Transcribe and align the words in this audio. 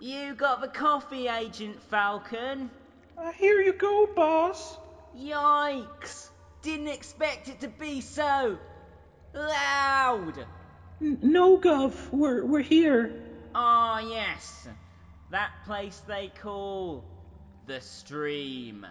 You 0.00 0.34
got 0.34 0.60
the 0.60 0.68
coffee, 0.68 1.26
Agent 1.26 1.82
Falcon. 1.90 2.70
Uh, 3.16 3.32
here 3.32 3.60
you 3.60 3.72
go, 3.72 4.08
boss. 4.14 4.78
Yikes! 5.16 6.28
Didn't 6.62 6.88
expect 6.88 7.48
it 7.48 7.60
to 7.60 7.68
be 7.68 8.00
so 8.00 8.58
loud. 9.34 10.46
N- 11.00 11.18
no, 11.22 11.58
Gov, 11.58 11.94
we're, 12.12 12.44
we're 12.44 12.60
here. 12.60 13.12
Ah, 13.56 13.98
yes. 13.98 14.68
That 15.30 15.50
place 15.66 16.00
they 16.06 16.30
call 16.42 17.04
the 17.66 17.80
stream. 17.80 18.86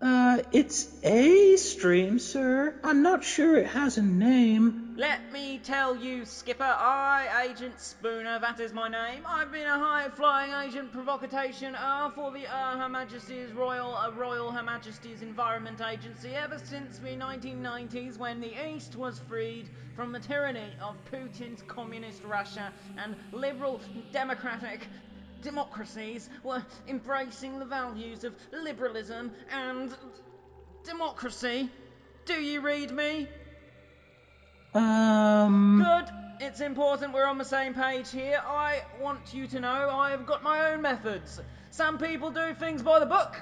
Uh, 0.00 0.38
it's 0.52 0.88
a 1.02 1.56
stream, 1.56 2.18
sir. 2.18 2.74
I'm 2.82 3.02
not 3.02 3.24
sure 3.24 3.58
it 3.58 3.66
has 3.66 3.98
a 3.98 4.02
name. 4.02 4.85
Let 4.96 5.30
me 5.30 5.58
tell 5.62 5.94
you, 5.94 6.24
Skipper, 6.24 6.64
I, 6.64 7.50
Agent 7.50 7.78
Spooner, 7.78 8.38
that 8.38 8.60
is 8.60 8.72
my 8.72 8.88
name. 8.88 9.24
I've 9.26 9.52
been 9.52 9.66
a 9.66 9.78
high-flying 9.78 10.52
agent 10.66 10.90
provocation 10.90 11.74
uh, 11.74 12.08
for 12.08 12.32
the 12.32 12.46
uh, 12.46 12.78
Her 12.78 12.88
Majesty's 12.88 13.52
Royal 13.52 13.94
uh, 13.94 14.10
Royal 14.12 14.50
Her 14.50 14.62
Majesty's 14.62 15.20
Environment 15.20 15.82
Agency 15.86 16.30
ever 16.30 16.58
since 16.58 16.96
the 16.96 17.10
1990s 17.10 18.16
when 18.16 18.40
the 18.40 18.54
East 18.70 18.96
was 18.96 19.18
freed 19.28 19.68
from 19.94 20.12
the 20.12 20.18
tyranny 20.18 20.72
of 20.80 20.96
Putin's 21.12 21.60
communist 21.66 22.24
Russia 22.24 22.72
and 22.96 23.16
liberal 23.32 23.82
democratic 24.12 24.86
democracies 25.42 26.30
were 26.42 26.64
embracing 26.88 27.58
the 27.58 27.66
values 27.66 28.24
of 28.24 28.34
liberalism 28.50 29.30
and 29.52 29.94
democracy. 30.84 31.68
Do 32.24 32.40
you 32.40 32.62
read 32.62 32.92
me? 32.92 33.28
Um. 34.76 35.82
Good. 35.82 36.12
It's 36.46 36.60
important 36.60 37.14
we're 37.14 37.26
on 37.26 37.38
the 37.38 37.44
same 37.44 37.72
page 37.72 38.10
here. 38.10 38.42
I 38.46 38.82
want 39.00 39.32
you 39.32 39.46
to 39.46 39.60
know 39.60 39.88
I've 39.90 40.26
got 40.26 40.42
my 40.42 40.72
own 40.72 40.82
methods. 40.82 41.40
Some 41.70 41.96
people 41.96 42.30
do 42.30 42.52
things 42.52 42.82
by 42.82 42.98
the 42.98 43.06
book. 43.06 43.34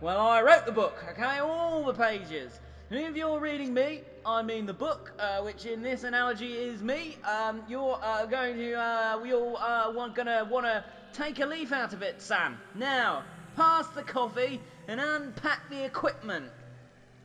Well, 0.00 0.20
I 0.20 0.42
wrote 0.42 0.66
the 0.66 0.72
book, 0.72 0.96
okay? 1.10 1.40
All 1.40 1.84
the 1.84 1.94
pages. 1.94 2.56
And 2.90 3.00
if 3.00 3.16
you're 3.16 3.40
reading 3.40 3.74
me, 3.74 4.02
I 4.24 4.42
mean 4.42 4.66
the 4.66 4.72
book, 4.72 5.12
uh, 5.18 5.40
which 5.40 5.66
in 5.66 5.82
this 5.82 6.04
analogy 6.04 6.52
is 6.52 6.80
me, 6.80 7.16
um, 7.24 7.62
you're 7.68 7.98
uh, 8.00 8.26
going 8.26 8.56
to, 8.56 8.74
uh, 8.74 9.24
you're 9.24 9.56
uh, 9.56 9.90
want, 9.92 10.14
gonna 10.14 10.46
want 10.48 10.66
to 10.66 10.84
take 11.12 11.40
a 11.40 11.46
leaf 11.46 11.72
out 11.72 11.92
of 11.92 12.02
it, 12.02 12.22
Sam. 12.22 12.56
Now, 12.76 13.24
pass 13.56 13.88
the 13.88 14.04
coffee 14.04 14.60
and 14.86 15.00
unpack 15.00 15.68
the 15.70 15.84
equipment. 15.84 16.46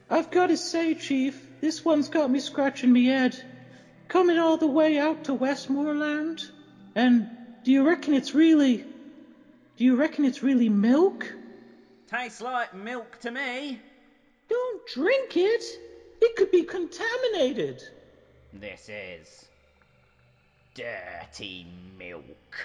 I've 0.10 0.32
got 0.32 0.48
to 0.48 0.58
say, 0.58 0.96
Chief, 0.96 1.40
this 1.64 1.86
one's 1.86 2.10
got 2.10 2.30
me 2.30 2.42
scratching 2.42 2.92
me 2.92 3.06
head. 3.06 3.42
Coming 4.10 4.38
all 4.38 4.58
the 4.58 4.68
way 4.68 5.00
out 5.00 5.24
to 5.24 5.34
Westmorland? 5.34 6.52
And 6.94 7.30
do 7.64 7.72
you 7.72 7.88
reckon 7.88 8.14
it's 8.14 8.36
really. 8.36 8.86
Do 9.78 9.86
you 9.86 9.96
reckon 9.96 10.26
it's 10.26 10.44
really 10.44 10.68
milk? 10.68 11.34
Tastes 12.10 12.42
like 12.42 12.74
milk 12.74 13.18
to 13.22 13.32
me. 13.32 13.80
Don't 14.50 14.88
drink 14.88 15.38
it! 15.38 15.64
It 16.22 16.36
could 16.36 16.52
be 16.52 16.64
contaminated! 16.64 17.82
This 18.52 18.90
is 18.90 19.46
dirty 20.76 21.66
milk. 21.98 22.58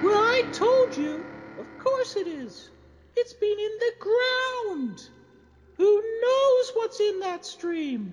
Well, 0.00 0.14
I 0.14 0.44
told 0.52 0.96
you! 0.96 1.31
Of 1.82 1.86
course 1.86 2.14
it 2.14 2.28
is! 2.28 2.70
It's 3.16 3.32
been 3.32 3.58
in 3.58 3.78
the 3.80 3.92
ground! 3.98 5.02
Who 5.78 6.20
knows 6.22 6.70
what's 6.74 7.00
in 7.00 7.18
that 7.18 7.44
stream? 7.44 8.12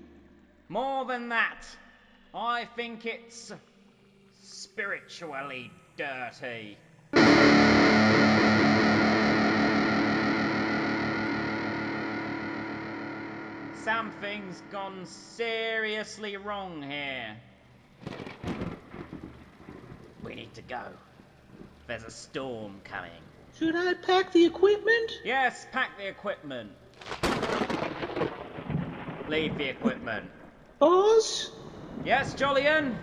More 0.70 1.06
than 1.06 1.30
that, 1.30 1.68
I 2.34 2.66
think 2.76 3.06
it's 3.06 3.54
spiritually 4.42 5.70
dirty. 5.98 6.80
Something's 13.76 14.64
gone 14.72 15.06
seriously 15.06 16.38
wrong 16.38 16.82
here. 16.82 17.38
We 20.24 20.34
need 20.34 20.56
to 20.56 20.64
go. 20.64 20.82
There's 21.86 22.04
a 22.04 22.10
storm 22.10 22.82
coming. 22.84 23.29
Should 23.60 23.76
I 23.76 23.94
pack 23.94 24.32
the 24.32 24.46
equipment? 24.46 25.20
Yes, 25.26 25.68
pack 25.74 25.98
the 25.98 26.08
equipment. 26.08 26.72
Leave 29.28 29.58
the 29.58 29.68
equipment. 29.68 30.30
Boss? 30.80 31.52
Yes, 32.06 32.34
Jolyon? 32.36 32.96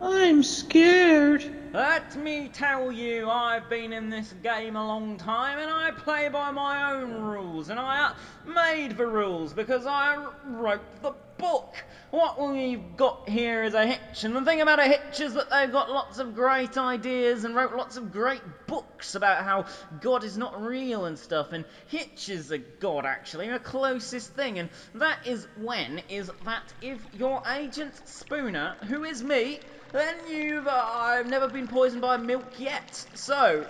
I'm 0.00 0.44
scared. 0.44 1.44
Let 1.72 2.14
me 2.14 2.48
tell 2.52 2.92
you, 2.92 3.28
I've 3.28 3.68
been 3.68 3.92
in 3.92 4.10
this 4.10 4.32
game 4.44 4.76
a 4.76 4.86
long 4.86 5.16
time 5.16 5.58
and 5.58 5.72
I 5.72 5.90
play 5.90 6.28
by 6.28 6.52
my 6.52 6.92
own 6.92 7.10
rules 7.20 7.68
and 7.68 7.80
I 7.80 8.14
made 8.46 8.96
the 8.96 9.08
rules 9.08 9.52
because 9.52 9.86
I 9.86 10.24
wrote 10.44 11.02
the 11.02 11.14
book. 11.38 11.74
What 12.10 12.40
we've 12.40 12.96
got 12.96 13.28
here 13.28 13.64
is 13.64 13.74
a 13.74 13.86
hitch, 13.86 14.24
and 14.24 14.34
the 14.34 14.44
thing 14.44 14.60
about 14.60 14.78
a 14.78 14.84
hitch 14.84 15.20
is 15.20 15.34
that 15.34 15.50
they've 15.50 15.70
got 15.70 15.90
lots 15.90 16.18
of 16.18 16.34
great 16.34 16.78
ideas 16.78 17.44
and 17.44 17.54
wrote 17.54 17.74
lots 17.74 17.96
of 17.96 18.12
great 18.12 18.40
books 18.66 19.14
about 19.14 19.44
how 19.44 19.66
God 20.00 20.24
is 20.24 20.38
not 20.38 20.62
real 20.62 21.04
and 21.04 21.18
stuff, 21.18 21.52
and 21.52 21.64
Hitch 21.88 22.28
is 22.28 22.50
a 22.50 22.58
God 22.58 23.04
actually, 23.04 23.48
a 23.48 23.58
closest 23.58 24.32
thing, 24.34 24.58
and 24.58 24.70
that 24.94 25.26
is 25.26 25.46
when 25.56 26.00
is 26.08 26.30
that 26.44 26.72
if 26.80 27.00
your 27.18 27.42
agent 27.48 27.94
Spooner, 28.06 28.76
who 28.88 29.04
is 29.04 29.22
me, 29.22 29.60
then 29.92 30.16
you've 30.28 30.66
uh, 30.66 30.70
I've 30.70 31.28
never 31.28 31.48
been 31.48 31.68
poisoned 31.68 32.02
by 32.02 32.16
milk 32.16 32.58
yet. 32.58 33.06
So 33.14 33.66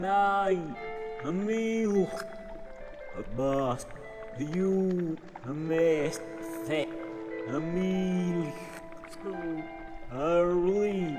my 0.00 0.56
milk. 1.24 2.24
But 3.36 3.84
you 4.38 5.16
the 7.48 7.60
milk 7.60 8.54
too 9.22 9.62
early. 10.12 11.18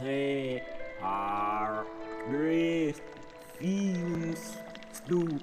They 0.00 0.62
are 1.02 1.84
great 2.28 3.00
feelings 3.58 4.56
to 5.08 5.40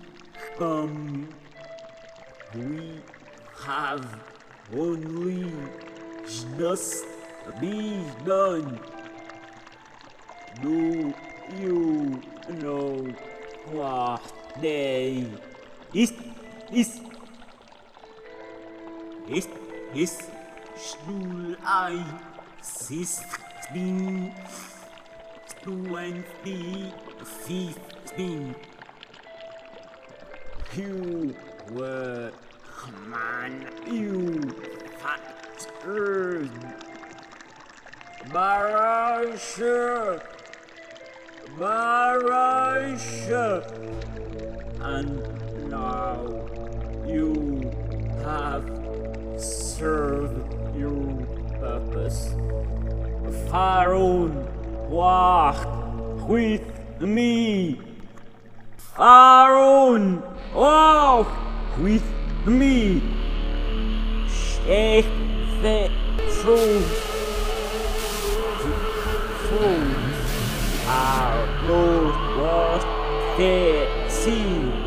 come. 0.57 1.29
We 2.55 3.01
have 3.65 4.05
only 4.75 5.51
just 6.57 7.05
begun. 7.59 8.79
Do 10.61 11.13
you 11.55 12.21
know 12.49 13.07
ah, 13.75 14.17
what 14.17 14.61
day 14.61 15.25
is 15.93 16.13
is 16.71 17.01
is 19.29 19.47
is 19.95 20.13
July 21.05 22.03
sixteen 22.61 24.33
twenty 25.63 26.93
fifteen. 27.23 28.55
You 30.75 31.35
were 31.71 32.31
man, 33.07 33.65
you 33.89 34.39
fat 34.99 35.37
bastard. 35.57 36.49
Barasha 38.29 40.21
Marisha. 41.57 43.49
And 44.79 45.69
now 45.69 46.21
you 47.07 47.71
have 48.23 48.69
served 49.41 50.77
your 50.77 51.25
purpose. 51.59 52.35
Farron 53.49 54.47
walk 54.89 55.65
with 56.29 56.61
me. 57.01 57.81
Farron 58.77 60.21
walk 60.53 61.27
with 61.79 62.03
me. 62.45 63.01
Shake 64.29 65.05
the 65.63 65.89
truth. 66.41 67.03
Truth. 69.47 69.96
Our 70.89 71.67
Lord 71.67 72.15
was 72.39 72.83
the 73.37 74.09
sea. 74.09 74.86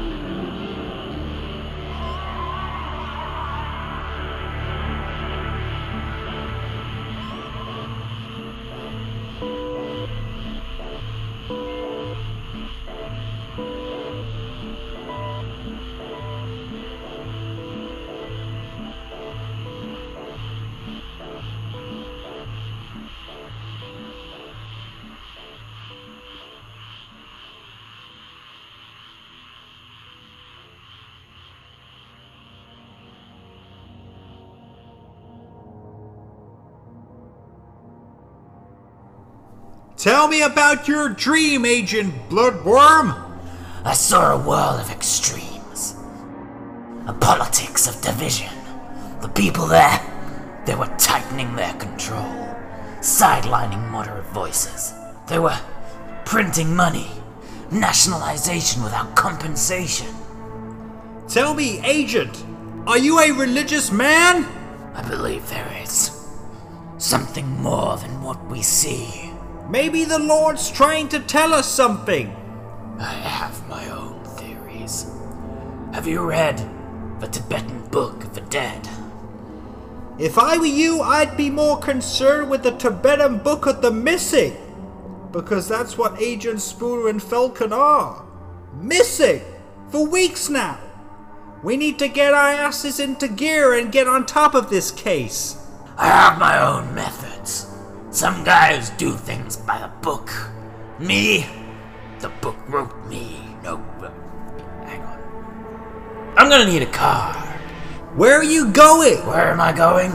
Tell 40.00 40.29
me 40.29 40.41
about 40.41 40.88
your 40.88 41.11
dream, 41.11 41.67
Agent 41.67 42.14
Bloodworm. 42.31 43.23
I 43.85 43.93
saw 43.93 44.32
a 44.32 44.49
world 44.49 44.81
of 44.81 44.91
extremes, 44.91 45.94
a 47.06 47.12
politics 47.12 47.87
of 47.87 48.00
division. 48.00 48.49
The 49.20 49.29
people 49.29 49.67
there, 49.67 50.00
they 50.64 50.75
were 50.75 50.91
tightening 50.97 51.55
their 51.55 51.75
control, 51.75 52.32
sidelining 53.00 53.91
moderate 53.91 54.25
voices. 54.28 54.95
They 55.28 55.38
were 55.38 55.61
printing 56.25 56.75
money, 56.75 57.11
nationalization 57.71 58.83
without 58.83 59.14
compensation. 59.14 60.09
Tell 61.28 61.52
me, 61.52 61.78
Agent, 61.85 62.42
are 62.87 62.97
you 62.97 63.21
a 63.21 63.33
religious 63.33 63.92
man? 63.92 64.47
I 64.95 65.07
believe 65.07 65.47
there 65.50 65.71
is 65.83 66.11
something 66.97 67.47
more 67.61 67.99
than 67.99 68.23
what 68.23 68.42
we 68.47 68.62
see. 68.62 69.29
Maybe 69.69 70.05
the 70.05 70.19
Lord's 70.19 70.71
trying 70.71 71.09
to 71.09 71.21
tell 71.21 71.52
us 71.52 71.69
something. 71.69 72.35
I 72.99 73.12
have 73.12 73.69
my 73.69 73.88
own 73.90 74.25
theories. 74.25 75.07
Have 75.93 76.07
you 76.07 76.21
read 76.25 76.59
the 77.21 77.29
Tibetan 77.29 77.87
Book 77.88 78.25
of 78.25 78.35
the 78.35 78.40
Dead? 78.43 78.88
If 80.19 80.38
I 80.38 80.59
were 80.59 80.67
you, 80.67 81.00
I'd 81.00 81.37
be 81.37 81.50
more 81.50 81.79
concerned 81.79 82.50
with 82.50 82.62
the 82.62 82.73
Tibetan 82.73 83.38
Book 83.38 83.67
of 83.67 83.81
the 83.81 83.90
Missing. 83.90 84.57
Because 85.33 85.69
that's 85.69 85.97
what 85.97 86.21
Agent 86.21 86.61
Spooner 86.61 87.09
and 87.09 87.23
Falcon 87.23 87.73
are. 87.73 88.25
Missing! 88.75 89.43
For 89.90 90.07
weeks 90.07 90.49
now! 90.49 90.79
We 91.62 91.76
need 91.76 91.99
to 91.99 92.09
get 92.09 92.35
our 92.35 92.49
asses 92.49 93.00
into 93.00 93.29
gear 93.29 93.75
and 93.75 93.93
get 93.93 94.09
on 94.09 94.26
top 94.26 94.55
of 94.55 94.71
this 94.71 94.90
case. 94.90 95.57
I 95.97 96.07
have 96.07 96.38
my 96.38 96.61
own 96.61 96.95
methods. 96.95 97.29
Some 98.11 98.43
guys 98.43 98.90
do 98.90 99.12
things 99.12 99.57
by 99.57 99.79
the 99.79 99.88
book. 100.02 100.33
Me, 100.99 101.47
the 102.19 102.29
book 102.29 102.57
wrote 102.69 103.07
me. 103.07 103.38
No, 103.62 103.76
hang 104.85 105.00
on. 105.02 106.35
I'm 106.37 106.49
gonna 106.49 106.69
need 106.69 106.83
a 106.83 106.90
car. 106.90 107.33
Where 108.17 108.35
are 108.35 108.43
you 108.43 108.73
going? 108.73 109.25
Where 109.29 109.52
am 109.52 109.61
I 109.61 109.73
going? 109.73 110.11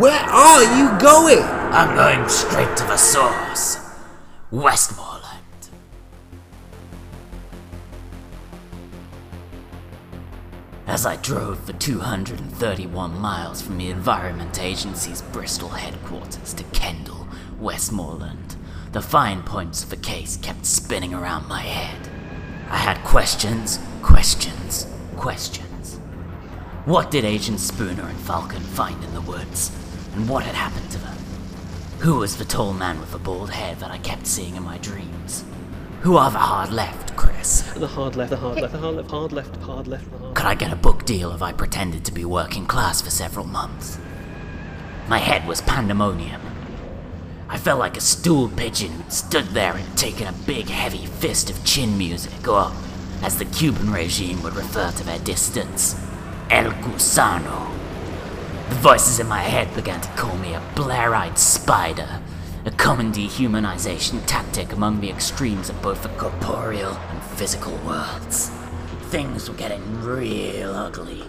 Where 0.00 0.18
are 0.18 0.62
you 0.78 0.98
going? 0.98 1.42
I'm 1.70 1.94
going 1.94 2.26
straight 2.30 2.74
to 2.78 2.84
the 2.84 2.96
source. 2.96 3.78
Westmorland. 4.50 5.68
As 10.86 11.04
I 11.04 11.16
drove 11.16 11.60
for 11.60 11.74
231 11.74 13.20
miles 13.20 13.60
from 13.60 13.76
the 13.76 13.90
Environment 13.90 14.58
Agency's 14.58 15.20
Bristol 15.20 15.68
headquarters 15.68 16.54
to 16.54 16.64
Kendal, 16.72 17.17
Westmorland, 17.60 18.56
the 18.92 19.02
fine 19.02 19.42
points 19.42 19.82
of 19.82 19.90
the 19.90 19.96
case 19.96 20.36
kept 20.36 20.64
spinning 20.64 21.12
around 21.12 21.48
my 21.48 21.60
head. 21.60 22.08
I 22.70 22.76
had 22.76 23.02
questions, 23.04 23.80
questions, 24.00 24.86
questions. 25.16 25.98
What 26.84 27.10
did 27.10 27.24
Agent 27.24 27.58
Spooner 27.58 28.06
and 28.06 28.18
Falcon 28.18 28.62
find 28.62 29.02
in 29.02 29.12
the 29.12 29.20
woods? 29.20 29.72
And 30.14 30.28
what 30.28 30.44
had 30.44 30.54
happened 30.54 30.90
to 30.92 30.98
them? 30.98 31.16
Who 32.00 32.18
was 32.18 32.36
the 32.36 32.44
tall 32.44 32.72
man 32.72 33.00
with 33.00 33.10
the 33.10 33.18
bald 33.18 33.50
head 33.50 33.80
that 33.80 33.90
I 33.90 33.98
kept 33.98 34.26
seeing 34.26 34.54
in 34.54 34.62
my 34.62 34.78
dreams? 34.78 35.44
Who 36.02 36.16
are 36.16 36.30
the 36.30 36.38
hard 36.38 36.70
left, 36.72 37.16
Chris? 37.16 37.62
The 37.72 37.88
hard 37.88 38.14
left, 38.14 38.30
the 38.30 38.36
hard 38.36 38.60
left, 38.60 38.72
the 38.72 38.78
hard 38.78 38.94
left, 38.94 39.10
hard 39.10 39.32
left, 39.32 39.56
hard 39.56 39.88
left, 39.88 40.10
the 40.10 40.18
hard 40.18 40.34
Could 40.36 40.46
I 40.46 40.54
get 40.54 40.72
a 40.72 40.76
book 40.76 41.04
deal 41.04 41.32
if 41.32 41.42
I 41.42 41.52
pretended 41.52 42.04
to 42.04 42.12
be 42.12 42.24
working 42.24 42.66
class 42.66 43.02
for 43.02 43.10
several 43.10 43.46
months? 43.46 43.98
My 45.08 45.18
head 45.18 45.46
was 45.48 45.60
pandemonium. 45.62 46.40
I 47.50 47.56
felt 47.56 47.78
like 47.78 47.96
a 47.96 48.02
stool 48.02 48.50
pigeon 48.50 48.92
who'd 48.92 49.12
stood 49.12 49.46
there 49.46 49.74
and 49.74 49.98
taken 49.98 50.26
a 50.26 50.32
big 50.46 50.68
heavy 50.68 51.06
fist 51.06 51.48
of 51.48 51.64
chin 51.64 51.96
music, 51.96 52.46
or, 52.46 52.70
as 53.22 53.38
the 53.38 53.46
Cuban 53.46 53.90
regime 53.90 54.42
would 54.42 54.54
refer 54.54 54.90
to 54.92 55.04
their 55.04 55.18
distance, 55.20 55.96
El 56.50 56.70
Gusano. 56.72 57.72
The 58.68 58.74
voices 58.74 59.18
in 59.18 59.26
my 59.28 59.40
head 59.40 59.74
began 59.74 60.00
to 60.02 60.08
call 60.10 60.36
me 60.36 60.52
a 60.52 60.62
Blair-eyed 60.76 61.38
spider, 61.38 62.20
a 62.66 62.70
common 62.70 63.12
dehumanization 63.12 64.22
tactic 64.26 64.72
among 64.72 65.00
the 65.00 65.08
extremes 65.08 65.70
of 65.70 65.80
both 65.80 66.02
the 66.02 66.10
corporeal 66.10 66.92
and 66.92 67.22
physical 67.22 67.74
worlds. 67.78 68.50
Things 69.04 69.48
were 69.48 69.56
getting 69.56 70.02
real 70.02 70.74
ugly. 70.74 71.24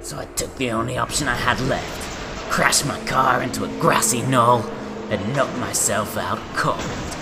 So 0.00 0.18
I 0.18 0.24
took 0.24 0.56
the 0.56 0.70
only 0.70 0.96
option 0.96 1.28
I 1.28 1.36
had 1.36 1.60
left, 1.68 2.50
crashed 2.50 2.86
my 2.86 2.98
car 3.04 3.42
into 3.42 3.64
a 3.64 3.80
grassy 3.80 4.22
knoll, 4.22 4.64
and 5.12 5.36
knocked 5.36 5.56
myself 5.58 6.16
out 6.16 6.38
cold. 6.54 7.21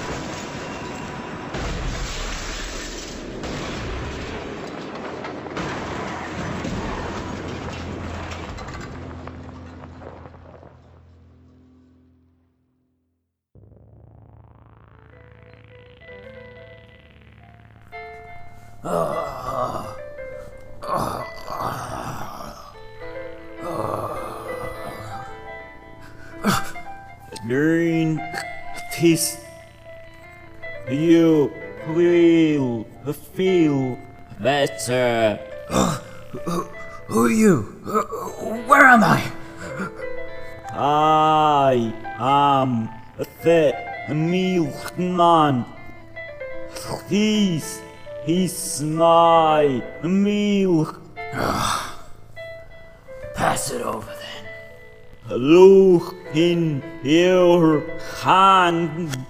In 57.03 57.11
your 57.11 57.83
hand. 58.23 59.27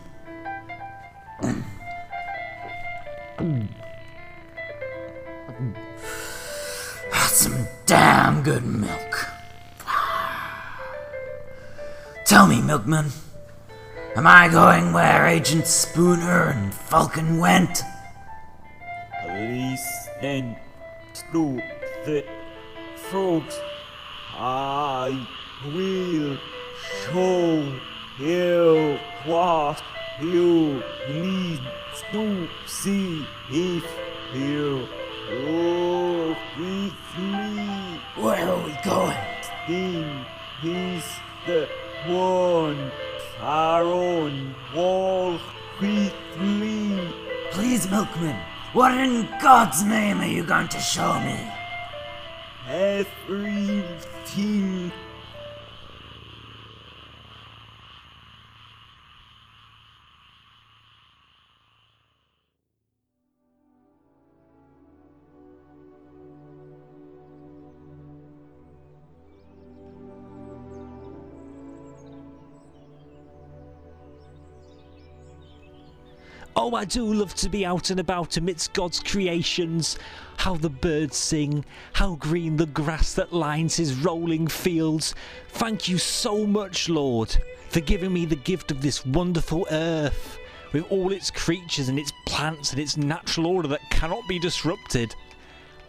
That's 7.11 7.37
some 7.37 7.67
damn 7.87 8.43
good 8.43 8.65
milk. 8.65 9.27
Tell 12.25 12.47
me, 12.47 12.63
milkman, 12.63 13.11
Am 14.17 14.27
I 14.27 14.49
going 14.49 14.93
where 14.93 15.25
Agent 15.25 15.69
Spooner 15.69 16.51
and 16.51 16.75
Falcon 16.75 17.39
went? 17.39 17.85
Listen 19.25 20.57
to 21.33 21.63
the 22.05 22.25
frogs. 22.97 23.57
I 24.35 25.27
will 25.65 26.39
show 27.05 27.73
you 28.19 28.99
what 29.25 29.83
you 30.21 30.83
need 31.09 31.61
to 32.13 32.49
see 32.67 33.27
if 33.51 33.85
you 34.35 34.87
go 35.29 36.37
with 36.59 37.19
me. 37.19 38.01
Where 38.17 38.49
are 38.49 38.65
we 38.65 38.77
going? 38.85 39.17
Then 39.69 40.27
he's 40.61 41.05
the 41.47 41.69
one. 42.07 42.91
Aaron, 43.43 44.55
walk 44.75 45.41
with 45.81 46.15
me. 46.39 47.01
Please, 47.53 47.89
Milkman, 47.91 48.37
what 48.73 48.93
in 48.93 49.27
God's 49.41 49.83
name 49.83 50.21
are 50.21 50.27
you 50.27 50.45
going 50.45 50.69
to 50.69 50.79
show 50.79 51.19
me? 51.21 51.39
Everything 52.69 53.83
Oh, 76.57 76.75
I 76.75 76.85
do 76.85 77.05
love 77.05 77.35
to 77.37 77.49
be 77.49 77.65
out 77.65 77.91
and 77.91 78.01
about 78.01 78.37
amidst 78.37 78.73
God's 78.73 79.01
creations. 79.01 79.99
How 80.37 80.57
the 80.57 80.71
birds 80.71 81.17
sing, 81.17 81.65
how 81.93 82.17
green 82.17 82.57
the 82.57 82.67
grass 82.67 83.15
that 83.15 83.33
lines 83.33 83.77
his 83.77 83.95
rolling 83.95 84.49
fields. 84.49 85.15
Thank 85.51 85.89
you 85.89 85.97
so 85.99 86.47
much, 86.47 86.89
Lord, 86.89 87.37
for 87.69 87.81
giving 87.81 88.13
me 88.13 88.27
the 88.27 88.37
gift 88.37 88.71
of 88.71 88.83
this 88.83 89.07
wonderful 89.07 89.67
earth, 89.71 90.39
with 90.73 90.91
all 90.91 91.13
its 91.13 91.31
creatures 91.31 91.89
and 91.89 91.99
its 91.99 92.13
plants 92.27 92.73
and 92.73 92.81
its 92.81 92.97
natural 92.97 93.47
order 93.47 93.69
that 93.69 93.91
cannot 93.91 94.27
be 94.29 94.39
disrupted. 94.39 95.15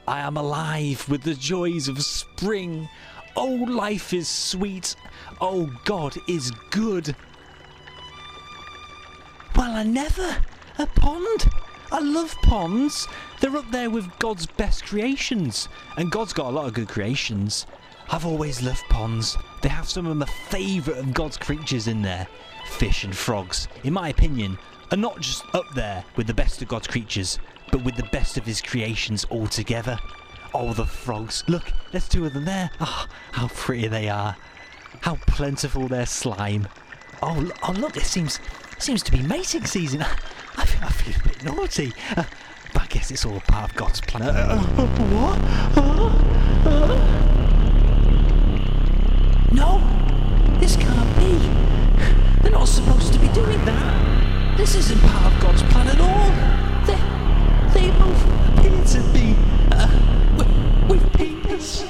I 0.07 0.19
am 0.19 0.37
alive 0.37 1.07
with 1.09 1.23
the 1.23 1.35
joys 1.35 1.87
of 1.87 2.03
spring. 2.03 2.89
Oh, 3.35 3.53
life 3.53 4.13
is 4.13 4.27
sweet. 4.27 4.95
Oh, 5.39 5.71
God 5.85 6.15
is 6.27 6.51
good. 6.69 7.15
Well, 9.55 9.72
I 9.72 9.84
never. 9.84 10.38
A 10.77 10.88
pond? 10.88 11.50
I 11.91 12.00
love 12.00 12.36
ponds. 12.43 13.08
They're 13.39 13.58
up 13.58 13.70
there 13.72 13.89
with 13.89 14.08
God's 14.20 14.46
best 14.46 14.86
creations. 14.86 15.67
And 15.98 16.12
God's 16.12 16.34
got 16.34 16.48
a 16.48 16.50
lot 16.50 16.67
of 16.67 16.74
good 16.74 16.88
creations. 16.88 17.65
I've 18.10 18.25
always 18.25 18.62
loved 18.62 18.84
ponds. 18.89 19.38
They 19.62 19.70
have 19.70 19.88
some 19.89 20.08
of 20.08 20.17
my 20.17 20.25
favourite 20.25 21.00
of 21.00 21.13
God's 21.13 21.38
creatures 21.38 21.88
in 21.88 22.01
there. 22.01 22.27
Fish 22.65 23.03
and 23.03 23.15
frogs, 23.15 23.67
in 23.84 23.93
my 23.93 24.10
opinion, 24.10 24.58
are 24.91 24.98
not 24.98 25.20
just 25.20 25.43
up 25.53 25.65
there 25.75 26.03
with 26.15 26.27
the 26.27 26.34
best 26.34 26.62
of 26.62 26.67
God's 26.67 26.88
creatures, 26.88 27.39
but 27.72 27.84
with 27.84 27.96
the 27.96 28.10
best 28.12 28.38
of 28.38 28.46
his 28.46 28.62
creations 28.62 29.25
altogether. 29.31 29.98
Oh, 30.53 30.74
the 30.74 30.86
frogs. 30.86 31.43
Look, 31.48 31.72
there's 31.91 32.10
two 32.10 32.25
of 32.25 32.34
them 32.34 32.46
there. 32.46 32.70
Ah, 32.79 33.08
how 33.31 33.48
pretty 33.50 33.88
they 33.88 34.10
are. 34.10 34.36
How 35.01 35.15
plentiful 35.27 35.88
their 35.88 36.05
slime. 36.05 36.67
Oh, 37.22 37.50
oh 37.63 37.72
look, 37.72 37.96
it 37.96 38.03
seems 38.03 38.39
seems 38.81 39.03
to 39.03 39.11
be 39.11 39.21
mating 39.21 39.65
season. 39.65 40.01
I, 40.57 40.65
feel- 40.65 40.83
I 40.83 40.89
feel 40.91 41.13
a 41.19 41.27
bit 41.27 41.43
naughty. 41.43 41.93
Uh, 42.15 42.23
but 42.73 42.83
I 42.83 42.88
guess 42.88 43.11
it's 43.11 43.25
all 43.25 43.39
part 43.41 43.69
of 43.69 43.75
God's 43.75 44.01
plan. 44.01 44.23
Uh, 44.23 44.63
uh, 44.77 44.85
what? 45.13 45.39
Uh, 45.77 45.81
uh. 46.69 46.97
No, 49.53 49.79
this 50.59 50.75
can't 50.77 51.17
be. 51.19 51.38
They're 52.41 52.51
not 52.51 52.67
supposed 52.67 53.13
to 53.13 53.19
be 53.19 53.27
doing 53.29 53.63
that. 53.65 54.57
This 54.57 54.75
isn't 54.75 55.00
part 55.01 55.33
of 55.33 55.39
God's 55.41 55.63
plan 55.63 55.88
at 55.88 56.00
all. 56.00 56.31
They, 56.85 56.97
they 57.73 57.91
both 57.97 58.25
appear 58.57 58.83
to 58.83 59.01
be 59.13 59.35
uh, 59.71 59.88
with, 60.38 60.50
with 60.89 61.13
penis. 61.13 61.81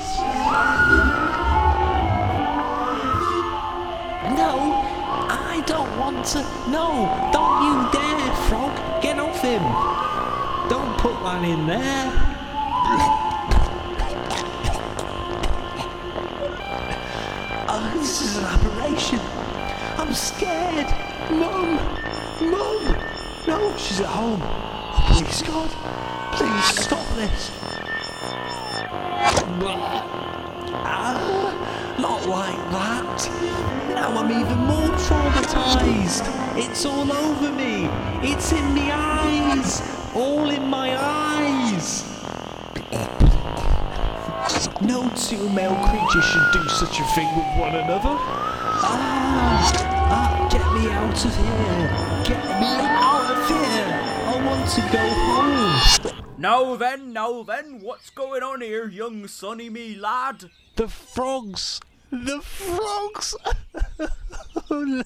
No, 6.12 7.08
don't 7.32 7.63
you 7.63 7.89
dare, 7.91 8.36
frog. 8.48 9.01
Get 9.01 9.18
off 9.18 9.41
him. 9.41 9.63
Don't 10.70 10.98
put 10.98 11.13
that 11.24 11.44
in 11.44 11.65
there. 11.65 12.12
Oh, 17.68 17.91
this 17.96 18.22
is 18.22 18.38
an 18.38 18.44
aberration. 18.44 19.20
I'm 19.98 20.13
scared. 20.13 20.88
Mum! 21.32 21.80
Mum! 22.51 22.96
No, 23.48 23.75
she's 23.77 24.01
at 24.01 24.08
home. 24.08 24.41
Oh, 24.44 25.13
please, 25.13 25.41
God. 25.41 25.70
Please 26.34 26.65
stop 26.84 27.08
this. 27.15 27.51
Ah, 30.84 31.70
not 32.01 32.25
like 32.25 32.58
that. 32.72 33.29
Now 33.93 34.17
I'm 34.17 34.31
even 34.31 34.58
more 34.65 34.89
traumatized. 34.98 36.25
It's 36.58 36.86
all 36.86 37.12
over 37.12 37.51
me. 37.51 37.88
It's 38.27 38.51
in 38.51 38.74
the 38.74 38.91
eyes. 38.91 39.81
All 40.15 40.50
in 40.50 40.65
my 40.67 40.98
eyes. 40.98 42.03
No 44.81 45.08
two 45.15 45.48
male 45.51 45.75
creatures 45.89 46.25
should 46.25 46.51
do 46.53 46.67
such 46.70 47.00
a 47.00 47.03
thing 47.13 47.27
with 47.36 47.60
one 47.60 47.75
another. 47.75 48.15
Ah, 48.84 49.72
ah, 50.10 50.50
get 50.51 50.65
me 50.74 50.91
out 50.91 51.24
of 51.24 51.36
here. 51.38 51.88
Get 52.25 52.43
me 52.60 52.74
out 52.98 53.29
of 53.31 53.48
here. 53.48 54.12
I 54.25 54.43
want 54.43 54.67
to 54.72 54.81
go 54.91 55.05
home. 55.08 56.31
Now 56.39 56.75
then, 56.75 57.13
now 57.13 57.43
then, 57.43 57.79
what's 57.81 58.10
going 58.10 58.41
on 58.41 58.62
here, 58.62 58.88
young 58.89 59.27
sonny 59.27 59.70
me 59.70 59.96
lad? 59.96 60.50
The 60.75 60.88
frogs! 60.88 61.79
The 62.12 62.41
frogs! 62.41 63.36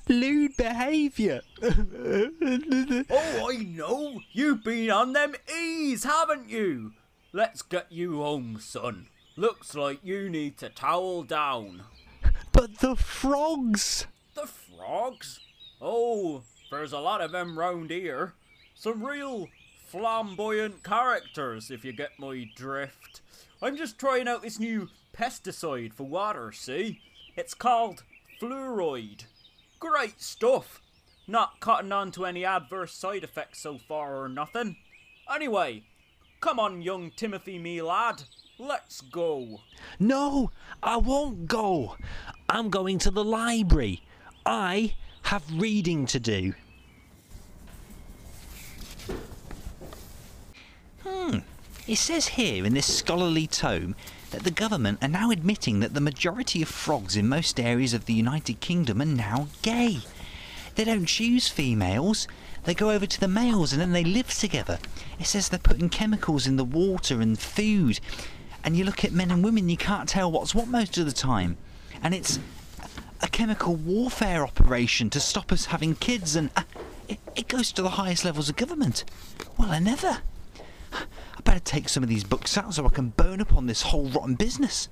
Lewd 0.07 0.57
behaviour! 0.57 1.41
Oh, 1.61 3.49
I 3.51 3.57
know. 3.57 4.21
You've 4.31 4.63
been 4.63 4.89
on 4.89 5.13
them 5.13 5.35
E's, 5.55 6.03
haven't 6.03 6.49
you? 6.49 6.93
Let's 7.31 7.61
get 7.61 7.91
you 7.91 8.23
home, 8.23 8.57
son. 8.59 9.07
Looks 9.37 9.75
like 9.75 9.99
you 10.03 10.29
need 10.29 10.57
to 10.59 10.69
towel 10.69 11.21
down. 11.23 11.83
but 12.51 12.79
the 12.79 12.95
frogs! 12.95 14.07
The 14.33 14.47
frogs? 14.47 15.41
Oh, 15.79 16.41
there's 16.71 16.93
a 16.93 16.99
lot 16.99 17.21
of 17.21 17.31
them 17.31 17.59
round 17.59 17.91
here. 17.91 18.33
Some 18.73 19.03
real 19.03 19.49
flamboyant 19.85 20.83
characters, 20.83 21.69
if 21.69 21.85
you 21.85 21.93
get 21.93 22.11
my 22.17 22.49
drift. 22.55 23.21
I'm 23.61 23.77
just 23.77 23.99
trying 23.99 24.27
out 24.27 24.41
this 24.41 24.59
new 24.59 24.89
pesticide 25.15 25.93
for 25.93 26.03
water, 26.03 26.51
see? 26.51 26.99
It's 27.35 27.53
called 27.53 28.03
fluoride. 28.41 29.25
Great 29.79 30.21
stuff. 30.21 30.81
Not 31.27 31.59
cutting 31.59 31.91
on 31.91 32.11
to 32.11 32.25
any 32.25 32.45
adverse 32.45 32.93
side 32.93 33.23
effects 33.23 33.59
so 33.59 33.77
far 33.77 34.15
or 34.21 34.29
nothing. 34.29 34.77
Anyway, 35.33 35.83
come 36.39 36.59
on, 36.59 36.81
young 36.81 37.11
Timothy, 37.15 37.57
me 37.57 37.81
lad. 37.81 38.23
Let's 38.57 39.01
go. 39.01 39.61
No, 39.99 40.51
I 40.81 40.97
won't 40.97 41.47
go. 41.47 41.97
I'm 42.47 42.69
going 42.69 42.99
to 42.99 43.11
the 43.11 43.23
library. 43.23 44.03
I 44.45 44.93
have 45.23 45.43
reading 45.51 46.05
to 46.07 46.19
do. 46.19 46.53
Hmm. 51.03 51.39
It 51.87 51.97
says 51.97 52.27
here 52.27 52.65
in 52.65 52.73
this 52.73 52.91
scholarly 52.91 53.47
tome 53.47 53.95
the 54.43 54.51
government 54.51 54.99
are 55.01 55.07
now 55.07 55.31
admitting 55.31 55.79
that 55.79 55.93
the 55.93 56.01
majority 56.01 56.61
of 56.61 56.67
frogs 56.67 57.15
in 57.15 57.27
most 57.27 57.59
areas 57.59 57.93
of 57.93 58.05
the 58.05 58.13
United 58.13 58.59
Kingdom 58.59 59.01
are 59.01 59.05
now 59.05 59.47
gay. 59.61 59.99
They 60.75 60.83
don't 60.83 61.05
choose 61.05 61.47
females. 61.47 62.27
They 62.63 62.73
go 62.73 62.91
over 62.91 63.05
to 63.05 63.19
the 63.19 63.27
males 63.27 63.71
and 63.71 63.81
then 63.81 63.91
they 63.91 64.03
live 64.03 64.33
together. 64.33 64.79
It 65.19 65.27
says 65.27 65.49
they're 65.49 65.59
putting 65.59 65.89
chemicals 65.89 66.47
in 66.47 66.57
the 66.57 66.63
water 66.63 67.21
and 67.21 67.37
food. 67.39 67.99
And 68.63 68.75
you 68.75 68.83
look 68.83 69.05
at 69.05 69.11
men 69.11 69.31
and 69.31 69.43
women, 69.43 69.69
you 69.69 69.77
can't 69.77 70.09
tell 70.09 70.31
what's 70.31 70.55
what 70.55 70.67
most 70.67 70.97
of 70.97 71.05
the 71.05 71.11
time. 71.11 71.57
And 72.01 72.13
it's 72.13 72.39
a 73.21 73.27
chemical 73.27 73.75
warfare 73.75 74.43
operation 74.43 75.09
to 75.11 75.19
stop 75.19 75.51
us 75.51 75.65
having 75.65 75.95
kids, 75.95 76.35
and 76.35 76.49
uh, 76.55 76.63
it, 77.07 77.19
it 77.35 77.47
goes 77.47 77.71
to 77.71 77.81
the 77.81 77.91
highest 77.91 78.25
levels 78.25 78.49
of 78.49 78.55
government. 78.55 79.03
Well, 79.57 79.71
I 79.71 79.79
never. 79.79 80.19
I 80.95 81.41
better 81.43 81.59
take 81.59 81.89
some 81.89 82.03
of 82.03 82.09
these 82.09 82.23
books 82.23 82.57
out 82.57 82.73
so 82.73 82.85
I 82.85 82.89
can 82.89 83.09
bone 83.09 83.41
up 83.41 83.55
on 83.55 83.67
this 83.67 83.81
whole 83.81 84.05
rotten 84.09 84.35
business. 84.35 84.89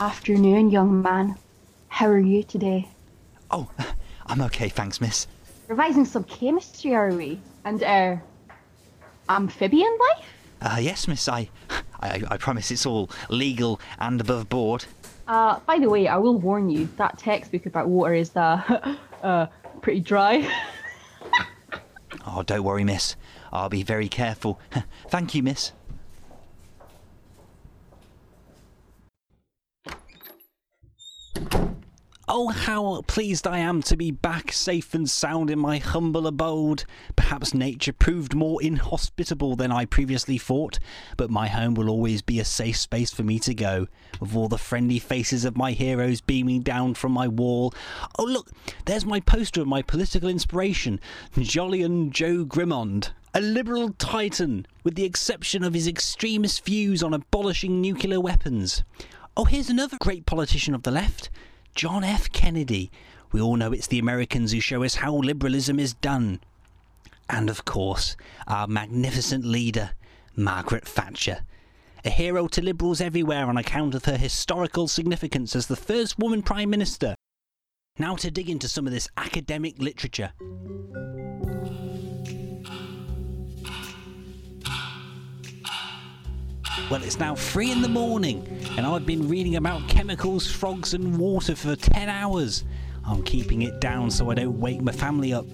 Afternoon, 0.00 0.70
young 0.70 1.02
man. 1.02 1.36
How 1.88 2.06
are 2.06 2.18
you 2.18 2.42
today? 2.42 2.88
Oh, 3.50 3.70
I'm 4.26 4.40
okay, 4.42 4.68
thanks, 4.68 5.00
miss. 5.00 5.26
revising 5.68 6.04
some 6.04 6.24
chemistry, 6.24 6.94
are 6.94 7.10
we? 7.12 7.40
And, 7.64 7.82
uh, 7.82 8.16
amphibian 9.28 9.96
life? 10.16 10.26
Uh, 10.60 10.78
yes, 10.80 11.06
miss, 11.08 11.28
I, 11.28 11.48
I, 12.00 12.22
I 12.30 12.36
promise 12.36 12.70
it's 12.70 12.86
all 12.86 13.10
legal 13.28 13.80
and 13.98 14.20
above 14.20 14.48
board. 14.48 14.84
Uh, 15.26 15.60
by 15.66 15.78
the 15.78 15.88
way, 15.90 16.08
I 16.08 16.16
will 16.16 16.38
warn 16.38 16.70
you, 16.70 16.88
that 16.96 17.18
textbook 17.18 17.66
about 17.66 17.88
water 17.88 18.14
is, 18.14 18.34
uh, 18.36 18.96
uh, 19.22 19.46
pretty 19.82 20.00
dry. 20.00 20.48
Oh, 22.26 22.42
don't 22.42 22.62
worry, 22.64 22.84
miss. 22.84 23.16
I'll 23.52 23.68
be 23.68 23.82
very 23.82 24.08
careful. 24.08 24.60
Thank 25.08 25.34
you, 25.34 25.42
miss. 25.42 25.72
Oh, 32.30 32.48
how 32.48 33.00
pleased 33.06 33.46
I 33.46 33.56
am 33.56 33.80
to 33.84 33.96
be 33.96 34.10
back 34.10 34.52
safe 34.52 34.92
and 34.92 35.08
sound 35.08 35.48
in 35.48 35.58
my 35.58 35.78
humble 35.78 36.26
abode. 36.26 36.84
Perhaps 37.16 37.54
nature 37.54 37.94
proved 37.94 38.34
more 38.34 38.62
inhospitable 38.62 39.56
than 39.56 39.72
I 39.72 39.86
previously 39.86 40.36
thought, 40.36 40.78
but 41.16 41.30
my 41.30 41.48
home 41.48 41.72
will 41.72 41.88
always 41.88 42.20
be 42.20 42.38
a 42.38 42.44
safe 42.44 42.76
space 42.76 43.10
for 43.10 43.22
me 43.22 43.38
to 43.38 43.54
go, 43.54 43.86
with 44.20 44.36
all 44.36 44.48
the 44.48 44.58
friendly 44.58 44.98
faces 44.98 45.46
of 45.46 45.56
my 45.56 45.72
heroes 45.72 46.20
beaming 46.20 46.60
down 46.60 46.92
from 46.92 47.12
my 47.12 47.28
wall. 47.28 47.72
Oh, 48.18 48.24
look, 48.24 48.50
there's 48.84 49.06
my 49.06 49.20
poster 49.20 49.62
of 49.62 49.66
my 49.66 49.80
political 49.80 50.28
inspiration, 50.28 51.00
Jolyon 51.34 52.10
Jo 52.10 52.44
Grimond. 52.44 53.08
A 53.38 53.40
liberal 53.40 53.90
titan, 53.90 54.66
with 54.82 54.96
the 54.96 55.04
exception 55.04 55.62
of 55.62 55.72
his 55.72 55.86
extremist 55.86 56.64
views 56.64 57.04
on 57.04 57.14
abolishing 57.14 57.80
nuclear 57.80 58.20
weapons. 58.20 58.82
Oh, 59.36 59.44
here's 59.44 59.70
another 59.70 59.96
great 60.00 60.26
politician 60.26 60.74
of 60.74 60.82
the 60.82 60.90
left. 60.90 61.30
John 61.76 62.02
F. 62.02 62.32
Kennedy. 62.32 62.90
We 63.30 63.40
all 63.40 63.54
know 63.54 63.70
it's 63.70 63.86
the 63.86 64.00
Americans 64.00 64.50
who 64.50 64.58
show 64.58 64.82
us 64.82 64.96
how 64.96 65.14
liberalism 65.14 65.78
is 65.78 65.94
done. 65.94 66.40
And 67.30 67.48
of 67.48 67.64
course, 67.64 68.16
our 68.48 68.66
magnificent 68.66 69.44
leader, 69.44 69.90
Margaret 70.34 70.84
Thatcher. 70.84 71.42
A 72.04 72.10
hero 72.10 72.48
to 72.48 72.60
liberals 72.60 73.00
everywhere 73.00 73.46
on 73.46 73.56
account 73.56 73.94
of 73.94 74.06
her 74.06 74.16
historical 74.16 74.88
significance 74.88 75.54
as 75.54 75.68
the 75.68 75.76
first 75.76 76.18
woman 76.18 76.42
Prime 76.42 76.70
Minister. 76.70 77.14
Now 78.00 78.16
to 78.16 78.32
dig 78.32 78.50
into 78.50 78.66
some 78.66 78.88
of 78.88 78.92
this 78.92 79.06
academic 79.16 79.78
literature. 79.78 80.32
Well, 86.90 87.02
it's 87.02 87.18
now 87.18 87.34
three 87.34 87.70
in 87.70 87.82
the 87.82 87.88
morning, 87.88 88.46
and 88.78 88.86
I've 88.86 89.04
been 89.04 89.28
reading 89.28 89.56
about 89.56 89.86
chemicals, 89.88 90.50
frogs, 90.50 90.94
and 90.94 91.18
water 91.18 91.54
for 91.54 91.76
10 91.76 92.08
hours. 92.08 92.64
I'm 93.06 93.22
keeping 93.24 93.60
it 93.60 93.78
down 93.78 94.10
so 94.10 94.30
I 94.30 94.34
don't 94.34 94.58
wake 94.58 94.80
my 94.80 94.92
family 94.92 95.34
up. 95.34 95.44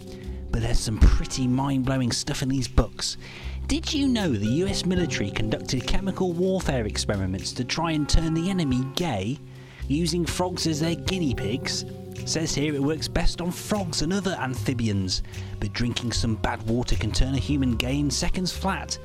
But 0.53 0.63
there's 0.63 0.79
some 0.79 1.01
pretty 1.01 1.49
mind 1.49 1.87
blowing 1.87 2.13
stuff 2.13 2.43
in 2.43 2.49
these 2.49 2.69
books. 2.69 3.17
Did 3.67 3.93
you 3.93 4.07
know 4.07 4.31
the 4.31 4.63
US 4.65 4.87
military 4.87 5.33
conducted 5.33 5.89
chemical 5.89 6.33
warfare 6.33 6.87
experiments 6.87 7.51
to 7.55 7.65
try 7.65 7.91
and 7.91 8.09
turn 8.09 8.33
the 8.33 8.49
enemy 8.49 8.87
gay, 8.95 9.37
using 9.89 10.25
frogs 10.25 10.69
as 10.69 10.79
their 10.79 10.95
guinea 10.95 11.35
pigs? 11.35 11.85
Says 12.27 12.55
here 12.55 12.77
it 12.77 12.83
works 12.83 13.09
best 13.09 13.41
on 13.41 13.51
frogs 13.51 14.03
and 14.03 14.13
other 14.13 14.37
amphibians, 14.39 15.25
but 15.59 15.73
drinking 15.73 16.13
some 16.13 16.37
bad 16.37 16.63
water 16.69 16.95
can 16.95 17.11
turn 17.11 17.35
a 17.35 17.39
human 17.39 17.75
gay 17.75 17.99
in 17.99 18.09
seconds 18.09 18.53
flat 18.53 18.97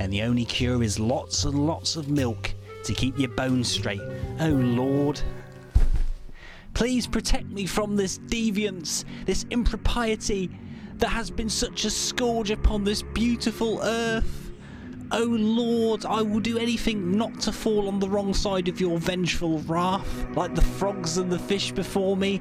and 0.00 0.10
the 0.10 0.22
only 0.22 0.46
cure 0.46 0.82
is 0.82 0.98
lots 0.98 1.44
and 1.44 1.66
lots 1.66 1.94
of 1.94 2.08
milk 2.08 2.54
to 2.84 2.94
keep 2.94 3.18
your 3.18 3.28
bones 3.28 3.68
straight. 3.68 4.00
Oh 4.40 4.48
Lord. 4.48 5.20
Please 6.72 7.06
protect 7.06 7.48
me 7.48 7.66
from 7.66 7.96
this 7.96 8.18
deviance, 8.18 9.04
this 9.26 9.44
impropriety 9.50 10.50
that 10.96 11.08
has 11.08 11.30
been 11.30 11.50
such 11.50 11.84
a 11.84 11.90
scourge 11.90 12.50
upon 12.50 12.82
this 12.82 13.02
beautiful 13.02 13.78
earth. 13.82 14.50
Oh 15.12 15.24
Lord, 15.24 16.06
I 16.06 16.22
will 16.22 16.40
do 16.40 16.56
anything 16.56 17.18
not 17.18 17.38
to 17.40 17.52
fall 17.52 17.86
on 17.86 17.98
the 18.00 18.08
wrong 18.08 18.32
side 18.32 18.68
of 18.68 18.80
your 18.80 18.96
vengeful 18.96 19.58
wrath, 19.60 20.26
like 20.34 20.54
the 20.54 20.62
frogs 20.62 21.18
and 21.18 21.30
the 21.30 21.38
fish 21.38 21.72
before 21.72 22.16
me. 22.16 22.40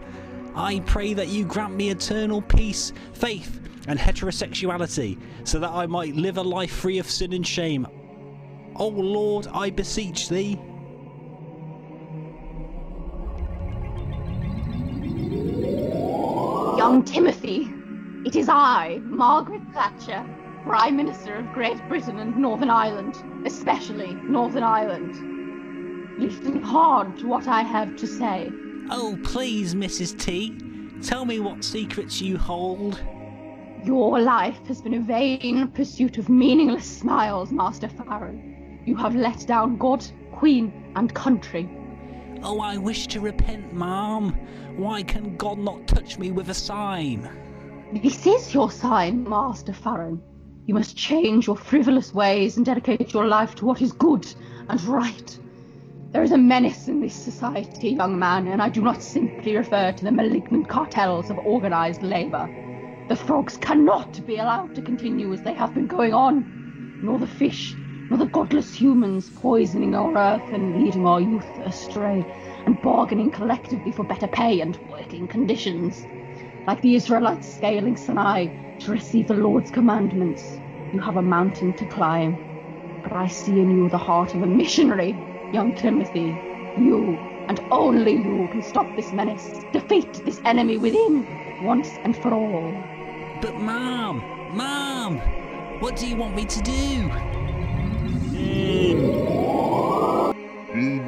I 0.56 0.80
pray 0.86 1.13
that 1.13 1.28
you 1.28 1.43
grant 1.43 1.76
me 1.76 1.89
eternal 1.89 2.41
peace, 2.41 2.93
faith, 3.12 3.60
and 3.89 3.97
heterosexuality, 3.97 5.19
so 5.43 5.58
that 5.58 5.71
I 5.71 5.88
might 5.88 6.15
live 6.15 6.38
a 6.38 6.43
life 6.43 6.71
free 6.71 6.99
of 6.99 7.10
sin 7.10 7.34
and 7.34 7.45
shame. 7.45 7.88
O 8.75 8.86
oh 8.86 8.88
Lord, 8.88 9.47
I 9.52 9.71
beseech 9.71 10.30
thee. 10.30 10.60
Young 16.78 17.04
Timothy, 17.04 17.73
it 18.25 18.36
is 18.36 18.47
I, 18.47 19.02
Margaret 19.06 19.63
Thatcher, 19.73 20.23
Prime 20.63 20.95
Minister 20.95 21.38
of 21.38 21.52
Great 21.52 21.80
Britain 21.89 22.19
and 22.19 22.38
Northern 22.38 22.69
Ireland, 22.69 23.15
especially 23.47 24.13
Northern 24.13 24.63
Ireland. 24.63 26.19
Listen 26.19 26.62
hard 26.62 27.17
to 27.17 27.28
what 27.28 27.47
I 27.47 27.63
have 27.63 27.95
to 27.95 28.06
say. 28.06 28.52
Oh, 28.91 29.17
please, 29.23 29.73
Mrs. 29.73 30.19
T, 30.19 30.56
tell 31.02 31.25
me 31.25 31.39
what 31.39 31.63
secrets 31.63 32.21
you 32.21 32.38
hold. 32.38 33.02
Your 33.84 34.20
life 34.20 34.60
has 34.68 34.82
been 34.82 34.96
a 34.96 35.00
vain 35.00 35.70
pursuit 35.70 36.18
of 36.18 36.28
meaningless 36.28 36.86
smiles, 36.86 37.52
Master 37.52 37.88
Farron. 37.88 38.82
You 38.86 38.96
have 38.98 39.15
let 39.15 39.48
down 39.48 39.78
God, 39.78 40.06
Queen, 40.34 40.92
and 40.98 41.13
country. 41.13 41.70
Oh, 42.44 42.60
I 42.60 42.76
wish 42.76 43.08
to 43.08 43.22
repent, 43.22 43.74
ma'am. 43.74 44.38
Why 44.76 45.04
can 45.04 45.38
God 45.38 45.60
not 45.60 45.88
touch 45.88 46.20
me 46.20 46.32
with 46.32 46.50
a 46.50 46.54
sign? 46.54 47.30
This 48.04 48.28
is 48.28 48.54
your 48.54 48.70
sign, 48.70 49.28
Master 49.28 49.74
Farron. 49.74 50.22
You 50.65 50.74
must 50.74 50.98
change 50.98 51.48
your 51.48 51.56
frivolous 51.56 52.13
ways 52.13 52.58
and 52.58 52.65
dedicate 52.65 53.13
your 53.13 53.28
life 53.28 53.56
to 53.56 53.65
what 53.65 53.82
is 53.82 53.94
good 53.94 54.28
and 54.68 54.82
right. 54.84 55.39
There 56.12 56.24
is 56.24 56.32
a 56.32 56.38
menace 56.38 56.89
in 56.89 57.00
this 57.00 57.15
society, 57.15 57.92
young 57.92 58.20
man, 58.20 58.48
and 58.48 58.62
I 58.62 58.68
do 58.68 58.82
not 58.82 59.02
simply 59.02 59.56
refer 59.56 59.94
to 59.94 60.04
the 60.04 60.12
malignant 60.12 60.68
cartels 60.68 61.30
of 61.30 61.38
organized 61.39 62.04
labor. 62.04 62.50
The 63.10 63.15
frogs 63.15 63.58
cannot 63.58 64.24
be 64.28 64.38
allowed 64.38 64.76
to 64.76 64.84
continue 64.84 65.34
as 65.34 65.41
they 65.41 65.54
have 65.54 65.74
been 65.74 65.88
going 65.88 66.13
on, 66.13 66.45
nor 67.02 67.17
the 67.17 67.26
fish, 67.26 67.76
nor 68.08 68.19
the 68.19 68.28
godless 68.28 68.72
humans 68.76 69.32
poisoning 69.36 69.95
our 69.95 70.15
earth 70.15 70.54
and 70.54 70.78
leading 70.78 71.08
our 71.08 71.19
youth 71.19 71.50
astray, 71.65 72.24
and 72.67 72.80
bargaining 72.84 73.32
collectively 73.32 73.91
for 73.91 74.04
better 74.04 74.28
pay 74.28 74.62
and 74.62 74.78
working 74.88 75.28
conditions. 75.28 76.06
Like 76.67 76.82
the 76.82 76.93
Israelites 76.93 77.52
scaling 77.56 77.98
Sinai 77.98 78.50
to 78.82 78.91
receive 78.91 79.26
the 79.26 79.34
Lord's 79.34 79.72
commandments, 79.72 80.43
you 80.93 81.00
have 81.00 81.17
a 81.17 81.24
mountain 81.24 81.74
to 81.74 81.88
climb. 81.88 82.38
But 83.02 83.13
I 83.13 83.26
see 83.26 83.60
in 83.60 83.72
you 83.72 83.89
the 83.89 83.98
heart 83.98 84.36
of 84.36 84.43
a 84.43 84.48
missionary, 84.48 85.15
young 85.52 85.74
Timothy. 85.74 86.32
You, 86.78 87.17
and 87.50 87.60
only 87.72 88.13
you, 88.13 88.48
can 88.52 88.62
stop 88.62 88.95
this 88.95 89.12
menace, 89.13 89.50
defeat 89.74 90.22
this 90.26 90.39
enemy 90.45 90.78
within, 90.78 91.26
once 91.63 91.89
and 92.04 92.15
for 92.15 92.36
all. 92.36 92.88
But, 93.41 93.56
Mom, 93.56 94.21
Mom, 94.54 95.19
what 95.80 95.95
do 95.95 96.06
you 96.06 96.17
want 96.17 96.36
me 96.36 96.43
to 96.45 96.62
do? 96.62 97.10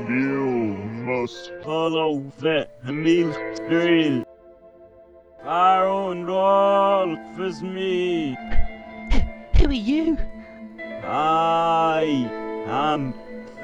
You 0.07 0.77
must 1.05 1.51
follow 1.63 2.23
the 2.39 2.69
milk 2.85 3.35
trail. 3.67 4.23
Aaron 5.43 6.25
Rolf 6.25 7.39
is 7.39 7.61
me. 7.61 8.37
Who 9.57 9.67
are 9.67 9.73
you? 9.73 10.17
I 11.03 12.05
am 12.67 13.13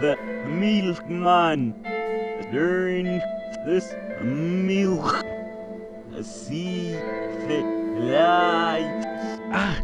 the 0.02 0.18
milkman. 0.46 1.74
During 2.52 3.22
this 3.66 3.96
milk, 4.22 5.24
see 6.22 6.92
the 7.48 7.77
light. 8.00 9.04
Ah, 9.52 9.80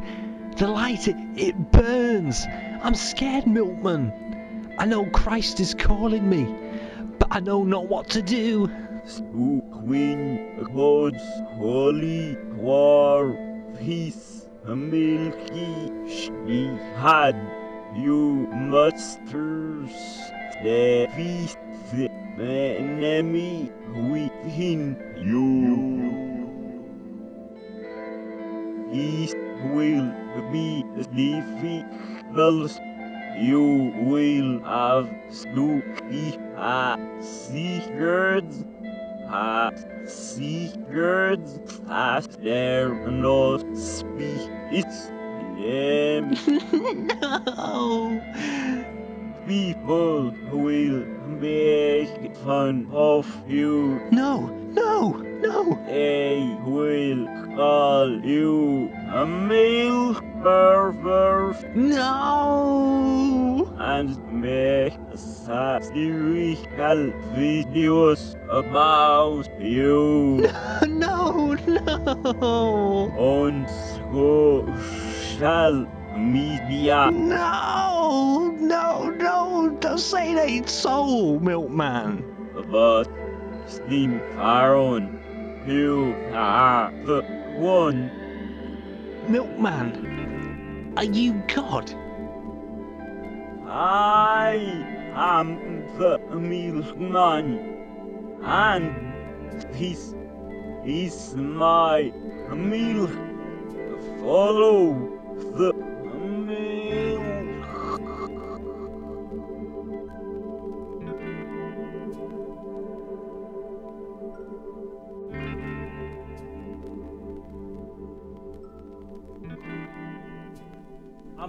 the 0.58 0.68
light, 0.68 1.08
it, 1.08 1.18
it 1.36 1.72
burns. 1.72 2.46
I'm 2.84 2.96
scared, 2.96 3.48
milkman. 3.48 4.12
I 4.80 4.86
know 4.86 5.06
Christ 5.06 5.60
is 5.60 5.74
calling 5.74 6.30
me, 6.30 6.54
but 7.20 7.28
I 7.32 7.40
know 7.40 7.64
not 7.64 7.88
what 7.88 8.10
to 8.12 8.22
do. 8.22 8.68
Queen 9.84 10.64
God's 10.74 11.24
holy 11.58 12.38
war 12.56 13.38
peace 13.78 14.46
milky 14.66 15.92
she 16.08 16.68
had 16.96 17.36
you 17.96 18.48
masters 18.54 19.92
defeat 20.64 21.58
the 21.92 22.10
enemy 22.40 23.70
within 24.10 24.96
you. 25.18 26.13
He 28.94 29.34
will 29.74 30.12
be 30.52 30.84
difficult. 31.14 32.80
You 33.40 33.92
will 34.06 34.64
have 34.64 35.10
to 35.56 35.82
be 36.10 36.38
a 36.56 36.98
secret 37.26 38.46
past 41.88 42.42
there 42.42 42.94
no 43.10 43.58
spirits 43.74 45.08
them 45.58 46.34
no. 47.08 48.22
people 49.48 50.32
will 50.52 51.06
make 51.40 52.36
fun 52.38 52.88
of 52.92 53.26
you 53.48 54.02
No, 54.12 54.48
no, 54.72 55.12
no. 55.42 55.80
they 55.88 56.58
will 56.66 57.28
call 57.56 58.10
you 58.26 58.92
a 59.14 59.26
male 59.26 60.16
pervert 60.42 61.76
No. 61.76 63.68
and 63.78 64.18
make 64.32 64.94
satirical 65.16 67.12
videos 67.36 68.36
about 68.50 69.48
you 69.62 70.48
No, 70.88 71.54
no. 71.68 71.92
No. 72.34 73.12
On 73.18 73.68
social 74.12 75.88
media. 76.18 77.10
No, 77.12 78.56
no, 78.60 79.10
no. 79.10 79.78
Don't 79.80 79.98
say 80.00 80.34
that 80.36 80.48
ain't 80.50 80.70
so, 80.70 81.40
Milkman. 81.40 82.24
But 82.72 83.06
Steam 83.68 84.22
Aaron, 84.38 85.20
you 85.66 86.16
are 86.34 86.92
the 87.06 87.24
one. 87.56 88.12
Milkman, 89.28 90.94
are 90.98 91.04
you 91.06 91.42
God? 91.54 91.94
I 93.68 94.56
am 95.16 95.58
the 95.98 96.20
milkman, 96.36 97.60
and 98.44 99.64
this 99.74 100.14
is 100.86 101.36
my 101.36 102.12
milk. 102.52 103.12
Follow 104.22 104.94
the 105.58 105.74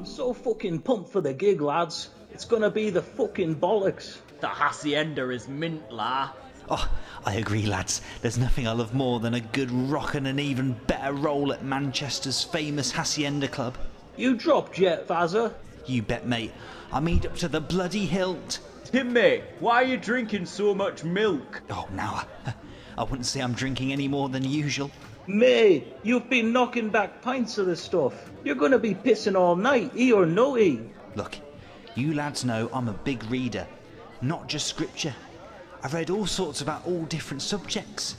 I'm 0.04 0.10
so 0.10 0.34
fucking 0.34 0.80
pumped 0.80 1.08
for 1.08 1.22
the 1.22 1.32
gig, 1.32 1.62
lads. 1.62 2.10
It's 2.30 2.44
gonna 2.44 2.70
be 2.70 2.90
the 2.90 3.00
fucking 3.00 3.56
bollocks. 3.56 4.18
The 4.40 4.48
hacienda 4.48 5.30
is 5.30 5.48
mint, 5.48 5.90
la. 5.90 6.28
Oh, 6.68 6.86
I 7.24 7.36
agree, 7.36 7.64
lads. 7.64 8.02
There's 8.20 8.36
nothing 8.36 8.68
I 8.68 8.72
love 8.72 8.92
more 8.92 9.18
than 9.18 9.32
a 9.32 9.40
good 9.40 9.70
rock 9.70 10.14
and 10.14 10.26
an 10.26 10.38
even 10.38 10.74
better 10.86 11.14
roll 11.14 11.54
at 11.54 11.64
Manchester's 11.64 12.44
famous 12.44 12.92
Hacienda 12.92 13.48
Club. 13.48 13.78
You 14.14 14.36
dropped 14.36 14.78
yet, 14.78 15.08
Vazza. 15.08 15.54
You 15.86 16.02
bet, 16.02 16.26
mate. 16.26 16.52
I'm 16.92 17.08
eat 17.08 17.24
up 17.24 17.36
to 17.36 17.48
the 17.48 17.62
bloody 17.62 18.04
hilt. 18.04 18.58
Timmy, 18.84 19.40
why 19.58 19.76
are 19.76 19.86
you 19.86 19.96
drinking 19.96 20.44
so 20.44 20.74
much 20.74 21.02
milk? 21.02 21.62
Oh, 21.70 21.88
now, 21.94 22.26
I, 22.44 22.54
I 22.98 23.04
wouldn't 23.04 23.24
say 23.24 23.40
I'm 23.40 23.54
drinking 23.54 23.90
any 23.90 24.08
more 24.08 24.28
than 24.28 24.44
usual. 24.44 24.90
May, 25.26 25.84
you've 26.02 26.28
been 26.28 26.52
knocking 26.52 26.90
back 26.90 27.22
pints 27.22 27.56
of 27.56 27.66
this 27.66 27.80
stuff. 27.80 28.30
You're 28.44 28.56
gonna 28.56 28.78
be 28.78 28.94
pissing 28.94 29.38
all 29.38 29.56
night, 29.56 29.92
E 29.96 30.12
or 30.12 30.26
no 30.26 30.58
E. 30.58 30.80
Look, 31.14 31.36
you 31.94 32.12
lads 32.12 32.44
know 32.44 32.68
I'm 32.72 32.88
a 32.88 32.92
big 32.92 33.24
reader, 33.30 33.66
not 34.20 34.48
just 34.48 34.66
scripture. 34.66 35.14
I've 35.82 35.94
read 35.94 36.10
all 36.10 36.26
sorts 36.26 36.60
about 36.60 36.86
all 36.86 37.04
different 37.04 37.42
subjects. 37.42 38.16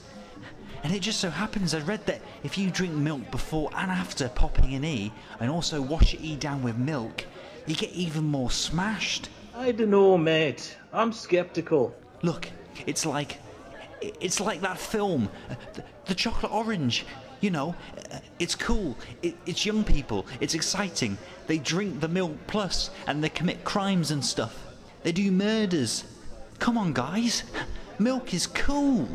And 0.83 0.93
it 0.93 0.99
just 0.99 1.19
so 1.19 1.29
happens 1.29 1.73
I 1.73 1.79
read 1.81 2.05
that 2.07 2.21
if 2.43 2.57
you 2.57 2.71
drink 2.71 2.93
milk 2.93 3.29
before 3.31 3.69
and 3.75 3.91
after 3.91 4.29
popping 4.29 4.73
an 4.73 4.83
E, 4.83 5.11
and 5.39 5.51
also 5.51 5.81
wash 5.81 6.13
your 6.13 6.21
E 6.23 6.35
down 6.35 6.63
with 6.63 6.77
milk, 6.77 7.25
you 7.67 7.75
get 7.75 7.91
even 7.91 8.23
more 8.23 8.51
smashed. 8.51 9.29
I 9.55 9.71
dunno, 9.71 10.17
mate. 10.17 10.75
I'm 10.91 11.11
skeptical. 11.11 11.95
Look, 12.23 12.49
it's 12.85 13.05
like. 13.05 13.39
It's 14.19 14.39
like 14.39 14.61
that 14.61 14.77
film, 14.77 15.29
uh, 15.49 15.55
the, 15.73 15.83
the 16.05 16.15
Chocolate 16.15 16.51
Orange. 16.51 17.05
You 17.41 17.51
know, 17.51 17.75
uh, 18.11 18.19
it's 18.39 18.55
cool. 18.55 18.97
It, 19.21 19.35
it's 19.45 19.65
young 19.65 19.83
people. 19.83 20.25
It's 20.39 20.53
exciting. 20.53 21.17
They 21.47 21.57
drink 21.57 21.99
the 21.99 22.07
milk 22.07 22.35
plus 22.47 22.89
and 23.07 23.23
they 23.23 23.29
commit 23.29 23.63
crimes 23.63 24.11
and 24.11 24.23
stuff. 24.23 24.65
They 25.03 25.11
do 25.11 25.31
murders. 25.31 26.05
Come 26.59 26.77
on, 26.77 26.93
guys. 26.93 27.43
Milk 27.99 28.33
is 28.33 28.47
cool. 28.47 29.07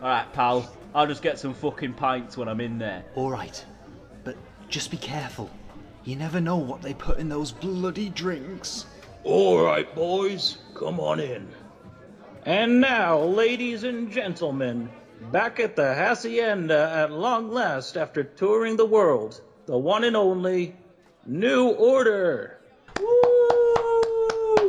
Alright, 0.00 0.32
pal. 0.32 0.70
I'll 0.94 1.06
just 1.06 1.22
get 1.22 1.38
some 1.38 1.54
fucking 1.54 1.94
pints 1.94 2.36
when 2.36 2.48
I'm 2.48 2.60
in 2.60 2.78
there. 2.78 3.04
Alright, 3.16 3.64
but 4.24 4.36
just 4.68 4.90
be 4.90 4.96
careful. 4.96 5.50
You 6.04 6.16
never 6.16 6.40
know 6.40 6.56
what 6.56 6.82
they 6.82 6.94
put 6.94 7.18
in 7.18 7.28
those 7.28 7.52
bloody 7.52 8.10
drinks. 8.10 8.86
All 9.24 9.62
right, 9.62 9.92
boys, 9.94 10.58
come 10.74 11.00
on 11.00 11.20
in. 11.20 11.48
And 12.44 12.80
now, 12.80 13.20
ladies 13.20 13.84
and 13.84 14.10
gentlemen, 14.10 14.90
back 15.30 15.60
at 15.60 15.76
the 15.76 15.94
Hacienda 15.94 16.90
at 16.92 17.12
long 17.12 17.52
last 17.52 17.96
after 17.96 18.24
touring 18.24 18.76
the 18.76 18.84
world, 18.84 19.40
the 19.66 19.78
one 19.78 20.02
and 20.02 20.16
only 20.16 20.74
New 21.24 21.68
Order. 21.68 22.58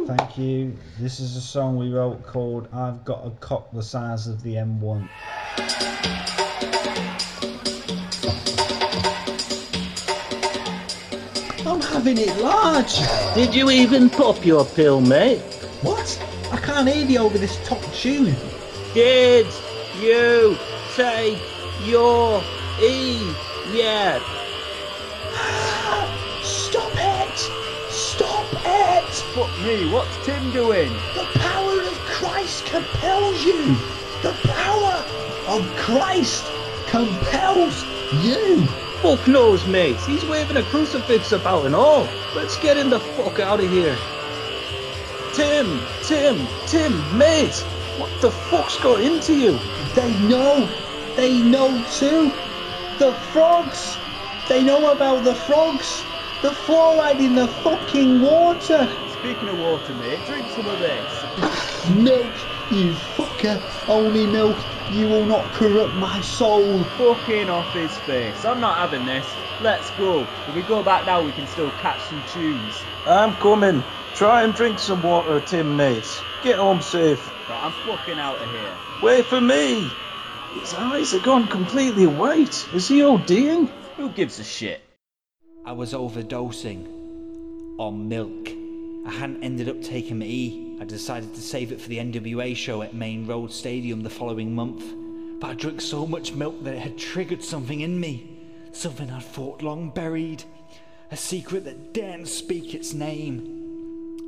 Thank 0.05 0.37
you. 0.37 0.77
This 0.99 1.19
is 1.19 1.35
a 1.35 1.41
song 1.41 1.75
we 1.77 1.89
wrote 1.89 2.21
called 2.21 2.67
I've 2.71 3.03
Got 3.03 3.25
a 3.25 3.31
Cock 3.31 3.71
the 3.71 3.81
Size 3.81 4.27
of 4.27 4.43
the 4.43 4.53
M1. 4.53 5.09
I'm 11.65 11.81
having 11.81 12.19
it 12.19 12.37
large. 12.37 12.99
Did 13.33 13.55
you 13.55 13.71
even 13.71 14.11
pop 14.11 14.45
your 14.45 14.63
pill, 14.63 15.01
mate? 15.01 15.39
What? 15.81 16.32
I 16.53 16.57
can't 16.57 16.87
hear 16.87 17.03
you 17.03 17.17
over 17.17 17.39
this 17.39 17.57
top 17.67 17.81
tune. 17.93 18.35
Did 18.93 19.47
you 19.99 20.55
take 20.95 21.39
your 21.83 22.43
E 22.79 23.33
yet? 23.71 24.21
Stop 26.43 26.91
it! 26.93 27.37
Stop 27.89 28.45
it! 28.53 29.13
Fuck 29.33 29.65
me, 29.65 29.91
what's 29.91 30.15
Tim 30.27 30.51
doing? 30.51 30.93
The 31.15 31.25
power 31.39 31.81
of 31.81 31.97
Christ 32.05 32.67
compels 32.67 33.43
you! 33.43 33.75
The 34.21 34.37
power 34.43 35.03
of 35.47 35.65
Christ 35.75 36.45
compels 36.85 37.83
you! 38.23 38.63
Fuck 39.01 39.27
knows, 39.27 39.65
mate. 39.65 39.97
He's 40.01 40.23
waving 40.25 40.57
a 40.57 40.63
crucifix 40.63 41.31
about 41.31 41.65
and 41.65 41.73
all. 41.73 42.07
Let's 42.35 42.59
get 42.59 42.77
him 42.77 42.91
the 42.91 42.99
fuck 42.99 43.39
out 43.39 43.59
of 43.59 43.71
here. 43.71 43.97
Tim, 45.33 45.81
Tim, 46.03 46.47
Tim, 46.67 47.17
mate. 47.17 47.55
What 47.97 48.11
the 48.21 48.29
fuck's 48.29 48.77
got 48.79 49.01
into 49.01 49.33
you? 49.33 49.57
They 49.95 50.13
know! 50.27 50.69
They 51.15 51.39
know 51.39 51.83
too! 51.91 52.31
The 52.99 53.13
frogs! 53.31 53.97
They 54.47 54.63
know 54.63 54.91
about 54.91 55.23
the 55.23 55.33
frogs! 55.33 56.03
The 56.43 56.49
fluoride 56.49 57.19
in 57.19 57.33
the 57.33 57.47
fucking 57.47 58.21
water! 58.21 58.87
Speaking 59.19 59.49
of 59.49 59.57
water, 59.57 59.95
mate, 59.95 60.19
drink 60.27 60.47
some 60.51 60.67
of 60.67 60.77
this. 60.77 61.89
Milk, 61.95 62.33
you 62.69 62.93
fucker! 63.15 63.59
Only 63.89 64.27
milk, 64.27 64.57
you 64.91 65.07
will 65.07 65.25
not 65.25 65.51
corrupt 65.53 65.95
my 65.95 66.21
soul! 66.21 66.83
Fucking 66.83 67.49
off 67.49 67.73
his 67.73 67.97
face. 67.99 68.45
I'm 68.45 68.59
not 68.59 68.77
having 68.77 69.07
this. 69.07 69.25
Let's 69.61 69.89
go. 69.91 70.27
If 70.47 70.53
we 70.53 70.61
go 70.61 70.83
back 70.83 71.07
now, 71.07 71.23
we 71.23 71.31
can 71.31 71.47
still 71.47 71.71
catch 71.81 72.01
some 72.01 72.21
tunes. 72.33 72.83
I'm 73.07 73.33
coming. 73.37 73.83
Try 74.15 74.43
and 74.43 74.53
drink 74.53 74.77
some 74.77 75.01
water, 75.01 75.41
Tim, 75.41 75.75
mate. 75.75 76.21
Get 76.43 76.57
home 76.59 76.83
safe. 76.83 77.19
Right, 77.49 77.63
I'm 77.63 77.71
fucking 77.71 78.19
out 78.19 78.37
of 78.37 78.47
here. 78.51 78.73
Wait 79.01 79.25
for 79.25 79.41
me. 79.41 79.89
His 80.59 80.71
eyes 80.75 81.15
are 81.15 81.19
gone 81.19 81.47
completely 81.47 82.05
white. 82.05 82.67
Is 82.75 82.87
he 82.87 82.99
ODing? 82.99 83.69
Who 83.97 84.09
gives 84.09 84.37
a 84.37 84.43
shit? 84.43 84.81
I 85.65 85.71
was 85.71 85.93
overdosing 85.93 86.85
on 87.79 88.07
milk. 88.07 88.49
I 89.07 89.11
hadn't 89.11 89.43
ended 89.43 89.67
up 89.67 89.81
taking 89.81 90.19
my 90.19 90.25
E. 90.25 90.77
I 90.79 90.85
decided 90.85 91.33
to 91.33 91.41
save 91.41 91.71
it 91.71 91.81
for 91.81 91.89
the 91.89 91.97
NWA 91.97 92.55
show 92.55 92.83
at 92.83 92.93
Maine 92.93 93.25
Road 93.25 93.51
Stadium 93.51 94.03
the 94.03 94.11
following 94.11 94.53
month. 94.53 94.83
But 95.41 95.49
I 95.49 95.53
drank 95.55 95.81
so 95.81 96.05
much 96.05 96.33
milk 96.33 96.63
that 96.65 96.75
it 96.75 96.81
had 96.81 96.99
triggered 96.99 97.43
something 97.43 97.81
in 97.81 97.99
me. 97.99 98.29
Something 98.73 99.09
I'd 99.09 99.23
thought 99.23 99.63
long 99.63 99.89
buried. 99.89 100.43
A 101.09 101.17
secret 101.17 101.65
that 101.65 101.93
daren't 101.93 102.27
speak 102.27 102.75
its 102.75 102.93
name. 102.93 103.62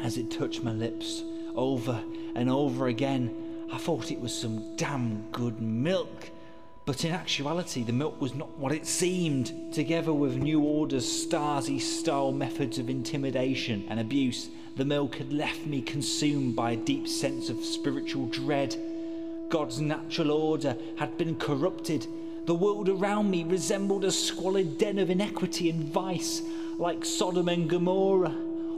As 0.02 0.18
it 0.18 0.32
touched 0.32 0.64
my 0.64 0.72
lips, 0.72 1.24
over 1.56 2.04
and 2.36 2.50
over 2.50 2.88
again, 2.88 3.66
I 3.72 3.78
thought 3.78 4.12
it 4.12 4.20
was 4.20 4.34
some 4.34 4.76
damn 4.76 5.30
good 5.32 5.60
milk. 5.62 6.30
But 6.86 7.04
in 7.04 7.12
actuality, 7.12 7.82
the 7.84 7.94
milk 7.94 8.22
was 8.22 8.36
not 8.36 8.56
what 8.60 8.72
it 8.72 8.86
seemed. 8.86 9.74
Together 9.74 10.14
with 10.14 10.38
New 10.38 10.62
Order's 10.62 11.06
Stasi 11.06 11.82
style 11.82 12.32
methods 12.32 12.78
of 12.78 12.90
intimidation 12.90 13.86
and 13.90 14.00
abuse, 14.00 14.50
the 14.76 14.86
milk 14.86 15.16
had 15.16 15.34
left 15.34 15.66
me 15.66 15.82
consumed 15.82 16.56
by 16.56 16.72
a 16.72 16.78
deep 16.78 17.08
sense 17.08 17.50
of 17.50 17.66
spiritual 17.66 18.28
dread. 18.28 18.76
God's 19.50 19.82
natural 19.82 20.32
order 20.32 20.78
had 20.98 21.18
been 21.18 21.36
corrupted. 21.38 22.06
The 22.46 22.54
world 22.54 22.90
around 22.90 23.32
me 23.32 23.44
resembled 23.44 24.06
a 24.06 24.12
squalid 24.12 24.78
den 24.78 25.00
of 25.00 25.10
inequity 25.10 25.72
and 25.72 25.86
vice, 25.86 26.44
like 26.78 27.04
Sodom 27.04 27.50
and 27.50 27.68
Gomorrah, 27.68 28.36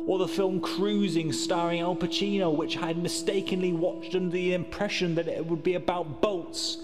or 0.08 0.17
the 0.17 0.28
film 0.28 0.62
Cruising 0.62 1.34
starring 1.34 1.82
Al 1.82 1.96
Pacino, 1.96 2.56
which 2.56 2.78
I 2.78 2.88
had 2.88 2.98
mistakenly 2.98 3.74
watched 3.74 4.15
under 4.15 4.30
the 4.30 4.54
impression 4.54 5.15
that 5.15 5.28
it 5.28 5.46
would 5.46 5.63
be 5.63 5.74
about 5.76 6.22
boats. 6.22 6.78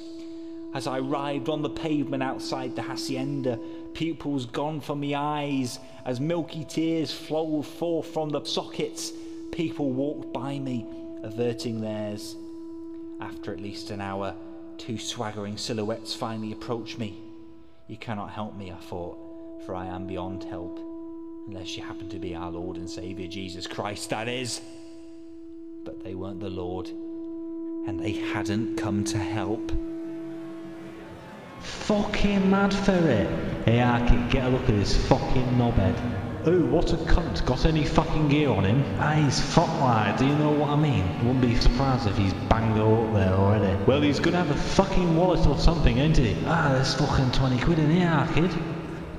As 0.74 0.88
I 0.88 1.00
arrived 1.00 1.48
on 1.48 1.62
the 1.62 1.70
pavement 1.70 2.22
outside 2.22 2.76
the 2.76 2.82
hacienda, 2.82 3.58
pupils 3.94 4.46
gone 4.46 4.82
from 4.82 5.00
my 5.00 5.16
eyes, 5.16 5.80
as 6.06 6.20
milky 6.20 6.66
tears 6.66 7.14
flowed 7.14 7.66
forth 7.66 8.08
from 8.08 8.30
the 8.30 8.44
sockets, 8.44 9.14
people 9.54 9.92
walked 9.92 10.34
by 10.34 10.60
me, 10.60 10.86
averting 11.24 11.80
theirs. 11.80 12.36
After 13.22 13.54
at 13.54 13.62
least 13.62 13.90
an 13.92 14.02
hour, 14.02 14.36
two 14.78 14.98
swaggering 14.98 15.56
silhouettes 15.56 16.14
finally 16.14 16.52
approached 16.52 17.00
me. 17.00 17.22
You 17.88 17.96
cannot 17.96 18.32
help 18.32 18.58
me, 18.58 18.70
I 18.72 18.76
thought, 18.76 19.64
for 19.66 19.76
I 19.76 19.86
am 19.86 20.08
beyond 20.08 20.44
help. 20.44 20.93
Unless 21.48 21.76
you 21.76 21.84
happen 21.84 22.08
to 22.10 22.20
be 22.20 22.36
our 22.36 22.52
Lord 22.52 22.78
and 22.78 22.90
Saviour 22.90 23.28
Jesus 23.28 23.68
Christ, 23.68 24.10
that 24.12 24.30
is. 24.30 24.62
But 25.84 26.04
they 26.04 26.16
weren't 26.16 26.40
the 26.40 26.50
Lord, 26.50 26.88
and 26.88 28.00
they 28.00 28.14
hadn't 28.14 28.78
come 28.78 29.04
to 29.06 29.18
help. 29.18 29.72
Fucking 31.60 32.50
mad 32.50 32.74
for 32.74 32.94
it. 32.94 33.28
Hey, 33.66 33.80
Arky, 33.80 34.30
get 34.32 34.46
a 34.46 34.50
look 34.50 34.62
at 34.62 34.68
this 34.68 34.96
fucking 35.08 35.46
knobhead. 35.58 35.96
Oh, 36.46 36.66
what 36.66 36.92
a 36.94 36.98
cunt. 36.98 37.46
Got 37.46 37.66
any 37.66 37.86
fucking 37.86 38.30
gear 38.30 38.50
on 38.50 38.66
him? 38.66 38.84
Ah, 39.00 39.14
he's 39.14 39.40
fuck 39.40 39.70
like, 39.80 40.18
do 40.18 40.26
you 40.26 40.36
know 40.36 40.52
what 40.52 40.70
I 40.70 40.76
mean? 40.78 41.06
Wouldn't 41.26 41.42
be 41.42 41.56
surprised 41.56 42.08
if 42.08 42.18
he's 42.18 42.34
banged 42.34 42.78
her 42.78 42.84
up 42.84 43.14
there 43.14 43.34
already. 43.34 43.84
Well, 43.86 44.02
he's 44.02 44.20
gonna 44.20 44.38
have 44.38 44.52
a 44.52 44.60
fucking 44.60 45.16
wallet 45.16 45.46
or 45.48 45.58
something, 45.58 45.98
ain't 45.98 46.18
he? 46.18 46.38
Ah, 46.46 46.72
there's 46.74 46.96
fucking 46.96 47.32
20 47.32 47.60
quid 47.60 47.80
in 47.80 47.92
here, 47.92 48.30
kid. 48.34 48.52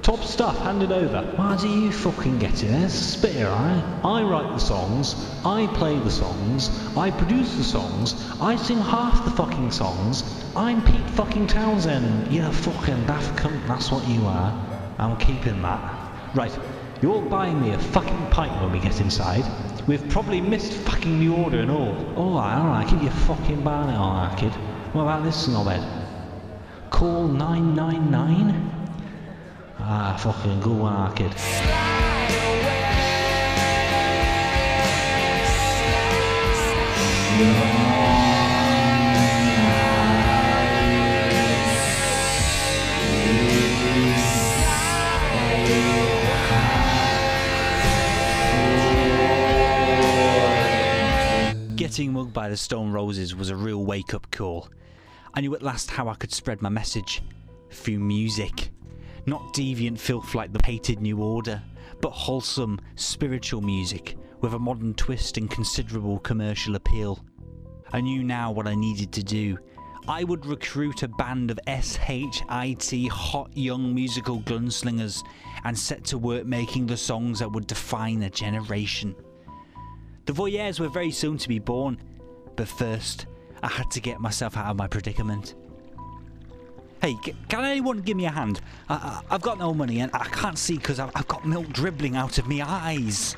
Top 0.05 0.23
stuff, 0.23 0.59
hand 0.59 0.83
it 0.83 0.93
over. 0.93 1.23
Why 1.37 1.57
do 1.57 1.67
you 1.67 1.91
fucking 1.91 2.39
get 2.39 2.63
it? 2.63 2.67
There's 2.67 2.93
spit 2.93 3.33
here, 3.33 3.49
right? 3.49 4.01
I 4.05 4.23
write 4.23 4.53
the 4.53 4.59
songs, 4.59 5.17
I 5.47 5.67
play 5.69 5.99
the 5.99 6.11
songs, 6.11 6.69
I 6.95 7.11
produce 7.11 7.55
the 7.55 7.65
songs, 7.65 8.15
I 8.39 8.57
sing 8.57 8.77
half 8.77 9.25
the 9.25 9.31
fucking 9.31 9.71
songs. 9.71 10.23
I'm 10.55 10.85
Pete 10.85 11.09
fucking 11.13 11.47
Townshend. 11.47 12.31
You're 12.31 12.49
a 12.49 12.53
fucking 12.53 13.07
daft 13.07 13.43
cunt, 13.43 13.67
that's 13.67 13.91
what 13.91 14.07
you 14.07 14.27
are. 14.27 14.53
I'm 14.99 15.17
keeping 15.17 15.63
that. 15.63 16.35
Right, 16.35 16.53
you're 17.01 17.23
buying 17.23 17.63
me 17.63 17.71
a 17.71 17.79
fucking 17.79 18.27
pint 18.31 18.61
when 18.61 18.73
we 18.73 18.81
get 18.81 19.01
inside. 19.01 19.47
We've 19.87 20.07
probably 20.11 20.43
missed 20.43 20.75
fucking 20.75 21.19
the 21.19 21.35
order 21.35 21.61
and 21.61 21.71
all. 21.71 21.97
Alright, 22.15 22.59
alright, 22.59 22.89
keep 22.89 23.01
your 23.01 23.11
fucking 23.11 23.65
bar 23.65 23.87
now, 23.87 24.03
alright, 24.03 24.39
kid. 24.39 24.53
What 24.93 25.05
about 25.05 25.25
this 25.25 25.49
knobhead? 25.49 25.83
Call 26.91 27.27
999? 27.27 28.84
Ah, 29.87 30.17
fucking 30.19 30.61
good 30.61 30.79
one, 30.79 31.15
kid. 31.15 31.31
Getting 51.77 52.15
mugged 52.15 52.33
by 52.33 52.49
the 52.49 52.57
Stone 52.57 52.93
Roses 52.93 53.37
was 53.37 53.51
a 53.51 53.57
real 53.57 53.85
wake 53.85 54.15
up 54.15 54.31
call. 54.31 54.71
I 55.35 55.43
knew 55.43 55.55
at 55.55 55.63
last 55.63 55.91
how 55.91 56.09
I 56.09 56.15
could 56.15 56.33
spread 56.33 56.63
my 56.63 56.71
message 56.71 57.23
through 57.71 57.99
music. 57.99 58.71
Not 59.27 59.55
deviant 59.55 59.99
filth 59.99 60.35
like 60.35 60.53
the 60.53 60.65
hated 60.65 61.01
New 61.01 61.19
Order, 61.23 61.63
but 62.01 62.11
wholesome, 62.11 62.79
spiritual 62.97 63.63
music 63.63 64.17
with 64.41 64.53
a 64.53 64.59
modern 64.59 64.93
twist 64.95 65.39
and 65.39 65.51
considerable 65.51 66.19
commercial 66.19 66.77
appeal. 66.77 67.25
I 67.93 68.01
knew 68.03 68.23
now 68.23 68.53
what 68.53 68.67
I 68.67 68.75
needed 68.75 69.13
to 69.13 69.23
do. 69.23 69.59
I 70.07 70.23
would 70.25 70.45
recruit 70.45 71.03
a 71.03 71.09
band 71.09 71.51
of 71.51 71.59
SHIT 71.67 73.09
hot 73.09 73.57
young 73.57 73.95
musical 73.95 74.41
gunslingers 74.41 75.25
and 75.65 75.79
set 75.79 76.05
to 76.05 76.19
work 76.19 76.45
making 76.45 76.87
the 76.87 76.97
songs 76.97 77.39
that 77.39 77.51
would 77.51 77.67
define 77.67 78.23
a 78.23 78.29
generation. 78.29 79.17
The 80.27 80.35
Voyeurs 80.35 80.79
were 80.79 80.89
very 80.89 81.11
soon 81.11 81.39
to 81.39 81.49
be 81.49 81.59
born, 81.59 81.99
but 82.57 82.69
first, 82.69 83.27
I 83.63 83.69
had 83.69 83.91
to 83.93 84.01
get 84.01 84.21
myself 84.21 84.59
out 84.59 84.67
of 84.67 84.77
my 84.77 84.87
predicament. 84.87 85.55
Hey, 87.05 87.19
can 87.51 87.67
anyone 87.67 87.99
give 87.99 88.17
me 88.17 88.25
a 88.25 88.31
hand? 88.31 88.63
I, 88.89 89.21
I've 89.29 89.43
got 89.43 89.59
no 89.59 89.75
money 89.75 90.01
and 90.01 90.11
I 90.15 90.25
can't 90.25 90.57
see 90.57 90.79
because 90.79 90.99
I've, 90.99 91.11
I've 91.15 91.29
got 91.29 91.47
milk 91.47 91.69
dribbling 91.69 92.17
out 92.17 92.39
of 92.39 92.49
me 92.49 92.63
eyes. 92.63 93.37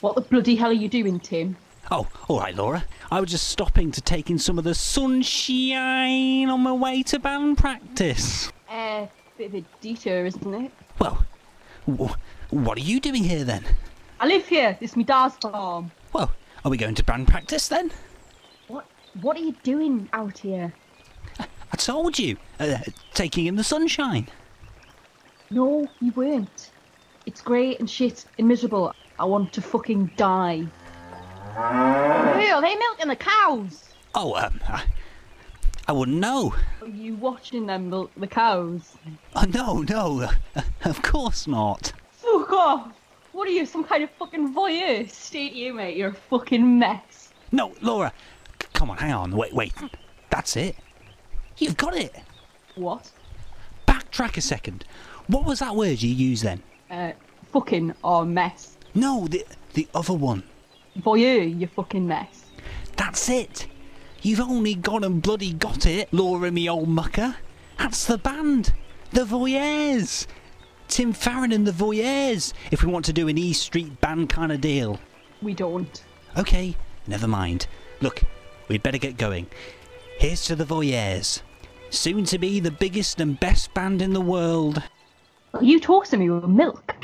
What 0.00 0.16
the 0.16 0.22
bloody 0.22 0.56
hell 0.56 0.70
are 0.70 0.72
you 0.72 0.88
doing, 0.88 1.20
Tim? 1.20 1.56
Oh, 1.92 2.08
all 2.26 2.40
right, 2.40 2.56
Laura. 2.56 2.84
I 3.12 3.20
was 3.20 3.30
just 3.30 3.46
stopping 3.46 3.92
to 3.92 4.00
take 4.00 4.30
in 4.30 4.38
some 4.40 4.58
of 4.58 4.64
the 4.64 4.74
sunshine 4.74 6.48
on 6.48 6.58
my 6.58 6.72
way 6.72 7.04
to 7.04 7.20
band 7.20 7.56
practice. 7.56 8.50
Uh, 8.68 9.06
bit 9.38 9.50
of 9.50 9.54
a 9.54 9.64
detour, 9.80 10.26
isn't 10.26 10.54
it? 10.54 10.72
Well, 10.98 11.24
w- 11.86 12.16
what 12.50 12.76
are 12.76 12.80
you 12.80 12.98
doing 12.98 13.22
here 13.22 13.44
then? 13.44 13.64
I 14.22 14.26
live 14.26 14.46
here. 14.46 14.78
Is 14.80 14.96
my 14.96 15.02
dad's 15.02 15.34
farm. 15.38 15.90
Well, 16.12 16.30
are 16.64 16.70
we 16.70 16.76
going 16.76 16.94
to 16.94 17.02
band 17.02 17.26
practice 17.26 17.66
then? 17.66 17.90
What? 18.68 18.86
What 19.20 19.36
are 19.36 19.40
you 19.40 19.56
doing 19.64 20.08
out 20.12 20.38
here? 20.38 20.72
I 21.40 21.76
told 21.76 22.20
you, 22.20 22.36
uh, 22.60 22.78
taking 23.14 23.46
in 23.46 23.56
the 23.56 23.64
sunshine. 23.64 24.28
No, 25.50 25.88
you 26.00 26.12
weren't. 26.12 26.70
It's 27.26 27.40
grey 27.40 27.74
and 27.78 27.90
shit 27.90 28.24
and 28.38 28.46
miserable. 28.46 28.94
I 29.18 29.24
want 29.24 29.52
to 29.54 29.60
fucking 29.60 30.12
die. 30.16 30.68
Who 31.54 31.60
are 31.60 32.62
they 32.62 32.76
milking 32.76 33.08
the 33.08 33.16
cows? 33.16 33.88
Oh, 34.14 34.36
um, 34.36 34.60
I, 34.68 34.84
I 35.88 35.92
wouldn't 35.92 36.18
know. 36.18 36.54
Are 36.80 36.86
you 36.86 37.16
watching 37.16 37.66
them 37.66 37.90
milk 37.90 38.12
the 38.16 38.28
cows? 38.28 38.94
Oh, 39.34 39.46
no, 39.48 39.82
no, 39.82 40.30
uh, 40.54 40.62
of 40.84 41.02
course 41.02 41.48
not. 41.48 41.92
Fuck 42.12 42.52
off! 42.52 42.92
What 43.32 43.48
are 43.48 43.50
you, 43.50 43.64
some 43.66 43.84
kind 43.84 44.04
of 44.04 44.10
fucking 44.10 44.54
voyeur? 44.54 45.10
State 45.10 45.54
you, 45.54 45.72
mate. 45.72 45.96
You're 45.96 46.10
a 46.10 46.14
fucking 46.14 46.78
mess. 46.78 47.32
No, 47.50 47.72
Laura, 47.80 48.12
come 48.74 48.90
on, 48.90 48.98
hang 48.98 49.12
on, 49.12 49.36
wait, 49.36 49.52
wait. 49.52 49.72
That's 50.30 50.56
it. 50.56 50.76
You've 51.58 51.76
got 51.76 51.96
it. 51.96 52.14
What? 52.74 53.10
Backtrack 53.86 54.36
a 54.36 54.40
second. 54.40 54.84
What 55.26 55.44
was 55.44 55.60
that 55.60 55.76
word 55.76 56.02
you 56.02 56.12
used 56.14 56.44
then? 56.44 56.62
Uh, 56.90 57.12
fucking 57.52 57.94
or 58.02 58.24
mess. 58.24 58.76
No, 58.94 59.26
the 59.28 59.44
the 59.74 59.88
other 59.94 60.14
one. 60.14 60.42
Voyeur, 60.98 61.58
you 61.58 61.66
fucking 61.66 62.06
mess. 62.06 62.44
That's 62.96 63.28
it. 63.28 63.66
You've 64.20 64.40
only 64.40 64.74
gone 64.74 65.04
and 65.04 65.22
bloody 65.22 65.52
got 65.52 65.86
it, 65.86 66.12
Laura, 66.12 66.50
me 66.50 66.68
old 66.68 66.88
mucker. 66.88 67.36
That's 67.78 68.06
the 68.06 68.18
band. 68.18 68.72
The 69.10 69.24
Voyeurs. 69.24 70.26
Tim 70.92 71.14
Farron 71.14 71.52
and 71.52 71.66
the 71.66 71.72
Voyeurs, 71.72 72.52
if 72.70 72.84
we 72.84 72.92
want 72.92 73.06
to 73.06 73.14
do 73.14 73.26
an 73.26 73.38
E 73.38 73.54
Street 73.54 73.98
band 74.02 74.28
kind 74.28 74.52
of 74.52 74.60
deal. 74.60 75.00
We 75.40 75.54
don't. 75.54 76.04
Okay, 76.36 76.76
never 77.06 77.26
mind. 77.26 77.66
Look, 78.02 78.20
we'd 78.68 78.82
better 78.82 78.98
get 78.98 79.16
going. 79.16 79.46
Here's 80.18 80.44
to 80.44 80.54
the 80.54 80.66
Voyeurs. 80.66 81.40
Soon 81.88 82.24
to 82.24 82.38
be 82.38 82.60
the 82.60 82.70
biggest 82.70 83.22
and 83.22 83.40
best 83.40 83.72
band 83.72 84.02
in 84.02 84.12
the 84.12 84.20
world. 84.20 84.82
You 85.62 85.80
talking 85.80 86.10
to 86.10 86.16
me 86.18 86.28
with 86.28 86.44
milk? 86.44 86.94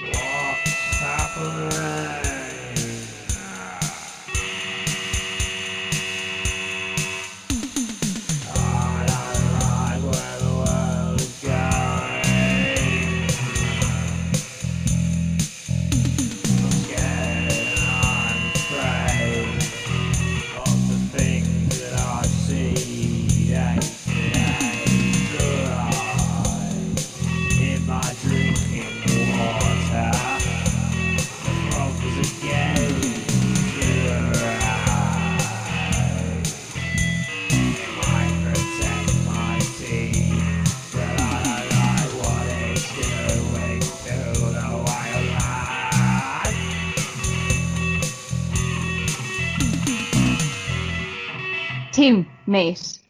Tim, 51.98 52.28
mate, 52.46 53.00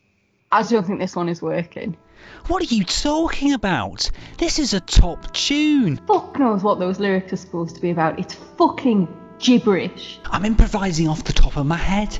I 0.50 0.62
don't 0.62 0.86
think 0.86 0.98
this 0.98 1.14
one 1.14 1.28
is 1.28 1.42
working. 1.42 1.98
What 2.46 2.62
are 2.62 2.74
you 2.74 2.84
talking 2.84 3.52
about? 3.52 4.10
This 4.38 4.58
is 4.58 4.72
a 4.72 4.80
top 4.80 5.30
tune. 5.34 5.98
Fuck 6.08 6.38
knows 6.38 6.62
what 6.62 6.78
those 6.78 6.98
lyrics 6.98 7.34
are 7.34 7.36
supposed 7.36 7.74
to 7.74 7.82
be 7.82 7.90
about. 7.90 8.18
It's 8.18 8.32
fucking 8.56 9.06
gibberish. 9.40 10.20
I'm 10.24 10.46
improvising 10.46 11.06
off 11.06 11.22
the 11.22 11.34
top 11.34 11.58
of 11.58 11.66
my 11.66 11.76
head. 11.76 12.18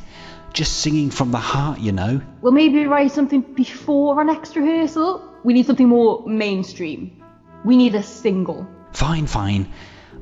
Just 0.53 0.81
singing 0.81 1.09
from 1.09 1.31
the 1.31 1.39
heart, 1.39 1.81
you 1.81 1.93
know. 1.93 2.21
Well, 2.43 2.53
maybe 2.53 2.85
write 2.85 3.13
something 3.13 3.41
before 3.41 4.19
our 4.19 4.25
next 4.25 4.55
rehearsal. 4.55 5.27
We 5.45 5.55
need 5.55 5.65
something 5.65 5.89
more 5.89 6.23
mainstream. 6.27 7.25
We 7.65 7.79
need 7.79 7.95
a 7.95 8.03
single. 8.03 8.67
Fine, 8.93 9.27
fine. 9.27 9.73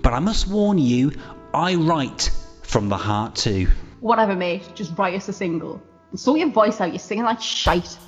But 0.01 0.13
I 0.13 0.21
must 0.21 0.47
warn 0.47 0.79
you, 0.79 1.11
I 1.53 1.75
write 1.75 2.31
from 2.63 2.89
the 2.89 2.97
heart 2.97 3.35
too. 3.35 3.67
Whatever, 3.99 4.37
mate. 4.37 4.71
Just 4.77 4.97
write 4.97 5.15
us 5.15 5.29
a 5.29 5.33
single. 5.33 5.83
Sort 6.15 6.39
your 6.39 6.51
voice 6.51 6.81
out. 6.81 6.91
You're 6.91 6.99
singing 6.99 7.25
like 7.25 7.41
shite. 7.41 7.99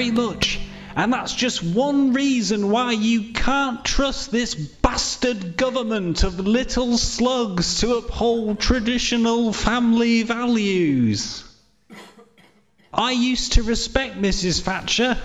Very 0.00 0.10
much. 0.10 0.58
And 0.96 1.12
that's 1.12 1.34
just 1.34 1.62
one 1.62 2.14
reason 2.14 2.70
why 2.70 2.92
you 2.92 3.32
can't 3.34 3.84
trust 3.84 4.30
this 4.30 4.54
bastard 4.54 5.58
government 5.58 6.24
of 6.24 6.40
little 6.40 6.96
slugs 6.96 7.80
to 7.80 7.96
uphold 7.96 8.58
traditional 8.58 9.52
family 9.52 10.22
values. 10.22 11.44
I 12.92 13.12
used 13.12 13.52
to 13.52 13.62
respect 13.62 14.16
Mrs. 14.16 14.62
Thatcher. 14.62 15.18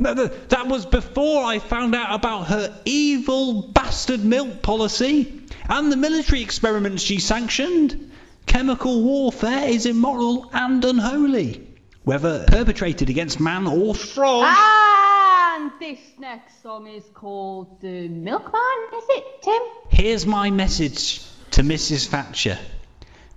That 0.00 0.66
was 0.66 0.86
before 0.86 1.44
I 1.44 1.58
found 1.58 1.94
out 1.94 2.14
about 2.14 2.46
her 2.46 2.74
evil 2.86 3.68
bastard 3.68 4.24
milk 4.24 4.62
policy 4.62 5.42
and 5.68 5.92
the 5.92 5.96
military 5.96 6.40
experiments 6.40 7.02
she 7.02 7.18
sanctioned. 7.18 8.12
Chemical 8.46 9.02
warfare 9.02 9.68
is 9.68 9.86
immoral 9.86 10.48
and 10.52 10.84
unholy, 10.84 11.65
whether 12.06 12.44
perpetrated 12.46 13.10
against 13.10 13.40
man 13.40 13.66
or 13.66 13.92
frog. 13.92 14.44
And 14.46 15.72
this 15.80 15.98
next 16.20 16.62
song 16.62 16.86
is 16.86 17.02
called 17.12 17.80
The 17.80 18.06
Milkman, 18.06 18.62
is 18.96 19.04
it, 19.08 19.24
Tim? 19.42 19.60
Here's 19.90 20.24
my 20.24 20.48
message 20.50 21.20
to 21.50 21.62
Mrs. 21.62 22.06
Thatcher 22.06 22.58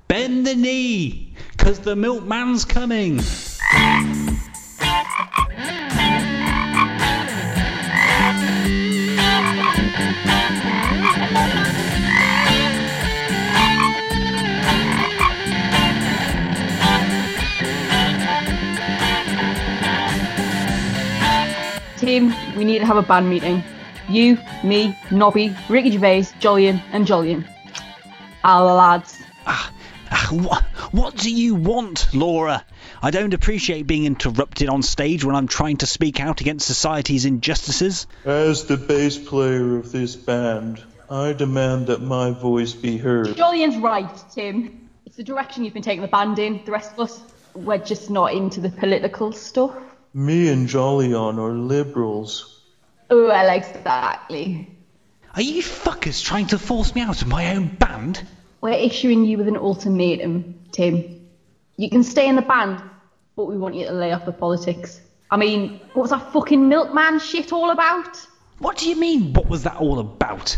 Bend 0.07 0.45
the 0.45 0.55
knee, 0.55 1.33
'cause 1.57 1.79
the 1.79 1.95
milkman's 1.95 2.63
coming. 2.63 3.19
Tim, 22.09 22.33
we 22.57 22.63
need 22.63 22.79
to 22.79 22.87
have 22.87 22.97
a 22.97 23.03
band 23.03 23.29
meeting. 23.29 23.63
You, 24.07 24.39
me, 24.63 24.97
Nobby, 25.11 25.55
Ricky 25.69 25.91
Gervais, 25.91 26.23
Jolyon, 26.39 26.81
and 26.91 27.05
Jolyon. 27.05 27.47
Our 28.43 28.73
lads. 28.73 29.15
Ah, 29.45 29.71
what, 30.31 30.63
what 30.91 31.15
do 31.15 31.31
you 31.31 31.53
want, 31.53 32.11
Laura? 32.11 32.65
I 32.99 33.11
don't 33.11 33.35
appreciate 33.35 33.85
being 33.85 34.05
interrupted 34.05 34.69
on 34.69 34.81
stage 34.81 35.23
when 35.23 35.35
I'm 35.35 35.47
trying 35.47 35.77
to 35.77 35.85
speak 35.85 36.19
out 36.19 36.41
against 36.41 36.65
society's 36.65 37.25
injustices. 37.25 38.07
As 38.25 38.65
the 38.65 38.77
bass 38.77 39.19
player 39.19 39.77
of 39.77 39.91
this 39.91 40.15
band, 40.15 40.81
I 41.11 41.33
demand 41.33 41.85
that 41.87 42.01
my 42.01 42.31
voice 42.31 42.73
be 42.73 42.97
heard. 42.97 43.27
Jolyon's 43.27 43.77
right, 43.77 44.09
Tim. 44.33 44.89
It's 45.05 45.17
the 45.17 45.23
direction 45.23 45.63
you've 45.63 45.75
been 45.75 45.83
taking 45.83 46.01
the 46.01 46.07
band 46.07 46.39
in. 46.39 46.65
The 46.65 46.71
rest 46.71 46.93
of 46.93 47.01
us, 47.01 47.21
we're 47.53 47.77
just 47.77 48.09
not 48.09 48.33
into 48.33 48.61
the 48.61 48.69
political 48.69 49.31
stuff. 49.31 49.75
Me 50.13 50.49
and 50.49 50.67
Jolyon 50.67 51.37
are 51.37 51.53
liberals. 51.53 52.63
Oh, 53.11 53.27
well, 53.27 53.55
exactly. 53.55 54.75
Are 55.35 55.41
you 55.41 55.61
fuckers 55.61 56.23
trying 56.23 56.47
to 56.47 56.57
force 56.57 56.95
me 56.95 57.01
out 57.01 57.21
of 57.21 57.27
my 57.27 57.55
own 57.55 57.67
band? 57.67 58.25
We're 58.59 58.71
issuing 58.71 59.23
you 59.25 59.37
with 59.37 59.47
an 59.47 59.55
ultimatum, 59.55 60.61
Tim. 60.71 61.27
You 61.77 61.91
can 61.91 62.03
stay 62.03 62.27
in 62.27 62.35
the 62.35 62.41
band, 62.41 62.81
but 63.35 63.45
we 63.45 63.57
want 63.57 63.75
you 63.75 63.85
to 63.85 63.93
lay 63.93 64.11
off 64.11 64.25
the 64.25 64.31
politics. 64.31 64.99
I 65.29 65.37
mean, 65.37 65.79
what's 65.93 66.09
that 66.09 66.33
fucking 66.33 66.67
milkman 66.67 67.19
shit 67.19 67.53
all 67.53 67.69
about? 67.69 68.17
What 68.57 68.77
do 68.77 68.89
you 68.89 68.95
mean, 68.95 69.33
what 69.33 69.47
was 69.47 69.61
that 69.63 69.77
all 69.77 69.99
about? 69.99 70.57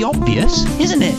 pretty 0.00 0.18
obvious, 0.18 0.64
isn't 0.80 1.02
it? 1.02 1.14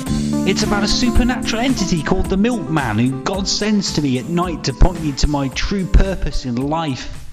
It's 0.49 0.63
about 0.63 0.83
a 0.83 0.87
supernatural 0.87 1.61
entity 1.61 2.01
called 2.01 2.27
the 2.27 2.37
Milkman 2.37 2.97
who 2.97 3.21
God 3.23 3.47
sends 3.47 3.93
to 3.93 4.01
me 4.01 4.17
at 4.17 4.25
night 4.25 4.63
to 4.65 4.73
point 4.73 5.01
me 5.03 5.11
to 5.13 5.27
my 5.27 5.49
true 5.49 5.85
purpose 5.85 6.45
in 6.45 6.55
life. 6.55 7.27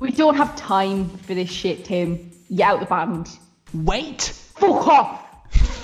We 0.00 0.10
don't 0.10 0.36
have 0.36 0.56
time 0.56 1.08
for 1.08 1.34
this 1.34 1.50
shit, 1.50 1.84
Tim. 1.84 2.30
Get 2.54 2.66
out 2.66 2.74
of 2.74 2.80
the 2.80 2.86
band. 2.86 3.28
Wait! 3.74 4.22
Fuck 4.56 4.88
off! 4.88 5.27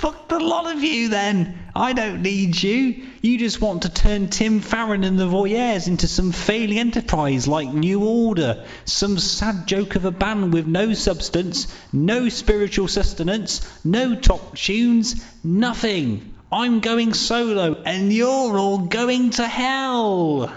Fuck 0.05 0.29
the 0.29 0.39
lot 0.39 0.71
of 0.71 0.85
you 0.85 1.09
then! 1.09 1.59
I 1.75 1.95
don't 1.95 2.21
need 2.21 2.63
you. 2.63 3.07
You 3.23 3.39
just 3.39 3.63
want 3.63 3.85
to 3.85 3.89
turn 3.89 4.29
Tim 4.29 4.61
Farron 4.61 5.03
and 5.03 5.19
the 5.19 5.27
Voyeurs 5.27 5.89
into 5.89 6.07
some 6.07 6.31
failing 6.31 6.79
enterprise 6.79 7.49
like 7.49 7.73
New 7.73 8.05
Order. 8.05 8.67
Some 8.85 9.19
sad 9.19 9.67
joke 9.67 9.97
of 9.97 10.05
a 10.05 10.11
band 10.11 10.53
with 10.53 10.67
no 10.67 10.93
substance, 10.93 11.75
no 11.91 12.29
spiritual 12.29 12.87
sustenance, 12.87 13.67
no 13.83 14.15
top 14.15 14.59
tunes, 14.59 15.25
nothing. 15.43 16.35
I'm 16.53 16.81
going 16.81 17.15
solo 17.15 17.83
and 17.87 18.13
you're 18.13 18.59
all 18.59 18.81
going 18.81 19.31
to 19.31 19.47
hell. 19.47 20.53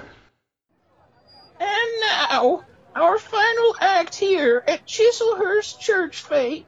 And 1.58 1.90
now, 2.02 2.66
our 2.94 3.18
final 3.18 3.76
act 3.80 4.14
here 4.14 4.62
at 4.68 4.86
Chislehurst 4.86 5.80
Church 5.80 6.22
Fate 6.22 6.66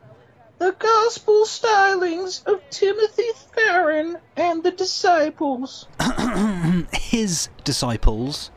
the 0.59 0.75
Gospel 0.77 1.45
Stylings 1.45 2.45
of 2.45 2.61
Timothy 2.69 3.29
Farron 3.55 4.17
and 4.35 4.61
the 4.61 4.71
Disciples. 4.71 5.87
His 6.93 7.47
disciples. 7.63 8.51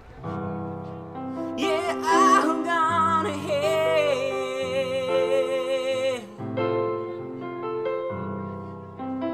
Yeah, 1.57 2.03
I'm 2.05 2.65
gonna 2.65 3.39
hell. 3.39 3.83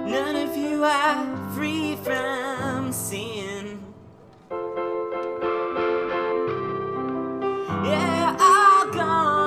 None 0.06 0.36
of 0.36 0.56
you 0.56 0.84
are 0.84 1.52
free 1.54 1.96
from 1.96 2.92
sin. 2.92 3.82
Yeah, 7.84 8.36
I'm 8.38 8.90
gonna 8.90 9.37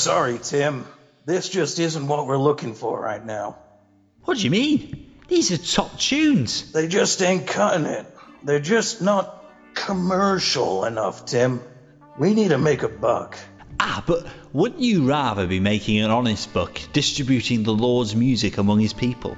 sorry, 0.00 0.38
Tim. 0.38 0.86
This 1.26 1.48
just 1.48 1.78
isn't 1.78 2.08
what 2.08 2.26
we're 2.26 2.38
looking 2.38 2.74
for 2.74 3.00
right 3.00 3.24
now. 3.24 3.58
What 4.24 4.38
do 4.38 4.44
you 4.44 4.50
mean? 4.50 5.06
These 5.28 5.52
are 5.52 5.58
top 5.58 5.98
tunes. 5.98 6.72
They 6.72 6.88
just 6.88 7.22
ain't 7.22 7.46
cutting 7.46 7.86
it. 7.86 8.06
They're 8.42 8.58
just 8.58 9.02
not 9.02 9.44
commercial 9.74 10.84
enough, 10.84 11.26
Tim. 11.26 11.60
We 12.18 12.34
need 12.34 12.48
to 12.48 12.58
make 12.58 12.82
a 12.82 12.88
buck. 12.88 13.38
Ah, 13.78 14.02
but 14.06 14.26
wouldn't 14.52 14.80
you 14.80 15.06
rather 15.06 15.46
be 15.46 15.60
making 15.60 16.00
an 16.00 16.10
honest 16.10 16.52
buck 16.52 16.80
distributing 16.92 17.62
the 17.62 17.72
Lord's 17.72 18.16
music 18.16 18.58
among 18.58 18.80
his 18.80 18.92
people? 18.92 19.36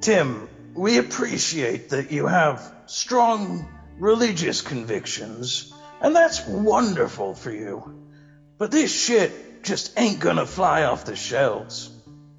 Tim, 0.00 0.48
we 0.74 0.98
appreciate 0.98 1.90
that 1.90 2.10
you 2.10 2.26
have 2.26 2.74
strong 2.86 3.68
religious 3.98 4.62
convictions, 4.62 5.72
and 6.00 6.16
that's 6.16 6.46
wonderful 6.46 7.34
for 7.34 7.52
you. 7.52 8.08
But 8.58 8.70
this 8.70 8.92
shit 8.92 9.32
just 9.62 9.98
ain't 9.98 10.20
gonna 10.20 10.46
fly 10.46 10.84
off 10.84 11.04
the 11.04 11.16
shelves. 11.16 11.90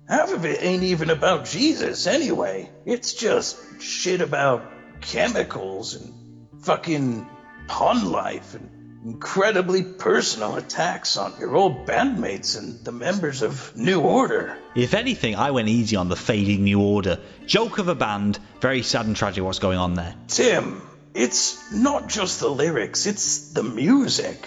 Half 0.08 0.34
of 0.34 0.46
it 0.46 0.62
ain't 0.62 0.84
even 0.84 1.10
about 1.10 1.46
Jesus 1.46 2.08
anyway. 2.08 2.70
It's 2.86 3.14
just 3.14 3.58
shit 3.82 4.22
about 4.22 4.64
chemicals 5.02 5.96
and 5.96 6.64
fucking 6.64 7.28
pun 7.68 8.12
life 8.12 8.54
and 8.56 8.70
incredibly 9.06 9.84
personal 9.84 10.56
attacks 10.58 11.18
on 11.18 11.34
your 11.40 11.56
old 11.56 11.86
bandmates 11.88 12.58
and 12.58 12.84
the 12.86 12.92
members 12.92 13.42
of 13.42 13.76
New 13.76 14.02
Order. 14.02 14.58
If 14.76 14.94
anything, 14.94 15.36
I 15.36 15.52
went 15.52 15.70
easy 15.70 15.96
on 15.96 16.10
the 16.10 16.16
fading 16.16 16.64
New 16.64 16.82
Order. 16.82 17.20
Joke 17.46 17.80
of 17.80 17.88
a 17.88 17.96
band, 17.96 18.38
very 18.60 18.84
sad 18.84 19.06
and 19.06 19.16
tragic 19.16 19.44
what's 19.44 19.60
going 19.60 19.78
on 19.78 19.96
there. 19.96 20.14
Tim, 20.28 20.82
it's 21.14 21.72
not 21.72 22.10
just 22.10 22.40
the 22.40 22.50
lyrics, 22.50 23.06
it's 23.06 23.54
the 23.54 23.64
music. 23.64 24.46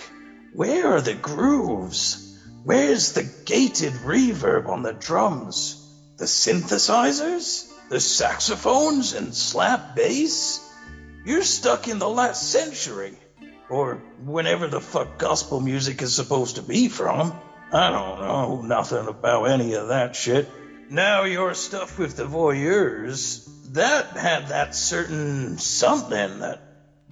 Where 0.52 0.94
are 0.94 1.00
the 1.00 1.14
grooves? 1.14 2.23
Where's 2.64 3.12
the 3.12 3.30
gated 3.44 3.92
reverb 3.92 4.68
on 4.70 4.82
the 4.82 4.94
drums? 4.94 5.76
The 6.16 6.24
synthesizers? 6.24 7.70
The 7.90 8.00
saxophones 8.00 9.12
and 9.12 9.34
slap 9.34 9.94
bass? 9.94 10.66
You're 11.26 11.42
stuck 11.42 11.88
in 11.88 11.98
the 11.98 12.08
last 12.08 12.50
century. 12.50 13.18
Or 13.68 13.96
whenever 14.24 14.66
the 14.66 14.80
fuck 14.80 15.18
gospel 15.18 15.60
music 15.60 16.00
is 16.00 16.14
supposed 16.14 16.56
to 16.56 16.62
be 16.62 16.88
from. 16.88 17.38
I 17.70 17.90
don't 17.90 18.20
know 18.20 18.62
nothing 18.62 19.08
about 19.08 19.44
any 19.44 19.74
of 19.74 19.88
that 19.88 20.16
shit. 20.16 20.48
Now 20.88 21.24
you're 21.24 21.52
stuffed 21.52 21.98
with 21.98 22.16
the 22.16 22.24
voyeurs. 22.24 23.46
that 23.74 24.16
had 24.16 24.48
that 24.48 24.74
certain 24.74 25.58
something 25.58 26.38
that 26.38 26.63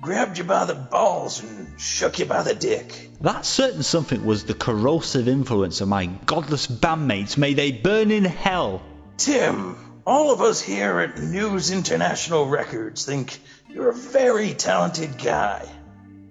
grabbed 0.02 0.36
you 0.36 0.42
by 0.42 0.64
the 0.64 0.74
balls 0.74 1.44
and 1.44 1.80
shook 1.80 2.18
you 2.18 2.24
by 2.24 2.42
the 2.42 2.54
dick. 2.54 3.08
That 3.20 3.46
certain 3.46 3.84
something 3.84 4.24
was 4.26 4.44
the 4.44 4.52
corrosive 4.52 5.28
influence 5.28 5.80
of 5.80 5.86
my 5.86 6.06
godless 6.06 6.66
bandmates. 6.66 7.36
May 7.36 7.54
they 7.54 7.70
burn 7.70 8.10
in 8.10 8.24
hell. 8.24 8.82
Tim, 9.16 10.02
all 10.04 10.32
of 10.32 10.40
us 10.40 10.60
here 10.60 10.98
at 10.98 11.22
News 11.22 11.70
International 11.70 12.46
Records 12.46 13.06
think 13.06 13.38
you're 13.68 13.90
a 13.90 13.94
very 13.94 14.54
talented 14.54 15.18
guy. 15.22 15.68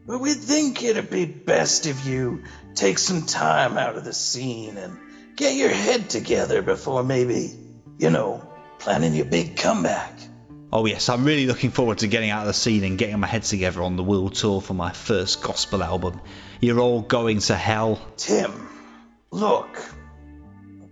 But 0.05 0.19
we 0.19 0.33
think 0.33 0.83
it'd 0.83 1.09
be 1.09 1.23
best 1.23 1.85
if 1.85 2.05
you 2.05 2.43
take 2.75 2.99
some 2.99 3.25
time 3.25 3.77
out 3.77 3.95
of 3.95 4.03
the 4.03 4.13
scene 4.13 4.75
and 4.75 4.97
get 5.37 5.55
your 5.55 5.69
head 5.69 6.09
together 6.09 6.61
before 6.61 7.05
maybe, 7.05 7.57
you 7.97 8.09
know, 8.09 8.45
planning 8.79 9.15
your 9.15 9.25
big 9.25 9.55
comeback. 9.55 10.19
Oh 10.73 10.85
yes, 10.85 11.09
I'm 11.09 11.25
really 11.25 11.47
looking 11.47 11.71
forward 11.71 11.97
to 11.97 12.07
getting 12.07 12.29
out 12.29 12.41
of 12.41 12.47
the 12.47 12.53
scene 12.53 12.85
and 12.85 12.97
getting 12.97 13.19
my 13.19 13.27
head 13.27 13.43
together 13.43 13.83
on 13.83 13.97
the 13.97 14.03
world 14.03 14.35
tour 14.35 14.61
for 14.61 14.73
my 14.73 14.93
first 14.93 15.43
gospel 15.43 15.83
album. 15.83 16.21
You're 16.61 16.79
all 16.79 17.01
going 17.01 17.39
to 17.39 17.55
hell. 17.55 17.99
Tim, 18.15 18.69
look. 19.31 19.83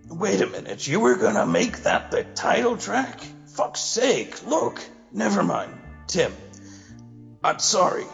Wait 0.08 0.42
a 0.42 0.46
minute, 0.46 0.86
you 0.86 1.00
were 1.00 1.16
gonna 1.16 1.46
make 1.46 1.78
that 1.84 2.10
the 2.10 2.24
title 2.24 2.76
track? 2.76 3.20
Fuck's 3.46 3.80
sake, 3.80 4.46
look. 4.46 4.82
Never 5.12 5.42
mind. 5.42 5.72
Tim, 6.06 6.32
I'm 7.42 7.58
sorry. 7.58 8.04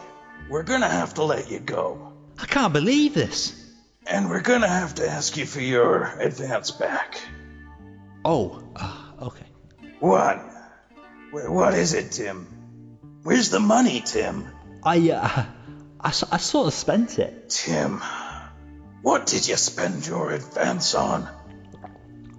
We're 0.49 0.63
gonna 0.63 0.87
have 0.87 1.15
to 1.15 1.23
let 1.23 1.51
you 1.51 1.59
go. 1.59 2.13
I 2.39 2.45
can't 2.45 2.71
believe 2.71 3.13
this. 3.13 3.53
And 4.05 4.29
we're 4.29 4.41
gonna 4.41 4.69
have 4.69 4.95
to 4.95 5.09
ask 5.09 5.35
you 5.35 5.45
for 5.45 5.59
your 5.59 6.03
advance 6.19 6.71
back. 6.71 7.19
Oh, 8.23 8.63
uh, 8.73 9.11
okay. 9.23 9.47
What? 9.99 10.39
Wh- 11.31 11.49
What 11.51 11.73
is 11.73 11.93
it, 11.93 12.11
Tim? 12.11 12.47
Where's 13.23 13.49
the 13.49 13.59
money, 13.59 14.01
Tim? 14.01 14.47
I, 14.83 15.09
uh, 15.11 15.45
I, 15.99 16.07
I 16.07 16.37
sort 16.37 16.67
of 16.67 16.73
spent 16.73 17.19
it. 17.19 17.49
Tim, 17.49 18.01
what 19.01 19.25
did 19.25 19.47
you 19.47 19.55
spend 19.57 20.05
your 20.07 20.31
advance 20.31 20.95
on? 20.95 21.27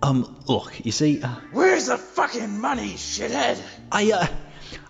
Um, 0.03 0.43
look, 0.47 0.84
you 0.84 0.93
see, 0.93 1.22
uh, 1.22 1.28
Where's 1.53 1.86
the 1.86 1.99
fucking 1.99 2.61
money, 2.61 2.93
shithead? 2.95 3.61
I, 3.91 4.12
uh, 4.12 4.26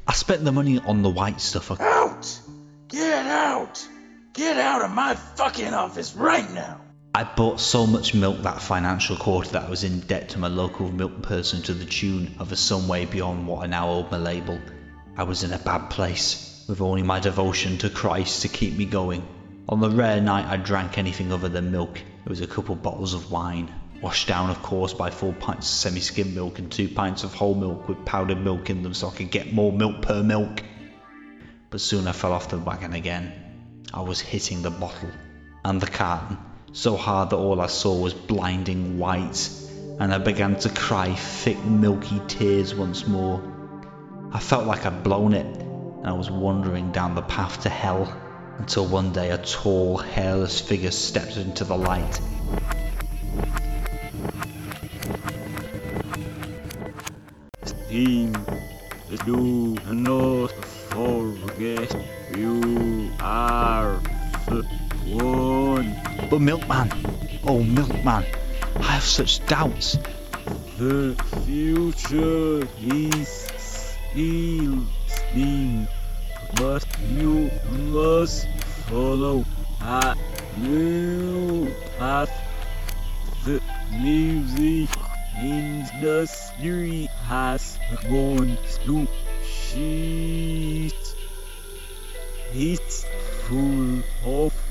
I 0.07 0.13
spent 0.13 0.45
the 0.45 0.53
money 0.53 0.79
on 0.79 1.03
the 1.03 1.09
white 1.11 1.41
stuff. 1.41 1.81
Out! 1.81 2.39
Get 2.89 3.27
out! 3.27 3.87
Get 4.35 4.57
out 4.59 4.83
of 4.83 4.91
my 4.91 5.15
fucking 5.15 5.73
office 5.75 6.15
right 6.15 6.49
now! 6.53 6.81
I 7.19 7.25
bought 7.25 7.59
so 7.59 7.85
much 7.85 8.15
milk 8.15 8.43
that 8.43 8.63
financial 8.63 9.17
quarter 9.17 9.51
that 9.51 9.65
I 9.65 9.69
was 9.69 9.83
in 9.83 9.99
debt 9.99 10.29
to 10.29 10.39
my 10.39 10.47
local 10.47 10.93
milk 10.93 11.21
person 11.21 11.61
to 11.63 11.75
the 11.75 11.85
tune 11.85 12.33
of 12.39 12.53
a 12.53 12.57
sum 12.57 12.87
way 12.87 13.07
beyond 13.07 13.45
what 13.45 13.65
I 13.65 13.67
now 13.67 13.89
owed 13.89 14.13
my 14.13 14.19
label. 14.19 14.61
I 15.17 15.25
was 15.25 15.43
in 15.43 15.53
a 15.53 15.59
bad 15.59 15.91
place, 15.91 16.65
with 16.69 16.81
only 16.81 17.03
my 17.03 17.19
devotion 17.19 17.77
to 17.79 17.91
Christ 17.91 18.43
to 18.43 18.49
keep 18.49 18.77
me 18.77 18.85
going. 18.85 19.27
On 19.69 19.81
the 19.81 19.91
rare 19.91 20.21
night 20.21 20.47
I 20.47 20.59
drank 20.59 20.97
anything 20.97 21.33
other 21.33 21.49
than 21.49 21.73
milk, 21.73 21.99
it 21.99 22.29
was 22.29 22.41
a 22.41 22.47
couple 22.47 22.77
bottles 22.77 23.15
of 23.15 23.33
wine, 23.33 23.69
washed 24.01 24.29
down 24.29 24.49
of 24.49 24.63
course 24.63 24.95
by 24.95 25.11
four 25.11 25.33
pints 25.33 25.69
of 25.69 25.75
semi-skim 25.75 26.37
milk 26.37 26.61
and 26.61 26.71
two 26.71 26.89
pints 26.89 27.25
of 27.25 27.35
whole 27.35 27.57
milk 27.57 27.89
with 27.89 28.05
powdered 28.05 28.39
milk 28.39 28.71
in 28.71 28.85
them 28.85 28.95
so 28.95 29.09
I 29.09 29.15
could 29.17 29.33
get 29.33 29.53
more 29.53 29.73
milk 29.73 30.03
per 30.03 30.23
milk. 30.23 30.63
But 31.71 31.81
soon 31.81 32.07
I 32.07 32.13
fell 32.13 32.33
off 32.33 32.49
the 32.49 32.59
wagon 32.59 32.93
again. 32.93 33.33
I 33.93 34.03
was 34.03 34.21
hitting 34.21 34.63
the 34.63 34.71
bottle 34.71 35.11
and 35.65 35.81
the 35.81 35.89
carton 35.89 36.39
so 36.73 36.97
hard 36.97 37.31
that 37.31 37.37
all 37.37 37.61
I 37.61 37.67
saw 37.67 37.99
was 37.99 38.15
blinding 38.15 38.99
white, 38.99 39.51
and 39.99 40.13
I 40.13 40.19
began 40.19 40.57
to 40.61 40.69
cry 40.69 41.15
thick 41.15 41.63
milky 41.65 42.21
tears 42.29 42.75
once 42.75 43.07
more. 43.07 43.43
I 44.33 44.39
felt 44.39 44.67
like 44.67 44.85
I'd 44.85 45.03
blown 45.03 45.33
it, 45.33 45.47
and 45.47 46.07
I 46.07 46.13
was 46.13 46.31
wandering 46.31 46.93
down 46.93 47.15
the 47.15 47.23
path 47.23 47.63
to 47.63 47.69
hell 47.69 48.13
until 48.59 48.87
one 48.87 49.13
day 49.13 49.31
a 49.31 49.39
tall, 49.39 49.97
hairless 49.97 50.61
figure 50.61 50.91
stepped 50.91 51.37
into 51.37 51.65
the 51.65 51.77
light. 51.77 52.21
Team, 57.89 58.37
do 59.25 59.77
not 59.91 60.51
forget 60.91 61.97
you 62.37 63.11
are 63.21 64.01
one. 65.09 65.97
But 66.31 66.41
Milkman, 66.41 66.93
oh 67.45 67.63
Milkman, 67.63 68.25
I 68.77 68.83
have 68.83 69.03
such 69.03 69.45
doubts. 69.47 69.99
The 70.79 71.17
future 71.45 72.69
is 72.81 73.29
still 73.57 74.87
steam, 75.07 75.89
but 76.57 76.87
you 77.11 77.51
must 77.91 78.49
follow 78.87 79.45
a 79.81 80.17
new 80.59 81.73
path. 81.99 82.31
The 83.45 83.63
music 83.91 84.91
industry 85.41 87.09
has 87.25 87.79
gone 88.09 88.59
to 88.85 89.09
shit. 89.45 91.15
It's 92.53 93.05
full 93.45 94.03
of 94.25 94.68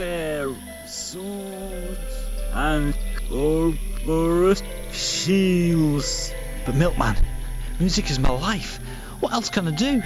spare 0.00 0.48
suits 0.86 2.24
and 2.54 2.96
corporate 3.28 4.62
shields. 4.92 6.32
But 6.64 6.74
Milkman, 6.74 7.16
music 7.78 8.10
is 8.10 8.18
my 8.18 8.30
life. 8.30 8.78
What 9.20 9.34
else 9.34 9.50
can 9.50 9.68
I 9.68 9.72
do? 9.72 10.02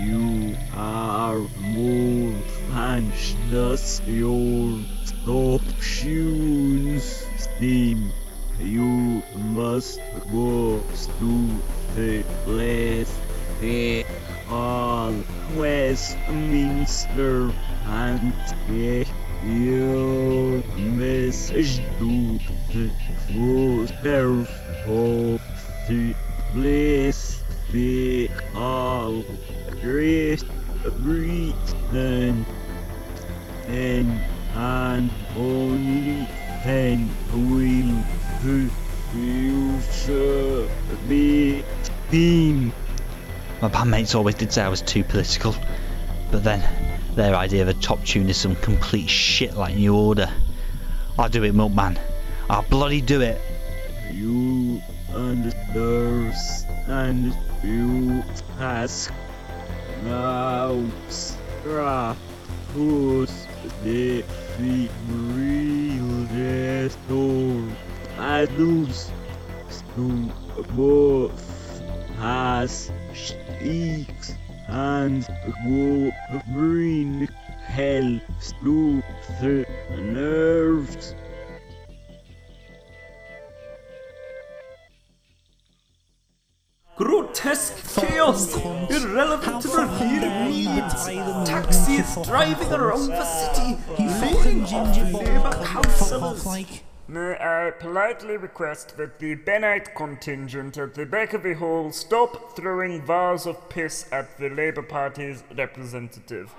You 0.00 0.56
are 0.74 1.38
more 1.60 2.34
than 2.70 3.12
just 3.48 4.04
your 4.08 4.80
top 5.24 5.62
tunes, 5.80 7.24
Steam. 7.36 8.10
You 8.58 9.22
must 9.36 10.00
go 10.32 10.82
to 11.20 11.60
the 11.94 12.24
place 12.44 13.16
they 13.60 14.04
Westminster 15.56 17.52
and 17.86 18.34
get 18.68 19.06
your 19.46 20.62
message 20.76 21.76
to 21.98 22.38
the 22.72 22.90
voters 23.30 23.92
of 24.86 25.40
the 25.88 26.14
place 26.52 27.44
they 27.72 28.28
call 28.52 29.24
Great 29.80 30.44
Britain. 30.98 32.46
Then 33.66 34.20
and 34.56 35.10
only 35.36 36.26
then 36.64 37.10
will 37.32 38.02
the 38.42 38.70
future 39.12 40.68
be 41.08 41.64
seen. 42.10 42.72
My 43.60 43.68
bandmates 43.68 44.14
always 44.14 44.34
did 44.34 44.52
say 44.52 44.62
I 44.62 44.68
was 44.68 44.82
too 44.82 45.04
political, 45.04 45.54
but 46.30 46.42
then 46.42 46.62
their 47.16 47.34
idea 47.34 47.62
of 47.62 47.68
a 47.68 47.74
top 47.74 48.04
tune 48.04 48.28
is 48.28 48.36
some 48.36 48.54
complete 48.56 49.08
shit 49.08 49.56
like 49.56 49.74
New 49.74 49.96
Order. 49.96 50.30
I'll 51.18 51.30
do 51.30 51.42
it, 51.44 51.54
Milkman. 51.54 51.98
I'll 52.50 52.62
bloody 52.62 53.00
do 53.00 53.22
it. 53.22 53.40
You 54.12 54.82
understand 55.14 57.34
you 57.64 58.22
task. 58.58 59.14
Now 60.04 60.84
strap 61.08 62.18
put 62.74 63.30
the 63.82 64.22
the 64.58 64.90
real 65.08 66.26
restore 66.32 67.66
adults 68.18 69.10
to 69.94 70.30
both 70.74 71.80
has 72.18 72.90
sticks 73.14 74.35
and 74.68 75.26
go 75.64 76.10
bring 76.52 77.28
hell 77.66 78.20
to 78.60 79.02
the 79.40 79.66
nerves. 79.98 81.14
Grotesque 86.96 88.00
chaos, 88.00 88.56
irrelevant 88.90 89.62
to 89.62 89.68
revealing 89.68 90.48
needs. 90.48 91.04
Taxis 91.46 92.16
driving 92.24 92.72
around 92.72 93.08
the 93.08 93.24
city, 93.24 93.76
laying 93.98 94.64
off 94.64 94.96
Labour 95.12 95.64
councillors. 95.64 96.85
May 97.08 97.36
I 97.38 97.70
politely 97.70 98.36
request 98.36 98.96
that 98.96 99.20
the 99.20 99.36
Bennite 99.36 99.94
contingent 99.94 100.76
at 100.76 100.94
the 100.94 101.06
back 101.06 101.34
of 101.34 101.44
the 101.44 101.54
hall 101.54 101.92
stop 101.92 102.56
throwing 102.56 103.06
bars 103.06 103.46
of 103.46 103.68
piss 103.68 104.06
at 104.10 104.36
the 104.38 104.48
Labour 104.48 104.82
Party's 104.82 105.44
representative. 105.56 106.52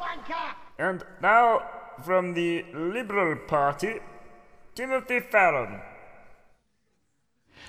And 0.79 1.03
now, 1.21 1.63
from 2.05 2.33
the 2.33 2.63
Liberal 2.73 3.35
Party, 3.35 3.99
Timothy 4.73 5.19
Farron. 5.19 5.81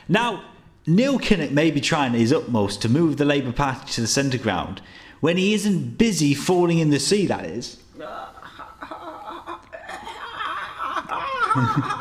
Now, 0.08 0.44
Neil 0.86 1.18
Kinnock 1.18 1.50
may 1.50 1.72
be 1.72 1.80
trying 1.80 2.12
his 2.12 2.32
utmost 2.32 2.80
to 2.82 2.88
move 2.88 3.16
the 3.16 3.24
Labour 3.24 3.52
Party 3.52 3.90
to 3.94 4.02
the 4.02 4.06
centre 4.06 4.38
ground 4.38 4.82
when 5.18 5.36
he 5.36 5.52
isn't 5.52 5.98
busy 5.98 6.32
falling 6.32 6.78
in 6.78 6.90
the 6.90 7.00
sea, 7.00 7.26
that 7.26 7.44
is. 7.44 7.82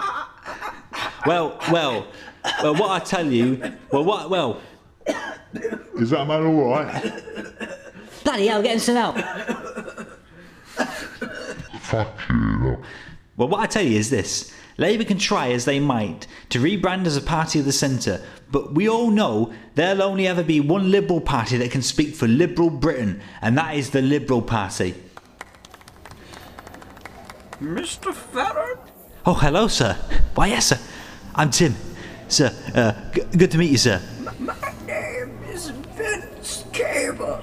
well, 1.28 1.60
well, 1.72 2.08
well, 2.64 2.76
what 2.76 2.90
I 2.90 3.04
tell 3.04 3.26
you, 3.26 3.62
well, 3.92 4.04
what, 4.04 4.30
well, 4.30 4.62
Is 5.96 6.10
that 6.12 6.28
man 6.28 6.44
alright? 6.46 7.14
Bloody 8.24 8.48
hell, 8.48 8.62
getting 8.62 8.80
some 8.80 8.96
help. 8.96 9.18
Fuck 11.82 12.18
you. 12.30 12.84
Well, 13.38 13.48
what 13.48 13.60
I 13.60 13.66
tell 13.66 13.84
you 13.84 13.98
is 13.98 14.10
this 14.10 14.54
Labour 14.78 15.04
can 15.04 15.18
try 15.18 15.52
as 15.52 15.66
they 15.66 15.80
might 15.80 16.28
to 16.50 16.60
rebrand 16.60 17.06
as 17.06 17.18
a 17.18 17.22
party 17.22 17.60
of 17.60 17.66
the 17.66 17.72
centre, 17.72 18.22
but 18.52 18.74
we 18.74 18.88
all 18.88 19.10
know 19.10 19.54
there'll 19.76 20.04
only 20.04 20.28
ever 20.28 20.44
be 20.44 20.60
one 20.60 20.92
Liberal 20.92 21.22
Party 21.22 21.58
that 21.58 21.72
can 21.72 21.82
speak 21.82 22.16
for 22.16 22.28
Liberal 22.28 22.70
Britain, 22.70 23.22
and 23.42 23.58
that 23.58 23.76
is 23.76 23.90
the 23.90 24.02
Liberal 24.02 24.42
Party. 24.42 24.96
Mr. 27.62 28.14
Farron? 28.14 28.78
Oh, 29.26 29.34
hello, 29.34 29.68
sir. 29.68 29.94
Why, 30.36 30.48
yes, 30.48 30.68
sir. 30.68 30.80
I'm 31.38 31.52
Tim. 31.52 31.76
Sir, 32.30 32.52
uh, 32.74 32.94
g- 33.12 33.22
good 33.38 33.52
to 33.52 33.60
meet 33.60 33.70
you, 33.70 33.78
sir. 33.78 34.02
My 34.40 34.56
name 34.88 35.38
is 35.48 35.70
Vince 35.70 36.66
Cable. 36.74 37.42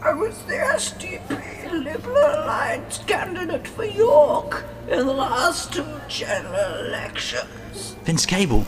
I 0.00 0.12
was 0.12 0.40
the 0.44 0.54
SDP 0.54 1.72
Liberal 1.72 2.16
Alliance 2.16 2.98
candidate 3.06 3.66
for 3.66 3.84
York 3.84 4.64
in 4.88 4.98
the 5.06 5.12
last 5.12 5.72
two 5.72 5.84
general 6.08 6.86
elections. 6.86 7.96
Vince 8.04 8.24
Cable. 8.24 8.64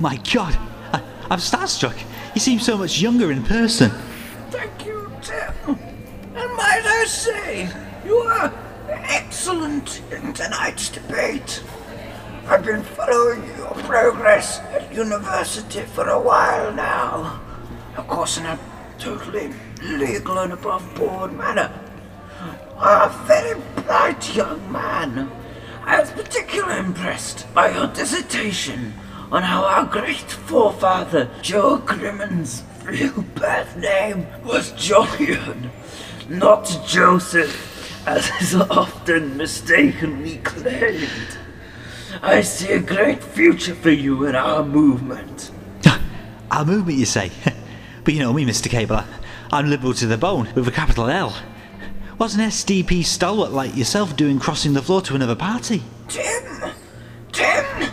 My 0.00 0.16
God, 0.34 0.58
I, 0.92 1.00
I'm 1.30 1.38
starstruck. 1.38 1.96
You 2.34 2.40
seem 2.40 2.58
so 2.58 2.76
much 2.76 3.00
younger 3.00 3.30
in 3.30 3.44
person. 3.44 3.90
Thank 4.50 4.86
you, 4.86 5.08
Tim. 5.22 5.78
And 6.34 6.56
might 6.56 6.82
I 6.84 7.04
say, 7.06 7.68
you 8.04 8.16
are 8.16 8.52
excellent 8.88 10.02
in 10.10 10.32
tonight's 10.32 10.88
debate. 10.88 11.62
I've 12.50 12.64
been 12.64 12.82
following 12.82 13.46
your 13.56 13.70
progress 13.84 14.58
at 14.58 14.92
university 14.92 15.82
for 15.82 16.08
a 16.08 16.20
while 16.20 16.72
now. 16.72 17.40
Of 17.96 18.08
course, 18.08 18.38
in 18.38 18.46
a 18.46 18.58
totally 18.98 19.52
legal 19.80 20.36
and 20.36 20.52
above 20.52 20.82
board 20.96 21.32
manner. 21.32 21.70
A 22.76 23.08
very 23.24 23.60
bright 23.76 24.34
young 24.34 24.72
man. 24.72 25.30
I 25.84 26.00
was 26.00 26.10
particularly 26.10 26.80
impressed 26.80 27.46
by 27.54 27.70
your 27.70 27.86
dissertation 27.86 28.94
on 29.30 29.44
how 29.44 29.62
our 29.64 29.84
great 29.84 30.32
forefather, 30.32 31.30
Jo 31.42 31.78
Grimond's 31.78 32.64
real 32.82 33.22
birth 33.36 33.76
name 33.76 34.26
was 34.44 34.72
Jolyon, 34.72 35.70
not 36.28 36.64
Joseph, 36.84 38.08
as 38.08 38.28
is 38.42 38.56
often 38.56 39.36
mistakenly 39.36 40.38
claimed. 40.38 41.38
I 42.22 42.42
see 42.42 42.72
a 42.72 42.80
great 42.80 43.22
future 43.22 43.74
for 43.74 43.90
you 43.90 44.26
in 44.26 44.34
our 44.34 44.64
movement. 44.64 45.50
Our 46.50 46.64
movement, 46.64 46.98
you 46.98 47.06
say? 47.06 47.30
but 48.04 48.14
you 48.14 48.20
know 48.20 48.32
me, 48.32 48.44
Mr. 48.44 48.68
Cable. 48.68 49.04
I'm 49.52 49.70
liberal 49.70 49.94
to 49.94 50.06
the 50.06 50.18
bone, 50.18 50.48
with 50.54 50.66
a 50.66 50.72
capital 50.72 51.08
L. 51.08 51.34
What's 52.16 52.34
an 52.34 52.40
SDP 52.40 53.04
stalwart 53.04 53.52
like 53.52 53.76
yourself 53.76 54.16
doing 54.16 54.38
crossing 54.38 54.72
the 54.72 54.82
floor 54.82 55.00
to 55.02 55.14
another 55.14 55.36
party? 55.36 55.82
Tim! 56.08 56.72
Tim! 57.32 57.90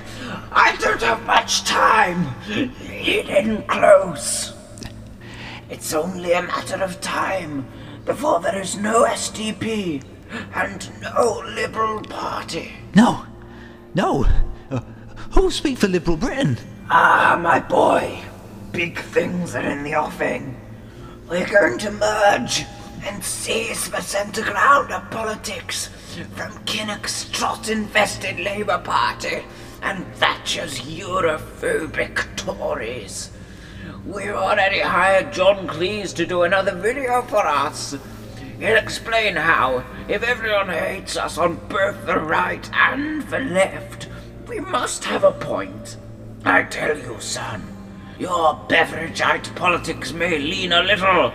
I 0.51 0.75
don't 0.79 1.01
have 1.01 1.23
much 1.25 1.63
time. 1.63 2.35
Get 2.47 3.29
in 3.29 3.61
close. 3.63 4.53
It's 5.69 5.93
only 5.93 6.33
a 6.33 6.41
matter 6.41 6.83
of 6.83 6.99
time 6.99 7.67
before 8.05 8.39
there 8.39 8.59
is 8.59 8.75
no 8.75 9.03
SDP 9.03 10.03
and 10.55 10.89
no 11.01 11.43
Liberal 11.45 12.01
Party. 12.01 12.73
No, 12.95 13.25
no. 13.97 14.25
Uh, 14.69 14.79
who'll 15.31 15.51
speak 15.51 15.77
for 15.79 15.87
Liberal 15.87 16.17
Britain? 16.17 16.55
Ah, 16.89 17.37
my 17.41 17.59
boy. 17.59 18.19
Big 18.71 18.99
things 18.99 19.55
are 19.55 19.67
in 19.67 19.83
the 19.83 19.95
offing. 19.95 20.55
We're 21.27 21.47
going 21.47 21.79
to 21.79 21.91
merge 21.91 22.65
and 23.03 23.23
seize 23.23 23.89
the 23.89 24.01
centre 24.01 24.43
ground 24.43 24.91
of 24.91 25.09
politics 25.09 25.87
from 26.35 26.51
Kinnock's 26.65 27.27
trot-infested 27.31 28.39
Labour 28.39 28.77
Party 28.77 29.43
and 29.81 30.05
Thatcher's 30.15 30.79
Europhobic 30.81 32.35
Tories. 32.35 33.31
We've 34.05 34.29
already 34.29 34.79
hired 34.79 35.33
John 35.33 35.67
Cleese 35.67 36.15
to 36.15 36.25
do 36.25 36.43
another 36.43 36.75
video 36.75 37.23
for 37.23 37.45
us. 37.45 37.95
He'll 38.59 38.75
explain 38.75 39.35
how, 39.35 39.83
if 40.07 40.23
everyone 40.23 40.69
hates 40.69 41.15
us 41.15 41.37
on 41.37 41.57
both 41.67 42.05
the 42.07 42.17
right 42.17 42.67
and 42.73 43.21
the 43.29 43.39
left, 43.39 44.07
we 44.47 44.59
must 44.59 45.03
have 45.03 45.23
a 45.23 45.31
point. 45.31 45.97
I 46.43 46.63
tell 46.63 46.97
you, 46.97 47.19
son, 47.19 47.61
your 48.17 48.55
Beveridgeite 48.67 49.55
politics 49.55 50.11
may 50.11 50.39
lean 50.39 50.71
a 50.71 50.81
little, 50.81 51.33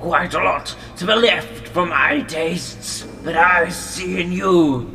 quite 0.00 0.34
a 0.34 0.42
lot, 0.42 0.74
to 0.96 1.06
the 1.06 1.14
left 1.14 1.68
for 1.68 1.86
my 1.86 2.22
tastes, 2.22 3.06
but 3.22 3.36
I 3.36 3.68
see 3.68 4.20
in 4.20 4.32
you 4.32 4.90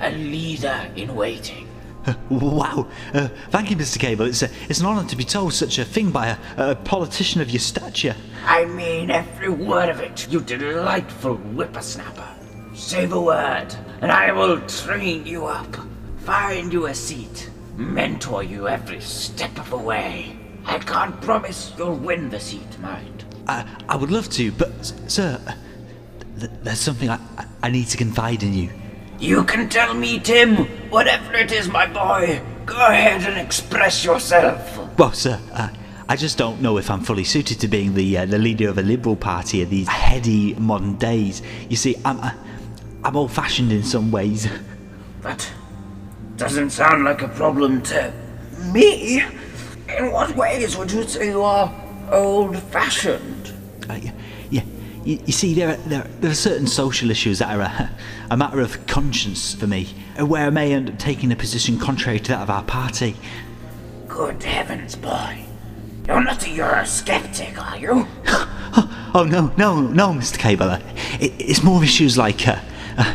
a 0.00 0.10
leader 0.10 0.90
in 0.96 1.14
waiting. 1.14 1.68
Uh, 2.06 2.14
wow. 2.30 2.86
Uh, 3.14 3.28
thank 3.50 3.70
you, 3.70 3.76
Mr. 3.76 3.98
Cable. 3.98 4.26
It's, 4.26 4.42
a, 4.42 4.50
it's 4.68 4.80
an 4.80 4.86
honour 4.86 5.08
to 5.08 5.16
be 5.16 5.24
told 5.24 5.52
such 5.54 5.78
a 5.78 5.84
thing 5.84 6.10
by 6.10 6.36
a, 6.56 6.70
a 6.70 6.74
politician 6.74 7.40
of 7.40 7.50
your 7.50 7.60
stature. 7.60 8.16
I 8.44 8.64
mean 8.64 9.10
every 9.10 9.48
word 9.50 9.88
of 9.88 10.00
it, 10.00 10.26
you 10.30 10.40
delightful 10.40 11.36
whippersnapper. 11.36 12.28
Say 12.74 13.06
the 13.06 13.20
word, 13.20 13.68
and 14.00 14.10
I 14.10 14.32
will 14.32 14.60
train 14.62 15.26
you 15.26 15.46
up, 15.46 15.76
find 16.18 16.72
you 16.72 16.86
a 16.86 16.94
seat, 16.94 17.50
mentor 17.76 18.42
you 18.42 18.66
every 18.66 19.00
step 19.00 19.56
of 19.58 19.70
the 19.70 19.76
way. 19.76 20.36
I 20.64 20.78
can't 20.78 21.20
promise 21.20 21.72
you'll 21.76 21.96
win 21.96 22.30
the 22.30 22.40
seat, 22.40 22.78
mind. 22.80 23.24
I, 23.46 23.64
I 23.88 23.96
would 23.96 24.10
love 24.10 24.28
to, 24.30 24.50
but, 24.52 24.70
sir, 25.06 25.40
uh, 25.46 25.52
th- 26.38 26.50
there's 26.62 26.80
something 26.80 27.10
I- 27.10 27.20
I 27.62 27.70
need 27.70 27.86
to 27.88 27.96
confide 27.96 28.42
in 28.42 28.54
you. 28.54 28.70
You 29.22 29.44
can 29.44 29.68
tell 29.68 29.94
me, 29.94 30.18
Tim, 30.18 30.66
whatever 30.90 31.32
it 31.34 31.52
is, 31.52 31.68
my 31.68 31.86
boy. 31.86 32.42
Go 32.66 32.74
ahead 32.74 33.22
and 33.22 33.38
express 33.38 34.04
yourself. 34.04 34.98
Well, 34.98 35.12
sir, 35.12 35.40
uh, 35.52 35.68
I 36.08 36.16
just 36.16 36.36
don't 36.36 36.60
know 36.60 36.76
if 36.76 36.90
I'm 36.90 37.02
fully 37.02 37.22
suited 37.22 37.60
to 37.60 37.68
being 37.68 37.94
the 37.94 38.18
uh, 38.18 38.26
the 38.26 38.38
leader 38.38 38.68
of 38.68 38.78
a 38.78 38.82
liberal 38.82 39.14
party 39.14 39.62
in 39.62 39.70
these 39.70 39.86
heady 39.86 40.54
modern 40.54 40.96
days. 40.96 41.40
You 41.68 41.76
see, 41.76 41.94
I'm 42.04 42.18
uh, 42.18 42.32
I'm 43.04 43.16
old-fashioned 43.16 43.70
in 43.70 43.84
some 43.84 44.10
ways. 44.10 44.48
That 45.22 45.48
doesn't 46.36 46.70
sound 46.70 47.04
like 47.04 47.22
a 47.22 47.28
problem 47.28 47.80
to 47.82 48.12
me. 48.72 49.22
In 49.96 50.10
what 50.10 50.34
ways 50.34 50.76
would 50.76 50.90
you 50.90 51.04
say 51.04 51.28
you 51.28 51.42
are 51.42 51.72
old-fashioned? 52.10 53.52
Uh, 53.88 54.00
yeah. 54.02 54.12
You, 55.04 55.18
you 55.26 55.32
see, 55.32 55.54
there 55.54 55.70
are, 55.70 55.76
there, 55.76 56.02
there 56.20 56.30
are 56.30 56.34
certain 56.34 56.66
social 56.66 57.10
issues 57.10 57.40
that 57.40 57.56
are 57.56 57.60
a, 57.62 57.90
a 58.30 58.36
matter 58.36 58.60
of 58.60 58.86
conscience 58.86 59.54
for 59.54 59.66
me, 59.66 59.88
where 60.18 60.46
I 60.46 60.50
may 60.50 60.72
end 60.72 60.90
up 60.90 60.98
taking 60.98 61.32
a 61.32 61.36
position 61.36 61.78
contrary 61.78 62.20
to 62.20 62.28
that 62.28 62.42
of 62.42 62.50
our 62.50 62.62
party. 62.62 63.16
Good 64.06 64.42
heavens, 64.42 64.94
boy. 64.96 65.44
You're 66.06 66.22
not 66.22 66.42
a 66.44 66.48
Eurosceptic, 66.48 67.58
are 67.58 67.78
you? 67.78 68.06
Oh 69.14 69.24
no, 69.24 69.52
no, 69.58 69.78
no, 69.78 70.08
Mr. 70.08 70.38
Cable. 70.38 70.72
It, 71.20 71.32
it's 71.38 71.62
more 71.62 71.84
issues 71.84 72.16
like 72.16 72.48
uh, 72.48 72.58
uh, 72.96 73.14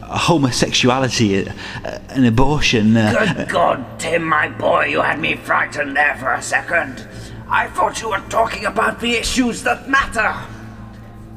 homosexuality, 0.00 1.46
uh, 1.46 1.52
uh, 1.84 1.98
and 2.08 2.24
abortion. 2.24 2.96
Uh, 2.96 3.34
Good 3.36 3.50
God, 3.50 4.00
Tim, 4.00 4.24
my 4.24 4.48
boy, 4.48 4.86
you 4.86 5.02
had 5.02 5.20
me 5.20 5.34
frightened 5.36 5.94
there 5.94 6.16
for 6.16 6.32
a 6.32 6.40
second. 6.40 7.06
I 7.46 7.66
thought 7.68 8.00
you 8.00 8.08
were 8.08 8.22
talking 8.30 8.64
about 8.64 9.00
the 9.00 9.16
issues 9.16 9.62
that 9.64 9.86
matter. 9.86 10.34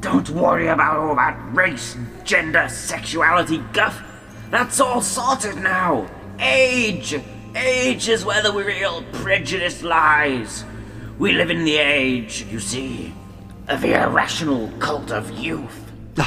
Don't 0.00 0.30
worry 0.30 0.68
about 0.68 0.96
all 0.96 1.16
that 1.16 1.36
race, 1.52 1.96
gender, 2.24 2.68
sexuality 2.68 3.58
guff. 3.72 4.00
That's 4.50 4.80
all 4.80 5.02
sorted 5.02 5.56
now. 5.56 6.08
Age. 6.38 7.20
Age 7.56 8.08
is 8.08 8.24
where 8.24 8.42
the 8.42 8.52
real 8.52 9.02
prejudice 9.12 9.82
lies. 9.82 10.64
We 11.18 11.32
live 11.32 11.50
in 11.50 11.64
the 11.64 11.76
age, 11.76 12.46
you 12.50 12.60
see, 12.60 13.12
of 13.66 13.80
the 13.80 14.00
irrational 14.00 14.70
cult 14.78 15.10
of 15.10 15.30
youth. 15.32 15.90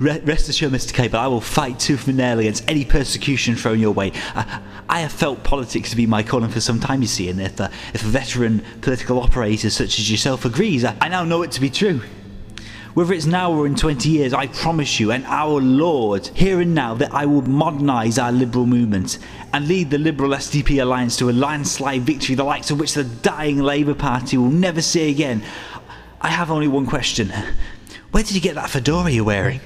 Rest 0.00 0.48
assured, 0.48 0.72
Mr. 0.72 0.94
Cable, 0.94 1.18
I 1.18 1.26
will 1.26 1.40
fight 1.40 1.78
tooth 1.78 2.08
and 2.08 2.16
nail 2.16 2.38
against 2.38 2.68
any 2.68 2.84
persecution 2.84 3.56
thrown 3.56 3.78
your 3.78 3.92
way. 3.92 4.12
I, 4.34 4.62
I 4.88 5.00
have 5.00 5.12
felt 5.12 5.42
politics 5.44 5.90
to 5.90 5.96
be 5.96 6.06
my 6.06 6.22
calling 6.22 6.50
for 6.50 6.60
some 6.60 6.80
time, 6.80 7.02
you 7.02 7.08
see, 7.08 7.28
and 7.28 7.40
if, 7.40 7.60
uh, 7.60 7.68
if 7.92 8.02
a 8.02 8.06
veteran 8.06 8.62
political 8.80 9.20
operator 9.20 9.68
such 9.68 9.98
as 9.98 10.10
yourself 10.10 10.44
agrees, 10.46 10.84
I, 10.84 10.96
I 11.00 11.08
now 11.08 11.24
know 11.24 11.42
it 11.42 11.50
to 11.52 11.60
be 11.60 11.68
true. 11.68 12.00
Whether 12.96 13.12
it's 13.12 13.26
now 13.26 13.52
or 13.52 13.66
in 13.66 13.74
20 13.74 14.08
years, 14.08 14.32
I 14.32 14.46
promise 14.46 14.98
you, 14.98 15.12
and 15.12 15.26
our 15.26 15.60
Lord, 15.60 16.28
here 16.28 16.62
and 16.62 16.74
now, 16.74 16.94
that 16.94 17.12
I 17.12 17.26
will 17.26 17.42
modernise 17.42 18.18
our 18.18 18.32
liberal 18.32 18.64
movement 18.64 19.18
and 19.52 19.68
lead 19.68 19.90
the 19.90 19.98
Liberal 19.98 20.30
SDP 20.30 20.80
alliance 20.80 21.14
to 21.18 21.28
a 21.28 21.30
landslide 21.30 22.04
victory, 22.04 22.36
the 22.36 22.44
likes 22.44 22.70
of 22.70 22.80
which 22.80 22.94
the 22.94 23.04
dying 23.04 23.58
Labour 23.58 23.92
Party 23.92 24.38
will 24.38 24.48
never 24.48 24.80
see 24.80 25.10
again. 25.10 25.42
I 26.22 26.30
have 26.30 26.50
only 26.50 26.68
one 26.68 26.86
question. 26.86 27.30
Where 28.12 28.22
did 28.22 28.34
you 28.34 28.40
get 28.40 28.54
that 28.54 28.70
fedora 28.70 29.10
you're 29.10 29.24
wearing? 29.24 29.60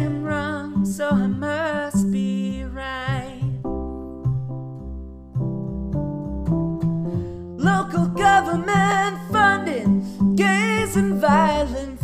I'm 0.00 0.22
wrong, 0.22 0.84
so 0.84 1.08
I 1.08 1.26
must 1.26 2.12
be 2.12 2.62
right. 2.64 3.42
Local 7.58 8.06
government 8.06 9.18
funding 9.32 10.36
gays 10.36 10.94
and 10.96 11.14
violent 11.14 11.97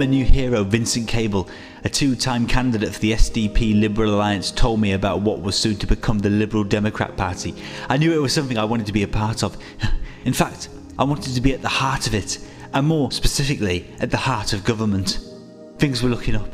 My 0.00 0.06
new 0.06 0.24
hero, 0.24 0.64
Vincent 0.64 1.08
Cable, 1.08 1.46
a 1.84 1.90
two 1.90 2.16
time 2.16 2.46
candidate 2.46 2.94
for 2.94 3.00
the 3.00 3.12
SDP 3.12 3.78
Liberal 3.78 4.14
Alliance, 4.14 4.50
told 4.50 4.80
me 4.80 4.92
about 4.92 5.20
what 5.20 5.42
was 5.42 5.56
soon 5.56 5.76
to 5.76 5.86
become 5.86 6.20
the 6.20 6.30
Liberal 6.30 6.64
Democrat 6.64 7.18
Party, 7.18 7.54
I 7.86 7.98
knew 7.98 8.10
it 8.10 8.22
was 8.22 8.32
something 8.32 8.56
I 8.56 8.64
wanted 8.64 8.86
to 8.86 8.94
be 8.94 9.02
a 9.02 9.08
part 9.08 9.44
of. 9.44 9.58
In 10.24 10.32
fact, 10.32 10.70
I 10.98 11.04
wanted 11.04 11.34
to 11.34 11.42
be 11.42 11.52
at 11.52 11.60
the 11.60 11.68
heart 11.68 12.06
of 12.06 12.14
it, 12.14 12.38
and 12.72 12.86
more 12.86 13.12
specifically, 13.12 13.90
at 14.00 14.10
the 14.10 14.16
heart 14.16 14.54
of 14.54 14.64
government. 14.64 15.20
Things 15.76 16.02
were 16.02 16.08
looking 16.08 16.34
up. 16.34 16.48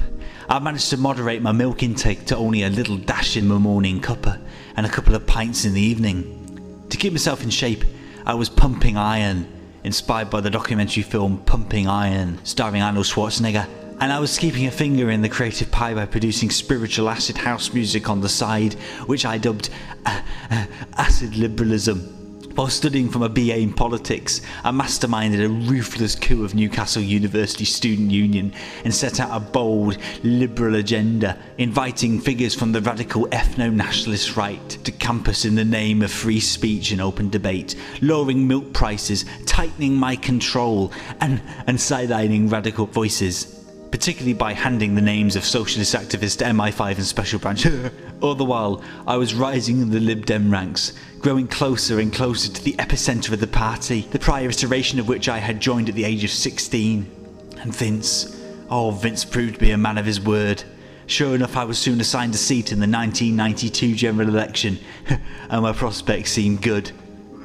I 0.49 0.59
managed 0.59 0.91
to 0.91 0.97
moderate 0.97 1.41
my 1.41 1.53
milk 1.53 1.85
intake 1.85 2.25
to 2.25 2.37
only 2.37 2.65
a 2.65 2.69
little 2.69 2.97
dash 2.97 3.37
in 3.37 3.47
my 3.47 3.59
morning 3.59 4.01
cuppa 4.01 4.41
and 4.77 4.85
a 4.85 4.91
couple 4.91 5.15
of 5.15 5.25
pints 5.25 5.65
in 5.65 5.73
the 5.73 5.81
evening. 5.81 6.85
To 6.91 6.97
keep 6.97 7.13
myself 7.13 7.45
in 7.45 7.51
shape, 7.51 7.85
I 8.27 8.35
was 8.35 8.49
pumping 8.49 8.97
iron, 8.97 9.47
inspired 9.87 10.29
by 10.29 10.41
the 10.41 10.51
documentary 10.51 11.05
film 11.05 11.39
Pumping 11.47 11.87
Iron, 11.87 12.45
starring 12.45 12.83
Arnold 12.83 13.07
Schwarzenegger. 13.07 13.69
And 14.01 14.13
I 14.13 14.19
was 14.19 14.37
keeping 14.37 14.67
a 14.67 14.71
finger 14.71 15.11
in 15.11 15.23
the 15.23 15.29
creative 15.29 15.71
pie 15.71 15.95
by 15.95 16.05
producing 16.05 16.51
spiritual 16.51 17.09
acid 17.09 17.39
house 17.39 17.73
music 17.73 18.11
on 18.11 18.21
the 18.21 18.29
side, 18.29 18.75
which 19.07 19.25
I 19.25 19.39
dubbed 19.39 19.71
uh, 20.05 20.21
uh, 20.51 20.67
acid 20.99 21.37
liberalism. 21.37 22.17
While 22.57 22.69
studying 22.69 23.11
from 23.11 23.23
a 23.23 23.29
BA 23.29 23.59
in 23.59 23.75
politics, 23.75 24.41
I 24.65 24.71
masterminded 24.71 25.45
a 25.45 25.71
ruthless 25.71 26.15
coup 26.15 26.43
of 26.43 26.55
Newcastle 26.55 27.03
University 27.03 27.67
Student 27.67 28.11
Union 28.11 28.55
and 28.83 28.95
set 28.95 29.21
out 29.21 29.29
a 29.31 29.41
bold, 29.41 29.99
liberal 30.23 30.77
agenda, 30.77 31.39
inviting 31.59 32.19
figures 32.19 32.55
from 32.55 32.73
the 32.73 32.81
radical 32.81 33.27
ethno 33.27 33.71
nationalist 33.71 34.39
right 34.39 34.71
to 34.85 34.91
campus 34.91 35.45
in 35.45 35.55
the 35.55 35.67
name 35.67 36.01
of 36.01 36.11
free 36.11 36.41
speech 36.41 36.93
and 36.93 37.01
open 37.03 37.29
debate, 37.29 37.77
lowering 38.01 38.49
milk 38.49 38.73
prices, 38.73 39.27
tightening 39.57 39.95
my 39.95 40.15
control, 40.15 40.93
and, 41.23 41.41
and 41.67 41.79
sidelining 41.79 42.53
radical 42.53 42.85
voices 42.85 43.55
particularly 43.91 44.35
by 44.35 44.53
handing 44.53 44.95
the 44.95 45.01
names 45.01 45.35
of 45.35 45.43
socialist 45.43 45.95
activists 45.95 46.37
to 46.37 46.45
MI5 46.45 46.97
and 46.97 47.07
Special 47.07 47.39
Branch. 47.39 47.67
All 48.21 48.35
the 48.35 48.45
while, 48.45 48.83
I 49.07 49.17
was 49.17 49.35
rising 49.35 49.81
in 49.81 49.89
the 49.89 50.01
Lib 50.01 50.27
Dem 50.27 50.51
ranks, 50.51 50.93
growing 51.21 51.49
closer 51.49 52.01
and 52.01 52.13
closer 52.13 52.53
to 52.53 52.63
the 52.63 52.75
epicentre 52.75 53.33
of 53.33 53.41
the 53.41 53.47
party, 53.47 54.03
the 54.11 54.19
prior 54.19 54.51
iteration 54.51 54.99
of 54.99 55.09
which 55.09 55.31
I 55.31 55.39
had 55.39 55.59
joined 55.59 55.89
at 55.89 55.95
the 55.95 56.05
age 56.05 56.25
of 56.25 56.31
16. 56.31 57.11
And 57.59 57.75
Vince, 57.75 58.39
oh, 58.69 58.91
Vince 58.91 59.25
proved 59.25 59.55
to 59.55 59.61
be 59.61 59.71
a 59.71 59.79
man 59.79 59.97
of 59.97 60.05
his 60.05 60.21
word. 60.21 60.65
Sure 61.07 61.35
enough, 61.35 61.57
I 61.57 61.65
was 61.65 61.79
soon 61.79 61.99
assigned 62.03 62.35
a 62.35 62.39
seat 62.39 62.73
in 62.73 62.81
the 62.81 62.83
1992 62.83 63.95
general 63.95 64.29
election, 64.29 64.79
and 65.49 65.63
my 65.63 65.73
prospects 65.73 66.33
seemed 66.33 66.61
good. 66.61 66.93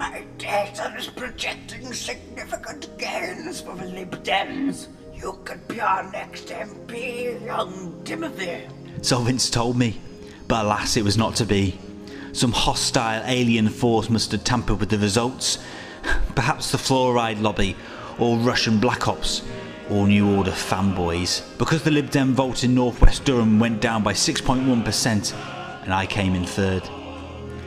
My 0.01 0.23
data 0.39 0.91
is 0.97 1.05
projecting 1.05 1.93
significant 1.93 2.97
gains 2.97 3.61
for 3.61 3.75
the 3.75 3.85
Lib 3.85 4.23
Dems. 4.23 4.87
You 5.13 5.37
could 5.45 5.67
be 5.67 5.79
our 5.79 6.11
next 6.11 6.47
MP, 6.47 7.39
young 7.45 8.01
Timothy. 8.03 8.67
So 9.03 9.19
Vince 9.19 9.51
told 9.51 9.77
me, 9.77 10.01
but 10.47 10.65
alas, 10.65 10.97
it 10.97 11.03
was 11.03 11.19
not 11.19 11.35
to 11.35 11.45
be. 11.45 11.77
Some 12.33 12.51
hostile 12.51 13.21
alien 13.27 13.69
force 13.69 14.09
must 14.09 14.31
have 14.31 14.43
tampered 14.43 14.79
with 14.79 14.89
the 14.89 14.97
results. 14.97 15.59
Perhaps 16.35 16.71
the 16.71 16.79
fluoride 16.79 17.39
lobby, 17.39 17.75
or 18.17 18.37
Russian 18.37 18.79
black 18.79 19.07
ops, 19.07 19.43
or 19.87 20.07
New 20.07 20.35
Order 20.35 20.49
fanboys. 20.49 21.43
Because 21.59 21.83
the 21.83 21.91
Lib 21.91 22.09
Dem 22.09 22.33
vote 22.33 22.63
in 22.63 22.73
northwest 22.73 23.23
Durham 23.23 23.59
went 23.59 23.81
down 23.81 24.01
by 24.01 24.13
6.1%, 24.13 25.83
and 25.83 25.93
I 25.93 26.07
came 26.07 26.33
in 26.33 26.45
third. 26.45 26.81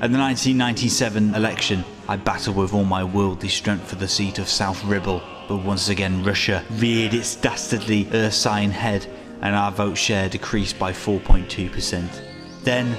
At 0.01 0.11
the 0.11 0.19
1997 0.19 1.37
election, 1.37 1.85
I 2.07 2.17
battled 2.17 2.57
with 2.57 2.75
all 2.75 2.85
my 2.85 3.03
worldly 3.03 3.49
strength 3.49 3.89
for 3.89 3.97
the 3.97 4.07
seat 4.07 4.39
of 4.39 4.47
South 4.47 4.85
Ribble, 4.85 5.23
but 5.49 5.65
once 5.65 5.89
again 5.89 6.23
Russia 6.23 6.63
reared 6.73 7.15
its 7.15 7.35
dastardly 7.35 8.07
ursine 8.13 8.71
head 8.71 9.07
and 9.41 9.55
our 9.55 9.73
vote 9.73 9.97
share 9.97 10.29
decreased 10.29 10.79
by 10.79 10.93
4.2%. 10.93 12.23
Then, 12.63 12.95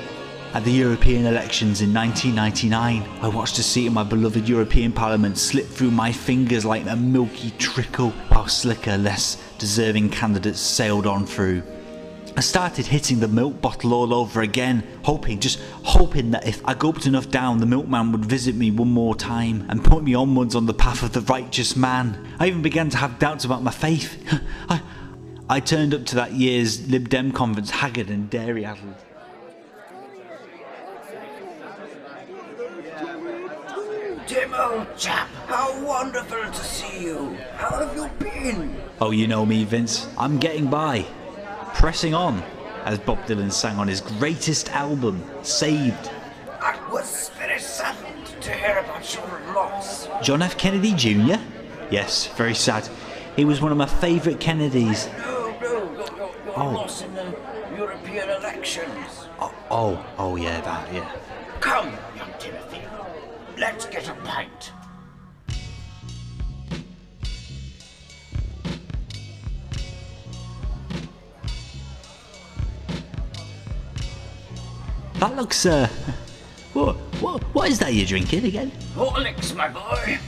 at 0.56 0.64
the 0.64 0.72
European 0.72 1.28
elections 1.28 1.82
in 1.82 1.94
1999, 1.94 3.04
I 3.22 3.28
watched 3.28 3.60
a 3.60 3.64
seat 3.64 3.86
in 3.88 3.94
my 3.94 4.04
beloved 4.04 4.50
European 4.50 4.92
Parliament 4.92 5.38
slip 5.38 5.68
through 5.68 5.92
my 5.92 6.12
fingers 6.12 6.66
like 6.66 6.88
a 6.88 6.96
milky 6.96 7.52
trickle, 7.60 8.10
while 8.30 8.48
slicker, 8.48 8.98
less 8.98 9.38
deserving 9.60 10.10
candidates 10.10 10.60
sailed 10.60 11.06
on 11.06 11.28
through. 11.28 11.62
I 12.38 12.42
started 12.42 12.86
hitting 12.88 13.22
the 13.22 13.30
milk 13.30 13.62
bottle 13.62 13.94
all 13.94 14.14
over 14.14 14.42
again, 14.42 14.84
hoping, 15.04 15.40
just 15.40 15.58
hoping 15.84 16.32
that 16.32 16.46
if 16.46 16.62
I 16.68 16.74
gulped 16.74 17.06
enough 17.06 17.30
down, 17.30 17.60
the 17.60 17.66
milkman 17.66 18.12
would 18.12 18.26
visit 18.26 18.56
me 18.56 18.72
one 18.72 18.92
more 18.92 19.16
time 19.16 19.66
and 19.70 19.82
point 19.82 20.04
me 20.04 20.16
onwards 20.16 20.54
on 20.54 20.66
the 20.66 20.74
path 20.74 21.02
of 21.02 21.14
the 21.14 21.22
righteous 21.22 21.78
man. 21.78 22.28
I 22.38 22.48
even 22.48 22.62
began 22.62 22.90
to 22.90 22.98
have 22.98 23.20
doubts 23.20 23.46
about 23.46 23.64
my 23.64 23.72
faith. 23.72 24.22
I, 24.70 24.82
I 25.50 25.62
turned 25.62 25.94
up 25.94 26.06
to 26.08 26.16
that 26.16 26.34
year's 26.34 26.86
Lib 26.90 27.08
Dem 27.08 27.32
conference 27.32 27.70
haggard 27.70 28.10
and 28.10 28.30
dairy 28.30 28.66
addled. 28.66 28.96
Tim, 34.28 34.54
old 34.54 34.98
chap, 34.98 35.30
how 35.48 35.82
wonderful 35.86 36.52
to 36.52 36.64
see 36.64 37.02
you. 37.06 37.38
How 37.54 37.86
have 37.86 37.96
you 37.96 38.10
been? 38.20 38.76
Oh, 39.00 39.12
you 39.12 39.26
know 39.26 39.46
me, 39.46 39.64
Vince. 39.64 40.10
I'm 40.18 40.38
getting 40.38 40.68
by. 40.68 41.06
Pressing 41.76 42.14
on, 42.14 42.42
as 42.84 42.98
Bob 43.00 43.20
Dylan 43.26 43.52
sang 43.52 43.78
on 43.78 43.88
his 43.88 44.02
greatest 44.02 44.70
album, 44.72 45.24
Saved. 45.44 46.10
I 46.62 46.76
was 46.92 47.30
very 47.38 47.60
saddened 47.60 48.26
to 48.42 48.52
hear 48.52 48.78
about 48.80 49.14
your 49.14 49.54
loss. 49.54 50.08
John 50.24 50.42
F. 50.42 50.58
Kennedy 50.58 50.94
Jr.? 50.94 51.36
Yes, 51.92 52.28
very 52.36 52.56
sad. 52.56 52.90
He 53.36 53.46
was 53.46 53.62
one 53.62 53.72
of 53.72 53.78
my 53.78 53.86
favourite 53.86 54.40
Kennedys. 54.40 55.08
No, 55.20 55.56
no, 55.62 55.70
your, 55.70 55.96
your, 55.96 56.18
your 56.18 56.60
Oh. 56.60 56.72
loss 56.72 57.02
in 57.04 57.14
the 57.14 57.36
European 57.78 58.30
elections. 58.30 59.28
Oh, 59.40 59.54
oh, 59.70 60.06
oh 60.18 60.36
yeah, 60.38 60.62
that, 60.62 60.92
yeah. 60.94 61.12
Come, 61.60 61.92
young 62.16 62.32
Timothy. 62.40 62.82
Let's 63.58 63.86
get 63.86 64.08
a 64.10 64.14
pint. 64.14 64.55
That 75.20 75.36
looks, 75.36 75.66
uh. 75.66 75.88
What, 76.74 76.96
what, 77.22 77.42
what 77.56 77.70
is 77.70 77.80
that 77.80 77.94
you're 77.94 78.06
drinking 78.06 78.46
again? 78.46 78.72
Horlicks, 78.96 79.56
my 79.56 79.70
boy. 79.70 80.20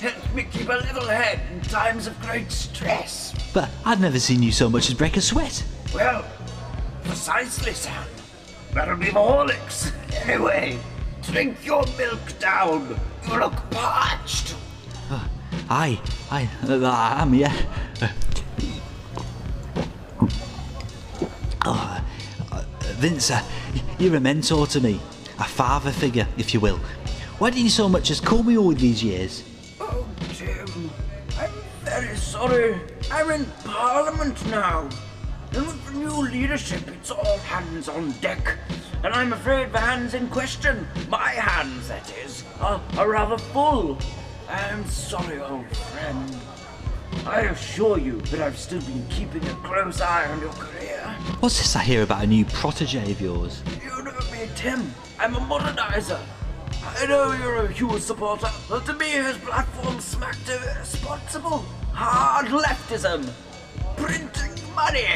Helps 0.00 0.34
me 0.34 0.42
keep 0.50 0.68
a 0.68 0.72
level 0.72 1.06
head 1.06 1.40
in 1.52 1.60
times 1.62 2.06
of 2.06 2.20
great 2.20 2.50
stress. 2.50 3.32
But 3.54 3.70
I've 3.84 4.00
never 4.00 4.18
seen 4.18 4.42
you 4.42 4.50
so 4.52 4.68
much 4.68 4.88
as 4.88 4.94
break 4.94 5.16
a 5.16 5.20
sweat. 5.20 5.64
Well, 5.94 6.24
precisely, 7.04 7.72
Sam. 7.72 8.04
That'll 8.72 8.96
be 8.96 9.06
the 9.06 9.12
Horlicks. 9.12 9.92
Anyway, 10.28 10.78
drink 11.22 11.64
your 11.64 11.84
milk 11.96 12.38
down. 12.40 12.98
You 13.28 13.38
look 13.38 13.54
parched. 13.70 14.56
Aye, 15.70 15.98
aye, 16.30 16.50
uh, 16.68 16.84
I 16.84 17.22
am, 17.22 17.32
yeah. 17.32 17.54
Uh, 18.02 18.08
oh, 20.20 20.28
uh, 21.64 22.00
Vince, 23.04 23.30
you're 23.98 24.16
a 24.16 24.20
mentor 24.20 24.66
to 24.66 24.80
me. 24.80 24.98
A 25.38 25.44
father 25.44 25.90
figure, 25.90 26.26
if 26.38 26.54
you 26.54 26.60
will. 26.60 26.78
Why 27.36 27.50
didn't 27.50 27.64
you 27.64 27.68
so 27.68 27.86
much 27.86 28.10
as 28.10 28.18
call 28.18 28.42
me 28.42 28.56
all 28.56 28.72
these 28.72 29.04
years? 29.04 29.44
Oh, 29.78 30.08
Tim, 30.32 30.90
I'm 31.38 31.52
very 31.82 32.16
sorry. 32.16 32.80
I'm 33.10 33.30
in 33.30 33.44
Parliament 33.62 34.42
now. 34.46 34.88
And 35.52 35.66
with 35.66 35.84
the 35.84 35.92
new 35.98 36.16
leadership, 36.30 36.88
it's 36.88 37.10
all 37.10 37.36
hands 37.40 37.90
on 37.90 38.12
deck. 38.22 38.56
And 39.02 39.12
I'm 39.12 39.34
afraid 39.34 39.70
the 39.70 39.80
hands 39.80 40.14
in 40.14 40.30
question, 40.30 40.88
my 41.10 41.28
hands 41.28 41.88
that 41.88 42.10
is, 42.24 42.42
are, 42.58 42.80
are 42.96 43.10
rather 43.10 43.36
full. 43.36 43.98
I'm 44.48 44.86
sorry, 44.86 45.40
old 45.40 45.68
friend. 45.76 46.34
I 47.26 47.40
assure 47.50 47.98
you 47.98 48.20
that 48.20 48.40
I've 48.40 48.58
still 48.58 48.80
been 48.82 49.06
keeping 49.08 49.44
a 49.46 49.54
close 49.56 50.00
eye 50.00 50.30
on 50.30 50.40
your 50.40 50.52
career. 50.52 51.00
What's 51.40 51.58
this 51.58 51.74
I 51.74 51.82
hear 51.82 52.02
about 52.02 52.22
a 52.22 52.26
new 52.26 52.44
protege 52.44 53.10
of 53.10 53.20
yours? 53.20 53.62
You 53.82 54.02
know 54.02 54.12
me, 54.30 54.48
Tim. 54.54 54.94
I'm 55.18 55.34
a 55.34 55.40
modernizer. 55.40 56.20
I 56.82 57.06
know 57.06 57.32
you're 57.32 57.64
a 57.64 57.72
Hughes 57.72 58.04
supporter, 58.04 58.50
but 58.68 58.84
to 58.86 58.92
me 58.94 59.10
his 59.10 59.38
platform 59.38 60.00
smacked 60.00 60.48
of 60.50 60.62
irresponsible, 60.62 61.64
hard 61.92 62.46
leftism, 62.46 63.30
printing 63.96 64.74
money, 64.74 65.06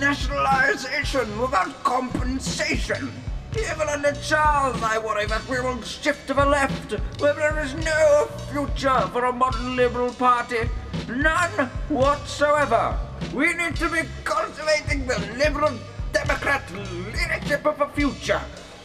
nationalization 0.00 1.40
without 1.40 1.84
compensation. 1.84 3.12
Even 3.58 3.88
under 3.88 4.12
Charles, 4.20 4.82
I 4.82 4.98
worry 4.98 5.26
that 5.26 5.46
we 5.48 5.60
will 5.60 5.80
shift 5.82 6.26
to 6.28 6.34
the 6.34 6.44
left, 6.44 6.92
where 7.20 7.34
there 7.34 7.58
is 7.60 7.74
no 7.74 8.28
future 8.50 9.00
for 9.12 9.24
a 9.24 9.32
modern 9.32 9.76
liberal 9.76 10.12
party. 10.12 10.68
None 11.08 11.68
whatsoever. 11.88 12.98
We 13.34 13.52
need 13.54 13.76
to 13.76 13.88
be 13.88 14.02
cultivating 14.24 15.06
the 15.06 15.18
liberal 15.36 15.78
Democrat 16.12 16.62
leadership 16.72 17.66
of 17.66 17.78
the 17.78 17.86
future, 17.88 18.40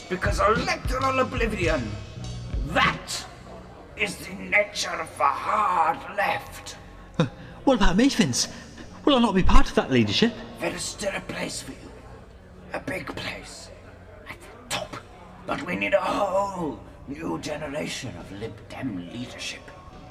because 0.10 0.40
electoral 0.40 1.20
oblivion, 1.20 1.92
that 2.68 3.26
is 3.96 4.16
the 4.18 4.34
nature 4.34 4.90
of 4.90 5.18
the 5.18 5.24
hard 5.24 6.00
left. 6.18 6.78
What 7.64 7.76
about 7.76 7.96
me, 7.96 8.10
Vince? 8.10 8.48
Will 9.06 9.16
I 9.16 9.20
not 9.20 9.36
be 9.36 9.44
part 9.44 9.70
of 9.70 9.76
that 9.76 9.92
leadership? 9.92 10.34
There 10.60 10.74
is 10.74 10.82
still 10.82 11.14
a 11.16 11.22
place 11.22 11.62
for 11.62 11.72
you. 11.72 11.78
A 12.74 12.80
big 12.80 13.08
place. 13.16 13.63
But 15.46 15.66
we 15.66 15.76
need 15.76 15.94
a 15.94 16.02
whole 16.02 16.80
new 17.08 17.38
generation 17.40 18.14
of 18.18 18.32
Lib 18.40 18.54
Dem 18.70 19.10
leadership. 19.12 19.62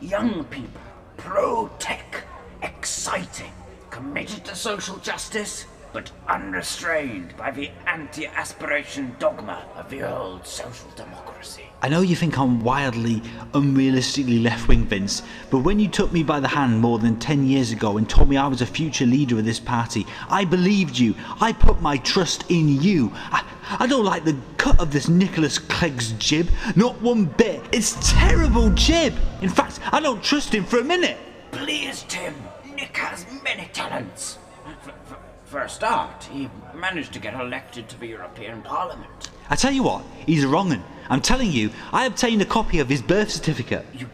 Young 0.00 0.44
people, 0.44 0.80
pro 1.16 1.70
tech, 1.78 2.24
exciting, 2.62 3.52
committed 3.90 4.44
to 4.44 4.54
social 4.54 4.96
justice, 4.98 5.64
but 5.92 6.10
unrestrained 6.28 7.36
by 7.36 7.50
the 7.50 7.70
anti 7.86 8.26
aspiration 8.26 9.14
dogma 9.18 9.64
of 9.76 9.90
the 9.90 10.02
old 10.02 10.46
social 10.46 10.88
democracy. 10.96 11.64
I 11.82 11.88
know 11.88 12.00
you 12.00 12.16
think 12.16 12.38
I'm 12.38 12.60
wildly, 12.60 13.20
unrealistically 13.52 14.42
left 14.42 14.68
wing, 14.68 14.84
Vince, 14.84 15.22
but 15.50 15.58
when 15.58 15.78
you 15.78 15.88
took 15.88 16.12
me 16.12 16.22
by 16.22 16.40
the 16.40 16.48
hand 16.48 16.80
more 16.80 16.98
than 16.98 17.18
10 17.18 17.46
years 17.46 17.72
ago 17.72 17.98
and 17.98 18.08
told 18.08 18.28
me 18.28 18.36
I 18.36 18.46
was 18.46 18.62
a 18.62 18.66
future 18.66 19.06
leader 19.06 19.38
of 19.38 19.44
this 19.44 19.60
party, 19.60 20.06
I 20.28 20.44
believed 20.44 20.98
you. 20.98 21.14
I 21.40 21.52
put 21.52 21.82
my 21.82 21.96
trust 21.98 22.50
in 22.50 22.68
you. 22.80 23.12
I, 23.30 23.44
I 23.78 23.86
don't 23.86 24.04
like 24.04 24.24
the 24.24 24.36
cut 24.58 24.78
of 24.80 24.92
this 24.92 25.08
Nicholas 25.08 25.58
Clegg's 25.58 26.12
jib, 26.12 26.48
not 26.76 27.00
one 27.00 27.24
bit. 27.24 27.62
It's 27.72 27.96
terrible 28.10 28.70
jib. 28.70 29.14
In 29.40 29.48
fact, 29.48 29.80
I 29.92 30.00
don't 30.00 30.22
trust 30.22 30.54
him 30.54 30.64
for 30.64 30.78
a 30.78 30.84
minute. 30.84 31.18
Please, 31.52 32.04
Tim, 32.08 32.34
Nick 32.74 32.96
has 32.96 33.26
many 33.42 33.68
talents. 33.72 34.38
For, 34.82 34.92
for, 35.04 35.18
for 35.44 35.60
a 35.62 35.68
start, 35.68 36.24
he 36.24 36.48
managed 36.74 37.12
to 37.14 37.18
get 37.18 37.34
elected 37.34 37.88
to 37.90 37.98
the 37.98 38.06
European 38.06 38.62
Parliament. 38.62 39.30
I 39.50 39.56
tell 39.56 39.72
you 39.72 39.82
what, 39.82 40.02
he's 40.26 40.44
a 40.44 40.48
wrong'un. 40.48 40.82
I'm 41.10 41.20
telling 41.20 41.50
you, 41.50 41.70
I 41.92 42.06
obtained 42.06 42.42
a 42.42 42.46
copy 42.46 42.78
of 42.78 42.88
his 42.88 43.02
birth 43.02 43.30
certificate. 43.30 43.84
You 43.92 44.08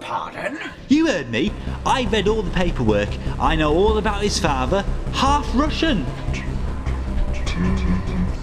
Pardon? 0.00 0.58
You 0.88 1.06
heard 1.08 1.30
me. 1.30 1.52
I 1.84 2.04
read 2.04 2.28
all 2.28 2.42
the 2.42 2.50
paperwork. 2.50 3.08
I 3.40 3.56
know 3.56 3.74
all 3.74 3.98
about 3.98 4.22
his 4.22 4.38
father, 4.38 4.82
half 5.12 5.48
Russian. 5.54 6.06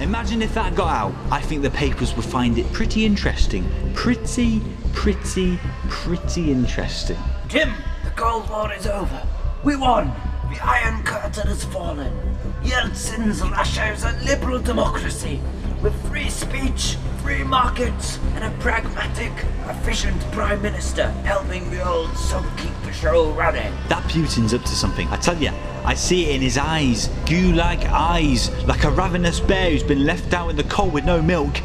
Imagine 0.03 0.41
if 0.41 0.53
that 0.53 0.75
got 0.75 0.89
out. 0.89 1.13
I 1.31 1.39
think 1.39 1.61
the 1.61 1.69
papers 1.69 2.13
would 2.17 2.25
find 2.25 2.57
it 2.57 2.69
pretty 2.73 3.05
interesting. 3.05 3.63
Pretty, 3.93 4.61
pretty, 4.91 5.57
pretty 5.87 6.51
interesting. 6.51 7.17
Tim, 7.47 7.73
the 8.03 8.09
Cold 8.09 8.49
War 8.49 8.73
is 8.73 8.85
over. 8.85 9.25
We 9.63 9.77
won. 9.77 10.11
The 10.53 10.63
Iron 10.63 11.01
Curtain 11.01 11.47
has 11.47 11.63
fallen. 11.65 12.13
Yeltsin's 12.61 13.41
Russia 13.41 13.91
is 13.91 14.03
a 14.03 14.11
liberal 14.23 14.59
democracy 14.59 15.41
with 15.81 15.95
free 16.07 16.29
speech, 16.29 16.95
free 17.23 17.43
markets, 17.43 18.19
and 18.35 18.43
a 18.43 18.51
pragmatic, 18.59 19.31
efficient 19.65 20.21
prime 20.31 20.61
minister 20.61 21.09
helping 21.25 21.71
the 21.71 21.83
old 21.83 22.15
sub 22.15 22.45
keep 22.59 22.71
the 22.83 22.93
show 22.93 23.31
running. 23.31 23.73
That 23.89 24.03
Putin's 24.03 24.53
up 24.53 24.61
to 24.61 24.75
something. 24.75 25.07
I 25.07 25.15
tell 25.15 25.41
you, 25.41 25.49
I 25.85 25.95
see 25.95 26.29
it 26.29 26.35
in 26.35 26.41
his 26.41 26.59
eyes. 26.59 27.07
Goo-like 27.25 27.85
eyes, 27.85 28.51
like 28.67 28.83
a 28.83 28.91
ravenous 28.91 29.39
bear 29.39 29.71
who's 29.71 29.81
been 29.81 30.05
left 30.05 30.35
out 30.35 30.51
in 30.51 30.55
the 30.55 30.65
cold 30.65 30.93
with 30.93 31.03
no 31.03 31.19
milk. 31.19 31.57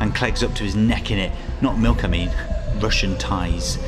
And 0.00 0.12
Clegg's 0.12 0.42
up 0.42 0.56
to 0.56 0.64
his 0.64 0.74
neck 0.74 1.12
in 1.12 1.18
it. 1.20 1.30
Not 1.62 1.78
milk, 1.78 2.02
I 2.02 2.08
mean. 2.08 2.32
Russian 2.80 3.16
ties. 3.18 3.78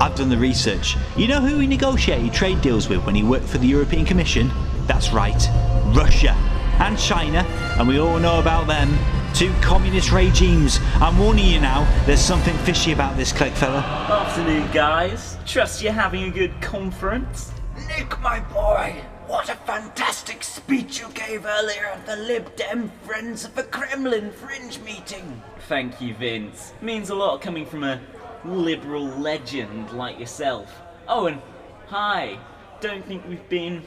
I've 0.00 0.14
done 0.16 0.28
the 0.28 0.36
research. 0.36 0.96
You 1.16 1.28
know 1.28 1.40
who 1.40 1.58
he 1.58 1.66
negotiated 1.66 2.32
trade 2.32 2.60
deals 2.60 2.88
with 2.88 3.04
when 3.04 3.14
he 3.14 3.22
worked 3.22 3.46
for 3.46 3.58
the 3.58 3.66
European 3.66 4.04
Commission? 4.04 4.50
That's 4.86 5.12
right, 5.12 5.48
Russia 5.94 6.32
and 6.80 6.98
China, 6.98 7.38
and 7.78 7.86
we 7.86 7.98
all 7.98 8.18
know 8.18 8.40
about 8.40 8.66
them. 8.66 8.96
Two 9.34 9.52
communist 9.60 10.12
regimes. 10.12 10.78
I'm 10.96 11.18
warning 11.18 11.46
you 11.46 11.60
now, 11.60 11.84
there's 12.06 12.20
something 12.20 12.56
fishy 12.58 12.92
about 12.92 13.16
this 13.16 13.32
Clegg 13.32 13.52
fella. 13.52 13.78
Afternoon, 13.78 14.70
guys. 14.72 15.38
Trust 15.46 15.82
you're 15.82 15.92
having 15.92 16.24
a 16.24 16.30
good 16.30 16.60
conference. 16.60 17.52
Nick, 17.88 18.20
my 18.20 18.40
boy, 18.40 18.96
what 19.26 19.48
a 19.48 19.54
fantastic 19.54 20.42
speech 20.42 21.00
you 21.00 21.08
gave 21.14 21.46
earlier 21.46 21.86
at 21.86 22.06
the 22.06 22.16
Lib 22.16 22.54
Dem 22.56 22.92
Friends 23.04 23.44
of 23.44 23.54
the 23.54 23.64
Kremlin 23.64 24.30
fringe 24.30 24.78
meeting. 24.80 25.42
Thank 25.68 26.00
you, 26.00 26.14
Vince. 26.14 26.72
Means 26.80 27.10
a 27.10 27.14
lot 27.14 27.40
coming 27.40 27.66
from 27.66 27.84
a 27.84 28.00
liberal 28.44 29.04
legend 29.04 29.90
like 29.92 30.18
yourself. 30.18 30.82
Oh, 31.08 31.26
and 31.26 31.40
hi. 31.86 32.38
Don't 32.80 33.04
think 33.06 33.26
we've 33.28 33.48
been 33.48 33.82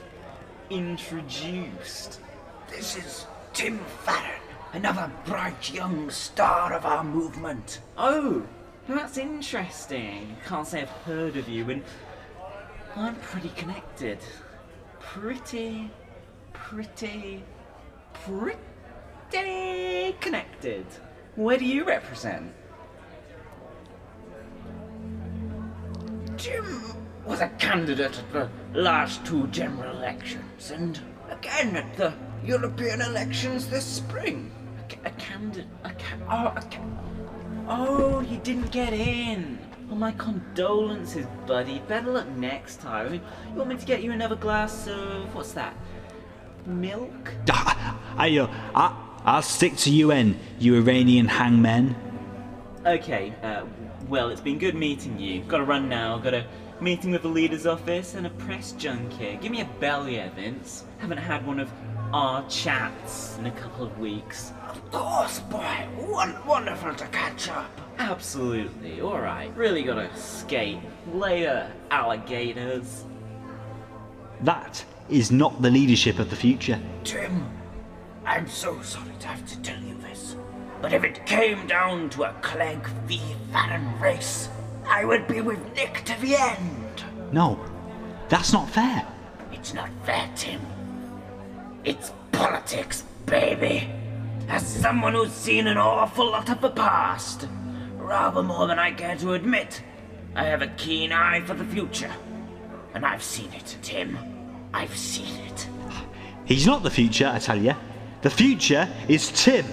introduced. 0.70 2.20
This 2.70 2.98
is 2.98 3.26
Tim 3.54 3.80
Farron, 4.04 4.42
another 4.74 5.12
bright 5.26 5.74
young 5.74 6.10
star 6.10 6.74
of 6.74 6.86
our 6.86 7.04
movement. 7.04 7.82
Oh, 7.98 8.44
that's 8.88 9.18
interesting. 9.18 10.36
Can't 10.46 10.68
say 10.68 10.82
I've 10.82 10.90
heard 10.90 11.38
of 11.38 11.48
you, 11.48 11.70
and 11.70 11.84
I'm 12.96 13.16
pretty 13.16 13.50
connected. 13.50 14.20
pretty, 15.00 15.90
pretty, 16.54 17.44
pretty 18.14 18.58
connected. 20.20 20.86
Where 21.36 21.58
do 21.58 21.66
you 21.66 21.86
represent? 21.86 22.52
Jim 26.38 26.84
was 27.26 27.42
a 27.42 27.50
candidate 27.60 28.18
at 28.18 28.32
the 28.32 28.50
last 28.80 29.26
two 29.26 29.48
general 29.48 29.90
elections 29.98 30.72
and 30.72 31.00
again 31.30 31.76
at 31.76 31.98
the 31.98 32.14
European 32.46 33.02
elections 33.02 33.68
this 33.68 33.86
spring. 33.86 34.52
A, 35.04 35.08
a 35.08 35.12
candidate. 35.12 35.68
A 35.84 35.90
ca- 35.90 36.18
oh, 36.30 36.48
a 36.56 36.62
ca- 36.62 37.68
oh, 37.68 38.22
you 38.22 38.38
didn't 38.38 38.72
get 38.72 38.94
in. 38.94 39.58
Well, 39.88 39.98
my 39.98 40.12
condolences, 40.12 41.26
buddy. 41.48 41.80
Better 41.88 42.12
luck 42.12 42.28
next 42.30 42.82
time. 42.82 43.08
I 43.08 43.10
mean, 43.10 43.22
You 43.52 43.56
want 43.56 43.70
me 43.70 43.78
to 43.78 43.86
get 43.86 44.04
you 44.04 44.12
another 44.12 44.36
glass 44.36 44.88
of 44.88 45.34
what's 45.34 45.54
that? 45.54 45.76
Milk? 46.66 47.34
I, 47.52 48.38
uh, 48.40 48.48
I, 48.76 48.96
I'll 49.26 49.42
stick 49.42 49.76
to 49.78 49.90
UN, 49.92 50.38
you 50.60 50.76
Iranian 50.76 51.28
hangmen. 51.28 51.96
Okay. 52.86 53.34
Uh, 53.42 53.64
well, 54.08 54.30
it's 54.30 54.42
been 54.42 54.58
good 54.58 54.76
meeting 54.76 55.20
you. 55.20 55.42
Got 55.44 55.58
to 55.58 55.64
run 55.64 55.90
now. 55.90 56.18
Got 56.18 56.34
a 56.34 56.46
meeting 56.80 57.12
with 57.12 57.24
the 57.24 57.28
leader's 57.28 57.66
office 57.66 58.16
and 58.16 58.28
a 58.28 58.30
press 58.32 58.72
junket. 58.74 59.42
Give 59.42 59.52
me 59.52 59.62
a 59.62 59.70
bell, 59.80 60.08
yeah, 60.08 60.30
Vince. 60.30 60.86
Haven't 61.00 61.18
had 61.18 61.46
one 61.46 61.60
of 61.60 61.72
our 62.14 62.48
chats 62.50 63.38
in 63.38 63.48
a 63.48 63.52
couple 63.52 63.86
of 63.86 64.00
weeks. 64.00 64.54
Of 64.70 64.92
course, 64.92 65.40
boy. 65.40 65.88
Wonderful 66.46 66.96
to 66.96 67.08
catch 67.08 67.50
up. 67.50 67.82
Absolutely. 67.98 69.02
All 69.02 69.20
right. 69.20 69.52
Really 69.58 69.84
gotta 69.84 70.16
skate. 70.16 70.80
Later, 71.14 71.72
alligators. 71.92 73.04
That 74.42 74.84
is 75.10 75.32
not 75.32 75.62
the 75.62 75.72
leadership 75.72 76.20
of 76.20 76.30
the 76.30 76.36
future. 76.36 76.80
Tim, 77.04 77.50
I'm 78.26 78.48
so 78.48 78.82
sorry 78.82 79.12
to 79.20 79.28
have 79.28 79.46
to 79.48 79.60
tell 79.62 79.82
you 79.82 79.96
this, 79.96 79.97
but 80.82 80.94
if 80.94 81.04
it 81.04 81.26
came 81.26 81.68
down 81.68 82.10
to 82.12 82.24
a 82.24 82.34
Clegg 82.42 82.86
v. 83.06 83.20
Farron 83.52 84.00
race, 84.00 84.50
I 84.88 85.06
would 85.06 85.28
be 85.28 85.42
with 85.42 85.60
Nick 85.76 86.04
to 86.06 86.20
the 86.22 86.36
end. 86.36 87.04
No, 87.32 87.60
that's 88.30 88.54
not 88.54 88.70
fair. 88.70 89.06
It's 89.52 89.74
not 89.74 89.90
fair, 90.06 90.30
Tim. 90.36 90.62
It's 91.84 92.12
politics, 92.32 93.04
baby. 93.26 93.90
As 94.48 94.66
someone 94.66 95.14
who's 95.14 95.34
seen 95.34 95.68
an 95.68 95.78
awful 95.78 96.32
lot 96.32 96.50
of 96.50 96.62
the 96.62 96.70
past, 96.70 97.48
rather 97.98 98.44
more 98.44 98.68
than 98.68 98.80
I 98.80 98.92
care 98.92 99.18
to 99.18 99.34
admit, 99.34 99.82
I 100.36 100.46
have 100.46 100.62
a 100.62 100.68
keen 100.68 101.12
eye 101.12 101.42
for 101.42 101.54
the 101.54 101.66
future. 101.66 102.12
And 102.94 103.06
I've 103.06 103.24
seen 103.24 103.52
it, 103.54 103.78
Tim. 103.82 104.18
I've 104.74 104.96
seen 104.96 105.36
it. 105.46 105.68
He's 106.46 106.66
not 106.66 106.84
the 106.84 106.92
future, 106.92 107.30
I 107.34 107.40
tell 107.40 107.62
you. 107.62 107.76
The 108.22 108.30
future 108.30 108.88
is 109.08 109.32
Tim. 109.32 109.66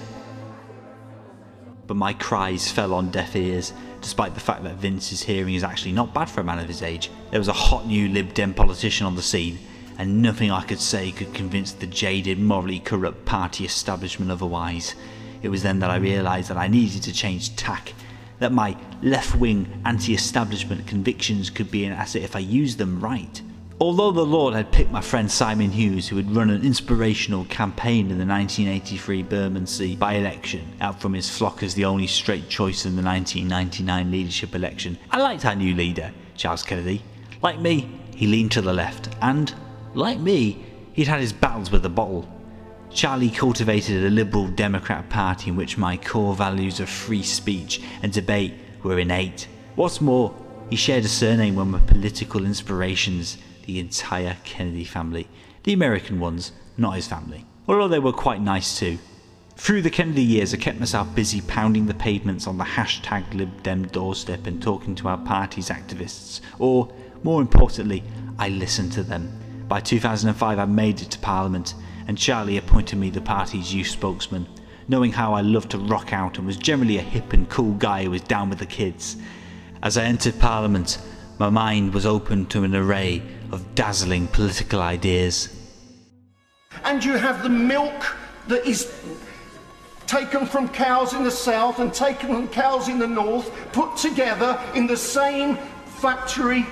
But 1.87 1.97
my 1.97 2.13
cries 2.13 2.71
fell 2.71 2.93
on 2.93 3.11
deaf 3.11 3.35
ears, 3.35 3.73
despite 4.01 4.33
the 4.33 4.39
fact 4.39 4.63
that 4.63 4.75
Vince's 4.75 5.23
hearing 5.23 5.53
is 5.53 5.63
actually 5.63 5.91
not 5.91 6.13
bad 6.13 6.29
for 6.29 6.41
a 6.41 6.43
man 6.43 6.59
of 6.59 6.67
his 6.67 6.81
age. 6.81 7.11
There 7.31 7.39
was 7.39 7.47
a 7.47 7.53
hot 7.53 7.85
new 7.85 8.09
Lib 8.09 8.33
Dem 8.33 8.53
politician 8.53 9.05
on 9.05 9.15
the 9.15 9.21
scene, 9.21 9.59
and 9.97 10.21
nothing 10.21 10.51
I 10.51 10.63
could 10.63 10.79
say 10.79 11.11
could 11.11 11.33
convince 11.33 11.71
the 11.71 11.87
jaded, 11.87 12.39
morally 12.39 12.79
corrupt 12.79 13.25
party 13.25 13.65
establishment 13.65 14.31
otherwise. 14.31 14.95
It 15.41 15.49
was 15.49 15.63
then 15.63 15.79
that 15.79 15.91
I 15.91 15.97
realised 15.97 16.49
that 16.49 16.57
I 16.57 16.67
needed 16.67 17.03
to 17.03 17.13
change 17.13 17.55
tack, 17.55 17.93
that 18.39 18.51
my 18.51 18.77
left 19.01 19.35
wing 19.35 19.81
anti 19.85 20.13
establishment 20.13 20.87
convictions 20.87 21.49
could 21.49 21.69
be 21.69 21.85
an 21.85 21.93
asset 21.93 22.23
if 22.23 22.35
I 22.35 22.39
used 22.39 22.77
them 22.77 22.99
right. 22.99 23.41
Although 23.77 24.11
the 24.11 24.25
Lord 24.25 24.53
had 24.53 24.71
picked 24.71 24.91
my 24.91 25.01
friend 25.01 25.29
Simon 25.29 25.69
Hughes, 25.69 26.07
who 26.07 26.15
had 26.15 26.33
run 26.33 26.49
an 26.49 26.63
inspirational 26.63 27.43
campaign 27.45 28.09
in 28.09 28.17
the 28.17 28.25
1983 28.25 29.23
Bermondsey 29.23 29.97
by 29.97 30.13
election, 30.13 30.65
out 30.79 31.01
from 31.01 31.13
his 31.13 31.29
flock 31.29 31.61
as 31.61 31.73
the 31.73 31.83
only 31.83 32.07
straight 32.07 32.47
choice 32.47 32.85
in 32.85 32.95
the 32.95 33.03
1999 33.03 34.11
leadership 34.11 34.55
election, 34.55 34.97
I 35.11 35.21
liked 35.21 35.43
our 35.43 35.55
new 35.55 35.75
leader, 35.75 36.13
Charles 36.37 36.63
Kennedy. 36.63 37.01
Like 37.41 37.59
me, 37.59 37.99
he 38.15 38.27
leaned 38.27 38.53
to 38.53 38.61
the 38.61 38.71
left, 38.71 39.09
and, 39.21 39.53
like 39.93 40.19
me, 40.19 40.63
he'd 40.93 41.09
had 41.09 41.19
his 41.19 41.33
battles 41.33 41.69
with 41.69 41.83
the 41.83 41.89
bottle. 41.89 42.29
Charlie 42.91 43.29
cultivated 43.29 44.05
a 44.05 44.09
liberal 44.09 44.47
Democrat 44.47 45.09
party 45.09 45.49
in 45.49 45.57
which 45.57 45.77
my 45.77 45.97
core 45.97 46.33
values 46.33 46.79
of 46.79 46.87
free 46.87 47.23
speech 47.23 47.81
and 48.01 48.13
debate 48.13 48.53
were 48.83 48.99
innate. 48.99 49.49
What's 49.75 49.99
more, 49.99 50.33
he 50.69 50.77
shared 50.77 51.03
a 51.03 51.09
surname 51.09 51.55
with 51.55 51.67
my 51.67 51.79
political 51.79 52.45
inspirations, 52.45 53.37
the 53.65 53.79
entire 53.79 54.37
Kennedy 54.43 54.83
family. 54.83 55.27
The 55.63 55.73
American 55.73 56.19
ones, 56.19 56.51
not 56.77 56.95
his 56.95 57.07
family. 57.07 57.45
Although 57.67 57.87
they 57.87 57.99
were 57.99 58.13
quite 58.13 58.41
nice 58.41 58.77
too. 58.77 58.99
Through 59.57 59.83
the 59.83 59.89
Kennedy 59.89 60.21
years, 60.21 60.53
I 60.53 60.57
kept 60.57 60.79
myself 60.79 61.15
busy 61.15 61.41
pounding 61.41 61.85
the 61.85 61.93
pavements 61.93 62.45
on 62.45 62.57
the 62.57 62.63
hashtag 62.63 63.31
LibDem 63.31 63.91
doorstep 63.91 64.47
and 64.47 64.61
talking 64.61 64.95
to 64.95 65.07
our 65.07 65.17
party's 65.17 65.69
activists. 65.69 66.41
Or, 66.59 66.91
more 67.23 67.41
importantly, 67.41 68.03
I 68.37 68.49
listened 68.49 68.91
to 68.93 69.03
them. 69.03 69.31
By 69.67 69.79
2005, 69.79 70.59
I 70.59 70.65
made 70.65 71.01
it 71.01 71.09
to 71.11 71.19
Parliament, 71.19 71.73
and 72.07 72.17
Charlie 72.17 72.57
appointed 72.57 72.99
me 72.99 73.09
the 73.09 73.21
party's 73.21 73.73
youth 73.73 73.87
spokesman. 73.87 74.45
Knowing 74.87 75.13
how 75.13 75.33
I 75.33 75.41
loved 75.41 75.71
to 75.71 75.79
rock 75.79 76.13
out 76.13 76.37
and 76.37 76.45
was 76.45 76.57
generally 76.57 76.97
a 76.97 77.01
hip 77.01 77.33
and 77.33 77.49
cool 77.49 77.73
guy 77.73 78.03
who 78.03 78.11
was 78.11 78.21
down 78.21 78.49
with 78.49 78.59
the 78.59 78.65
kids. 78.67 79.15
As 79.81 79.97
I 79.97 80.03
entered 80.03 80.37
Parliament, 80.39 80.99
my 81.39 81.49
mind 81.49 81.93
was 81.93 82.05
open 82.05 82.45
to 82.47 82.63
an 82.63 82.75
array 82.75 83.23
of 83.51 83.75
dazzling 83.75 84.27
political 84.27 84.81
ideas. 84.81 85.49
And 86.83 87.03
you 87.03 87.17
have 87.17 87.43
the 87.43 87.49
milk 87.49 88.15
that 88.47 88.65
is 88.65 88.93
taken 90.07 90.45
from 90.45 90.69
cows 90.69 91.13
in 91.13 91.23
the 91.23 91.31
south 91.31 91.79
and 91.79 91.93
taken 91.93 92.29
from 92.29 92.47
cows 92.49 92.89
in 92.89 92.99
the 92.99 93.07
north, 93.07 93.51
put 93.71 93.97
together 93.97 94.61
in 94.75 94.87
the 94.87 94.97
same 94.97 95.57
factory, 95.85 96.65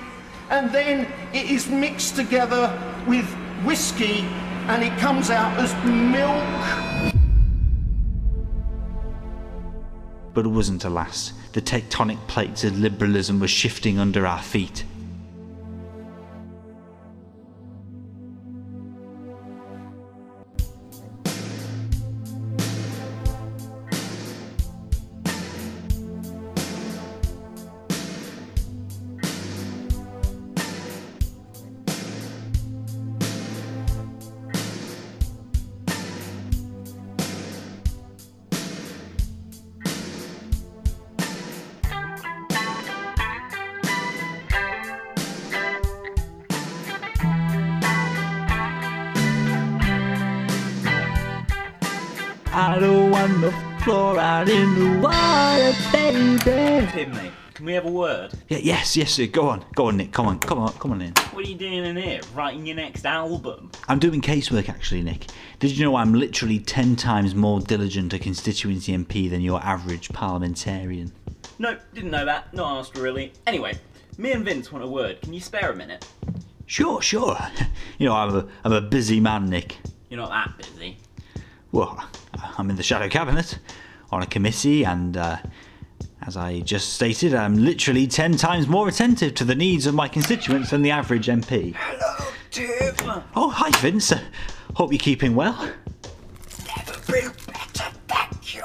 and 0.50 0.70
then 0.70 1.10
it 1.32 1.50
is 1.50 1.68
mixed 1.68 2.16
together 2.16 2.78
with 3.06 3.26
whiskey 3.64 4.20
and 4.68 4.82
it 4.82 4.96
comes 4.98 5.30
out 5.30 5.58
as 5.58 5.74
milk. 5.84 7.12
But 10.32 10.46
it 10.46 10.48
wasn't 10.48 10.80
to 10.82 10.90
last. 10.90 11.34
The 11.52 11.62
tectonic 11.62 12.18
plates 12.26 12.64
of 12.64 12.78
liberalism 12.78 13.40
were 13.40 13.48
shifting 13.48 13.98
under 13.98 14.26
our 14.26 14.42
feet. 14.42 14.84
We 57.74 57.76
have 57.76 57.86
a 57.86 57.90
word? 57.90 58.30
Yeah, 58.48 58.58
yes, 58.58 58.96
yes, 58.96 59.10
sir. 59.10 59.26
Go 59.26 59.48
on, 59.48 59.64
go 59.74 59.86
on, 59.86 59.96
Nick. 59.96 60.12
Come 60.12 60.28
on, 60.28 60.38
come 60.38 60.60
on, 60.60 60.72
come 60.74 60.92
on 60.92 61.02
in. 61.02 61.12
What 61.32 61.44
are 61.44 61.48
you 61.48 61.56
doing 61.56 61.84
in 61.84 61.96
here? 61.96 62.20
Writing 62.32 62.64
your 62.64 62.76
next 62.76 63.04
album? 63.04 63.72
I'm 63.88 63.98
doing 63.98 64.20
casework 64.20 64.68
actually, 64.68 65.02
Nick. 65.02 65.26
Did 65.58 65.76
you 65.76 65.84
know 65.84 65.96
I'm 65.96 66.14
literally 66.14 66.60
ten 66.60 66.94
times 66.94 67.34
more 67.34 67.58
diligent 67.60 68.12
a 68.12 68.20
constituency 68.20 68.96
MP 68.96 69.28
than 69.28 69.40
your 69.40 69.60
average 69.60 70.10
parliamentarian? 70.10 71.10
No, 71.58 71.76
didn't 71.92 72.12
know 72.12 72.24
that. 72.24 72.54
Not 72.54 72.78
asked 72.78 72.96
really. 72.96 73.32
Anyway, 73.44 73.74
me 74.18 74.30
and 74.30 74.44
Vince 74.44 74.70
want 74.70 74.84
a 74.84 74.88
word. 74.88 75.20
Can 75.22 75.32
you 75.32 75.40
spare 75.40 75.72
a 75.72 75.74
minute? 75.74 76.06
Sure, 76.66 77.02
sure. 77.02 77.36
You 77.96 78.06
know, 78.06 78.14
I'm 78.14 78.34
a, 78.34 78.48
I'm 78.64 78.72
a 78.72 78.80
busy 78.80 79.20
man, 79.20 79.46
Nick. 79.48 79.78
You're 80.10 80.18
not 80.18 80.30
that 80.30 80.56
busy. 80.58 80.96
Well, 81.70 82.04
I'm 82.58 82.68
in 82.68 82.74
the 82.74 82.82
Shadow 82.82 83.08
Cabinet 83.08 83.60
on 84.10 84.20
a 84.20 84.26
committee, 84.26 84.84
and 84.84 85.16
uh, 85.16 85.36
as 86.26 86.36
I 86.36 86.60
just 86.60 86.94
stated, 86.94 87.34
I'm 87.34 87.56
literally 87.56 88.06
ten 88.06 88.36
times 88.36 88.66
more 88.66 88.88
attentive 88.88 89.34
to 89.36 89.44
the 89.44 89.54
needs 89.54 89.86
of 89.86 89.94
my 89.94 90.08
constituents 90.08 90.70
than 90.70 90.82
the 90.82 90.90
average 90.90 91.26
MP. 91.26 91.74
Hello, 91.76 92.30
Tim, 92.50 93.22
Oh, 93.36 93.50
hi, 93.50 93.70
Vince. 93.80 94.12
Uh, 94.12 94.20
Hope 94.74 94.90
you're 94.92 94.98
keeping 94.98 95.34
well. 95.36 95.54
never 96.76 96.98
been 97.12 97.30
better, 97.46 97.90
thank 98.08 98.54
you. 98.54 98.62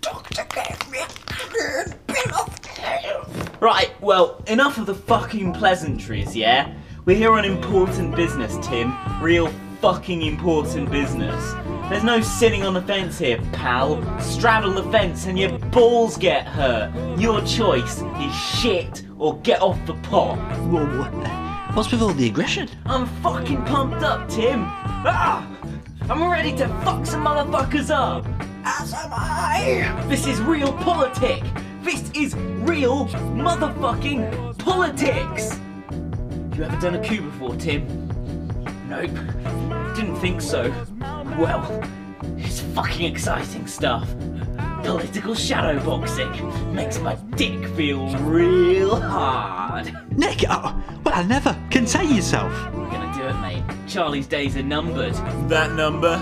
Doctor 0.00 0.44
gave 0.54 0.90
me 0.90 0.98
a 0.98 1.06
clean 1.26 1.94
bill 2.06 2.34
of 2.40 2.64
health. 2.66 3.56
Right, 3.62 3.90
well, 4.02 4.42
enough 4.46 4.76
of 4.78 4.86
the 4.86 4.94
fucking 4.94 5.52
pleasantries, 5.54 6.36
yeah? 6.36 6.74
We're 7.06 7.16
here 7.16 7.32
on 7.32 7.44
important 7.44 8.14
business, 8.16 8.56
Tim. 8.66 8.92
Real 9.22 9.50
fucking 9.80 10.22
important 10.22 10.90
business. 10.90 11.54
There's 11.88 12.04
no 12.04 12.20
sitting 12.20 12.64
on 12.64 12.74
the 12.74 12.82
fence 12.82 13.18
here, 13.18 13.38
pal. 13.52 14.02
Straddle 14.20 14.72
the 14.72 14.82
fence 14.90 15.26
and 15.26 15.38
your 15.38 15.58
balls 15.70 16.16
get 16.16 16.46
hurt. 16.46 16.92
Your 17.18 17.40
choice 17.42 18.02
is 18.18 18.34
shit 18.34 19.04
or 19.18 19.38
get 19.38 19.62
off 19.62 19.78
the 19.86 19.94
pot. 19.94 20.36
Whoa, 20.66 20.84
what's 21.74 21.90
with 21.92 22.02
all 22.02 22.12
the 22.12 22.26
aggression? 22.26 22.68
I'm 22.86 23.06
fucking 23.22 23.64
pumped 23.64 24.02
up, 24.02 24.28
Tim. 24.28 24.64
Ah! 24.64 25.46
I'm 26.08 26.28
ready 26.30 26.56
to 26.56 26.68
fuck 26.84 27.04
some 27.06 27.24
motherfuckers 27.24 27.90
up. 27.90 28.26
As 28.64 28.92
am 28.94 29.10
I. 29.12 30.04
This 30.08 30.26
is 30.26 30.40
realpolitik. 30.40 31.42
This 31.84 32.10
is 32.14 32.34
real 32.34 33.06
motherfucking 33.06 34.58
politics. 34.58 35.58
You 36.56 36.64
ever 36.64 36.80
done 36.80 36.94
a 36.94 37.04
coup 37.04 37.22
before, 37.22 37.54
Tim? 37.56 38.05
Nope. 38.88 39.10
Didn't 39.96 40.16
think 40.16 40.40
so. 40.40 40.72
Well, 41.38 41.82
it's 42.36 42.60
fucking 42.60 43.12
exciting 43.12 43.66
stuff. 43.66 44.08
Political 44.84 45.34
shadow 45.34 45.84
boxing 45.84 46.74
makes 46.74 46.98
my 47.00 47.16
dick 47.34 47.66
feel 47.70 48.08
real 48.18 48.94
hard. 48.94 49.92
Nick, 50.16 50.44
oh, 50.48 50.82
well, 51.04 51.14
I 51.14 51.22
never. 51.24 51.56
Contain 51.70 52.14
yourself. 52.14 52.52
We're 52.72 52.88
gonna 52.90 53.12
do 53.14 53.26
it, 53.26 53.40
mate. 53.40 53.88
Charlie's 53.88 54.26
days 54.26 54.56
are 54.56 54.62
numbered. 54.62 55.14
That 55.48 55.72
number 55.72 56.16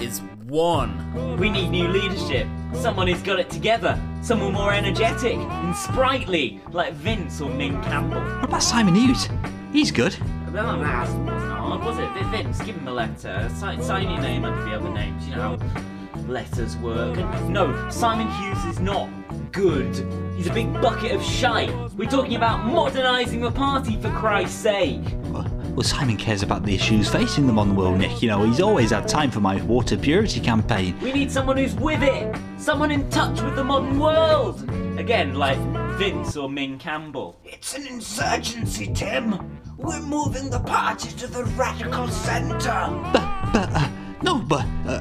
is 0.00 0.20
one. 0.46 1.36
We 1.38 1.50
need 1.50 1.70
new 1.70 1.88
leadership. 1.88 2.46
Someone 2.74 3.08
who's 3.08 3.22
got 3.22 3.40
it 3.40 3.50
together. 3.50 4.00
Someone 4.22 4.52
more 4.52 4.72
energetic 4.72 5.36
and 5.36 5.74
sprightly, 5.74 6.60
like 6.70 6.92
Vince 6.94 7.40
or 7.40 7.50
Ming 7.50 7.82
Campbell. 7.82 8.20
What 8.20 8.44
about 8.44 8.62
Simon 8.62 8.94
Hughes? 8.94 9.28
He's 9.72 9.90
good. 9.90 10.16
Well, 10.52 10.78
that 10.78 11.00
wasn't 11.00 11.28
hard, 11.28 11.84
was 11.84 11.98
it? 11.98 12.08
Vince, 12.30 12.60
give 12.62 12.76
him 12.76 12.88
a 12.88 12.92
letter. 12.92 13.50
Sign, 13.56 13.82
sign 13.82 14.10
your 14.10 14.20
name 14.20 14.44
under 14.44 14.64
the 14.64 14.74
other 14.74 14.90
names. 14.90 15.26
You 15.26 15.36
know 15.36 15.58
how 15.58 16.22
letters 16.26 16.76
work. 16.78 17.16
And 17.16 17.50
no, 17.50 17.88
Simon 17.90 18.28
Hughes 18.30 18.64
is 18.66 18.80
not 18.80 19.08
good. 19.52 19.94
He's 20.36 20.46
a 20.46 20.52
big 20.52 20.72
bucket 20.74 21.12
of 21.12 21.22
shite. 21.22 21.72
We're 21.96 22.08
talking 22.08 22.36
about 22.36 22.64
modernising 22.64 23.40
the 23.40 23.50
party, 23.50 24.00
for 24.00 24.10
Christ's 24.10 24.58
sake. 24.58 25.02
Well, 25.30 25.84
Simon 25.84 26.16
cares 26.16 26.42
about 26.42 26.64
the 26.64 26.74
issues 26.74 27.08
facing 27.08 27.46
the 27.46 27.52
modern 27.52 27.76
world, 27.76 27.98
Nick. 27.98 28.20
You 28.20 28.28
know, 28.28 28.44
he's 28.44 28.60
always 28.60 28.90
had 28.90 29.06
time 29.06 29.30
for 29.30 29.40
my 29.40 29.62
water 29.62 29.96
purity 29.96 30.40
campaign. 30.40 30.98
We 31.00 31.12
need 31.12 31.30
someone 31.30 31.56
who's 31.56 31.74
with 31.76 32.02
it. 32.02 32.36
Someone 32.58 32.90
in 32.90 33.08
touch 33.10 33.40
with 33.40 33.54
the 33.54 33.64
modern 33.64 33.98
world. 33.98 34.68
Again, 34.98 35.34
like 35.34 35.58
Vince 35.98 36.36
or 36.36 36.50
Ming 36.50 36.78
Campbell. 36.78 37.38
It's 37.44 37.76
an 37.76 37.86
insurgency, 37.86 38.92
Tim. 38.92 39.57
We're 39.78 40.00
moving 40.02 40.50
the 40.50 40.58
party 40.58 41.10
to 41.18 41.28
the 41.28 41.44
radical 41.44 42.08
centre. 42.08 42.88
But, 43.12 43.52
but, 43.52 43.68
uh, 43.72 43.88
no, 44.22 44.40
but 44.40 44.66
uh, 44.88 45.00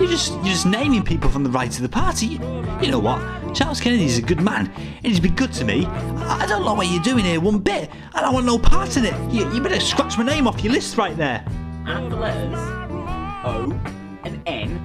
you're 0.00 0.08
just 0.10 0.32
you're 0.32 0.46
just 0.46 0.66
naming 0.66 1.04
people 1.04 1.30
from 1.30 1.44
the 1.44 1.50
right 1.50 1.74
of 1.74 1.82
the 1.82 1.88
party. 1.88 2.40
You 2.82 2.90
know 2.90 2.98
what? 2.98 3.54
Charles 3.54 3.80
Kennedy's 3.80 4.18
a 4.18 4.22
good 4.22 4.40
man, 4.40 4.72
and 4.76 5.06
he's 5.06 5.20
been 5.20 5.36
good 5.36 5.52
to 5.52 5.64
me. 5.64 5.86
I 5.86 6.40
I 6.42 6.46
don't 6.46 6.64
know 6.64 6.74
what 6.74 6.88
you're 6.88 7.02
doing 7.02 7.24
here 7.24 7.40
one 7.40 7.60
bit. 7.60 7.90
I 8.12 8.20
don't 8.20 8.34
want 8.34 8.44
no 8.44 8.58
part 8.58 8.96
in 8.96 9.04
it. 9.04 9.14
You, 9.32 9.48
you 9.52 9.62
better 9.62 9.78
scratch 9.78 10.18
my 10.18 10.24
name 10.24 10.48
off 10.48 10.64
your 10.64 10.72
list 10.72 10.96
right 10.98 11.16
there. 11.16 11.44
Add 11.86 12.10
the 12.10 12.16
letters 12.16 12.58
O 13.44 13.80
and 14.24 14.42
N 14.46 14.80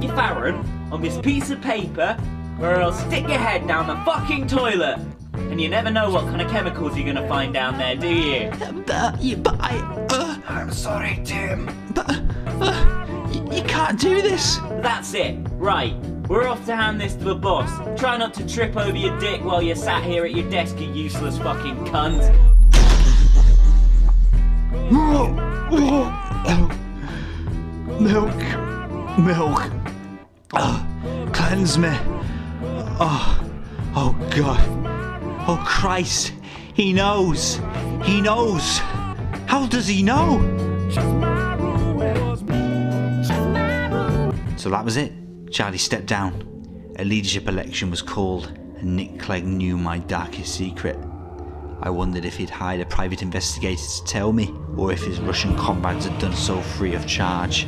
to 0.00 0.04
your 0.04 0.16
Farron 0.16 0.56
on 0.90 1.00
this 1.00 1.16
piece 1.18 1.50
of 1.50 1.60
paper, 1.60 2.16
or 2.60 2.74
I'll 2.74 2.92
stick 2.92 3.28
your 3.28 3.38
head 3.38 3.68
down 3.68 3.86
the 3.86 3.96
fucking 4.04 4.48
toilet. 4.48 4.98
And 5.34 5.60
you 5.60 5.68
never 5.68 5.90
know 5.90 6.10
what 6.10 6.24
kind 6.24 6.40
of 6.40 6.50
chemicals 6.50 6.96
you're 6.96 7.06
gonna 7.06 7.28
find 7.28 7.52
down 7.52 7.78
there, 7.78 7.96
do 7.96 8.08
you? 8.08 8.50
But, 8.86 9.20
you, 9.20 9.36
but 9.36 9.56
I. 9.60 9.78
Uh, 10.10 10.38
I'm 10.48 10.70
sorry, 10.70 11.20
Tim. 11.24 11.70
But 11.94 12.22
uh, 12.46 13.28
you, 13.32 13.56
you 13.56 13.62
can't 13.64 13.98
do 13.98 14.22
this. 14.22 14.56
That's 14.82 15.14
it. 15.14 15.36
Right. 15.52 15.94
We're 16.28 16.48
off 16.48 16.64
to 16.66 16.76
hand 16.76 17.00
this 17.00 17.14
to 17.16 17.24
the 17.24 17.34
boss. 17.34 17.70
Try 17.98 18.16
not 18.16 18.32
to 18.34 18.48
trip 18.48 18.76
over 18.76 18.96
your 18.96 19.18
dick 19.18 19.44
while 19.44 19.62
you're 19.62 19.76
sat 19.76 20.04
here 20.04 20.24
at 20.24 20.32
your 20.32 20.48
desk, 20.50 20.78
you 20.80 20.90
useless 20.92 21.36
fucking 21.38 21.76
cunt. 21.86 22.22
Milk. 28.00 28.36
Milk. 29.18 29.72
Oh, 30.54 31.28
cleanse 31.32 31.78
me. 31.78 31.90
Oh, 32.98 33.50
oh 33.94 34.30
God. 34.34 34.91
Oh 35.48 35.62
Christ. 35.66 36.32
He 36.74 36.92
knows. 36.92 37.60
He 38.04 38.20
knows. 38.20 38.78
How 39.48 39.66
does 39.66 39.88
he 39.88 40.02
know? 40.02 40.38
So 44.56 44.70
that 44.70 44.84
was 44.84 44.96
it. 44.96 45.12
Charlie 45.50 45.78
stepped 45.78 46.06
down. 46.06 46.48
A 47.00 47.04
leadership 47.04 47.48
election 47.48 47.90
was 47.90 48.02
called, 48.02 48.56
and 48.78 48.96
Nick 48.96 49.18
Clegg 49.18 49.44
knew 49.44 49.76
my 49.76 49.98
darkest 49.98 50.54
secret. 50.54 50.96
I 51.82 51.90
wondered 51.90 52.24
if 52.24 52.36
he'd 52.36 52.50
hired 52.50 52.80
a 52.80 52.86
private 52.86 53.22
investigator 53.22 53.82
to 53.82 54.04
tell 54.04 54.32
me, 54.32 54.54
or 54.76 54.92
if 54.92 55.02
his 55.02 55.20
Russian 55.20 55.56
comrades 55.56 56.06
had 56.06 56.16
done 56.20 56.34
so 56.36 56.60
free 56.60 56.94
of 56.94 57.04
charge. 57.06 57.66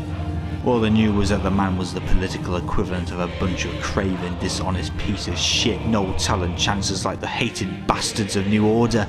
All 0.66 0.82
I 0.82 0.89
knew 0.89 1.12
was 1.12 1.28
that 1.28 1.43
the 1.43 1.51
man 1.51 1.77
was 1.77 1.93
the 1.93 2.01
political 2.01 2.57
equivalent 2.57 3.11
of 3.11 3.20
a 3.20 3.27
bunch 3.39 3.66
of 3.66 3.82
craven, 3.82 4.39
dishonest 4.39 4.97
piece 4.97 5.28
of 5.28 5.36
shit, 5.36 5.78
no 5.85 6.15
talent 6.16 6.57
chances 6.57 7.05
like 7.05 7.20
the 7.20 7.27
hated 7.27 7.86
bastards 7.86 8.35
of 8.35 8.47
New 8.47 8.66
Order. 8.66 9.07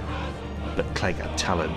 But 0.75 0.93
Clegg 0.95 1.15
had 1.15 1.37
talent. 1.37 1.73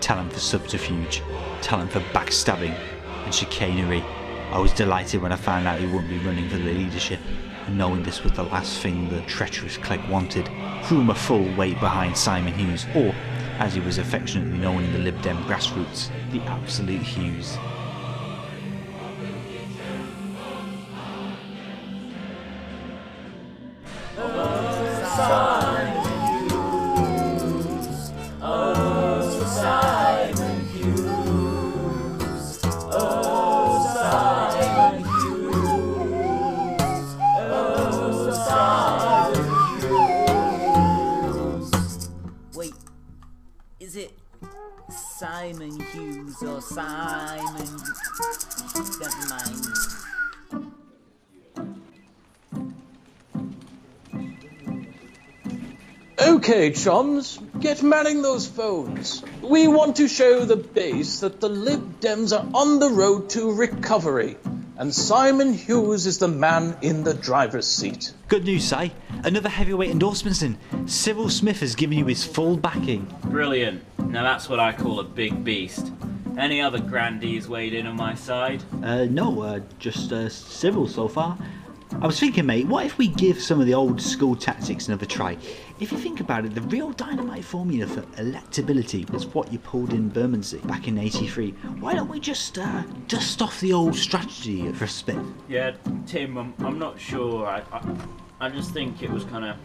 Talent 0.00 0.32
for 0.32 0.40
subterfuge, 0.40 1.22
talent 1.62 1.92
for 1.92 2.00
backstabbing 2.12 2.76
and 3.24 3.32
chicanery. 3.32 4.02
I 4.50 4.58
was 4.58 4.72
delighted 4.72 5.22
when 5.22 5.30
I 5.30 5.36
found 5.36 5.68
out 5.68 5.78
he 5.78 5.86
wouldn't 5.86 6.08
be 6.08 6.18
running 6.18 6.48
for 6.48 6.56
the 6.56 6.64
leadership, 6.64 7.20
and 7.66 7.78
knowing 7.78 8.02
this 8.02 8.24
was 8.24 8.32
the 8.32 8.42
last 8.42 8.80
thing 8.80 9.08
the 9.10 9.20
treacherous 9.22 9.76
Clegg 9.76 10.04
wanted, 10.08 10.46
threw 10.86 11.02
him 11.02 11.10
a 11.10 11.14
full 11.14 11.54
weight 11.54 11.78
behind 11.78 12.16
Simon 12.16 12.54
Hughes, 12.54 12.84
or, 12.96 13.14
as 13.60 13.74
he 13.74 13.80
was 13.80 13.98
affectionately 13.98 14.58
known 14.58 14.82
in 14.82 14.92
the 14.92 14.98
Lib 14.98 15.22
Dem 15.22 15.40
grassroots, 15.44 16.10
the 16.32 16.40
Absolute 16.40 17.02
Hughes. 17.02 17.56
Wait, 25.20 25.49
Okay, 56.60 56.72
chums, 56.72 57.38
get 57.58 57.82
manning 57.82 58.20
those 58.20 58.46
phones. 58.46 59.22
We 59.40 59.66
want 59.66 59.96
to 59.96 60.06
show 60.06 60.44
the 60.44 60.56
base 60.56 61.20
that 61.20 61.40
the 61.40 61.48
Lib 61.48 62.00
Dems 62.00 62.38
are 62.38 62.46
on 62.52 62.78
the 62.78 62.90
road 62.90 63.30
to 63.30 63.50
recovery, 63.50 64.36
and 64.76 64.94
Simon 64.94 65.54
Hughes 65.54 66.04
is 66.04 66.18
the 66.18 66.28
man 66.28 66.76
in 66.82 67.02
the 67.02 67.14
driver's 67.14 67.66
seat. 67.66 68.12
Good 68.28 68.44
news, 68.44 68.64
Si. 68.64 68.92
Another 69.24 69.48
heavyweight 69.48 69.88
endorsement 69.88 70.42
in. 70.42 70.58
Cyril 70.86 71.30
Smith 71.30 71.60
has 71.60 71.74
given 71.74 71.96
you 71.96 72.04
his 72.04 72.26
full 72.26 72.58
backing. 72.58 73.06
Brilliant. 73.24 73.82
Now 74.10 74.22
that's 74.22 74.50
what 74.50 74.60
I 74.60 74.74
call 74.74 75.00
a 75.00 75.04
big 75.04 75.42
beast. 75.42 75.90
Any 76.36 76.60
other 76.60 76.78
grandees 76.78 77.48
weighed 77.48 77.72
in 77.72 77.86
on 77.86 77.96
my 77.96 78.14
side? 78.14 78.62
Uh, 78.82 79.06
no, 79.06 79.40
uh, 79.40 79.60
just 79.78 80.12
uh, 80.12 80.28
civil 80.28 80.86
so 80.86 81.08
far. 81.08 81.38
I 81.92 82.06
was 82.06 82.20
thinking, 82.20 82.46
mate, 82.46 82.66
what 82.66 82.86
if 82.86 82.98
we 82.98 83.08
give 83.08 83.42
some 83.42 83.60
of 83.60 83.66
the 83.66 83.74
old 83.74 84.00
school 84.00 84.36
tactics 84.36 84.86
another 84.88 85.06
try? 85.06 85.36
If 85.80 85.90
you 85.90 85.98
think 85.98 86.20
about 86.20 86.44
it, 86.44 86.54
the 86.54 86.62
real 86.62 86.92
dynamite 86.92 87.44
formula 87.44 87.86
for 87.86 88.02
electability 88.22 89.10
was 89.10 89.26
what 89.26 89.52
you 89.52 89.58
pulled 89.58 89.92
in 89.92 90.08
Bermondsey 90.08 90.58
back 90.60 90.86
in 90.86 90.96
83. 90.96 91.50
Why 91.80 91.94
don't 91.94 92.08
we 92.08 92.20
just 92.20 92.58
uh, 92.58 92.84
dust 93.08 93.42
off 93.42 93.60
the 93.60 93.72
old 93.72 93.96
strategy 93.96 94.70
for 94.72 94.84
a 94.84 94.88
spin? 94.88 95.34
Yeah, 95.48 95.72
Tim, 96.06 96.38
I'm, 96.38 96.54
I'm 96.60 96.78
not 96.78 96.98
sure. 96.98 97.46
I, 97.46 97.62
I, 97.72 97.96
I 98.40 98.48
just 98.48 98.70
think 98.70 99.02
it 99.02 99.10
was 99.10 99.24
kind 99.24 99.44
of 99.44 99.56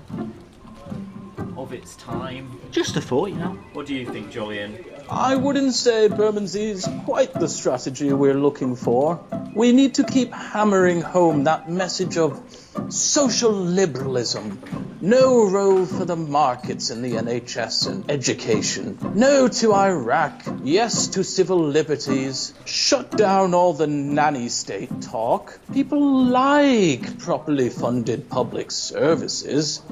of 1.57 1.73
its 1.73 1.95
time. 1.95 2.59
Just 2.71 2.97
a 2.97 3.01
thought, 3.01 3.29
you 3.29 3.35
know. 3.35 3.57
What 3.73 3.85
do 3.85 3.95
you 3.95 4.05
think, 4.05 4.31
Jolyon? 4.31 4.94
I 5.09 5.35
wouldn't 5.35 5.73
say 5.73 6.07
Bermondsey 6.07 6.71
is 6.71 6.89
quite 7.05 7.31
the 7.33 7.47
strategy 7.47 8.11
we're 8.11 8.33
looking 8.33 8.75
for. 8.75 9.23
We 9.53 9.71
need 9.71 9.95
to 9.95 10.03
keep 10.03 10.33
hammering 10.33 11.01
home 11.01 11.43
that 11.43 11.69
message 11.69 12.17
of 12.17 12.41
social 12.89 13.51
liberalism. 13.51 14.61
No 15.01 15.45
role 15.45 15.85
for 15.85 16.05
the 16.05 16.15
markets 16.15 16.89
in 16.89 17.03
the 17.03 17.11
NHS 17.11 17.87
and 17.87 18.09
education. 18.09 18.97
No 19.13 19.47
to 19.47 19.73
Iraq. 19.73 20.41
Yes 20.63 21.09
to 21.09 21.23
civil 21.23 21.59
liberties. 21.59 22.55
Shut 22.65 23.11
down 23.11 23.53
all 23.53 23.73
the 23.73 23.87
nanny 23.87 24.49
state 24.49 25.03
talk. 25.03 25.59
People 25.71 26.23
like 26.25 27.19
properly 27.19 27.69
funded 27.69 28.27
public 28.27 28.71
services. 28.71 29.83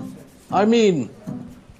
I 0.51 0.65
mean, 0.65 1.11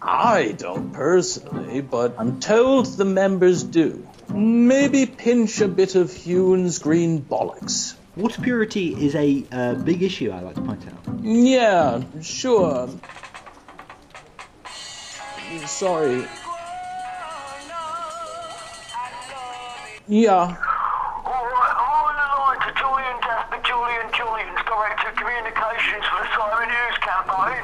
I 0.06 0.56
don't 0.58 0.92
personally, 0.92 1.82
but 1.82 2.16
I'm 2.18 2.40
told 2.40 2.86
the 2.98 3.06
members 3.06 3.64
do. 3.64 4.06
Maybe 4.30 5.06
pinch 5.06 5.62
a 5.62 5.68
bit 5.68 5.96
of 5.96 6.14
Hume's 6.14 6.80
green 6.80 7.22
bollocks. 7.22 7.96
Water 8.16 8.42
purity 8.42 8.94
is 8.94 9.16
a 9.16 9.46
uh, 9.52 9.74
big 9.76 10.04
issue, 10.04 10.32
I 10.32 10.42
like 10.42 10.56
to 10.56 10.62
point 10.62 10.84
out. 10.88 11.24
Yeah, 11.24 12.04
sure. 12.22 12.90
Sorry. 15.66 16.26
Yeah. 20.08 20.58
Alright, 21.24 21.76
oh 21.80 22.12
my 22.12 22.58
to 22.60 22.72
Julian 22.76 23.18
Jasper, 23.24 23.62
Julian 23.64 24.12
Julian's 24.12 24.62
Director 24.68 25.08
of 25.10 25.16
Communications 25.16 26.04
for 26.12 26.20
the 26.20 26.28
Simon 26.36 26.68
Hughes 26.68 26.98
campaign. 27.00 27.64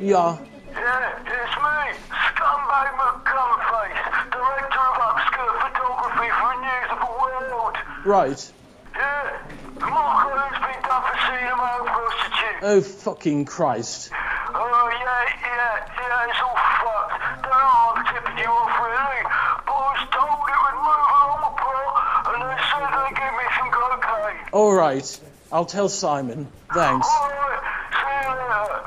Yeah. 0.00 0.38
Yeah, 0.74 1.22
it's 1.22 1.54
me, 1.54 1.94
Scumbag 2.10 2.88
McGumface, 2.98 4.00
Director 4.32 4.82
of 4.82 4.96
Upskirt 5.06 5.54
Photography 5.62 6.28
for 6.34 6.50
the 6.50 6.58
News 6.66 6.90
of 6.90 6.98
the 6.98 7.12
World. 7.14 7.76
Right. 8.04 8.52
Yeah, 8.94 9.42
Mark 9.80 10.26
Oaten's 10.28 10.60
been 10.60 10.82
done 10.82 11.02
for 11.02 11.16
seeing 11.26 11.48
a 11.48 11.56
male 11.56 11.84
prostitute. 11.88 12.62
Oh, 12.62 12.80
fucking 12.82 13.44
Christ. 13.46 14.10
Oh, 14.12 14.90
yeah, 14.92 15.24
yeah, 15.40 15.88
yeah, 15.98 16.28
it's 16.28 16.40
all 16.44 16.54
fucked. 16.54 17.16
Know 17.42 17.50
I'm 17.50 18.04
tipping 18.04 18.38
you 18.38 18.50
off, 18.50 18.76
really. 18.84 19.22
But 19.64 19.72
I 19.72 19.88
was 19.90 20.04
told 20.12 20.36
it 20.52 20.60
would 20.64 20.78
move 20.84 21.08
along 21.16 21.56
plot, 21.56 21.94
and 22.28 22.40
they 22.44 22.60
said 22.70 22.84
they'd 22.92 23.16
give 23.16 23.34
me 23.34 23.46
some 23.58 23.70
cocaine. 23.72 24.40
Alright. 24.52 25.08
I'll 25.50 25.64
tell 25.64 25.88
Simon. 25.88 26.48
Thanks. 26.74 27.08
Alright, 27.08 27.62
see 27.92 28.28
you 28.28 28.34
later. 28.36 28.80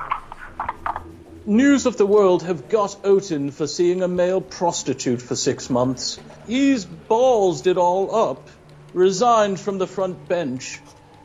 News 1.46 1.86
of 1.86 1.98
the 1.98 2.06
World 2.06 2.44
have 2.44 2.70
got 2.70 2.98
Oaten 3.04 3.52
for 3.52 3.68
seeing 3.68 4.04
a 4.04 4.08
male 4.08 4.42
prostitute 4.42 5.22
for 5.22 5.36
six 5.36 5.70
months. 5.70 6.20
He's 6.46 6.86
ballsed 6.86 7.68
it 7.68 7.78
all 7.78 8.14
up, 8.14 8.50
resigned 8.94 9.60
from 9.60 9.78
the 9.78 9.88
front 9.88 10.28
bench, 10.28 10.80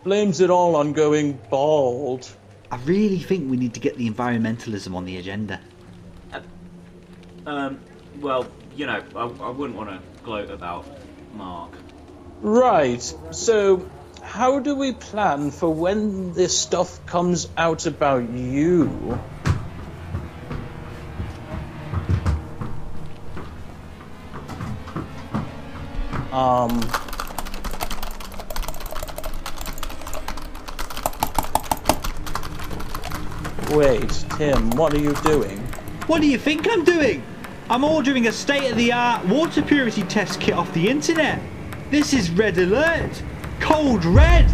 blames 0.05 0.40
it 0.40 0.51
all 0.51 0.76
on 0.76 0.93
going 0.93 1.39
bald. 1.51 2.30
I 2.70 2.76
really 2.76 3.18
think 3.18 3.51
we 3.51 3.56
need 3.56 3.74
to 3.74 3.80
get 3.80 3.97
the 3.97 4.09
environmentalism 4.09 4.94
on 4.94 5.05
the 5.05 5.18
agenda. 5.18 5.60
Um, 7.44 7.80
well, 8.20 8.47
you 8.76 8.86
know, 8.86 9.02
I, 9.14 9.24
I 9.24 9.51
wouldn't 9.51 9.76
want 9.76 9.90
to 9.90 10.01
gloat 10.22 10.51
about 10.51 10.86
Mark. 11.34 11.72
Right, 12.40 13.02
so 13.30 13.89
how 14.22 14.60
do 14.60 14.74
we 14.74 14.93
plan 14.93 15.51
for 15.51 15.72
when 15.72 16.32
this 16.32 16.56
stuff 16.56 17.05
comes 17.06 17.48
out 17.56 17.86
about 17.86 18.30
you? 18.30 19.18
Um. 26.32 26.80
Wait, 33.73 34.11
Tim, 34.36 34.69
what 34.73 34.93
are 34.93 34.99
you 34.99 35.15
doing? 35.23 35.57
What 36.07 36.20
do 36.20 36.27
you 36.27 36.36
think 36.36 36.69
I'm 36.70 36.85
doing? 36.85 37.23
I'm 37.70 37.85
ordering 37.85 38.27
a 38.27 38.32
state-of-the-art 38.32 39.27
water 39.27 39.62
purity 39.62 40.03
test 40.03 40.39
kit 40.43 40.53
off 40.53 40.70
the 40.74 40.90
internet. 40.90 41.40
This 41.90 42.12
is 42.12 42.31
red 42.31 42.59
alert. 42.59 43.23
Cold 43.61 44.05
red. 44.05 44.47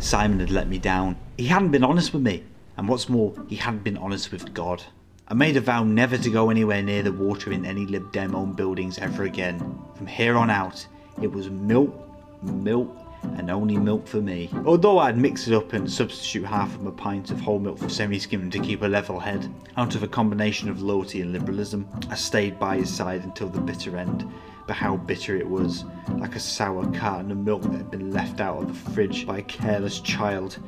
Simon 0.00 0.40
had 0.40 0.50
let 0.50 0.66
me 0.66 0.80
down. 0.80 1.14
He 1.36 1.46
hadn't 1.46 1.70
been 1.70 1.84
honest 1.84 2.12
with 2.12 2.22
me. 2.22 2.42
And 2.76 2.88
what's 2.88 3.08
more, 3.08 3.32
he 3.48 3.54
hadn't 3.54 3.84
been 3.84 3.98
honest 3.98 4.32
with 4.32 4.52
God. 4.52 4.82
I 5.28 5.34
made 5.34 5.56
a 5.56 5.60
vow 5.60 5.84
never 5.84 6.18
to 6.18 6.30
go 6.30 6.50
anywhere 6.50 6.82
near 6.82 7.04
the 7.04 7.12
water 7.12 7.52
in 7.52 7.64
any 7.64 7.86
Lib 7.86 8.10
Dem 8.10 8.34
owned 8.34 8.56
buildings 8.56 8.98
ever 8.98 9.22
again. 9.22 9.80
From 9.94 10.08
here 10.08 10.36
on 10.36 10.50
out, 10.50 10.84
it 11.22 11.30
was 11.30 11.50
milk, 11.50 11.94
milk, 12.42 12.90
and 13.36 13.50
only 13.50 13.76
milk 13.76 14.06
for 14.06 14.20
me. 14.20 14.50
Although 14.64 14.98
I'd 14.98 15.18
mix 15.18 15.48
it 15.48 15.54
up 15.54 15.72
and 15.72 15.90
substitute 15.90 16.44
half 16.44 16.74
of 16.74 16.86
a 16.86 16.92
pint 16.92 17.30
of 17.30 17.40
whole 17.40 17.58
milk 17.58 17.78
for 17.78 17.88
semi 17.88 18.18
skim 18.18 18.50
to 18.50 18.58
keep 18.58 18.82
a 18.82 18.86
level 18.86 19.18
head, 19.18 19.52
out 19.76 19.94
of 19.94 20.02
a 20.02 20.08
combination 20.08 20.68
of 20.68 20.82
loyalty 20.82 21.20
and 21.20 21.32
liberalism, 21.32 21.88
I 22.10 22.14
stayed 22.14 22.58
by 22.58 22.76
his 22.76 22.92
side 22.92 23.24
until 23.24 23.48
the 23.48 23.60
bitter 23.60 23.96
end. 23.96 24.30
But 24.66 24.76
how 24.76 24.96
bitter 24.96 25.36
it 25.36 25.48
was, 25.48 25.84
like 26.16 26.36
a 26.36 26.40
sour 26.40 26.90
carton 26.92 27.30
of 27.30 27.38
milk 27.38 27.62
that 27.62 27.72
had 27.72 27.90
been 27.90 28.10
left 28.12 28.40
out 28.40 28.62
of 28.62 28.68
the 28.68 28.90
fridge 28.92 29.26
by 29.26 29.38
a 29.38 29.42
careless 29.42 30.00
child. 30.00 30.58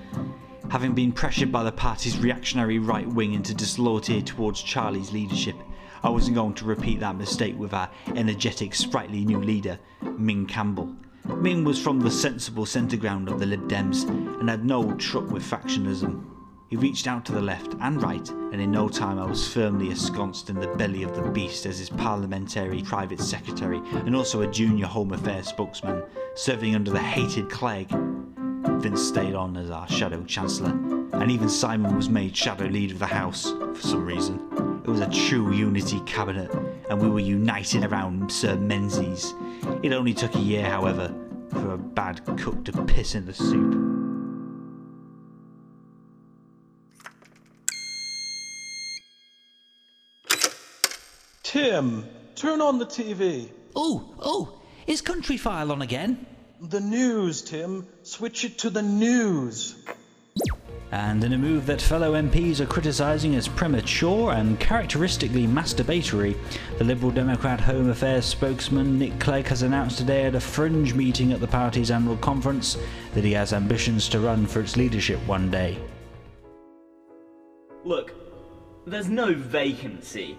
Having 0.69 0.95
been 0.95 1.13
pressured 1.13 1.53
by 1.53 1.63
the 1.63 1.73
party's 1.73 2.19
reactionary 2.19 2.79
right 2.79 3.09
wing 3.09 3.35
into 3.35 3.55
disloyalty 3.55 4.21
towards 4.21 4.63
Charlie's 4.63 5.13
leadership, 5.13 5.57
I 6.03 6.11
wasn't 6.11 6.37
going 6.37 6.55
to 6.55 6.65
repeat 6.65 7.01
that 7.01 7.17
mistake 7.17 7.59
with 7.59 7.73
our 7.73 7.89
energetic, 8.15 8.75
sprightly 8.75 9.25
new 9.25 9.41
leader, 9.41 9.79
Ming 10.19 10.47
Campbell. 10.47 10.95
Ming 11.35 11.65
was 11.65 11.81
from 11.81 12.01
the 12.01 12.11
sensible 12.11 12.67
centre 12.67 12.97
ground 12.97 13.29
of 13.29 13.41
the 13.41 13.47
Lib 13.47 13.69
Dems 13.69 14.09
and 14.41 14.49
had 14.49 14.65
no 14.65 14.93
truck 14.95 15.31
with 15.31 15.43
factionism. 15.43 16.25
He 16.69 16.77
reached 16.77 17.07
out 17.07 17.25
to 17.27 17.33
the 17.33 17.43
left 17.43 17.75
and 17.81 18.03
right, 18.03 18.29
and 18.29 18.61
in 18.61 18.71
no 18.71 18.89
time 18.89 19.19
I 19.19 19.27
was 19.27 19.47
firmly 19.47 19.91
ensconced 19.91 20.51
in 20.51 20.59
the 20.59 20.75
belly 20.75 21.03
of 21.03 21.15
the 21.15 21.31
beast 21.31 21.67
as 21.67 21.79
his 21.79 21.91
parliamentary 21.91 22.83
private 22.83 23.21
secretary 23.21 23.81
and 23.93 24.17
also 24.17 24.43
a 24.43 24.51
junior 24.51 24.87
Home 24.87 25.13
Affairs 25.13 25.49
spokesman, 25.49 26.03
serving 26.35 26.75
under 26.75 26.91
the 26.91 26.99
hated 26.99 27.51
Clegg. 27.51 27.93
Vince 28.69 29.03
stayed 29.03 29.35
on 29.35 29.57
as 29.57 29.71
our 29.71 29.89
shadow 29.89 30.23
chancellor, 30.25 30.71
and 31.13 31.31
even 31.31 31.49
Simon 31.49 31.97
was 31.97 32.09
made 32.09 32.37
shadow 32.37 32.67
leader 32.67 32.95
of 32.95 32.99
the 32.99 33.07
house 33.07 33.53
for 33.53 33.81
some 33.81 34.05
reason. 34.05 34.41
It 34.85 34.89
was 34.89 35.01
a 35.01 35.11
true 35.11 35.53
unity 35.53 36.01
cabinet, 36.01 36.51
and 36.91 37.01
we 37.01 37.09
were 37.09 37.21
united 37.21 37.85
around 37.85 38.31
Sir 38.31 38.57
Menzies. 38.57 39.35
It 39.83 39.93
only 39.93 40.15
took 40.15 40.35
a 40.35 40.41
year, 40.41 40.65
however, 40.65 41.15
for 41.51 41.73
a 41.73 41.79
bad 41.79 42.25
cook 42.37 42.65
to 42.67 42.85
piss 42.85 43.15
in 43.15 43.27
the 43.27 43.35
soup. 43.35 43.97
Tim, 51.43 52.07
turn 52.35 52.61
on 52.61 52.79
the 52.79 52.87
TV. 52.87 53.49
Oh, 53.75 54.15
oh, 54.21 54.61
is 54.87 55.01
Country 55.01 55.37
File 55.37 55.73
on 55.73 55.83
again? 55.83 56.27
The 56.61 56.81
news, 56.81 57.43
Tim. 57.43 57.87
Switch 58.03 58.45
it 58.45 58.57
to 58.59 58.71
the 58.71 58.81
news. 58.81 59.77
And 60.91 61.23
in 61.23 61.35
a 61.35 61.39
move 61.39 61.67
that 61.67 61.83
fellow 61.83 62.15
MPs 62.15 62.61
are 62.61 62.67
criticising 62.67 63.35
as 63.35 63.47
premature 63.47 64.33
and 64.33 64.59
characteristically 64.59 65.47
masturbatory, 65.47 66.35
the 66.79 66.85
Liberal 66.85 67.11
Democrat 67.11 67.61
Home 67.61 67.91
Affairs 67.91 68.25
spokesman 68.25 68.99
Nick 68.99 69.19
Clegg 69.21 69.47
has 69.49 69.63
announced 69.63 69.99
today 69.99 70.25
at 70.25 70.35
a 70.35 70.41
fringe 70.41 70.95
meeting 70.95 71.33
at 71.33 71.41
the 71.41 71.47
party's 71.47 71.91
annual 71.91 72.17
conference 72.17 72.79
that 73.13 73.25
he 73.25 73.33
has 73.33 73.53
ambitions 73.53 74.09
to 74.09 74.21
run 74.21 74.47
for 74.47 74.61
its 74.61 74.79
leadership 74.79 75.19
one 75.27 75.51
day. 75.51 75.77
Look, 77.85 78.15
there's 78.87 79.09
no 79.09 79.35
vacancy. 79.35 80.39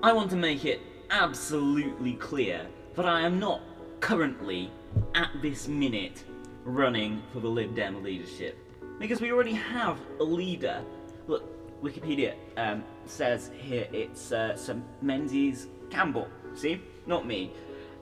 I 0.00 0.12
want 0.12 0.30
to 0.30 0.36
make 0.36 0.64
it 0.64 0.80
absolutely 1.10 2.12
clear 2.14 2.66
that 2.94 3.06
I 3.06 3.22
am 3.22 3.40
not 3.40 3.62
currently, 4.00 4.70
at 5.14 5.30
this 5.42 5.68
minute, 5.68 6.24
running 6.64 7.22
for 7.32 7.40
the 7.40 7.48
Lib 7.48 7.74
Dem 7.74 8.02
leadership. 8.02 8.58
Because 8.98 9.20
we 9.20 9.32
already 9.32 9.52
have 9.52 9.98
a 10.20 10.24
leader. 10.24 10.82
Look, 11.26 11.82
Wikipedia 11.82 12.34
um, 12.56 12.84
says 13.04 13.50
here 13.58 13.86
it's 13.92 14.32
uh, 14.32 14.56
Sir 14.56 14.80
Menzies 15.02 15.68
Campbell. 15.90 16.28
See? 16.54 16.80
Not 17.06 17.26
me. 17.26 17.52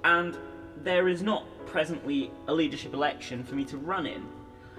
And 0.05 0.37
there 0.83 1.09
is 1.09 1.23
not 1.23 1.45
presently 1.66 2.31
a 2.49 2.55
leadership 2.55 2.95
election 2.95 3.45
for 3.45 3.55
me 3.55 3.65
to 3.66 3.77
run 3.77 4.07
in. 4.07 4.25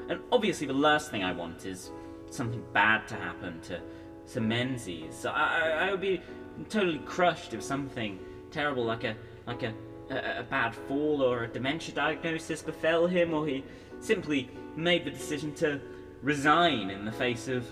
And 0.10 0.20
obviously, 0.32 0.68
the 0.68 0.74
last 0.74 1.12
thing 1.12 1.24
I 1.24 1.32
want 1.32 1.66
is 1.66 1.92
something 2.30 2.64
bad 2.74 3.08
to 3.08 3.16
happen 3.16 3.60
to 3.62 3.80
Sir 4.26 4.42
Menzies. 4.42 5.16
So 5.16 5.30
I, 5.30 5.60
I, 5.60 5.88
I 5.88 5.92
would 5.92 6.02
be 6.02 6.22
totally 6.70 7.00
crushed 7.00 7.54
if 7.54 7.64
something 7.64 8.20
terrible 8.52 8.86
like 8.86 9.04
a 9.04 9.16
like 9.46 9.64
a, 9.64 9.74
a, 10.10 10.44
bad 10.44 10.76
fall 10.76 11.22
or 11.22 11.44
a 11.44 11.48
dementia 11.48 11.94
diagnosis 11.96 12.62
befell 12.62 13.08
him, 13.08 13.34
or 13.34 13.48
he 13.48 13.64
simply 14.00 14.50
made 14.76 15.06
the 15.06 15.12
decision 15.12 15.54
to 15.56 15.80
resign 16.22 16.90
in 16.90 17.06
the 17.06 17.12
face 17.12 17.48
of 17.48 17.66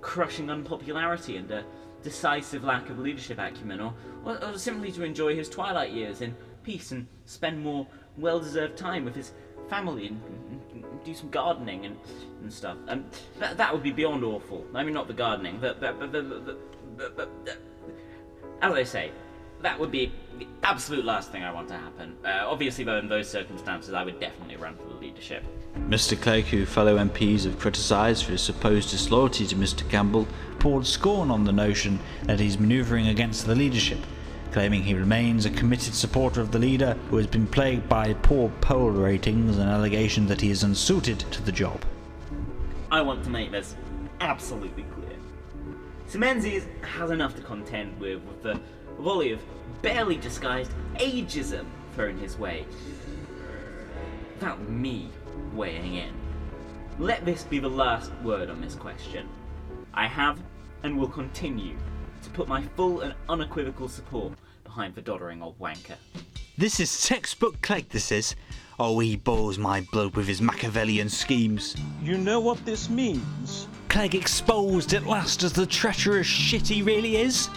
crushing 0.00 0.50
unpopularity 0.50 1.36
and 1.36 1.50
a 1.50 1.64
decisive 2.02 2.64
lack 2.64 2.88
of 2.90 2.98
leadership 2.98 3.38
acumen, 3.38 3.80
or, 3.80 3.94
or, 4.24 4.44
or 4.44 4.58
simply 4.58 4.92
to 4.92 5.02
enjoy 5.02 5.34
his 5.34 5.48
twilight 5.48 5.92
years 5.92 6.20
in 6.20 6.34
peace 6.62 6.92
and 6.92 7.06
spend 7.26 7.62
more 7.62 7.86
well 8.16 8.38
deserved 8.40 8.76
time 8.76 9.04
with 9.04 9.14
his 9.14 9.32
family 9.68 10.06
and, 10.08 10.20
and- 10.50 10.60
and 10.72 11.04
do 11.04 11.14
some 11.14 11.30
gardening 11.30 11.86
and, 11.86 11.96
and 12.42 12.52
stuff. 12.52 12.76
And 12.88 13.04
that, 13.38 13.56
that 13.56 13.72
would 13.72 13.82
be 13.82 13.92
beyond 13.92 14.24
awful. 14.24 14.64
I 14.74 14.82
mean, 14.84 14.94
not 14.94 15.06
the 15.06 15.14
gardening, 15.14 15.58
but, 15.60 15.80
but, 15.80 15.98
but, 15.98 16.12
but, 16.12 16.28
but, 16.28 16.46
but, 16.96 17.16
but, 17.16 17.44
but 17.44 17.58
as 18.60 18.72
I 18.72 18.82
say, 18.82 19.12
that 19.62 19.78
would 19.78 19.90
be 19.90 20.12
the 20.38 20.46
absolute 20.62 21.04
last 21.04 21.32
thing 21.32 21.42
I 21.42 21.52
want 21.52 21.68
to 21.68 21.76
happen. 21.76 22.16
Uh, 22.24 22.44
obviously, 22.46 22.84
though, 22.84 22.98
in 22.98 23.08
those 23.08 23.28
circumstances, 23.28 23.92
I 23.92 24.04
would 24.04 24.20
definitely 24.20 24.56
run 24.56 24.76
for 24.76 24.84
the 24.84 24.94
leadership. 24.94 25.44
Mr. 25.88 26.20
Clegg, 26.20 26.44
who 26.44 26.64
fellow 26.64 26.96
MPs 26.96 27.44
have 27.44 27.58
criticised 27.58 28.24
for 28.24 28.32
his 28.32 28.42
supposed 28.42 28.90
disloyalty 28.90 29.46
to 29.46 29.56
Mr. 29.56 29.88
Campbell, 29.88 30.28
poured 30.58 30.86
scorn 30.86 31.30
on 31.30 31.44
the 31.44 31.52
notion 31.52 31.98
that 32.24 32.40
he's 32.40 32.58
manoeuvring 32.58 33.08
against 33.08 33.46
the 33.46 33.54
leadership, 33.54 33.98
claiming 34.52 34.82
he 34.82 34.94
remains 34.94 35.44
a 35.44 35.50
committed 35.50 35.94
supporter 35.94 36.40
of 36.40 36.52
the 36.52 36.58
leader 36.58 36.96
who 37.10 37.16
has 37.16 37.26
been 37.26 37.46
plagued 37.46 37.88
by 37.88 38.14
poor 38.14 38.50
poll 38.60 38.90
ratings 38.90 39.58
and 39.58 39.68
allegations 39.68 40.28
that 40.28 40.40
he 40.40 40.50
is 40.50 40.62
unsuited 40.62 41.18
to 41.18 41.42
the 41.42 41.52
job. 41.52 41.84
I 42.90 43.02
want 43.02 43.24
to 43.24 43.30
make 43.30 43.50
this 43.50 43.74
absolutely 44.20 44.84
clear. 44.94 45.16
Sir 46.06 46.18
Menzies 46.18 46.66
has 46.82 47.10
enough 47.10 47.36
to 47.36 47.42
contend 47.42 48.00
with 48.00 48.22
with 48.22 48.42
the 48.42 48.58
volley 48.98 49.32
of 49.32 49.40
barely 49.82 50.16
disguised 50.16 50.72
ageism 50.96 51.66
thrown 51.94 52.18
his 52.18 52.38
way. 52.38 52.66
Without 54.34 54.60
me 54.68 55.10
weighing 55.54 55.94
in. 55.94 56.12
Let 56.98 57.24
this 57.24 57.44
be 57.44 57.58
the 57.58 57.68
last 57.68 58.12
word 58.24 58.50
on 58.50 58.60
this 58.60 58.74
question. 58.74 59.28
I 59.94 60.06
have 60.06 60.40
and 60.82 60.98
will 60.98 61.08
continue 61.08 61.76
to 62.22 62.30
put 62.30 62.48
my 62.48 62.62
full 62.76 63.00
and 63.00 63.14
unequivocal 63.28 63.88
support 63.88 64.32
behind 64.64 64.94
the 64.94 65.02
doddering 65.02 65.42
old 65.42 65.58
wanker. 65.58 65.96
This 66.56 66.80
is 66.80 67.06
textbook 67.06 67.60
Clegg, 67.62 67.88
this 67.88 68.10
is. 68.10 68.34
Oh, 68.80 68.98
he 68.98 69.16
boils 69.16 69.58
my 69.58 69.80
blood 69.92 70.14
with 70.14 70.26
his 70.26 70.40
Machiavellian 70.40 71.08
schemes. 71.08 71.76
You 72.02 72.18
know 72.18 72.40
what 72.40 72.64
this 72.64 72.88
means? 72.88 73.68
Clegg 73.88 74.14
exposed 74.14 74.92
at 74.92 75.06
last 75.06 75.42
as 75.42 75.52
the 75.52 75.66
treacherous 75.66 76.26
shit 76.26 76.68
he 76.68 76.82
really 76.82 77.16
is? 77.16 77.48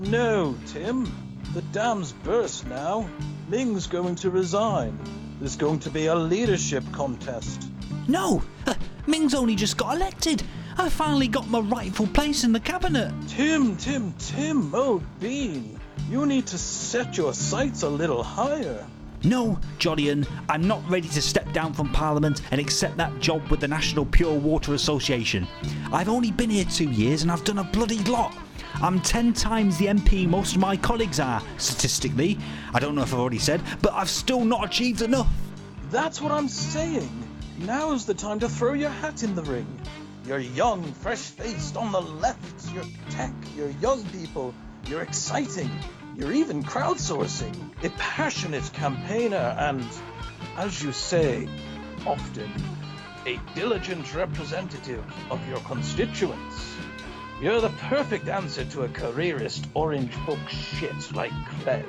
No, 0.00 0.56
Tim. 0.66 1.10
The 1.54 1.62
dam's 1.72 2.12
burst 2.12 2.66
now. 2.66 3.08
Ming's 3.48 3.86
going 3.86 4.14
to 4.16 4.30
resign. 4.30 4.98
There's 5.40 5.56
going 5.56 5.80
to 5.80 5.90
be 5.90 6.06
a 6.06 6.14
leadership 6.14 6.84
contest. 6.92 7.68
No! 8.06 8.42
Uh, 8.66 8.74
Ming's 9.06 9.34
only 9.34 9.56
just 9.56 9.76
got 9.76 9.96
elected. 9.96 10.42
I 10.76 10.88
finally 10.88 11.26
got 11.26 11.48
my 11.48 11.60
rightful 11.60 12.06
place 12.08 12.44
in 12.44 12.52
the 12.52 12.60
cabinet. 12.60 13.12
Tim, 13.28 13.76
Tim, 13.76 14.12
Tim, 14.18 14.74
old 14.74 15.02
bean. 15.18 15.80
You 16.08 16.26
need 16.26 16.46
to 16.48 16.58
set 16.58 17.16
your 17.16 17.34
sights 17.34 17.82
a 17.82 17.88
little 17.88 18.22
higher. 18.22 18.86
No, 19.24 19.58
Jolyon, 19.78 20.28
I'm 20.48 20.66
not 20.66 20.88
ready 20.88 21.08
to 21.08 21.20
step 21.20 21.52
down 21.52 21.72
from 21.72 21.88
Parliament 21.90 22.42
and 22.52 22.60
accept 22.60 22.96
that 22.98 23.18
job 23.18 23.42
with 23.48 23.60
the 23.60 23.66
National 23.68 24.04
Pure 24.04 24.38
Water 24.38 24.74
Association. 24.74 25.48
I've 25.92 26.08
only 26.08 26.30
been 26.30 26.50
here 26.50 26.64
two 26.64 26.90
years 26.90 27.22
and 27.22 27.32
I've 27.32 27.42
done 27.42 27.58
a 27.58 27.64
bloody 27.64 27.98
lot. 28.04 28.36
I'm 28.74 29.00
ten 29.00 29.32
times 29.32 29.78
the 29.78 29.86
MP 29.86 30.28
most 30.28 30.54
of 30.54 30.60
my 30.60 30.76
colleagues 30.76 31.20
are, 31.20 31.42
statistically. 31.56 32.38
I 32.72 32.78
don't 32.78 32.94
know 32.94 33.02
if 33.02 33.12
I've 33.12 33.20
already 33.20 33.38
said, 33.38 33.60
but 33.82 33.92
I've 33.92 34.10
still 34.10 34.44
not 34.44 34.64
achieved 34.64 35.02
enough. 35.02 35.32
That's 35.90 36.20
what 36.20 36.32
I'm 36.32 36.48
saying. 36.48 37.10
Now's 37.58 38.06
the 38.06 38.14
time 38.14 38.38
to 38.40 38.48
throw 38.48 38.74
your 38.74 38.90
hat 38.90 39.22
in 39.22 39.34
the 39.34 39.42
ring. 39.42 39.66
You're 40.26 40.38
young, 40.38 40.84
fresh 40.92 41.20
faced 41.20 41.76
on 41.76 41.90
the 41.90 42.00
left. 42.00 42.72
You're 42.74 42.84
tech. 43.10 43.32
You're 43.56 43.70
young 43.80 44.04
people. 44.06 44.54
You're 44.86 45.02
exciting. 45.02 45.70
You're 46.16 46.32
even 46.32 46.62
crowdsourcing. 46.62 47.54
A 47.84 47.90
passionate 47.90 48.70
campaigner 48.74 49.56
and, 49.58 49.84
as 50.56 50.82
you 50.82 50.92
say, 50.92 51.48
often, 52.06 52.52
a 53.26 53.40
diligent 53.54 54.14
representative 54.14 55.04
of 55.30 55.40
your 55.48 55.58
constituents. 55.60 56.67
You're 57.40 57.60
the 57.60 57.68
perfect 57.88 58.28
answer 58.28 58.64
to 58.64 58.82
a 58.82 58.88
careerist 58.88 59.66
orange 59.74 60.12
book 60.26 60.40
shit 60.48 61.12
like 61.12 61.32
Clegg. 61.62 61.86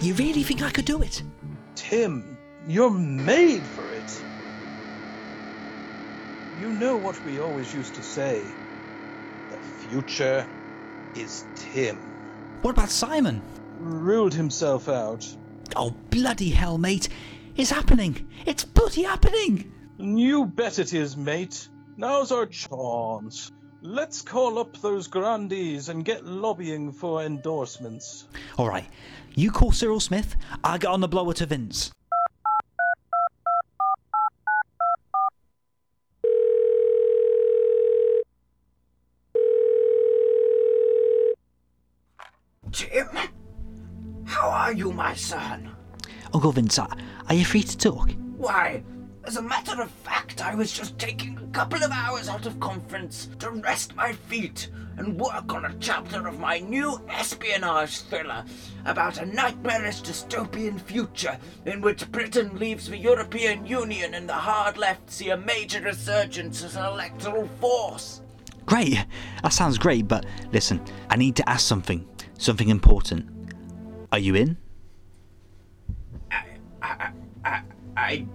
You 0.00 0.14
really 0.14 0.42
think 0.42 0.62
I 0.62 0.70
could 0.70 0.84
do 0.84 1.02
it? 1.02 1.22
Tim, 1.74 2.38
you're 2.66 2.90
made 2.90 3.62
for 3.62 3.84
it. 3.92 4.22
You 6.60 6.72
know 6.72 6.96
what 6.96 7.22
we 7.24 7.40
always 7.40 7.74
used 7.74 7.94
to 7.94 8.02
say. 8.02 8.42
The 9.50 9.88
future 9.88 10.46
is 11.14 11.44
Tim. 11.54 11.96
What 12.62 12.70
about 12.70 12.88
Simon? 12.90 13.42
Ruled 13.78 14.32
himself 14.32 14.88
out. 14.88 15.26
Oh, 15.74 15.90
bloody 16.10 16.50
hell, 16.50 16.78
mate. 16.78 17.08
It's 17.56 17.70
happening. 17.70 18.28
It's 18.46 18.64
bloody 18.64 19.02
happening. 19.02 19.72
You 19.98 20.46
bet 20.46 20.78
it 20.78 20.94
is, 20.94 21.16
mate. 21.16 21.68
Now's 21.96 22.32
our 22.32 22.46
chance. 22.46 23.50
Let's 23.86 24.20
call 24.20 24.58
up 24.58 24.76
those 24.78 25.06
grandees 25.06 25.88
and 25.88 26.04
get 26.04 26.26
lobbying 26.26 26.90
for 26.90 27.22
endorsements. 27.22 28.24
All 28.58 28.68
right, 28.68 28.84
you 29.36 29.52
call 29.52 29.70
Cyril 29.70 30.00
Smith. 30.00 30.34
I'll 30.64 30.76
get 30.76 30.88
on 30.88 31.00
the 31.00 31.06
blower 31.06 31.32
to 31.34 31.46
Vince. 31.46 31.92
Jim, 42.70 43.08
how 44.24 44.48
are 44.48 44.72
you, 44.72 44.90
my 44.90 45.14
son? 45.14 45.70
Uncle 46.34 46.50
Vince, 46.50 46.80
are 46.80 46.90
are 47.28 47.36
you 47.36 47.44
free 47.44 47.62
to 47.62 47.78
talk? 47.78 48.10
Why, 48.36 48.82
as 49.26 49.36
a 49.36 49.42
matter 49.42 49.82
of 49.82 49.90
fact, 49.90 50.40
I 50.40 50.54
was 50.54 50.72
just 50.72 50.98
taking 50.98 51.36
a 51.36 51.46
couple 51.48 51.82
of 51.82 51.90
hours 51.90 52.28
out 52.28 52.46
of 52.46 52.60
conference 52.60 53.28
to 53.40 53.50
rest 53.50 53.96
my 53.96 54.12
feet 54.12 54.70
and 54.98 55.18
work 55.18 55.52
on 55.52 55.64
a 55.64 55.74
chapter 55.80 56.26
of 56.28 56.38
my 56.38 56.60
new 56.60 57.00
espionage 57.10 58.02
thriller 58.02 58.44
about 58.84 59.20
a 59.20 59.26
nightmarish 59.26 60.02
dystopian 60.02 60.80
future 60.80 61.36
in 61.66 61.80
which 61.80 62.10
Britain 62.12 62.56
leaves 62.56 62.88
the 62.88 62.96
European 62.96 63.66
Union 63.66 64.14
and 64.14 64.28
the 64.28 64.32
hard 64.32 64.78
left 64.78 65.10
see 65.10 65.30
a 65.30 65.36
major 65.36 65.80
resurgence 65.80 66.62
as 66.62 66.76
an 66.76 66.84
electoral 66.84 67.48
force. 67.60 68.22
Great. 68.64 69.04
That 69.42 69.52
sounds 69.52 69.76
great, 69.76 70.06
but 70.06 70.24
listen, 70.52 70.80
I 71.10 71.16
need 71.16 71.36
to 71.36 71.48
ask 71.48 71.66
something. 71.66 72.06
Something 72.38 72.68
important. 72.68 73.26
Are 74.12 74.18
you 74.18 74.34
in? 74.34 74.56
I, 76.30 77.10
I, 77.44 77.62
I'm 77.96 78.28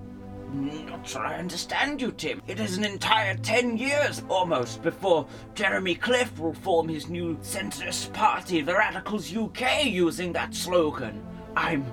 not 0.53 1.07
sure 1.07 1.25
I 1.25 1.37
understand 1.37 2.01
you, 2.01 2.11
Tim. 2.11 2.41
It 2.47 2.59
is 2.59 2.77
an 2.77 2.83
entire 2.83 3.35
ten 3.37 3.77
years 3.77 4.21
almost 4.29 4.81
before 4.81 5.25
Jeremy 5.55 5.95
Cliff 5.95 6.37
will 6.37 6.53
form 6.53 6.89
his 6.89 7.09
new 7.09 7.37
centrist 7.37 8.11
party, 8.13 8.61
the 8.61 8.73
Radicals 8.73 9.35
UK, 9.35 9.85
using 9.85 10.33
that 10.33 10.53
slogan. 10.53 11.23
I'm 11.55 11.85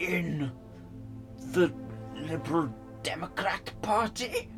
in 0.00 0.50
the 1.52 1.72
Liberal 2.14 2.74
Democrat 3.02 3.72
Party. 3.82 4.48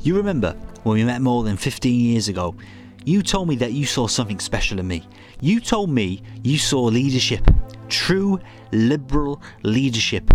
You 0.00 0.16
remember 0.16 0.52
when 0.84 0.94
we 0.94 1.04
met 1.04 1.20
more 1.20 1.42
than 1.42 1.56
15 1.56 2.00
years 2.00 2.28
ago? 2.28 2.54
You 3.04 3.22
told 3.22 3.48
me 3.48 3.56
that 3.56 3.72
you 3.72 3.84
saw 3.84 4.06
something 4.06 4.38
special 4.38 4.78
in 4.78 4.86
me. 4.86 5.04
You 5.40 5.60
told 5.60 5.90
me 5.90 6.22
you 6.44 6.58
saw 6.58 6.82
leadership. 6.82 7.44
True 7.88 8.38
liberal 8.70 9.42
leadership. 9.64 10.32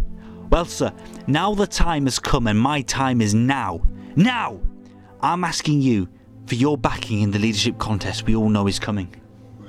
Well, 0.50 0.66
sir, 0.66 0.94
now 1.28 1.54
the 1.54 1.68
time 1.68 2.06
has 2.06 2.20
come 2.20 2.48
and 2.48 2.60
my 2.60 2.82
time 2.82 3.22
is 3.22 3.34
now. 3.34 3.82
Now! 4.16 4.60
I'm 5.22 5.44
asking 5.44 5.82
you 5.82 6.08
for 6.46 6.56
your 6.56 6.78
backing 6.78 7.22
in 7.22 7.32
the 7.32 7.40
leadership 7.40 7.78
contest 7.78 8.26
we 8.26 8.36
all 8.36 8.50
know 8.50 8.68
is 8.68 8.80
coming. 8.80 9.14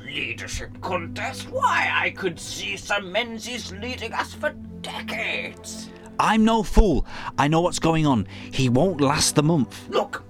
Leadership 0.04 0.80
contest? 0.80 1.50
Why, 1.50 1.90
I 1.92 2.10
could 2.10 2.38
see 2.38 2.76
Sir 2.76 3.00
Menzies 3.00 3.72
leading 3.72 4.12
us 4.12 4.34
for 4.34 4.50
decades. 4.80 5.88
I'm 6.20 6.44
no 6.44 6.62
fool. 6.62 7.06
I 7.36 7.48
know 7.48 7.60
what's 7.60 7.78
going 7.78 8.06
on. 8.06 8.26
He 8.52 8.68
won't 8.68 9.00
last 9.00 9.34
the 9.34 9.42
month. 9.42 9.88
Look, 9.88 10.24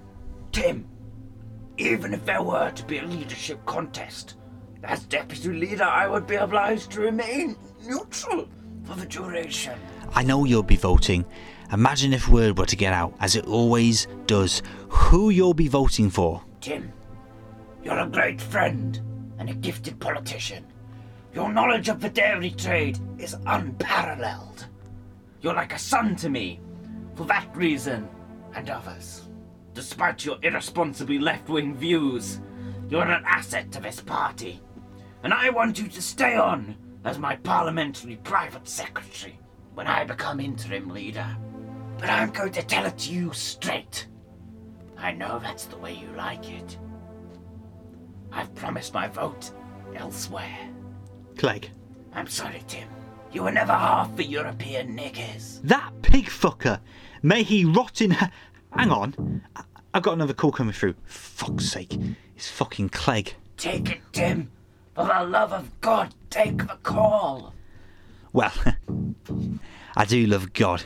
Tim, 0.51 0.87
even 1.77 2.13
if 2.13 2.25
there 2.25 2.43
were 2.43 2.71
to 2.71 2.85
be 2.85 2.97
a 2.97 3.05
leadership 3.05 3.63
contest, 3.65 4.35
as 4.83 5.03
deputy 5.03 5.49
leader, 5.49 5.83
I 5.83 6.07
would 6.07 6.25
be 6.25 6.35
obliged 6.35 6.91
to 6.91 7.01
remain 7.01 7.55
neutral 7.85 8.47
for 8.83 8.95
the 8.95 9.05
duration. 9.05 9.79
I 10.13 10.23
know 10.23 10.45
you'll 10.45 10.63
be 10.63 10.75
voting. 10.75 11.25
Imagine 11.71 12.13
if 12.13 12.27
word 12.27 12.57
were 12.57 12.65
to 12.65 12.75
get 12.75 12.93
out, 12.93 13.13
as 13.19 13.35
it 13.35 13.45
always 13.45 14.07
does, 14.25 14.61
who 14.89 15.29
you'll 15.29 15.53
be 15.53 15.67
voting 15.67 16.09
for. 16.09 16.43
Tim, 16.61 16.91
you're 17.83 17.99
a 17.99 18.07
great 18.07 18.41
friend 18.41 18.99
and 19.37 19.49
a 19.49 19.53
gifted 19.53 19.99
politician. 19.99 20.65
Your 21.33 21.51
knowledge 21.51 21.89
of 21.89 22.01
the 22.01 22.09
dairy 22.09 22.51
trade 22.51 22.99
is 23.17 23.35
unparalleled. 23.45 24.67
You're 25.41 25.53
like 25.53 25.73
a 25.73 25.79
son 25.79 26.15
to 26.17 26.29
me, 26.29 26.59
for 27.15 27.25
that 27.25 27.55
reason 27.55 28.09
and 28.55 28.69
others. 28.69 29.27
Despite 29.73 30.25
your 30.25 30.37
irresponsibly 30.41 31.19
left 31.19 31.47
wing 31.49 31.75
views, 31.75 32.41
You're 32.89 33.03
an 33.03 33.23
asset 33.23 33.71
to 33.73 33.79
this 33.79 34.01
party. 34.01 34.59
And 35.21 35.31
I 35.31 35.51
want 35.51 35.77
you 35.79 35.87
to 35.87 36.01
stay 36.01 36.35
on 36.35 36.75
as 37.05 37.19
my 37.19 37.35
parliamentary 37.35 38.15
private 38.23 38.67
secretary 38.67 39.39
when 39.73 39.87
I 39.87 40.03
become 40.03 40.39
interim 40.39 40.89
leader. 40.89 41.27
But 41.97 42.09
I'm 42.09 42.31
going 42.31 42.51
to 42.53 42.63
tell 42.63 42.85
it 42.85 42.97
to 42.99 43.13
you 43.13 43.33
straight. 43.33 44.07
I 44.97 45.11
know 45.11 45.39
that's 45.39 45.65
the 45.65 45.77
way 45.77 45.93
you 45.93 46.07
like 46.15 46.49
it. 46.49 46.77
I've 48.31 48.53
promised 48.55 48.93
my 48.93 49.07
vote 49.07 49.51
elsewhere. 49.95 50.69
Clegg. 51.37 51.69
I'm 52.13 52.27
sorry, 52.27 52.63
Tim. 52.67 52.87
You 53.31 53.43
were 53.43 53.51
never 53.51 53.73
half 53.73 54.15
the 54.15 54.23
European 54.25 54.97
niggers. 54.97 55.61
That 55.63 55.91
pig 56.01 56.25
fucker! 56.25 56.79
May 57.21 57.43
he 57.43 57.65
rot 57.65 58.01
in. 58.01 58.11
Hang 58.11 58.91
on. 58.91 59.41
I- 59.55 59.63
I've 59.93 60.03
got 60.03 60.13
another 60.13 60.33
call 60.33 60.51
coming 60.51 60.73
through. 60.73 60.93
Fuck's 61.05 61.65
sake. 61.65 61.97
It's 62.35 62.47
fucking 62.49 62.89
Clegg. 62.89 63.33
Take 63.57 63.89
it, 63.89 64.01
Tim. 64.13 64.51
For 64.93 65.05
the 65.05 65.23
love 65.23 65.51
of 65.51 65.81
God, 65.81 66.13
take 66.29 66.59
the 66.59 66.77
call. 66.83 67.53
Well, 68.33 68.53
I 69.97 70.05
do 70.05 70.25
love 70.27 70.53
God. 70.53 70.83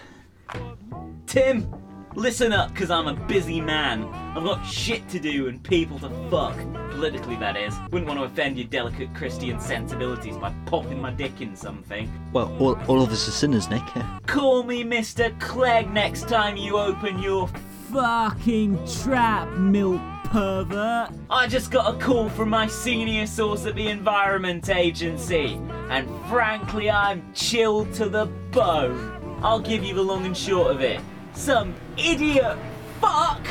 Tim, 1.25 1.73
listen 2.15 2.53
up, 2.53 2.73
because 2.73 2.89
I'm 2.89 3.07
a 3.07 3.13
busy 3.13 3.59
man. 3.59 4.05
I've 4.05 4.43
got 4.43 4.63
shit 4.63 5.07
to 5.09 5.19
do 5.19 5.47
and 5.47 5.61
people 5.63 5.99
to 5.99 6.09
fuck. 6.29 6.55
Politically, 6.91 7.35
that 7.37 7.57
is. 7.57 7.75
Wouldn't 7.91 8.07
want 8.07 8.19
to 8.19 8.25
offend 8.25 8.57
your 8.57 8.67
delicate 8.67 9.13
Christian 9.13 9.59
sensibilities 9.59 10.37
by 10.37 10.53
popping 10.65 11.01
my 11.01 11.11
dick 11.11 11.41
in 11.41 11.55
something. 11.55 12.11
Well, 12.31 12.55
all, 12.59 12.79
all 12.87 13.01
of 13.01 13.11
us 13.11 13.27
are 13.27 13.31
sinners, 13.31 13.69
Nick. 13.69 13.83
Call 14.27 14.63
me 14.63 14.83
Mr. 14.83 15.37
Clegg 15.39 15.91
next 15.91 16.29
time 16.29 16.55
you 16.55 16.77
open 16.77 17.19
your 17.19 17.47
fucking 17.91 18.87
trap, 18.87 19.49
milk 19.57 20.01
pervert. 20.33 21.11
I 21.29 21.45
just 21.47 21.69
got 21.69 21.93
a 21.93 21.97
call 21.99 22.27
from 22.27 22.49
my 22.49 22.65
senior 22.65 23.27
source 23.27 23.67
at 23.67 23.75
the 23.75 23.87
Environment 23.87 24.67
Agency, 24.67 25.61
and 25.91 26.09
frankly, 26.27 26.89
I'm 26.89 27.31
chilled 27.35 27.93
to 27.93 28.09
the 28.09 28.25
bone. 28.51 29.39
I'll 29.43 29.59
give 29.59 29.83
you 29.83 29.93
the 29.93 30.01
long 30.01 30.25
and 30.25 30.35
short 30.35 30.71
of 30.71 30.81
it. 30.81 30.99
Some 31.35 31.75
idiot 31.97 32.57
fuck 32.99 33.45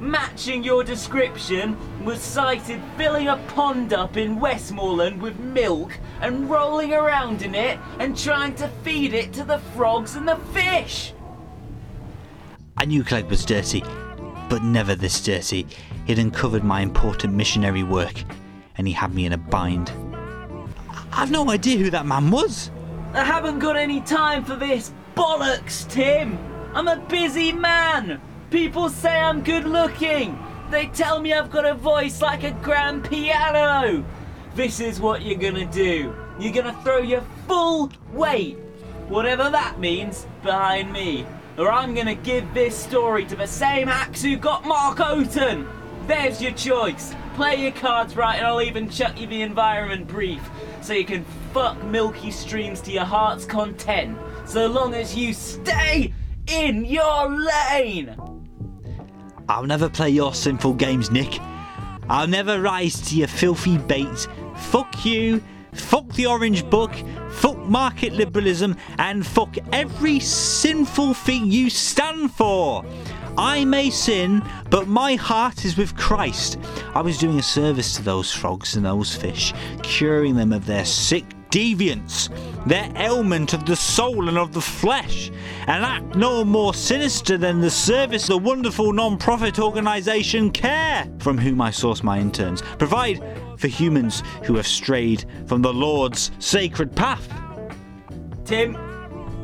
matching 0.00 0.64
your 0.64 0.82
description 0.82 1.76
was 2.02 2.18
sighted 2.18 2.80
filling 2.96 3.28
a 3.28 3.36
pond 3.48 3.92
up 3.92 4.16
in 4.16 4.40
Westmorland 4.40 5.20
with 5.20 5.38
milk 5.38 5.98
and 6.22 6.48
rolling 6.48 6.94
around 6.94 7.42
in 7.42 7.54
it 7.54 7.78
and 7.98 8.16
trying 8.16 8.54
to 8.54 8.68
feed 8.82 9.12
it 9.12 9.34
to 9.34 9.44
the 9.44 9.58
frogs 9.76 10.16
and 10.16 10.26
the 10.26 10.36
fish. 10.54 11.12
I 12.78 12.86
knew 12.86 13.04
Clegg 13.04 13.26
was 13.26 13.44
dirty, 13.44 13.84
but 14.52 14.62
never 14.62 14.94
this 14.94 15.22
dirty. 15.22 15.66
He'd 16.06 16.18
uncovered 16.18 16.62
my 16.62 16.82
important 16.82 17.32
missionary 17.32 17.82
work, 17.82 18.22
and 18.76 18.86
he 18.86 18.92
had 18.92 19.14
me 19.14 19.24
in 19.24 19.32
a 19.32 19.38
bind. 19.38 19.90
I've 21.10 21.30
no 21.30 21.50
idea 21.50 21.78
who 21.78 21.88
that 21.88 22.04
man 22.04 22.30
was. 22.30 22.70
I 23.14 23.24
haven't 23.24 23.60
got 23.60 23.78
any 23.78 24.02
time 24.02 24.44
for 24.44 24.54
this 24.54 24.92
bollocks, 25.16 25.88
Tim. 25.88 26.38
I'm 26.74 26.86
a 26.86 26.98
busy 26.98 27.50
man. 27.50 28.20
People 28.50 28.90
say 28.90 29.18
I'm 29.18 29.42
good 29.42 29.64
looking. 29.64 30.38
They 30.70 30.88
tell 30.88 31.18
me 31.18 31.32
I've 31.32 31.50
got 31.50 31.64
a 31.64 31.72
voice 31.72 32.20
like 32.20 32.44
a 32.44 32.50
grand 32.50 33.08
piano. 33.08 34.04
This 34.54 34.80
is 34.80 35.00
what 35.00 35.22
you're 35.22 35.38
gonna 35.38 35.64
do. 35.64 36.14
You're 36.38 36.52
gonna 36.52 36.78
throw 36.82 36.98
your 36.98 37.24
full 37.48 37.90
weight, 38.12 38.58
whatever 39.08 39.48
that 39.48 39.80
means, 39.80 40.26
behind 40.42 40.92
me. 40.92 41.24
Or 41.58 41.70
I'm 41.70 41.94
gonna 41.94 42.14
give 42.14 42.52
this 42.54 42.76
story 42.76 43.24
to 43.26 43.36
the 43.36 43.46
same 43.46 43.88
axe 43.88 44.22
who 44.22 44.36
got 44.36 44.64
Mark 44.64 44.98
Oaten. 44.98 45.66
There's 46.06 46.40
your 46.40 46.52
choice. 46.52 47.14
Play 47.34 47.62
your 47.62 47.72
cards 47.72 48.16
right, 48.16 48.36
and 48.36 48.46
I'll 48.46 48.62
even 48.62 48.88
chuck 48.90 49.20
you 49.20 49.26
the 49.26 49.42
environment 49.42 50.06
brief 50.06 50.42
so 50.80 50.92
you 50.92 51.04
can 51.04 51.24
fuck 51.52 51.82
milky 51.84 52.30
streams 52.30 52.80
to 52.82 52.92
your 52.92 53.04
heart's 53.04 53.44
content. 53.44 54.18
So 54.46 54.66
long 54.66 54.94
as 54.94 55.16
you 55.16 55.32
stay 55.32 56.12
in 56.46 56.84
your 56.84 57.28
lane. 57.28 58.16
I'll 59.48 59.66
never 59.66 59.88
play 59.88 60.10
your 60.10 60.34
sinful 60.34 60.74
games, 60.74 61.10
Nick. 61.10 61.38
I'll 62.08 62.26
never 62.26 62.60
rise 62.60 63.00
to 63.08 63.16
your 63.16 63.28
filthy 63.28 63.78
bait. 63.78 64.28
Fuck 64.56 65.04
you, 65.04 65.42
fuck 65.74 66.08
the 66.14 66.26
Orange 66.26 66.68
Book, 66.68 66.92
fuck 67.30 67.58
market 67.58 68.12
liberalism, 68.12 68.76
and 68.98 69.26
fuck 69.26 69.56
every 69.72 70.20
sinful 70.20 71.14
thing 71.14 71.46
you 71.50 71.70
stand 71.70 72.32
for. 72.32 72.84
I 73.38 73.64
may 73.64 73.88
sin, 73.88 74.42
but 74.68 74.88
my 74.88 75.14
heart 75.14 75.64
is 75.64 75.76
with 75.76 75.96
Christ. 75.96 76.58
I 76.94 77.00
was 77.00 77.16
doing 77.16 77.38
a 77.38 77.42
service 77.42 77.96
to 77.96 78.02
those 78.02 78.30
frogs 78.30 78.76
and 78.76 78.84
those 78.84 79.14
fish, 79.14 79.54
curing 79.82 80.36
them 80.36 80.52
of 80.52 80.66
their 80.66 80.84
sick 80.84 81.24
deviance, 81.50 82.28
their 82.66 82.90
ailment 82.96 83.52
of 83.52 83.66
the 83.66 83.76
soul 83.76 84.28
and 84.28 84.38
of 84.38 84.52
the 84.52 84.60
flesh, 84.60 85.30
an 85.66 85.82
act 85.82 86.14
no 86.14 86.44
more 86.44 86.74
sinister 86.74 87.36
than 87.36 87.60
the 87.60 87.70
service 87.70 88.26
the 88.26 88.38
wonderful 88.38 88.92
non-profit 88.92 89.58
organisation 89.58 90.50
CARE, 90.50 91.08
from 91.18 91.38
whom 91.38 91.60
I 91.60 91.70
source 91.70 92.02
my 92.02 92.18
interns, 92.18 92.62
provide 92.78 93.22
for 93.58 93.68
humans 93.68 94.22
who 94.44 94.56
have 94.56 94.66
strayed 94.66 95.24
from 95.46 95.62
the 95.62 95.72
Lord's 95.72 96.30
sacred 96.38 96.94
path. 96.94 97.28
Tim, 98.44 98.76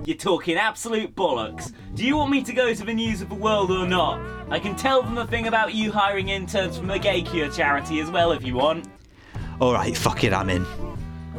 you're 0.05 0.17
talking 0.17 0.57
absolute 0.57 1.15
bollocks. 1.15 1.73
Do 1.95 2.05
you 2.05 2.17
want 2.17 2.31
me 2.31 2.43
to 2.43 2.53
go 2.53 2.73
to 2.73 2.85
the 2.85 2.95
news 2.95 3.21
of 3.21 3.29
the 3.29 3.35
world 3.35 3.71
or 3.71 3.87
not? 3.87 4.21
I 4.51 4.59
can 4.59 4.77
tell 4.77 5.03
them 5.03 5.15
the 5.15 5.27
thing 5.27 5.47
about 5.47 5.75
you 5.75 5.93
hiring 5.93 6.29
interns 6.29 6.79
from 6.79 6.87
the 6.87 6.99
Gay 6.99 7.23
Cure 7.23 7.51
charity 7.51 8.01
as 8.01 8.11
well 8.11 8.33
if 8.33 8.45
you 8.45 8.55
want. 8.55 8.89
Alright, 9.61 9.97
fuck 9.97 10.25
it, 10.25 10.33
I'm 10.33 10.49
in. 10.49 10.65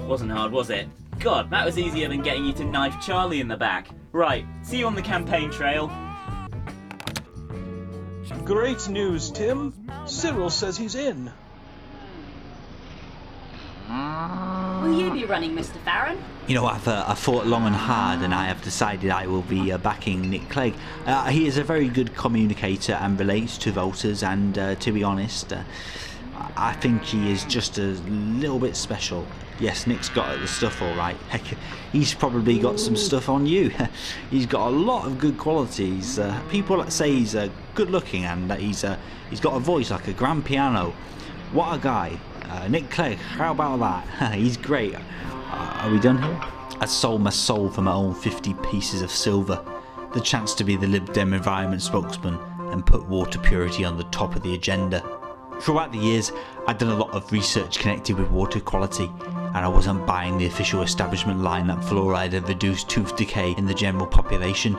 Wasn't 0.08 0.32
hard, 0.32 0.52
was 0.52 0.70
it? 0.70 0.88
God, 1.20 1.50
that 1.50 1.66
was 1.66 1.78
easier 1.78 2.08
than 2.08 2.22
getting 2.22 2.46
you 2.46 2.54
to 2.54 2.64
knife 2.64 2.96
Charlie 3.02 3.42
in 3.42 3.50
the 3.50 3.58
back. 3.58 3.90
Right, 4.14 4.46
see 4.62 4.80
you 4.80 4.88
on 4.88 4.96
the 4.96 5.02
campaign 5.02 5.52
trail. 5.52 5.92
Great 8.46 8.88
news, 8.88 9.30
Tim. 9.30 9.74
Cyril 10.06 10.50
says 10.50 10.78
he's 10.78 10.96
in. 10.96 11.32
Will 13.90 14.98
you 14.98 15.12
be 15.12 15.26
running, 15.26 15.56
Mr. 15.56 15.78
Farron? 15.84 16.18
You 16.48 16.56
know, 16.56 16.66
I've, 16.66 16.88
uh, 16.88 17.04
I've 17.06 17.20
thought 17.20 17.46
long 17.46 17.66
and 17.66 17.76
hard, 17.76 18.22
and 18.22 18.34
I 18.34 18.46
have 18.46 18.62
decided 18.62 19.12
I 19.12 19.28
will 19.28 19.42
be 19.42 19.74
uh, 19.74 19.78
backing 19.78 20.30
Nick 20.30 20.48
Clegg. 20.50 20.74
Uh, 21.06 21.26
he 21.26 21.48
is 21.48 21.58
a 21.58 21.64
very 21.64 21.90
good 21.90 22.16
communicator 22.16 22.94
and 22.94 23.20
relates 23.20 23.58
to 23.60 23.72
voters, 23.72 24.24
and 24.24 24.58
uh, 24.58 24.76
to 24.76 24.92
be 24.92 25.04
honest, 25.04 25.52
uh, 25.52 25.64
I 26.56 26.74
think 26.74 27.04
he 27.04 27.32
is 27.32 27.44
just 27.46 27.78
a 27.78 27.88
little 28.08 28.60
bit 28.60 28.76
special. 28.76 29.28
Yes, 29.60 29.88
Nick's 29.88 30.08
got 30.08 30.40
the 30.40 30.48
stuff 30.48 30.82
all 30.82 30.96
right. 30.96 31.18
Heck, 31.28 31.42
he's 31.92 32.14
probably 32.14 32.60
got 32.60 32.80
some 32.80 32.96
stuff 32.96 33.28
on 33.28 33.46
you. 33.46 33.72
he's 34.32 34.46
got 34.46 34.68
a 34.68 34.72
lot 34.72 35.06
of 35.06 35.20
good 35.20 35.38
qualities. 35.38 36.18
Uh, 36.18 36.42
people 36.50 36.90
say 36.90 37.12
he's 37.12 37.36
uh, 37.36 37.50
good 37.76 37.90
looking 37.90 38.24
and 38.24 38.50
that 38.50 38.60
he's 38.60 38.86
uh, 38.86 38.98
he's 39.30 39.42
got 39.42 39.56
a 39.56 39.60
voice 39.60 39.92
like 39.92 40.08
a 40.08 40.14
grand 40.14 40.46
piano. 40.46 40.94
What 41.52 41.76
a 41.76 41.80
guy. 41.80 42.18
Uh, 42.44 42.68
Nick 42.70 42.90
Clegg, 42.90 43.18
how 43.18 43.52
about 43.52 43.80
that? 43.80 44.34
he's 44.36 44.56
great. 44.56 44.96
Uh, 44.96 45.82
are 45.84 45.92
we 45.92 46.00
done 46.00 46.22
here? 46.22 46.40
I 46.80 46.86
sold 46.86 47.22
my 47.22 47.30
soul 47.30 47.70
for 47.70 47.82
my 47.82 47.92
own 47.92 48.16
50 48.16 48.54
pieces 48.72 49.02
of 49.02 49.12
silver. 49.12 49.62
The 50.14 50.22
chance 50.22 50.56
to 50.56 50.64
be 50.64 50.78
the 50.78 50.88
Lib 50.88 51.12
Dem 51.12 51.34
environment 51.34 51.82
spokesman 51.82 52.40
and 52.72 52.86
put 52.86 53.06
water 53.08 53.40
purity 53.40 53.84
on 53.84 53.98
the 53.98 54.06
top 54.06 54.36
of 54.36 54.42
the 54.42 54.56
agenda. 54.56 55.04
Throughout 55.60 55.92
the 55.92 55.98
years, 55.98 56.32
I'd 56.68 56.78
done 56.78 56.92
a 56.92 56.98
lot 56.98 57.12
of 57.12 57.30
research 57.34 57.80
connected 57.80 58.18
with 58.18 58.30
water 58.32 58.62
quality, 58.62 59.12
and 59.54 59.66
I 59.66 59.68
wasn't 59.68 60.06
buying 60.06 60.38
the 60.38 60.46
official 60.46 60.82
establishment 60.82 61.42
line 61.42 61.68
that 61.68 61.80
fluoride 61.80 62.34
had 62.34 62.48
reduced 62.48 62.90
tooth 62.90 63.16
decay 63.16 63.54
in 63.58 63.66
the 63.66 63.74
general 63.74 64.08
population. 64.08 64.78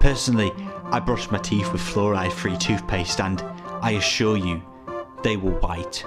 Personally, 0.00 0.52
I 0.84 1.00
brushed 1.00 1.32
my 1.32 1.38
teeth 1.38 1.72
with 1.72 1.80
fluoride 1.80 2.32
free 2.32 2.56
toothpaste, 2.56 3.20
and 3.20 3.42
I 3.82 3.92
assure 3.92 4.36
you, 4.36 4.62
they 5.22 5.36
were 5.36 5.58
white. 5.58 6.04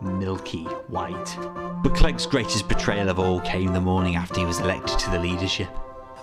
Milky 0.00 0.64
white. 0.88 1.36
But 1.82 1.94
Clegg's 1.94 2.26
greatest 2.26 2.68
betrayal 2.68 3.08
of 3.08 3.18
all 3.18 3.40
came 3.40 3.72
the 3.72 3.80
morning 3.80 4.16
after 4.16 4.40
he 4.40 4.46
was 4.46 4.60
elected 4.60 4.98
to 4.98 5.10
the 5.10 5.18
leadership. 5.18 5.70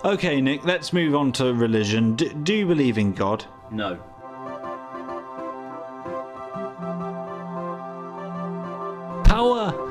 Okay, 0.04 0.40
Nick, 0.40 0.64
let's 0.64 0.92
move 0.92 1.14
on 1.14 1.32
to 1.32 1.54
religion. 1.54 2.14
D- 2.14 2.32
do 2.42 2.54
you 2.54 2.66
believe 2.66 2.98
in 2.98 3.12
God? 3.12 3.44
No. 3.70 3.98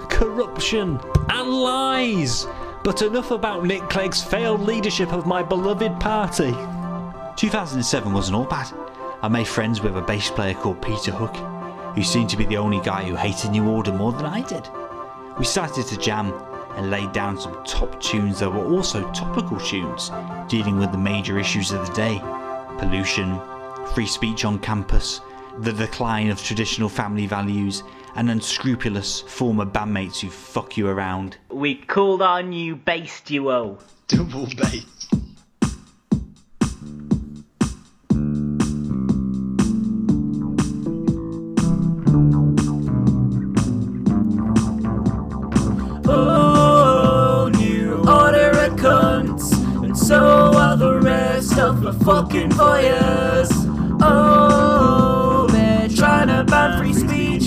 Corruption, 0.10 1.00
and 1.30 1.50
lies. 1.50 2.48
But 2.84 3.02
enough 3.02 3.32
about 3.32 3.66
Nick 3.66 3.90
Clegg's 3.90 4.24
failed 4.24 4.62
leadership 4.62 5.14
of 5.14 5.26
my 5.26 5.42
beloved 5.42 6.00
party. 6.00 6.52
2007 7.36 8.14
wasn't 8.14 8.36
all 8.36 8.46
bad. 8.46 8.72
I 9.22 9.28
made 9.28 9.48
friends 9.48 9.82
with 9.82 9.96
a 9.98 10.02
bass 10.02 10.30
player 10.30 10.54
called 10.54 10.82
Peter 10.82 11.12
Hook, 11.12 11.36
who 11.96 12.04
seemed 12.04 12.30
to 12.32 12.38
be 12.38 12.46
the 12.46 12.58
only 12.58 12.82
guy 12.82 13.04
who 13.04 13.16
hated 13.16 13.52
New 13.52 13.70
Order 13.70 13.94
more 13.94 14.12
than 14.12 14.26
I 14.26 14.42
did. 14.42 14.68
We 15.40 15.46
started 15.46 15.86
to 15.88 15.98
jam 15.98 16.34
and 16.76 16.90
laid 16.90 17.12
down 17.12 17.40
some 17.40 17.64
top 17.64 18.02
tunes 18.02 18.40
that 18.40 18.50
were 18.50 18.66
also 18.66 19.10
topical 19.12 19.60
tunes, 19.60 20.12
dealing 20.48 20.78
with 20.78 20.92
the 20.92 20.98
major 20.98 21.40
issues 21.40 21.72
of 21.72 21.88
the 21.88 21.94
day 21.94 22.22
pollution, 22.78 23.40
free 23.94 24.08
speech 24.08 24.46
on 24.46 24.60
campus, 24.60 25.22
the 25.60 25.72
decline 25.72 26.30
of 26.30 26.44
traditional 26.44 26.90
family 26.90 27.28
values, 27.28 27.84
and 28.16 28.30
unscrupulous 28.30 29.22
former 29.22 29.66
bandmates 29.66 30.20
who 30.22 30.30
fuck 30.30 30.78
you 30.78 30.88
around. 30.88 31.38
We 31.50 31.76
called 31.76 32.22
our 32.22 32.44
new 32.44 32.76
bass 32.76 33.22
duo. 33.22 33.80
Double 34.08 34.48
bass. 34.58 34.86
Oh, 46.06 47.50
new 47.56 47.96
order 48.00 48.52
of 48.52 48.74
cunts, 48.78 49.54
and 49.84 49.98
so 49.98 50.52
are 50.54 50.78
the 50.78 51.00
rest 51.00 51.58
of 51.58 51.82
the 51.82 51.94
fucking 51.94 52.52
voyeurs. 52.52 53.50
Oh, 54.02 55.48
they're 55.50 55.90
trying 55.90 56.28
to 56.28 56.44
ban 56.44 56.78
free 56.78 56.94
speech 56.94 57.03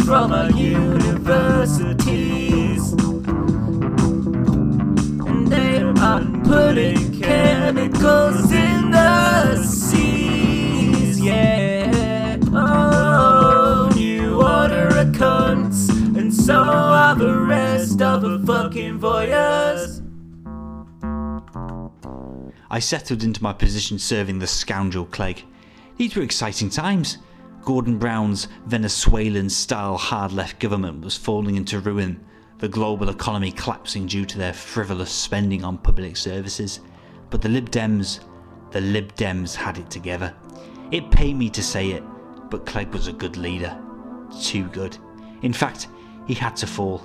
from 0.07 0.33
our 0.33 0.51
universities. 0.53 1.83
And 5.27 5.49
they 5.49 5.83
are 5.83 6.23
putting 6.45 7.21
chemicals 7.21 8.53
in 8.53 8.93
the 8.93 9.65
seas, 9.65 11.21
yeah. 11.21 12.39
Oh, 12.53 13.91
new 13.97 14.41
order 14.41 14.87
of 14.97 15.09
cunts, 15.09 15.89
and 16.17 16.33
so 16.33 16.55
are 16.55 17.17
the 17.17 17.41
rest 17.41 18.01
of 18.01 18.23
the 18.23 18.39
fucking 18.47 19.01
voyeurs. 19.01 20.03
I 22.71 22.79
settled 22.79 23.25
into 23.25 23.43
my 23.43 23.53
position 23.53 23.99
serving 23.99 24.39
the 24.39 24.47
scoundrel 24.47 25.07
Clegg. 25.07 25.43
These 25.97 26.15
were 26.15 26.23
exciting 26.23 26.71
times. 26.71 27.19
Gordon 27.67 27.99
Brown's 27.99 28.47
Venezuelan 28.67 29.51
style 29.51 29.97
hard 29.97 30.31
left 30.31 30.61
government 30.61 31.05
was 31.05 31.17
falling 31.17 31.57
into 31.57 31.81
ruin, 31.81 32.25
the 32.59 32.69
global 32.69 33.09
economy 33.09 33.51
collapsing 33.51 34.07
due 34.07 34.25
to 34.25 34.39
their 34.39 34.53
frivolous 34.53 35.11
spending 35.11 35.65
on 35.65 35.79
public 35.79 36.17
services. 36.17 36.79
But 37.29 37.43
the 37.43 37.49
Lib 37.49 37.73
Dems, 37.73 38.21
the 38.71 38.81
Lib 38.81 39.13
Dems 39.17 39.57
had 39.57 39.79
it 39.79 39.91
together. 39.91 40.33
It 40.93 41.11
paid 41.11 41.35
me 41.35 41.51
to 41.51 41.61
say 41.61 41.91
it, 41.91 42.05
but 42.51 42.67
Clegg 42.67 42.93
was 42.93 43.09
a 43.09 43.13
good 43.13 43.37
leader. 43.37 43.77
Too 44.41 44.69
good. 44.69 44.97
In 45.43 45.53
fact, 45.53 45.89
he 46.29 46.35
had 46.35 46.55
to 46.59 46.69
fall. 46.69 47.05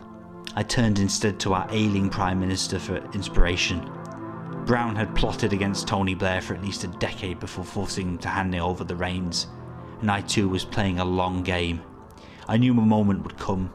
I 0.55 0.61
turned 0.61 0.99
instead 0.99 1.39
to 1.39 1.55
our 1.55 1.67
ailing 1.71 2.07
Prime 2.07 2.39
Minister 2.39 2.77
for 2.77 2.97
inspiration. 3.15 3.79
Brown 4.67 4.95
had 4.95 5.15
plotted 5.15 5.53
against 5.53 5.87
Tony 5.87 6.13
Blair 6.13 6.39
for 6.39 6.53
at 6.53 6.61
least 6.61 6.83
a 6.83 6.87
decade 6.99 7.39
before 7.39 7.65
forcing 7.65 8.09
him 8.09 8.17
to 8.19 8.29
hand 8.29 8.53
over 8.53 8.83
the 8.83 8.95
reins, 8.95 9.47
and 10.01 10.11
I 10.11 10.21
too 10.21 10.49
was 10.49 10.65
playing 10.65 10.99
a 10.99 11.05
long 11.05 11.43
game. 11.43 11.81
I 12.47 12.57
knew 12.57 12.73
my 12.73 12.83
moment 12.83 13.23
would 13.23 13.37
come. 13.37 13.71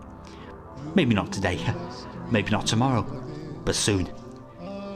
Maybe 0.94 1.14
not 1.14 1.32
today, 1.32 1.60
maybe 2.30 2.50
not 2.50 2.66
tomorrow, 2.66 3.02
but 3.64 3.74
soon. 3.74 4.10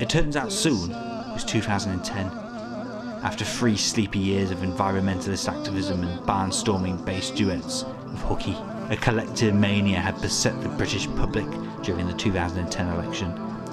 It 0.01 0.11
turns 0.11 0.36
out 0.36 0.52
soon 0.52 0.90
was 1.32 1.44
2010. 1.44 2.27
After 3.23 3.44
three 3.44 3.77
sleepy 3.77 4.19
years 4.19 4.51
of 4.51 4.59
environmentalist 4.59 5.48
activism 5.48 6.02
and 6.02 6.20
barnstorming 6.27 7.05
bass 7.05 7.31
duets 7.31 7.85
with 7.85 8.20
Hooky, 8.23 8.57
a 8.89 8.97
collective 8.97 9.55
mania 9.55 10.01
had 10.01 10.20
beset 10.20 10.61
the 10.62 10.69
British 10.70 11.07
public 11.16 11.47
during 11.82 12.07
the 12.07 12.15
2010 12.15 12.89
election, 12.89 13.31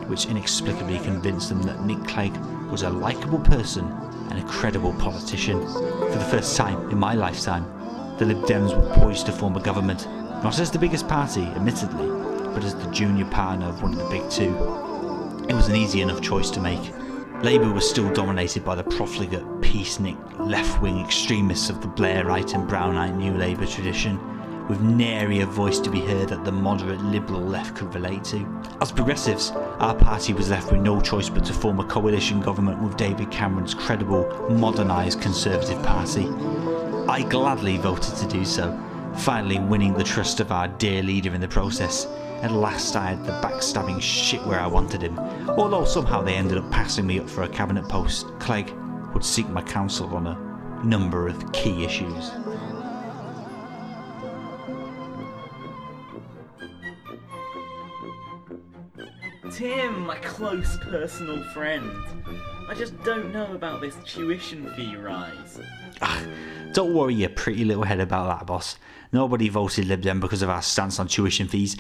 which 0.10 0.26
inexplicably 0.26 1.00
convinced 1.00 1.50
them 1.50 1.64
that 1.64 1.84
Nick 1.86 2.04
Clegg 2.06 2.36
was 2.70 2.84
a 2.84 2.90
likeable 2.90 3.40
person 3.40 3.90
and 4.38 4.48
a 4.48 4.52
credible 4.52 4.94
politician. 4.94 5.60
For 5.62 6.18
the 6.18 6.28
first 6.30 6.56
time 6.56 6.90
in 6.90 6.98
my 6.98 7.14
lifetime, 7.14 7.66
the 8.18 8.26
Lib 8.26 8.46
Dems 8.46 8.76
were 8.76 8.94
poised 8.96 9.26
to 9.28 9.32
form 9.32 9.56
a 9.56 9.62
government, 9.62 10.08
not 10.44 10.60
as 10.60 10.72
the 10.72 10.80
biggest 10.80 11.08
party, 11.08 11.44
admittedly, 11.44 12.08
but 12.54 12.64
as 12.64 12.76
the 12.76 12.92
junior 12.92 13.26
partner 13.26 13.68
of 13.68 13.82
one 13.82 13.94
of 13.94 14.00
the 14.00 14.10
big 14.10 14.30
two. 14.30 14.54
It 15.50 15.54
was 15.54 15.70
an 15.70 15.76
easy 15.76 16.02
enough 16.02 16.22
choice 16.22 16.50
to 16.52 16.62
make. 16.62 16.94
Labour 17.44 17.72
was 17.72 17.90
still 17.90 18.12
dominated 18.14 18.66
by 18.66 18.76
the 18.76 18.84
profligate, 18.84 19.46
peacenik, 19.62 20.18
left 20.40 20.82
wing 20.82 21.04
extremists 21.04 21.70
of 21.70 21.82
the 21.82 21.88
Blairite 21.88 22.54
and 22.54 22.70
Brownite 22.70 23.16
New 23.16 23.34
Labour 23.34 23.66
tradition, 23.66 24.20
with 24.70 24.82
nary 24.82 25.40
a 25.40 25.46
voice 25.46 25.80
to 25.80 25.90
be 25.90 26.02
heard 26.02 26.30
that 26.30 26.44
the 26.44 26.52
moderate 26.52 27.02
liberal 27.02 27.42
left 27.42 27.76
could 27.76 27.94
relate 27.96 28.24
to. 28.26 28.46
As 28.82 28.92
progressives, 28.92 29.52
our 29.80 29.96
party 29.96 30.34
was 30.34 30.50
left 30.50 30.72
with 30.72 30.82
no 30.82 31.00
choice 31.00 31.30
but 31.30 31.46
to 31.46 31.54
form 31.54 31.80
a 31.80 31.86
coalition 31.86 32.42
government 32.42 32.82
with 32.82 32.98
David 32.98 33.32
Cameron's 33.32 33.74
credible, 33.74 34.26
modernised 34.50 35.22
Conservative 35.22 35.82
Party. 35.84 36.28
I 37.08 37.26
gladly 37.30 37.78
voted 37.78 38.16
to 38.16 38.28
do 38.28 38.44
so, 38.44 38.78
finally 39.16 39.60
winning 39.60 39.94
the 39.94 40.04
trust 40.04 40.40
of 40.40 40.52
our 40.52 40.68
dear 40.68 41.02
leader 41.02 41.34
in 41.34 41.42
the 41.42 41.48
process. 41.48 42.06
At 42.42 42.52
last 42.52 42.96
I 42.96 43.12
had 43.12 43.26
the 43.26 43.32
backstabbing 43.42 44.02
shit 44.02 44.46
where 44.46 44.60
I 44.60 44.68
wanted 44.68 45.02
him, 45.02 45.18
although 45.50 45.86
somehow 45.86 46.22
they 46.22 46.36
ended 46.36 46.58
up 46.58 46.70
passing 46.70 47.08
me 47.08 47.20
up 47.20 47.30
for 47.30 47.44
a 47.44 47.50
cabinet 47.50 47.88
post. 47.88 48.28
Clegg 48.40 48.72
would 49.14 49.24
seek 49.24 49.48
my 49.50 49.62
counsel 49.62 50.14
on 50.14 50.28
a 50.28 50.86
number 50.86 51.28
of 51.28 51.52
key 51.54 51.84
issues. 51.84 52.32
Tim, 59.52 60.06
my 60.06 60.18
close 60.18 60.78
personal 60.78 61.42
friend. 61.46 61.92
I 62.68 62.74
just 62.74 63.02
don't 63.04 63.32
know 63.32 63.54
about 63.56 63.80
this 63.80 63.96
tuition 64.06 64.70
fee 64.74 64.96
rise. 64.98 65.60
Ah, 66.02 66.22
don't 66.74 66.94
worry 66.94 67.14
your 67.16 67.30
pretty 67.30 67.64
little 67.64 67.84
head 67.84 68.02
about 68.02 68.28
that, 68.28 68.46
boss. 68.46 68.78
Nobody 69.14 69.48
voted 69.48 69.86
Lib 69.86 70.02
Dem 70.02 70.20
because 70.20 70.42
of 70.42 70.50
our 70.50 70.62
stance 70.62 71.00
on 71.00 71.08
tuition 71.08 71.48
fees, 71.48 71.78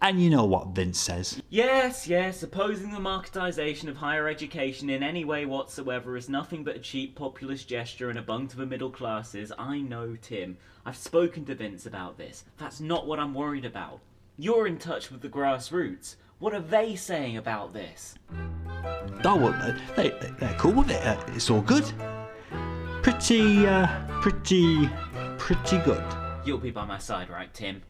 and 0.00 0.22
you 0.22 0.30
know 0.30 0.44
what 0.44 0.68
Vince 0.68 0.98
says. 0.98 1.42
Yes, 1.50 2.08
yes, 2.08 2.42
opposing 2.42 2.92
the 2.92 2.98
marketisation 2.98 3.88
of 3.88 3.96
higher 3.98 4.26
education 4.26 4.88
in 4.88 5.02
any 5.02 5.24
way 5.24 5.44
whatsoever 5.44 6.16
is 6.16 6.30
nothing 6.30 6.64
but 6.64 6.76
a 6.76 6.80
cheap 6.80 7.14
populist 7.14 7.68
gesture 7.68 8.08
and 8.08 8.18
a 8.18 8.22
bung 8.22 8.48
to 8.48 8.56
the 8.56 8.64
middle 8.64 8.90
classes. 8.90 9.52
I 9.58 9.80
know, 9.80 10.16
Tim. 10.20 10.56
I've 10.86 10.96
spoken 10.96 11.44
to 11.44 11.54
Vince 11.54 11.84
about 11.84 12.16
this. 12.16 12.44
That's 12.56 12.80
not 12.80 13.06
what 13.06 13.20
I'm 13.20 13.34
worried 13.34 13.66
about. 13.66 14.00
You're 14.38 14.66
in 14.66 14.78
touch 14.78 15.10
with 15.10 15.20
the 15.20 15.28
grassroots. 15.28 16.16
What 16.42 16.54
are 16.54 16.60
they 16.60 16.96
saying 16.96 17.36
about 17.36 17.72
this? 17.72 18.16
Oh, 19.24 19.36
well, 19.36 19.76
they, 19.94 20.08
they're 20.40 20.56
cool 20.58 20.72
with 20.72 20.90
it. 20.90 21.00
Uh, 21.06 21.16
it's 21.28 21.48
all 21.48 21.60
good. 21.60 21.84
Pretty, 23.00 23.64
uh, 23.64 23.86
pretty, 24.20 24.90
pretty 25.38 25.78
good. 25.78 26.02
You'll 26.44 26.58
be 26.58 26.72
by 26.72 26.84
my 26.84 26.98
side, 26.98 27.30
right, 27.30 27.54
Tim? 27.54 27.82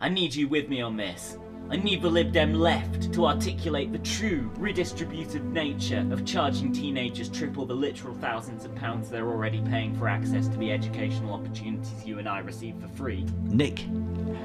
I 0.00 0.08
need 0.08 0.32
you 0.32 0.46
with 0.46 0.68
me 0.68 0.80
on 0.80 0.96
this. 0.96 1.36
I 1.68 1.78
need 1.78 2.00
the 2.00 2.08
Lib 2.08 2.30
Dem 2.30 2.54
left 2.54 3.12
to 3.12 3.26
articulate 3.26 3.90
the 3.90 3.98
true, 3.98 4.52
redistributive 4.54 5.42
nature 5.42 6.06
of 6.12 6.24
charging 6.24 6.72
teenagers 6.72 7.28
triple 7.28 7.66
the 7.66 7.74
literal 7.74 8.14
thousands 8.14 8.64
of 8.64 8.72
pounds 8.76 9.10
they're 9.10 9.26
already 9.26 9.62
paying 9.62 9.98
for 9.98 10.06
access 10.06 10.46
to 10.46 10.56
the 10.58 10.70
educational 10.70 11.34
opportunities 11.34 12.06
you 12.06 12.20
and 12.20 12.28
I 12.28 12.38
receive 12.38 12.76
for 12.80 12.86
free. 12.86 13.26
Nick, 13.46 13.84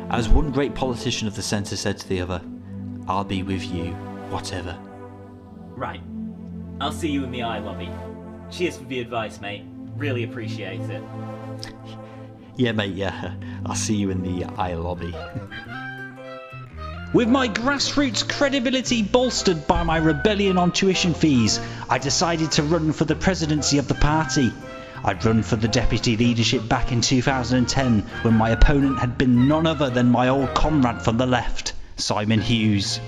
as 0.09 0.29
one 0.29 0.51
great 0.51 0.73
politician 0.73 1.27
of 1.27 1.35
the 1.35 1.43
centre 1.43 1.75
said 1.75 1.99
to 1.99 2.09
the 2.09 2.21
other, 2.21 2.41
I'll 3.07 3.23
be 3.23 3.43
with 3.43 3.63
you, 3.63 3.93
whatever. 4.29 4.77
Right. 5.75 6.01
I'll 6.81 6.91
see 6.91 7.09
you 7.09 7.23
in 7.23 7.31
the 7.31 7.43
aye 7.43 7.59
lobby. 7.59 7.89
Cheers 8.51 8.77
for 8.77 8.85
the 8.85 8.99
advice, 8.99 9.39
mate. 9.39 9.63
Really 9.95 10.23
appreciate 10.23 10.81
it. 10.81 11.03
Yeah, 12.57 12.71
mate, 12.71 12.95
yeah. 12.95 13.35
I'll 13.65 13.75
see 13.75 13.95
you 13.95 14.09
in 14.09 14.23
the 14.23 14.45
aye 14.57 14.75
lobby. 14.75 15.13
With 17.13 17.29
my 17.29 17.47
grassroots 17.47 18.27
credibility 18.27 19.01
bolstered 19.01 19.67
by 19.67 19.83
my 19.83 19.97
rebellion 19.97 20.57
on 20.57 20.71
tuition 20.71 21.13
fees, 21.13 21.61
I 21.89 21.97
decided 21.97 22.51
to 22.53 22.63
run 22.63 22.91
for 22.91 23.05
the 23.05 23.15
presidency 23.15 23.77
of 23.77 23.87
the 23.87 23.95
party. 23.95 24.51
I'd 25.03 25.23
run 25.23 25.43
for 25.43 25.55
the 25.55 25.67
deputy 25.67 26.17
leadership 26.17 26.67
back 26.67 26.91
in 26.91 26.99
2010 26.99 27.99
when 28.23 28.33
my 28.33 28.49
opponent 28.49 28.99
had 28.99 29.17
been 29.17 29.47
none 29.47 29.65
other 29.65 29.89
than 29.89 30.11
my 30.11 30.27
old 30.27 30.53
comrade 30.55 31.01
from 31.01 31.17
the 31.17 31.25
left, 31.25 31.73
Simon 31.97 32.41
Hughes. 32.41 32.99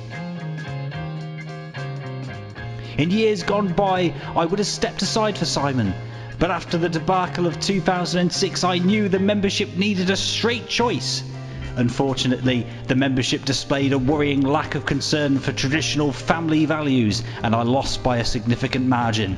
In 2.98 3.12
years 3.12 3.44
gone 3.44 3.74
by, 3.74 4.14
I 4.36 4.46
would 4.46 4.60
have 4.60 4.68
stepped 4.68 5.02
aside 5.02 5.38
for 5.38 5.46
Simon, 5.46 5.94
but 6.40 6.52
after 6.52 6.78
the 6.78 6.90
debacle 6.90 7.46
of 7.46 7.60
2006, 7.60 8.64
I 8.64 8.78
knew 8.80 9.10
the 9.10 9.20
membership 9.20 9.76
needed 9.76 10.10
a 10.10 10.16
straight 10.16 10.68
choice. 10.68 11.24
Unfortunately, 11.76 12.66
the 12.88 12.96
membership 12.96 13.46
displayed 13.46 13.94
a 13.94 14.00
worrying 14.00 14.42
lack 14.42 14.74
of 14.74 14.88
concern 14.88 15.38
for 15.38 15.52
traditional 15.52 16.12
family 16.12 16.66
values, 16.66 17.24
and 17.44 17.54
I 17.54 17.62
lost 17.62 18.04
by 18.04 18.18
a 18.18 18.26
significant 18.26 18.88
margin. 18.88 19.38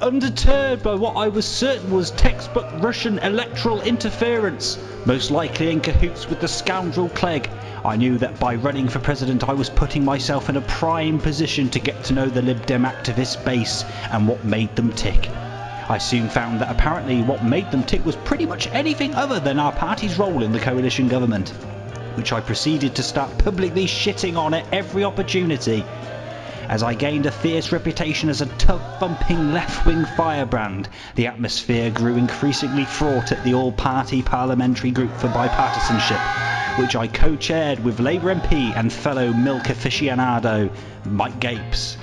Undeterred 0.00 0.82
by 0.82 0.96
what 0.96 1.16
I 1.16 1.28
was 1.28 1.46
certain 1.46 1.92
was 1.92 2.10
textbook 2.10 2.66
Russian 2.82 3.20
electoral 3.20 3.80
interference, 3.82 4.76
most 5.06 5.30
likely 5.30 5.70
in 5.70 5.80
cahoots 5.80 6.28
with 6.28 6.40
the 6.40 6.48
scoundrel 6.48 7.08
Clegg, 7.10 7.48
I 7.84 7.96
knew 7.96 8.16
that 8.18 8.38
by 8.38 8.54
running 8.54 8.88
for 8.88 9.00
president 9.00 9.48
I 9.48 9.54
was 9.54 9.68
putting 9.68 10.04
myself 10.04 10.48
in 10.48 10.56
a 10.56 10.60
prime 10.60 11.18
position 11.18 11.68
to 11.70 11.80
get 11.80 12.04
to 12.04 12.12
know 12.12 12.26
the 12.26 12.40
Lib 12.40 12.64
Dem 12.64 12.84
activist 12.84 13.44
base 13.44 13.84
and 14.12 14.28
what 14.28 14.44
made 14.44 14.76
them 14.76 14.92
tick. 14.92 15.28
I 15.88 15.98
soon 15.98 16.28
found 16.28 16.60
that 16.60 16.70
apparently 16.70 17.22
what 17.22 17.44
made 17.44 17.70
them 17.72 17.82
tick 17.82 18.04
was 18.04 18.14
pretty 18.14 18.46
much 18.46 18.68
anything 18.68 19.14
other 19.16 19.40
than 19.40 19.58
our 19.58 19.72
party's 19.72 20.16
role 20.16 20.44
in 20.44 20.52
the 20.52 20.60
coalition 20.60 21.08
government. 21.08 21.52
which 22.14 22.32
I 22.32 22.40
proceeded 22.40 22.94
to 22.96 23.02
start 23.02 23.38
publicly 23.38 23.86
shitting 23.86 24.36
on 24.36 24.54
at 24.54 24.66
every 24.72 25.02
opportunity. 25.02 25.82
As 26.68 26.82
I 26.82 26.94
gained 26.94 27.26
a 27.26 27.30
fierce 27.30 27.72
reputation 27.72 28.28
as 28.28 28.40
a 28.40 28.46
tub-thumping 28.46 29.52
left-wing 29.52 30.04
firebrand, 30.04 30.88
the 31.16 31.26
atmosphere 31.26 31.90
grew 31.90 32.16
increasingly 32.16 32.84
fraught 32.84 33.32
at 33.32 33.42
the 33.44 33.54
all-party 33.54 34.22
parliamentary 34.22 34.90
group 34.90 35.12
for 35.16 35.28
bipartisanship, 35.28 36.51
which 36.78 36.96
I 36.96 37.06
co-chaired 37.06 37.84
with 37.84 38.00
Labour 38.00 38.34
MP 38.34 38.74
and 38.74 38.92
fellow 38.92 39.32
milk 39.32 39.64
aficionado 39.64 40.74
Mike 41.04 41.38
Gapes. 41.38 41.96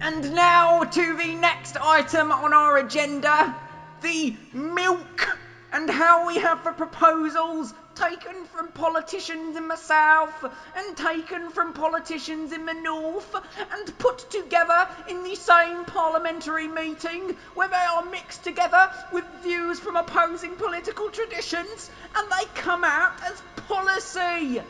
And 0.00 0.34
now 0.34 0.84
to 0.84 1.16
the 1.16 1.34
next 1.34 1.76
item 1.76 2.32
on 2.32 2.52
our 2.52 2.78
agenda 2.78 3.54
the 4.02 4.36
milk 4.52 5.38
and 5.72 5.90
how 5.90 6.26
we 6.26 6.38
have 6.38 6.62
the 6.64 6.72
proposals 6.72 7.74
taken 7.94 8.44
from 8.46 8.68
politicians 8.72 9.56
in 9.56 9.68
the 9.68 9.76
south 9.76 10.44
and 10.76 10.96
taken 10.96 11.50
from 11.50 11.72
politicians 11.72 12.52
in 12.52 12.66
the 12.66 12.74
north 12.74 13.34
and 13.72 13.98
put 13.98 14.18
together 14.30 14.88
in 15.08 15.22
the 15.24 15.34
same 15.34 15.84
parliamentary 15.84 16.68
meeting 16.68 17.36
where 17.54 17.68
they 17.68 17.76
are 17.76 18.04
mixed 18.04 18.44
together 18.44 18.90
with 19.12 19.24
views 19.42 19.78
from 19.78 19.96
opposing 19.96 20.56
political 20.56 21.10
traditions 21.10 21.90
and 22.16 22.30
they 22.30 22.44
come 22.54 22.84
out 22.84 23.12
as 23.24 23.42
policy 23.68 24.60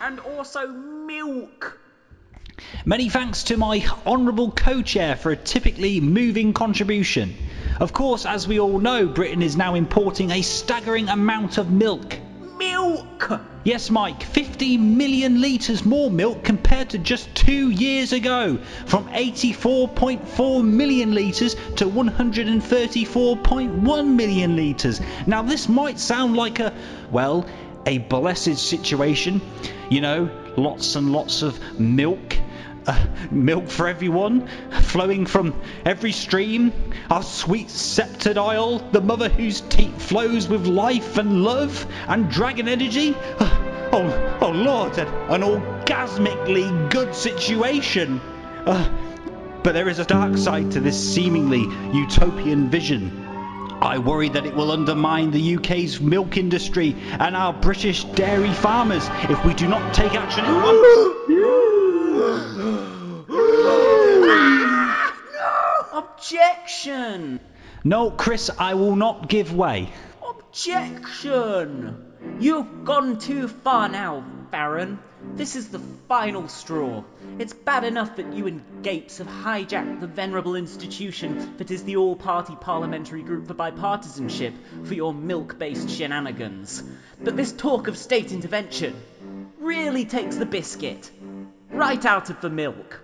and 0.00 0.20
also 0.20 0.66
milk. 0.68 1.78
Many 2.84 3.08
thanks 3.08 3.44
to 3.44 3.56
my 3.56 3.84
honourable 4.06 4.50
co-chair 4.50 5.16
for 5.16 5.30
a 5.32 5.36
typically 5.36 6.00
moving 6.00 6.52
contribution. 6.52 7.34
Of 7.80 7.92
course, 7.92 8.26
as 8.26 8.46
we 8.46 8.60
all 8.60 8.78
know, 8.78 9.06
Britain 9.06 9.42
is 9.42 9.56
now 9.56 9.74
importing 9.74 10.30
a 10.30 10.42
staggering 10.42 11.08
amount 11.08 11.58
of 11.58 11.70
milk. 11.70 12.18
Milk! 12.58 13.40
Yes, 13.64 13.90
Mike, 13.90 14.22
50 14.22 14.78
million 14.78 15.40
litres 15.40 15.84
more 15.84 16.08
milk 16.10 16.44
compared 16.44 16.90
to 16.90 16.98
just 16.98 17.34
two 17.34 17.70
years 17.70 18.12
ago, 18.12 18.58
from 18.86 19.08
84.4 19.08 20.64
million 20.64 21.12
litres 21.14 21.54
to 21.76 21.86
134.1 21.86 24.06
million 24.06 24.56
litres. 24.56 25.00
Now, 25.26 25.42
this 25.42 25.68
might 25.68 25.98
sound 25.98 26.36
like 26.36 26.60
a, 26.60 26.72
well, 27.10 27.46
a 27.86 27.98
blessed 27.98 28.58
situation, 28.58 29.40
you 29.90 30.00
know, 30.00 30.30
lots 30.56 30.96
and 30.96 31.12
lots 31.12 31.42
of 31.42 31.60
milk. 31.78 32.38
Uh, 32.86 33.06
milk 33.30 33.68
for 33.68 33.88
everyone, 33.88 34.46
flowing 34.82 35.24
from 35.24 35.58
every 35.86 36.12
stream, 36.12 36.70
our 37.10 37.22
sweet 37.22 37.70
sceptred 37.70 38.36
isle, 38.36 38.78
the 38.92 39.00
mother 39.00 39.30
whose 39.30 39.62
teat 39.62 39.94
flows 39.94 40.48
with 40.48 40.66
life 40.66 41.16
and 41.16 41.42
love 41.42 41.86
and 42.08 42.30
dragon 42.30 42.68
energy. 42.68 43.14
Uh, 43.38 43.88
oh, 43.90 44.38
oh 44.42 44.50
Lord, 44.50 44.98
an, 44.98 45.08
an 45.08 45.40
orgasmically 45.40 46.90
good 46.90 47.14
situation. 47.14 48.20
Uh, 48.66 48.90
but 49.62 49.72
there 49.72 49.88
is 49.88 49.98
a 49.98 50.04
dark 50.04 50.36
side 50.36 50.72
to 50.72 50.80
this 50.80 51.14
seemingly 51.14 51.62
utopian 51.96 52.68
vision. 52.68 53.24
I 53.80 53.98
worry 53.98 54.28
that 54.28 54.44
it 54.44 54.54
will 54.54 54.70
undermine 54.70 55.30
the 55.30 55.56
UK's 55.56 56.02
milk 56.02 56.36
industry 56.36 56.94
and 57.18 57.34
our 57.34 57.54
British 57.54 58.04
dairy 58.04 58.52
farmers 58.52 59.08
if 59.30 59.42
we 59.44 59.54
do 59.54 59.68
not 59.68 59.94
take 59.94 60.14
action 60.14 60.44
at 60.44 60.64
once. 60.64 61.50
Objection! 65.92 67.40
No, 67.84 68.10
Chris, 68.10 68.50
I 68.58 68.72
will 68.72 68.96
not 68.96 69.28
give 69.28 69.54
way. 69.54 69.90
Objection! 70.26 72.14
You've 72.40 72.86
gone 72.86 73.18
too 73.18 73.48
far 73.48 73.90
now, 73.90 74.24
Baron. 74.50 74.98
This 75.34 75.56
is 75.56 75.68
the 75.68 75.80
final 76.08 76.48
straw. 76.48 77.04
It's 77.38 77.52
bad 77.52 77.84
enough 77.84 78.16
that 78.16 78.32
you 78.32 78.46
and 78.46 78.62
Gapes 78.82 79.18
have 79.18 79.26
hijacked 79.26 80.00
the 80.00 80.06
venerable 80.06 80.56
institution 80.56 81.58
that 81.58 81.70
is 81.70 81.84
the 81.84 81.96
all 81.96 82.16
party 82.16 82.56
parliamentary 82.56 83.22
group 83.22 83.46
for 83.46 83.54
bipartisanship 83.54 84.54
for 84.84 84.94
your 84.94 85.12
milk 85.12 85.58
based 85.58 85.90
shenanigans. 85.90 86.82
But 87.22 87.36
this 87.36 87.52
talk 87.52 87.88
of 87.88 87.98
state 87.98 88.32
intervention 88.32 88.94
really 89.58 90.06
takes 90.06 90.36
the 90.36 90.46
biscuit 90.46 91.10
right 91.74 92.04
out 92.04 92.30
of 92.30 92.40
the 92.40 92.50
milk. 92.50 93.00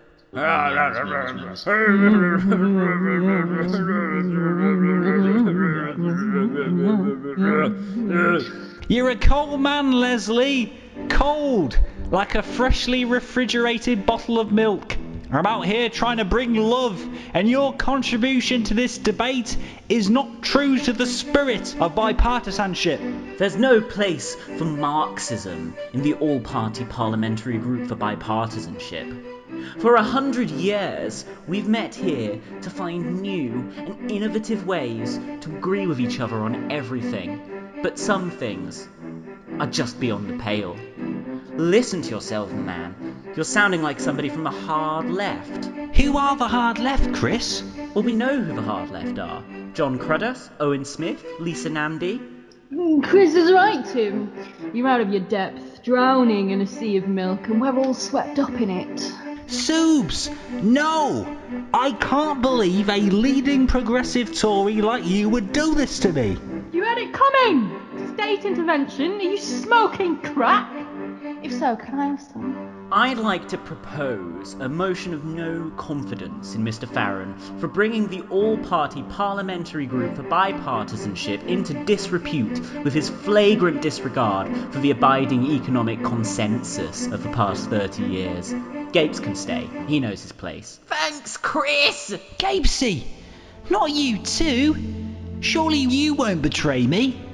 You're 8.89 9.11
a 9.11 9.17
cold 9.17 9.61
man, 9.61 9.93
Leslie. 9.93 10.73
Cold, 11.09 11.79
like 12.11 12.35
a 12.37 12.43
freshly 12.43 13.05
refrigerated 13.05 14.07
bottle 14.07 14.39
of 14.39 14.53
milk. 14.53 14.97
I'm 15.33 15.47
out 15.47 15.65
here 15.65 15.89
trying 15.89 16.17
to 16.17 16.25
bring 16.25 16.57
love, 16.57 17.01
and 17.35 17.49
your 17.49 17.73
contribution 17.73 18.65
to 18.65 18.75
this 18.75 18.99
debate 18.99 19.57
is 19.89 20.11
not 20.11 20.43
true 20.43 20.77
to 20.77 20.93
the 20.93 21.07
spirit 21.07 21.77
of 21.81 21.95
bipartisanship. 21.95 23.39
There's 23.39 23.55
no 23.55 23.81
place 23.81 24.35
for 24.35 24.65
Marxism 24.65 25.77
in 25.93 26.03
the 26.03 26.15
all 26.15 26.41
party 26.41 26.85
parliamentary 26.85 27.59
group 27.59 27.87
for 27.89 27.95
bipartisanship. 27.95 29.81
For 29.81 29.95
a 29.95 30.03
hundred 30.03 30.51
years, 30.51 31.25
we've 31.47 31.69
met 31.69 31.95
here 31.95 32.41
to 32.63 32.71
find 32.71 33.23
new 33.23 33.73
and 33.77 34.11
innovative 34.11 34.67
ways 34.67 35.21
to 35.43 35.57
agree 35.57 35.87
with 35.87 36.01
each 36.01 36.19
other 36.19 36.39
on 36.39 36.73
everything. 36.73 37.71
But 37.85 38.01
some 38.01 38.33
things 38.33 38.89
are 39.61 39.69
just 39.69 40.01
beyond 40.01 40.29
the 40.29 40.43
pale. 40.43 40.77
Listen 41.61 42.01
to 42.01 42.09
yourself, 42.09 42.51
man. 42.51 42.95
You're 43.37 43.45
sounding 43.45 43.83
like 43.83 44.01
somebody 44.01 44.31
from 44.31 44.45
the 44.45 44.51
hard 44.51 45.11
left. 45.11 45.67
Who 45.67 46.17
are 46.17 46.35
the 46.35 46.49
hard 46.49 46.79
left, 46.79 47.13
Chris? 47.13 47.63
Well, 47.93 48.03
we 48.03 48.15
know 48.15 48.41
who 48.41 48.55
the 48.55 48.63
hard 48.63 48.91
left 48.91 49.19
are 49.19 49.45
Jon 49.75 49.99
Cruddas, 49.99 50.49
Owen 50.59 50.87
Smith, 50.87 51.23
Lisa 51.39 51.69
Nandy. 51.69 52.19
Mm, 52.73 53.05
Chris 53.05 53.35
is 53.35 53.53
right, 53.53 53.85
Tim. 53.85 54.33
You're 54.73 54.89
out 54.89 55.03
of 55.03 55.11
your 55.11 55.21
depth, 55.21 55.83
drowning 55.83 56.49
in 56.49 56.63
a 56.63 56.67
sea 56.67 56.97
of 56.97 57.07
milk, 57.07 57.47
and 57.49 57.61
we're 57.61 57.79
all 57.79 57.93
swept 57.93 58.39
up 58.39 58.59
in 58.59 58.71
it. 58.71 59.13
Soubs! 59.47 60.31
No! 60.63 61.27
I 61.75 61.93
can't 61.93 62.41
believe 62.41 62.89
a 62.89 63.01
leading 63.01 63.67
progressive 63.67 64.35
Tory 64.35 64.81
like 64.81 65.05
you 65.05 65.29
would 65.29 65.53
do 65.53 65.75
this 65.75 65.99
to 66.01 66.13
me. 66.13 66.39
You 66.73 66.85
had 66.85 66.97
it 66.97 67.13
coming! 67.13 68.15
State 68.15 68.47
intervention? 68.47 69.13
Are 69.13 69.23
you 69.23 69.37
smoking 69.37 70.17
crack? 70.23 70.87
If 71.43 71.53
so, 71.53 71.75
can 71.75 71.99
I 71.99 72.09
have 72.09 72.21
some? 72.21 72.89
I'd 72.93 73.17
like 73.17 73.49
to 73.49 73.57
propose 73.57 74.55
a 74.55 74.69
motion 74.69 75.15
of 75.15 75.25
no 75.25 75.73
confidence 75.77 76.55
in 76.55 76.63
Mr. 76.63 76.87
Farron 76.87 77.35
for 77.59 77.67
bringing 77.67 78.09
the 78.09 78.23
all 78.31 78.59
party 78.59 79.03
parliamentary 79.05 79.87
group 79.87 80.17
for 80.17 80.23
bipartisanship 80.23 81.47
into 81.47 81.73
disrepute 81.85 82.61
with 82.85 82.93
his 82.93 83.09
flagrant 83.09 83.81
disregard 83.81 84.55
for 84.71 84.81
the 84.81 84.91
abiding 84.91 85.47
economic 85.53 86.03
consensus 86.05 87.07
of 87.07 87.23
the 87.23 87.31
past 87.31 87.71
30 87.71 88.03
years. 88.03 88.55
Gapes 88.93 89.21
can 89.21 89.35
stay, 89.35 89.67
he 89.87 89.99
knows 89.99 90.21
his 90.21 90.33
place. 90.33 90.79
Thanks, 90.87 91.39
Chris! 91.39 92.15
Gapesy! 92.39 93.05
Not 93.71 93.91
you 93.91 94.19
too! 94.19 94.77
Surely 95.41 95.79
you 95.79 96.15
won't 96.15 96.43
betray 96.43 96.87
me? 96.87 97.30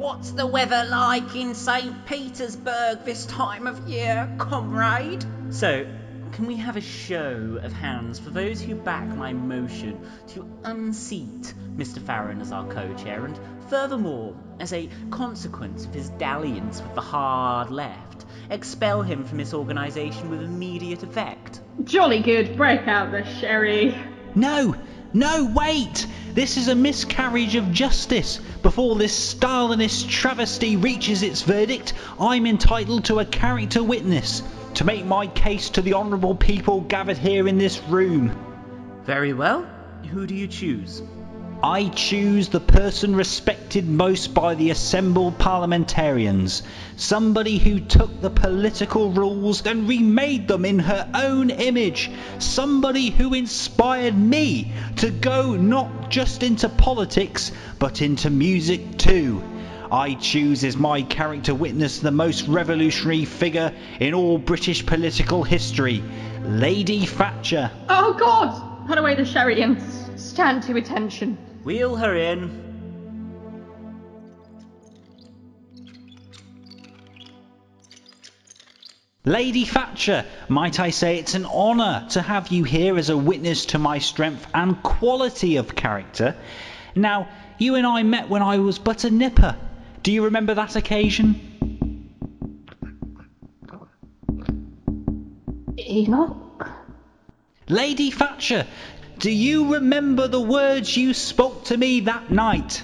What's 0.00 0.30
the 0.30 0.46
weather 0.46 0.86
like 0.88 1.36
in 1.36 1.54
St. 1.54 2.06
Petersburg 2.06 3.04
this 3.04 3.26
time 3.26 3.66
of 3.66 3.86
year, 3.86 4.34
comrade? 4.38 5.22
So, 5.50 5.86
can 6.32 6.46
we 6.46 6.56
have 6.56 6.78
a 6.78 6.80
show 6.80 7.60
of 7.62 7.70
hands 7.70 8.18
for 8.18 8.30
those 8.30 8.62
who 8.62 8.76
back 8.76 9.06
my 9.06 9.34
motion 9.34 10.00
to 10.28 10.50
unseat 10.64 11.52
Mr. 11.76 12.00
Farron 12.00 12.40
as 12.40 12.50
our 12.50 12.66
co 12.66 12.94
chair, 12.94 13.26
and 13.26 13.38
furthermore, 13.68 14.34
as 14.58 14.72
a 14.72 14.88
consequence 15.10 15.84
of 15.84 15.92
his 15.92 16.08
dalliance 16.08 16.80
with 16.80 16.94
the 16.94 17.02
hard 17.02 17.70
left, 17.70 18.24
expel 18.48 19.02
him 19.02 19.26
from 19.26 19.36
this 19.36 19.52
organisation 19.52 20.30
with 20.30 20.40
immediate 20.40 21.02
effect? 21.02 21.60
Jolly 21.84 22.22
good, 22.22 22.56
break 22.56 22.88
out 22.88 23.10
the 23.10 23.26
sherry. 23.38 23.94
No! 24.34 24.74
No, 25.12 25.52
wait! 25.54 26.06
This 26.34 26.56
is 26.56 26.68
a 26.68 26.74
miscarriage 26.74 27.56
of 27.56 27.72
justice. 27.72 28.40
Before 28.62 28.94
this 28.94 29.34
Stalinist 29.34 30.08
travesty 30.08 30.76
reaches 30.76 31.22
its 31.22 31.42
verdict, 31.42 31.94
I'm 32.20 32.46
entitled 32.46 33.06
to 33.06 33.18
a 33.18 33.24
character 33.24 33.82
witness 33.82 34.42
to 34.74 34.84
make 34.84 35.04
my 35.04 35.26
case 35.26 35.70
to 35.70 35.82
the 35.82 35.94
honourable 35.94 36.36
people 36.36 36.82
gathered 36.82 37.18
here 37.18 37.48
in 37.48 37.58
this 37.58 37.82
room. 37.84 38.30
Very 39.04 39.32
well. 39.32 39.66
Who 40.12 40.28
do 40.28 40.34
you 40.34 40.46
choose? 40.46 41.02
I 41.62 41.88
choose 41.88 42.48
the 42.48 42.58
person 42.58 43.14
respected 43.14 43.86
most 43.86 44.32
by 44.32 44.54
the 44.54 44.70
assembled 44.70 45.38
parliamentarians. 45.38 46.62
Somebody 46.96 47.58
who 47.58 47.80
took 47.80 48.22
the 48.22 48.30
political 48.30 49.10
rules 49.10 49.66
and 49.66 49.86
remade 49.86 50.48
them 50.48 50.64
in 50.64 50.78
her 50.78 51.06
own 51.12 51.50
image. 51.50 52.10
Somebody 52.38 53.10
who 53.10 53.34
inspired 53.34 54.16
me 54.16 54.72
to 54.96 55.10
go 55.10 55.54
not 55.54 56.10
just 56.10 56.42
into 56.42 56.70
politics, 56.70 57.52
but 57.78 58.00
into 58.00 58.30
music 58.30 58.96
too. 58.96 59.42
I 59.92 60.14
choose 60.14 60.64
as 60.64 60.78
my 60.78 61.02
character 61.02 61.54
witness 61.54 61.98
the 61.98 62.10
most 62.10 62.48
revolutionary 62.48 63.26
figure 63.26 63.74
in 63.98 64.14
all 64.14 64.38
British 64.38 64.86
political 64.86 65.42
history, 65.42 66.02
Lady 66.42 67.04
Thatcher. 67.04 67.70
Oh 67.90 68.14
God! 68.14 68.86
Put 68.86 68.96
away 68.96 69.14
the 69.14 69.26
sherry 69.26 69.60
and 69.60 69.78
stand 70.18 70.62
to 70.62 70.76
attention. 70.78 71.36
Wheel 71.64 71.96
her 71.96 72.14
in. 72.14 72.70
Lady 79.26 79.66
Thatcher, 79.66 80.24
might 80.48 80.80
I 80.80 80.90
say 80.90 81.18
it's 81.18 81.34
an 81.34 81.44
honour 81.44 82.06
to 82.10 82.22
have 82.22 82.48
you 82.48 82.64
here 82.64 82.96
as 82.96 83.10
a 83.10 83.16
witness 83.16 83.66
to 83.66 83.78
my 83.78 83.98
strength 83.98 84.46
and 84.54 84.82
quality 84.82 85.56
of 85.56 85.76
character. 85.76 86.34
Now, 86.96 87.28
you 87.58 87.74
and 87.74 87.86
I 87.86 88.02
met 88.02 88.30
when 88.30 88.42
I 88.42 88.58
was 88.58 88.78
but 88.78 89.04
a 89.04 89.10
nipper. 89.10 89.56
Do 90.02 90.10
you 90.10 90.24
remember 90.24 90.54
that 90.54 90.74
occasion? 90.74 92.14
Enoch? 95.78 96.70
Lady 97.68 98.10
Thatcher, 98.10 98.66
do 99.20 99.30
you 99.30 99.74
remember 99.74 100.28
the 100.28 100.40
words 100.40 100.96
you 100.96 101.12
spoke 101.12 101.64
to 101.64 101.76
me 101.76 102.00
that 102.00 102.30
night? 102.30 102.82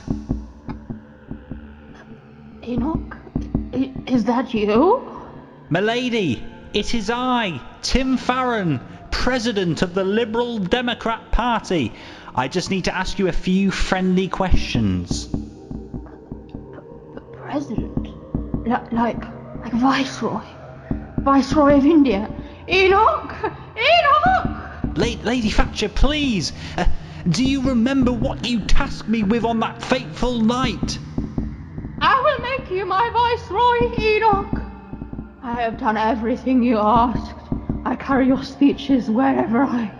Enoch? 2.62 3.16
Is 4.06 4.24
that 4.24 4.52
you? 4.52 5.24
Milady, 5.70 6.44
it 6.74 6.94
is 6.94 7.08
I, 7.08 7.60
Tim 7.80 8.18
Farron, 8.18 8.80
President 9.10 9.80
of 9.80 9.94
the 9.94 10.04
Liberal 10.04 10.58
Democrat 10.58 11.32
Party. 11.32 11.94
I 12.34 12.48
just 12.48 12.70
need 12.70 12.84
to 12.84 12.94
ask 12.94 13.18
you 13.18 13.28
a 13.28 13.32
few 13.32 13.70
friendly 13.70 14.28
questions. 14.28 15.28
President? 17.32 18.08
L- 18.66 18.88
like, 18.92 19.24
like 19.62 19.72
Viceroy? 19.72 20.44
Viceroy 21.20 21.78
of 21.78 21.86
India? 21.86 22.30
Enoch! 22.68 23.34
Enoch! 23.42 24.65
La- 24.96 25.22
Lady 25.22 25.50
Thatcher, 25.50 25.88
please, 25.88 26.52
uh, 26.76 26.86
do 27.28 27.44
you 27.44 27.68
remember 27.68 28.12
what 28.12 28.46
you 28.46 28.60
tasked 28.60 29.08
me 29.08 29.22
with 29.22 29.44
on 29.44 29.60
that 29.60 29.82
fateful 29.82 30.40
night? 30.40 30.98
I 32.00 32.20
will 32.22 32.42
make 32.42 32.70
you 32.70 32.86
my 32.86 33.10
Viceroy, 33.12 34.02
Enoch! 34.02 34.62
I 35.42 35.62
have 35.62 35.78
done 35.78 35.96
everything 35.96 36.62
you 36.62 36.78
asked. 36.78 37.34
I 37.84 37.94
carry 37.96 38.26
your 38.26 38.42
speeches 38.42 39.08
wherever 39.08 39.62
I 39.62 39.92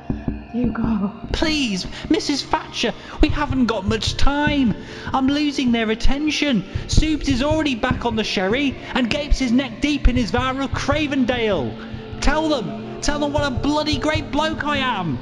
you 0.54 0.72
go. 0.72 1.12
Please, 1.32 1.84
Mrs. 2.08 2.42
Thatcher, 2.42 2.94
we 3.20 3.28
haven't 3.28 3.66
got 3.66 3.84
much 3.84 4.16
time. 4.16 4.74
I'm 5.12 5.26
losing 5.26 5.72
their 5.72 5.90
attention. 5.90 6.64
Soubs 6.88 7.28
is 7.28 7.42
already 7.42 7.74
back 7.74 8.06
on 8.06 8.16
the 8.16 8.24
sherry 8.24 8.76
and 8.94 9.10
gapes 9.10 9.38
his 9.38 9.52
neck 9.52 9.80
deep 9.80 10.08
in 10.08 10.16
his 10.16 10.30
vow 10.30 10.58
of 10.58 10.70
Cravendale. 10.70 12.20
Tell 12.20 12.48
them, 12.48 12.85
tell 13.02 13.18
them 13.18 13.32
what 13.32 13.46
a 13.46 13.50
bloody 13.50 13.98
great 13.98 14.30
bloke 14.30 14.64
I 14.64 14.78
am. 14.78 15.18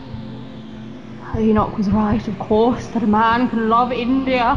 Enoch 1.37 1.77
was 1.77 1.91
right, 1.91 2.27
of 2.29 2.39
course, 2.39 2.87
that 2.89 3.03
a 3.03 3.07
man 3.07 3.49
can 3.49 3.69
love 3.69 3.91
India 3.93 4.57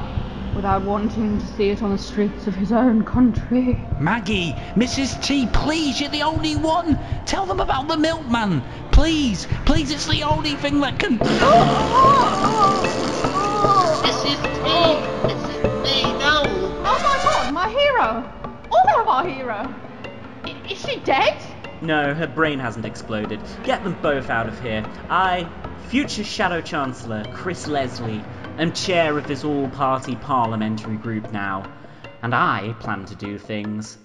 without 0.55 0.83
wanting 0.83 1.39
to 1.39 1.45
see 1.45 1.69
it 1.69 1.81
on 1.81 1.91
the 1.91 1.97
streets 1.97 2.47
of 2.47 2.55
his 2.55 2.71
own 2.71 3.03
country. 3.03 3.79
Maggie, 3.99 4.53
Mrs. 4.75 5.21
T, 5.23 5.47
please, 5.47 5.99
you're 5.99 6.09
the 6.09 6.23
only 6.23 6.55
one. 6.55 6.99
Tell 7.25 7.45
them 7.45 7.59
about 7.59 7.87
the 7.87 7.97
milkman. 7.97 8.63
Please, 8.91 9.47
please, 9.65 9.91
it's 9.91 10.07
the 10.07 10.23
only 10.23 10.55
thing 10.55 10.79
that 10.81 10.99
can. 10.99 11.17
Mrs. 14.07 14.41
T! 14.55 14.69
Mrs. 15.27 15.85
T, 15.85 16.03
no! 16.19 16.43
Oh 16.85 16.99
my 17.03 17.17
god, 17.23 17.53
my 17.53 17.69
hero! 17.69 18.23
All 18.71 19.01
of 19.01 19.07
our 19.07 19.25
hero! 19.27 19.73
I- 20.43 20.55
is 20.69 20.79
she 20.79 20.99
dead? 20.99 21.37
No, 21.81 22.13
her 22.13 22.27
brain 22.27 22.59
hasn't 22.59 22.85
exploded. 22.85 23.41
Get 23.63 23.83
them 23.83 23.97
both 24.01 24.29
out 24.29 24.47
of 24.47 24.59
here. 24.61 24.83
I, 25.09 25.47
future 25.87 26.23
Shadow 26.23 26.59
Chancellor 26.61 27.23
Chris 27.33 27.67
Leslie, 27.67 28.23
am 28.57 28.73
chair 28.73 29.17
of 29.17 29.27
this 29.27 29.43
all 29.43 29.69
party 29.69 30.15
parliamentary 30.15 30.97
group 30.97 31.31
now. 31.31 31.71
And 32.23 32.33
I 32.33 32.73
plan 32.79 33.05
to 33.05 33.15
do 33.15 33.37
things 33.37 33.97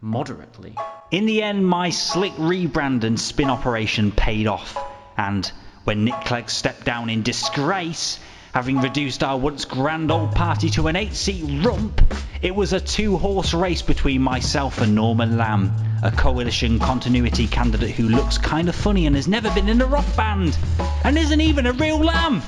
moderately. 0.00 0.76
In 1.12 1.26
the 1.26 1.42
end, 1.42 1.66
my 1.66 1.90
slick 1.90 2.32
rebrand 2.32 3.04
and 3.04 3.18
spin 3.18 3.48
operation 3.48 4.10
paid 4.10 4.48
off. 4.48 4.76
And 5.16 5.50
when 5.84 6.04
Nick 6.04 6.20
Clegg 6.24 6.50
stepped 6.50 6.84
down 6.84 7.10
in 7.10 7.22
disgrace, 7.22 8.18
having 8.52 8.80
reduced 8.80 9.22
our 9.22 9.38
once 9.38 9.64
grand 9.64 10.10
old 10.10 10.34
party 10.34 10.68
to 10.68 10.86
an 10.86 10.94
eight 10.94 11.14
seat 11.14 11.64
rump, 11.64 12.02
it 12.42 12.54
was 12.54 12.72
a 12.72 12.80
two 12.80 13.16
horse 13.16 13.54
race 13.54 13.80
between 13.80 14.20
myself 14.20 14.80
and 14.80 14.94
Norman 14.94 15.38
Lamb, 15.38 15.72
a 16.02 16.10
coalition 16.10 16.78
continuity 16.78 17.46
candidate 17.46 17.90
who 17.90 18.08
looks 18.08 18.36
kind 18.36 18.68
of 18.68 18.74
funny 18.74 19.06
and 19.06 19.16
has 19.16 19.26
never 19.26 19.50
been 19.52 19.68
in 19.68 19.80
a 19.80 19.86
rock 19.86 20.04
band, 20.16 20.56
and 21.02 21.16
isn't 21.16 21.40
even 21.40 21.66
a 21.66 21.72
real 21.72 21.98
lamb. 21.98 22.42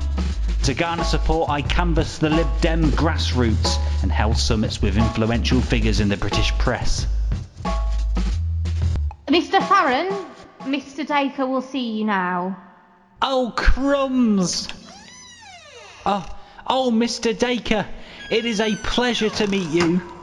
To 0.64 0.74
garner 0.74 1.04
support, 1.04 1.48
I 1.50 1.62
canvassed 1.62 2.20
the 2.20 2.30
Lib 2.30 2.48
Dem 2.60 2.90
grassroots 2.92 3.76
and 4.02 4.12
held 4.12 4.36
summits 4.36 4.82
with 4.82 4.96
influential 4.96 5.60
figures 5.60 6.00
in 6.00 6.08
the 6.08 6.16
British 6.16 6.52
press. 6.58 7.06
Mr. 9.28 9.66
Farron, 9.68 10.08
Mr. 10.60 11.06
Dacre 11.06 11.46
will 11.46 11.62
see 11.62 11.98
you 11.98 12.04
now. 12.04 12.58
Oh, 13.22 13.52
crumbs! 13.56 14.68
Oh, 16.06 16.26
oh, 16.66 16.90
Mr. 16.90 17.36
Dacre, 17.38 17.86
it 18.30 18.44
is 18.44 18.60
a 18.60 18.76
pleasure 18.76 19.30
to 19.30 19.46
meet 19.46 19.70
you. 19.70 20.13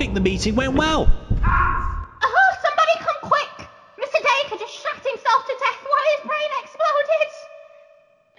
Think 0.00 0.14
the 0.14 0.20
meeting 0.20 0.54
went 0.54 0.72
well. 0.72 1.02
Oh, 1.02 2.50
somebody 2.62 2.94
come 3.00 3.16
quick! 3.20 3.68
Mr. 3.98 4.14
Dacre 4.14 4.56
just 4.58 4.72
shot 4.72 4.94
himself 4.94 5.44
to 5.44 5.54
death 5.60 5.84
while 5.90 6.06
his 6.16 6.26
brain 6.26 6.50
exploded! 6.62 7.30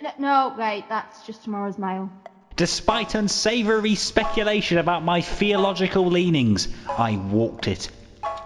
No, 0.02 0.50
no, 0.50 0.56
wait, 0.58 0.86
that's 0.90 1.24
just 1.28 1.44
tomorrow's 1.44 1.78
mail. 1.78 2.10
Despite 2.56 3.14
unsavoury 3.14 3.94
speculation 3.94 4.80
about 4.80 5.04
my 5.04 5.22
theological 5.22 6.08
leanings, 6.08 6.68
I 6.90 7.18
walked 7.18 7.68
it. 7.68 7.92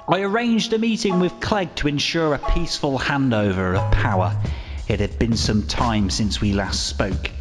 I 0.09 0.19
arranged 0.19 0.73
a 0.73 0.77
meeting 0.77 1.21
with 1.21 1.39
Clegg 1.39 1.73
to 1.75 1.87
ensure 1.87 2.33
a 2.33 2.51
peaceful 2.51 2.99
handover 2.99 3.77
of 3.77 3.93
power. 3.93 4.35
It 4.89 4.99
had 4.99 5.17
been 5.17 5.37
some 5.37 5.63
time 5.63 6.09
since 6.09 6.41
we 6.41 6.51
last 6.51 6.85
spoke. 6.85 7.31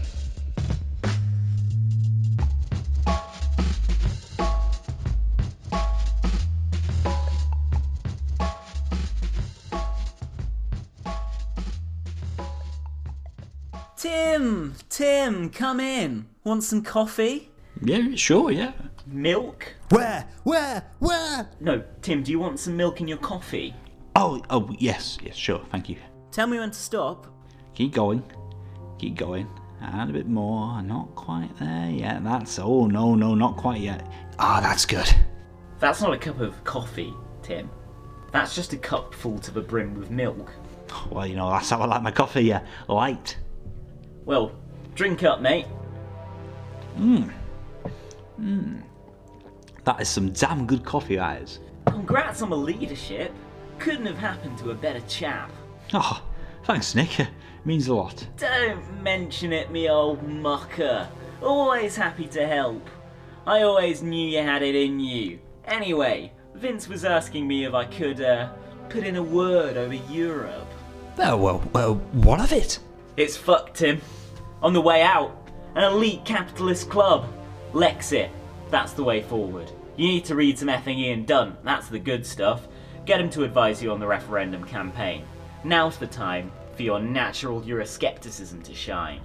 Come 15.55 15.81
in. 15.81 16.26
Want 16.44 16.64
some 16.64 16.82
coffee? 16.82 17.51
Yeah, 17.82 18.14
sure, 18.14 18.51
yeah. 18.51 18.72
Milk? 19.06 19.74
Where? 19.90 20.28
Where? 20.43 20.85
Where? 20.98 21.48
No, 21.60 21.82
Tim, 22.02 22.22
do 22.22 22.32
you 22.32 22.39
want 22.39 22.59
some 22.59 22.76
milk 22.76 23.01
in 23.01 23.09
your 23.09 23.18
coffee? 23.18 23.74
Oh, 24.16 24.43
oh, 24.51 24.74
yes, 24.78 25.18
yes, 25.22 25.35
sure, 25.35 25.60
thank 25.70 25.89
you. 25.89 25.97
Tell 26.31 26.47
me 26.47 26.59
when 26.59 26.70
to 26.70 26.78
stop. 26.78 27.26
Keep 27.74 27.93
going. 27.93 28.22
Keep 28.98 29.16
going. 29.16 29.48
And 29.81 30.10
a 30.10 30.12
bit 30.12 30.26
more. 30.26 30.81
Not 30.82 31.14
quite 31.14 31.51
there 31.59 31.90
yet. 31.90 32.24
That's. 32.24 32.59
Oh, 32.59 32.86
no, 32.86 33.14
no, 33.14 33.35
not 33.35 33.56
quite 33.56 33.81
yet. 33.81 34.09
Ah, 34.39 34.60
that's 34.60 34.86
good. 34.86 35.12
That's 35.78 36.01
not 36.01 36.14
a 36.14 36.18
cup 36.18 36.40
of 36.40 36.62
coffee, 36.64 37.12
Tim. 37.43 37.68
That's 38.32 38.55
just 38.55 38.72
a 38.72 38.78
cup 38.78 39.14
full 39.14 39.39
to 39.40 39.51
the 39.51 39.60
brim 39.60 39.94
with 39.94 40.10
milk. 40.10 40.52
Well, 41.10 41.26
you 41.26 41.36
know, 41.36 41.51
that's 41.51 41.70
how 41.70 41.81
I 41.81 41.86
like 41.86 42.02
my 42.02 42.10
coffee, 42.10 42.43
yeah, 42.43 42.64
light. 42.89 43.36
Well, 44.24 44.52
drink 44.94 45.22
up, 45.22 45.40
mate. 45.40 45.66
Mmm. 46.96 47.32
Mmm. 48.40 48.82
That 49.84 50.00
is 50.00 50.08
some 50.08 50.30
damn 50.30 50.66
good 50.66 50.84
coffee, 50.84 51.16
that 51.16 51.42
is. 51.42 51.60
Congrats 51.86 52.42
on 52.42 52.50
the 52.50 52.56
leadership. 52.56 53.32
Couldn't 53.78 54.06
have 54.06 54.18
happened 54.18 54.56
to 54.58 54.70
a 54.70 54.74
better 54.74 55.00
chap. 55.08 55.50
Oh, 55.92 56.22
thanks, 56.64 56.94
Nick. 56.94 57.20
It 57.20 57.28
means 57.64 57.88
a 57.88 57.94
lot. 57.94 58.26
Don't 58.36 59.02
mention 59.02 59.52
it, 59.52 59.70
me 59.70 59.88
old 59.88 60.22
mucker. 60.22 61.08
Always 61.42 61.96
happy 61.96 62.26
to 62.28 62.46
help. 62.46 62.88
I 63.46 63.62
always 63.62 64.02
knew 64.02 64.28
you 64.28 64.38
had 64.42 64.62
it 64.62 64.74
in 64.74 65.00
you. 65.00 65.38
Anyway, 65.66 66.32
Vince 66.54 66.88
was 66.88 67.04
asking 67.04 67.46
me 67.46 67.64
if 67.64 67.74
I 67.74 67.84
could, 67.84 68.20
uh, 68.20 68.50
put 68.88 69.04
in 69.04 69.16
a 69.16 69.22
word 69.22 69.76
over 69.76 69.94
Europe. 69.94 70.68
Oh, 71.18 71.36
well, 71.36 71.62
well, 71.72 71.94
what 72.12 72.40
of 72.40 72.52
it? 72.52 72.78
It's 73.16 73.36
fucked 73.36 73.78
him. 73.80 74.00
On 74.65 74.73
the 74.73 74.81
way 74.81 75.03
out, 75.03 75.36
an 75.74 75.85
elite 75.85 76.24
capitalist 76.24 76.89
club. 76.89 77.31
Lexit. 77.74 78.31
That's 78.70 78.93
the 78.93 79.05
way 79.05 79.20
forward. 79.20 79.70
You 79.99 80.09
need 80.09 80.24
to 80.24 80.35
read 80.35 80.59
some 80.59 80.69
effing 80.69 80.97
Ian 80.97 81.27
Dunt. 81.27 81.62
That's 81.62 81.89
the 81.89 81.99
good 81.99 82.24
stuff. 82.24 82.66
Get 83.05 83.20
him 83.20 83.28
to 83.31 83.45
advise 83.45 83.82
you 83.82 83.93
on 83.93 84.01
the 84.01 84.07
referendum 84.07 84.65
campaign. 84.65 85.27
Now's 85.65 85.99
the 85.99 86.07
time 86.07 86.51
for 86.77 86.82
your 86.82 86.99
natural 86.99 87.61
Euroscepticism 87.61 88.65
to 88.65 88.74
shine. 88.74 89.20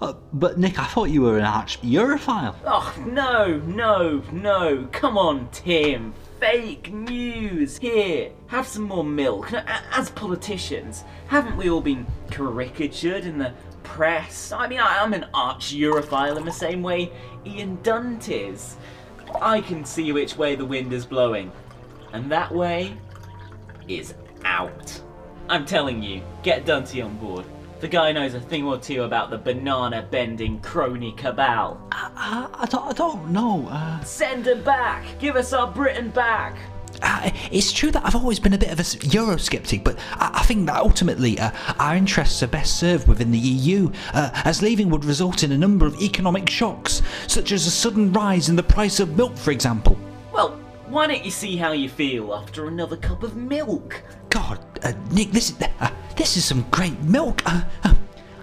Uh, 0.00 0.12
but 0.32 0.58
Nick, 0.58 0.78
I 0.78 0.84
thought 0.84 1.10
you 1.10 1.22
were 1.22 1.38
an 1.38 1.44
arch 1.44 1.82
Europhile. 1.82 2.54
Oh, 2.64 2.94
no, 3.04 3.58
no, 3.66 4.22
no. 4.30 4.88
Come 4.92 5.18
on, 5.18 5.48
Tim. 5.50 6.14
Fake 6.38 6.92
news. 6.92 7.78
Here, 7.78 8.30
have 8.46 8.68
some 8.68 8.84
more 8.84 9.02
milk. 9.02 9.52
As 9.52 10.10
politicians, 10.10 11.02
haven't 11.26 11.56
we 11.56 11.68
all 11.68 11.80
been 11.80 12.06
caricatured 12.30 13.24
in 13.24 13.38
the 13.38 13.52
press? 13.94 14.50
I 14.50 14.66
mean, 14.66 14.80
I- 14.80 14.98
I'm 15.02 15.14
an 15.14 15.26
arch 15.32 15.72
Europhile 15.72 16.36
in 16.36 16.44
the 16.44 16.50
same 16.50 16.82
way 16.82 17.12
Ian 17.46 17.78
Dunt 17.84 18.28
is. 18.28 18.76
I 19.40 19.60
can 19.60 19.84
see 19.84 20.10
which 20.10 20.36
way 20.36 20.56
the 20.56 20.64
wind 20.64 20.92
is 20.92 21.06
blowing. 21.06 21.52
And 22.12 22.30
that 22.30 22.52
way 22.52 22.96
is 23.86 24.14
out. 24.44 25.00
I'm 25.48 25.64
telling 25.64 26.02
you, 26.02 26.22
get 26.42 26.66
Dunty 26.66 27.02
on 27.02 27.16
board. 27.18 27.44
The 27.78 27.86
guy 27.86 28.10
knows 28.10 28.34
a 28.34 28.40
thing 28.40 28.64
or 28.64 28.78
two 28.78 29.04
about 29.04 29.30
the 29.30 29.38
banana 29.38 30.08
bending 30.10 30.58
crony 30.60 31.12
cabal. 31.12 31.80
I, 31.92 32.48
I, 32.52 32.66
don't, 32.66 32.86
I 32.86 32.92
don't 32.94 33.28
know. 33.30 33.68
Uh... 33.68 34.02
Send 34.02 34.48
him 34.48 34.64
back! 34.64 35.04
Give 35.20 35.36
us 35.36 35.52
our 35.52 35.70
Britain 35.70 36.10
back! 36.10 36.56
Uh, 37.02 37.30
it's 37.50 37.72
true 37.72 37.90
that 37.90 38.04
I've 38.04 38.14
always 38.14 38.38
been 38.38 38.52
a 38.52 38.58
bit 38.58 38.70
of 38.70 38.80
a 38.80 38.82
Eurosceptic, 38.82 39.84
but 39.84 39.98
I, 40.12 40.30
I 40.34 40.42
think 40.44 40.66
that 40.66 40.76
ultimately 40.76 41.38
uh, 41.38 41.50
our 41.78 41.96
interests 41.96 42.42
are 42.42 42.46
best 42.46 42.78
served 42.78 43.08
within 43.08 43.30
the 43.30 43.38
EU, 43.38 43.90
uh, 44.12 44.30
as 44.44 44.62
leaving 44.62 44.88
would 44.90 45.04
result 45.04 45.42
in 45.42 45.52
a 45.52 45.58
number 45.58 45.86
of 45.86 46.00
economic 46.00 46.48
shocks, 46.48 47.02
such 47.26 47.52
as 47.52 47.66
a 47.66 47.70
sudden 47.70 48.12
rise 48.12 48.48
in 48.48 48.56
the 48.56 48.62
price 48.62 49.00
of 49.00 49.16
milk, 49.16 49.36
for 49.36 49.50
example. 49.50 49.98
Well, 50.32 50.58
why 50.88 51.06
don't 51.06 51.24
you 51.24 51.30
see 51.30 51.56
how 51.56 51.72
you 51.72 51.88
feel 51.88 52.34
after 52.34 52.66
another 52.66 52.96
cup 52.96 53.22
of 53.22 53.36
milk? 53.36 54.02
God, 54.30 54.60
uh, 54.82 54.92
Nick, 55.10 55.30
this 55.30 55.50
is 55.50 55.62
uh, 55.80 55.90
this 56.16 56.36
is 56.36 56.44
some 56.44 56.66
great 56.70 57.00
milk. 57.02 57.42
Uh, 57.46 57.62
uh, 57.84 57.94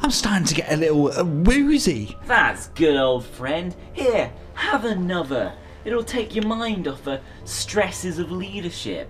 I'm 0.01 0.11
starting 0.11 0.45
to 0.47 0.55
get 0.55 0.71
a 0.71 0.75
little 0.75 1.11
uh, 1.11 1.23
woozy. 1.23 2.17
That's 2.25 2.67
good, 2.69 2.97
old 2.97 3.25
friend. 3.25 3.75
Here, 3.93 4.31
have 4.55 4.85
another. 4.85 5.53
It'll 5.83 6.03
take 6.03 6.35
your 6.35 6.45
mind 6.45 6.87
off 6.87 7.03
the 7.03 7.21
stresses 7.43 8.19
of 8.19 8.31
leadership. 8.31 9.09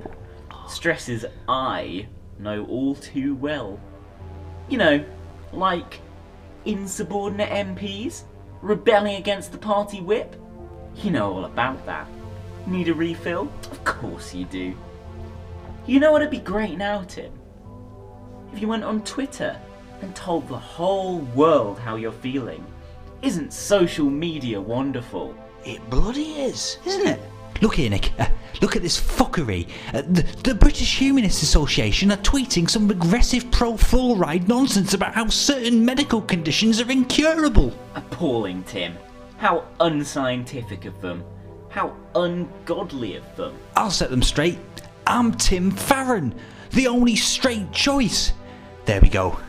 Stresses 0.67 1.25
I 1.47 2.07
know 2.39 2.65
all 2.65 2.95
too 2.95 3.35
well. 3.35 3.79
You 4.69 4.77
know, 4.77 5.05
like 5.51 5.99
insubordinate 6.65 7.49
MPs 7.49 8.23
rebelling 8.61 9.15
against 9.15 9.51
the 9.51 9.57
party 9.57 10.01
whip. 10.01 10.35
You 10.95 11.11
know 11.11 11.33
all 11.33 11.45
about 11.45 11.85
that. 11.85 12.07
Need 12.67 12.89
a 12.89 12.93
refill? 12.93 13.51
Of 13.71 13.83
course 13.83 14.33
you 14.33 14.45
do. 14.45 14.75
You 15.87 15.99
know 15.99 16.11
what'd 16.11 16.29
be 16.29 16.37
great 16.37 16.77
now, 16.77 17.03
Tim? 17.03 17.33
If 18.53 18.61
you 18.61 18.67
went 18.67 18.83
on 18.83 19.03
Twitter 19.03 19.59
and 20.01 20.15
told 20.15 20.47
the 20.47 20.57
whole 20.57 21.19
world 21.19 21.79
how 21.79 21.95
you're 21.95 22.11
feeling. 22.11 22.65
Isn't 23.21 23.53
social 23.53 24.09
media 24.09 24.59
wonderful? 24.59 25.35
It 25.63 25.87
bloody 25.91 26.41
is, 26.41 26.79
isn't 26.85 27.05
it? 27.05 27.19
Look 27.61 27.75
here, 27.75 27.91
Nick. 27.91 28.11
Uh, 28.19 28.25
look 28.61 28.75
at 28.75 28.81
this 28.81 28.99
fuckery. 28.99 29.69
Uh, 29.93 30.01
the, 30.01 30.23
the 30.43 30.55
British 30.55 30.99
Humanists 30.99 31.43
Association 31.43 32.11
are 32.11 32.17
tweeting 32.17 32.67
some 32.67 32.87
regressive 32.87 33.51
pro 33.51 33.73
fluoride 33.73 34.47
nonsense 34.47 34.95
about 34.95 35.13
how 35.13 35.27
certain 35.27 35.85
medical 35.85 36.21
conditions 36.21 36.81
are 36.81 36.89
incurable. 36.89 37.71
Appalling, 37.93 38.63
Tim. 38.63 38.97
How 39.37 39.65
unscientific 39.79 40.85
of 40.85 40.99
them. 41.01 41.23
How 41.69 41.95
ungodly 42.15 43.17
of 43.17 43.35
them. 43.35 43.55
I'll 43.75 43.91
set 43.91 44.09
them 44.09 44.23
straight. 44.23 44.57
I'm 45.05 45.33
Tim 45.33 45.69
Farron, 45.69 46.33
the 46.71 46.87
only 46.87 47.15
straight 47.15 47.71
choice. 47.71 48.33
There 48.85 48.99
we 48.99 49.09
go. 49.09 49.39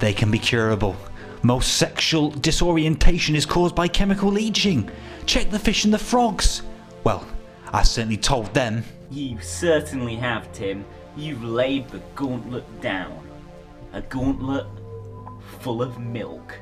They 0.00 0.12
can 0.12 0.32
be 0.32 0.38
curable. 0.40 0.96
Most 1.42 1.78
sexual 1.78 2.30
disorientation 2.30 3.34
is 3.34 3.46
caused 3.46 3.74
by 3.74 3.88
chemical 3.88 4.30
leaching. 4.30 4.90
Check 5.24 5.50
the 5.50 5.58
fish 5.58 5.84
and 5.84 5.94
the 5.94 5.98
frogs. 5.98 6.62
Well, 7.02 7.26
I 7.72 7.82
certainly 7.82 8.18
told 8.18 8.52
them. 8.52 8.84
You 9.10 9.40
certainly 9.40 10.16
have, 10.16 10.52
Tim. 10.52 10.84
You've 11.16 11.42
laid 11.42 11.88
the 11.88 12.00
gauntlet 12.14 12.80
down. 12.82 13.26
A 13.94 14.02
gauntlet 14.02 14.66
full 15.60 15.82
of 15.82 15.98
milk. 15.98 16.58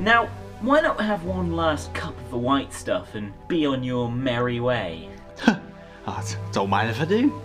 Now, 0.00 0.26
why 0.60 0.80
not 0.80 1.00
have 1.00 1.24
one 1.24 1.52
last 1.52 1.94
cup 1.94 2.18
of 2.18 2.30
the 2.30 2.38
white 2.38 2.72
stuff 2.72 3.14
and 3.14 3.32
be 3.48 3.66
on 3.66 3.84
your 3.84 4.10
merry 4.10 4.58
way? 4.58 5.08
I 5.46 6.24
don't 6.52 6.70
mind 6.70 6.90
if 6.90 7.00
I 7.00 7.04
do. 7.04 7.40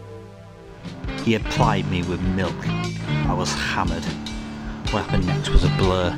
He 1.23 1.35
applied 1.35 1.89
me 1.91 2.02
with 2.03 2.22
milk. 2.22 2.56
I 3.27 3.34
was 3.34 3.53
hammered. 3.53 4.03
What 4.95 5.03
happened 5.03 5.27
next 5.27 5.49
was 5.49 5.65
a 5.65 5.67
blur. 5.77 6.17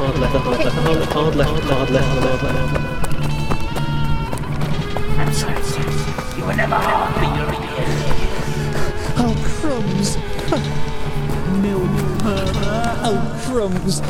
Hard 0.00 0.18
left, 0.18 0.34
hard 0.34 0.64
left, 0.64 0.76
hard 0.76 0.96
left, 0.96 1.12
hard 1.12 1.36
left, 1.36 1.50
hard 1.68 1.90
left, 1.90 2.08
hard 2.16 2.42
left. 2.42 2.98
I'm 5.18 5.32
sorry, 5.34 5.62
sir. 5.62 6.38
You 6.38 6.44
were 6.46 6.54
never 6.54 6.76
hard, 6.76 7.14
but 7.16 7.36
you're 7.36 7.59
crumbs. 9.60 10.16
Milk. 11.60 11.90
Uh, 12.24 13.04
oh, 13.04 13.20
crumbs. 13.46 14.00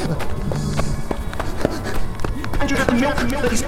And 2.61 2.71
you 2.71 2.77
have 2.77 2.87
the 2.87 2.95
milk 2.95 3.17
that 3.17 3.53
is 3.53 3.63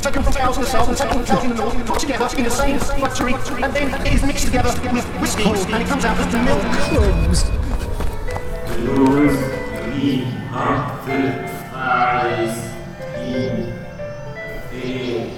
taken 0.00 0.22
from 0.22 0.32
the 0.32 0.64
south 0.64 0.88
and 0.88 0.96
taken 0.96 1.24
from 1.24 1.44
in 1.44 1.50
the 1.50 1.56
north, 1.56 1.86
put 1.86 2.00
together 2.00 2.28
in 2.36 2.44
the 2.44 2.50
same 2.50 2.78
factory, 2.78 3.34
and 3.62 3.72
then 3.74 4.06
it 4.06 4.14
is 4.14 4.22
mixed 4.24 4.46
together 4.46 4.70
with 4.92 5.04
whiskey, 5.20 5.44
and 5.44 5.82
it 5.82 5.86
comes 5.86 6.04
out 6.04 6.18
as 6.18 6.32
the 6.32 6.38
milk. 6.42 6.62
Crumbs. 6.88 7.44
Those 8.86 9.38
the 9.94 10.24
occupies 10.52 11.50
in 13.16 13.78
the 14.70 15.30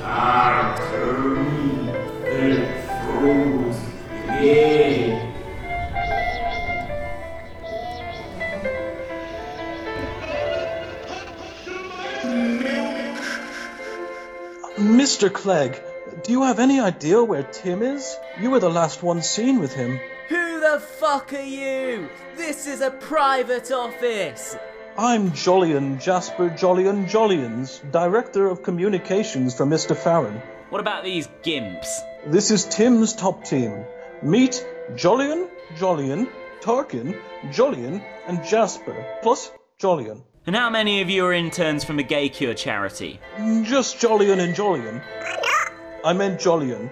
flows 3.05 3.79
in. 4.41 5.32
Mr. 14.83 15.33
Clegg, 15.33 15.81
do 16.25 16.33
you 16.33 16.43
have 16.43 16.59
any 16.59 16.81
idea 16.81 17.23
where 17.23 17.45
Tim 17.45 17.83
is? 17.83 18.19
You 18.41 18.51
were 18.51 18.59
the 18.59 18.69
last 18.69 19.01
one 19.01 19.23
seen 19.23 19.61
with 19.61 19.73
him. 19.73 20.01
Who 20.29 20.59
the 20.59 20.81
fuck 20.81 21.33
are 21.33 21.41
you? 21.41 22.09
This 22.37 22.67
is 22.67 22.81
a 22.81 22.91
private 22.91 23.71
office. 23.71 24.57
I'm 24.99 25.31
Jolyon 25.31 26.01
Jasper 26.01 26.51
Jolyon 26.51 27.09
Jolyons, 27.09 27.81
Director 27.93 28.49
of 28.49 28.65
Communications 28.65 29.55
for 29.55 29.67
Mr. 29.67 29.97
Farron. 29.97 30.43
What 30.71 30.81
about 30.81 31.05
these 31.05 31.29
gimps? 31.45 32.01
This 32.27 32.51
is 32.51 32.65
Tim's 32.65 33.15
top 33.15 33.45
team. 33.45 33.85
Meet 34.21 34.67
Jolyon, 34.97 35.49
Jolyon, 35.77 36.29
Tarkin, 36.61 37.17
Jolyon, 37.53 38.03
and 38.27 38.45
Jasper, 38.45 39.07
plus 39.23 39.53
Jolyon. 39.79 40.25
And 40.45 40.57
how 40.57 40.71
many 40.71 41.01
of 41.01 41.09
you 41.09 41.25
are 41.25 41.33
interns 41.33 41.85
from 41.85 42.01
a 42.01 42.03
gay 42.03 42.29
cure 42.29 42.55
charity? 42.55 43.21
Mm, 43.37 43.65
just 43.65 43.99
Jolyon 43.99 44.41
and 44.41 44.57
Jolyon. 44.57 45.01
I 46.05 46.13
meant 46.13 46.41
Jolyon. 46.41 46.91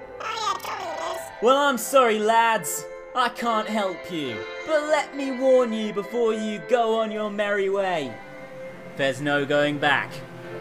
Well, 1.43 1.57
I'm 1.57 1.77
sorry, 1.77 2.21
lads. 2.21 2.85
I 3.17 3.29
can't 3.31 3.67
help 3.67 4.13
you. 4.13 4.37
But 4.69 4.83
let 4.83 5.17
me 5.17 5.33
warn 5.33 5.73
you 5.73 5.93
before 5.93 6.33
you 6.33 6.63
go 6.69 7.01
on 7.01 7.11
your 7.11 7.29
merry 7.29 7.69
way. 7.69 8.15
There's 8.97 9.21
no 9.21 9.45
going 9.45 9.79
back. 9.79 10.13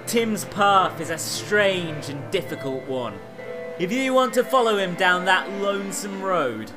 Tim's 0.07 0.45
path 0.45 0.99
is 0.99 1.11
a 1.11 1.18
strange 1.20 2.10
and 2.10 2.32
difficult 2.32 2.88
one. 2.88 3.20
If 3.78 3.91
you 3.91 4.16
want 4.16 4.34
to 4.34 4.44
follow 4.44 4.78
him 4.78 4.95
down 4.95 5.26
that 5.26 5.48
lonesome 5.61 6.24
road, 6.24 6.72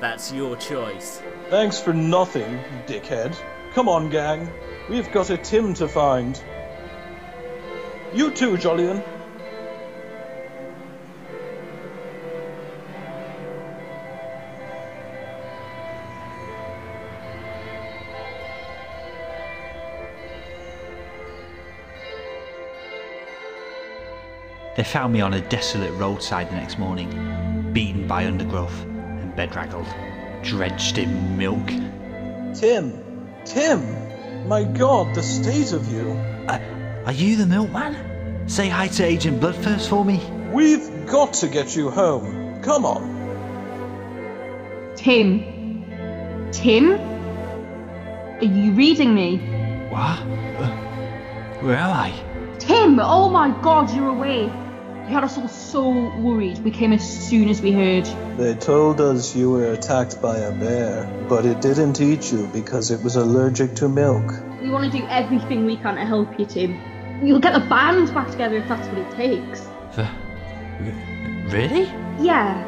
that's 0.00 0.32
your 0.32 0.56
choice. 0.56 1.20
Thanks 1.50 1.78
for 1.78 1.92
nothing, 1.92 2.58
dickhead. 2.86 3.36
Come 3.74 3.88
on, 3.88 4.08
gang. 4.08 4.50
We've 4.88 5.10
got 5.12 5.30
a 5.30 5.36
Tim 5.36 5.74
to 5.74 5.88
find. 5.88 6.42
You 8.12 8.30
too, 8.30 8.56
Jolyon. 8.56 9.02
They 24.74 24.84
found 24.84 25.12
me 25.12 25.20
on 25.20 25.34
a 25.34 25.40
desolate 25.48 25.92
roadside 25.92 26.50
the 26.50 26.56
next 26.56 26.78
morning, 26.78 27.72
beaten 27.72 28.08
by 28.08 28.26
undergrowth 28.26 28.82
and 28.82 29.36
bedraggled, 29.36 29.86
drenched 30.42 30.98
in 30.98 31.38
milk. 31.38 31.66
Tim! 32.54 33.28
Tim! 33.44 34.01
My 34.46 34.64
god, 34.64 35.14
the 35.14 35.22
state 35.22 35.72
of 35.72 35.90
you! 35.92 36.10
Uh, 36.48 36.58
are 37.06 37.12
you 37.12 37.36
the 37.36 37.46
milkman? 37.46 38.48
Say 38.48 38.68
hi 38.68 38.88
to 38.88 39.04
Agent 39.04 39.40
Bloodthirst 39.40 39.88
for 39.88 40.04
me. 40.04 40.20
We've 40.52 41.06
got 41.06 41.34
to 41.34 41.48
get 41.48 41.76
you 41.76 41.90
home. 41.90 42.60
Come 42.62 42.84
on. 42.84 43.22
Tim. 44.96 46.50
Tim? 46.50 46.92
Are 46.92 48.44
you 48.44 48.72
reading 48.72 49.14
me? 49.14 49.38
What? 49.88 50.18
Uh, 50.18 50.70
where 51.60 51.76
am 51.76 51.90
I? 51.90 52.12
Tim! 52.58 52.98
Oh 53.00 53.30
my 53.30 53.50
god, 53.62 53.94
you're 53.94 54.08
awake. 54.08 54.50
You 55.12 55.16
had 55.16 55.24
us 55.24 55.36
all 55.36 55.46
so 55.46 55.90
worried. 56.20 56.60
We 56.60 56.70
came 56.70 56.94
as 56.94 57.04
soon 57.28 57.50
as 57.50 57.60
we 57.60 57.70
heard. 57.70 58.06
They 58.38 58.54
told 58.54 58.98
us 58.98 59.36
you 59.36 59.50
were 59.50 59.70
attacked 59.74 60.22
by 60.22 60.38
a 60.38 60.52
bear, 60.52 61.04
but 61.28 61.44
it 61.44 61.60
didn't 61.60 62.00
eat 62.00 62.32
you 62.32 62.46
because 62.46 62.90
it 62.90 63.04
was 63.04 63.16
allergic 63.16 63.74
to 63.74 63.90
milk. 63.90 64.32
We 64.62 64.70
want 64.70 64.90
to 64.90 64.98
do 64.98 65.06
everything 65.08 65.66
we 65.66 65.76
can 65.76 65.96
to 65.96 66.06
help 66.06 66.38
you, 66.40 66.46
Tim. 66.46 66.80
You'll 67.22 67.40
get 67.40 67.52
the 67.52 67.60
band 67.60 68.14
back 68.14 68.30
together 68.30 68.56
if 68.56 68.68
that's 68.68 68.88
what 68.88 68.96
it 68.96 69.10
takes. 69.10 69.66
Uh, 69.98 70.10
the... 70.80 70.92
Really? 71.54 71.82
Yeah, 72.18 72.64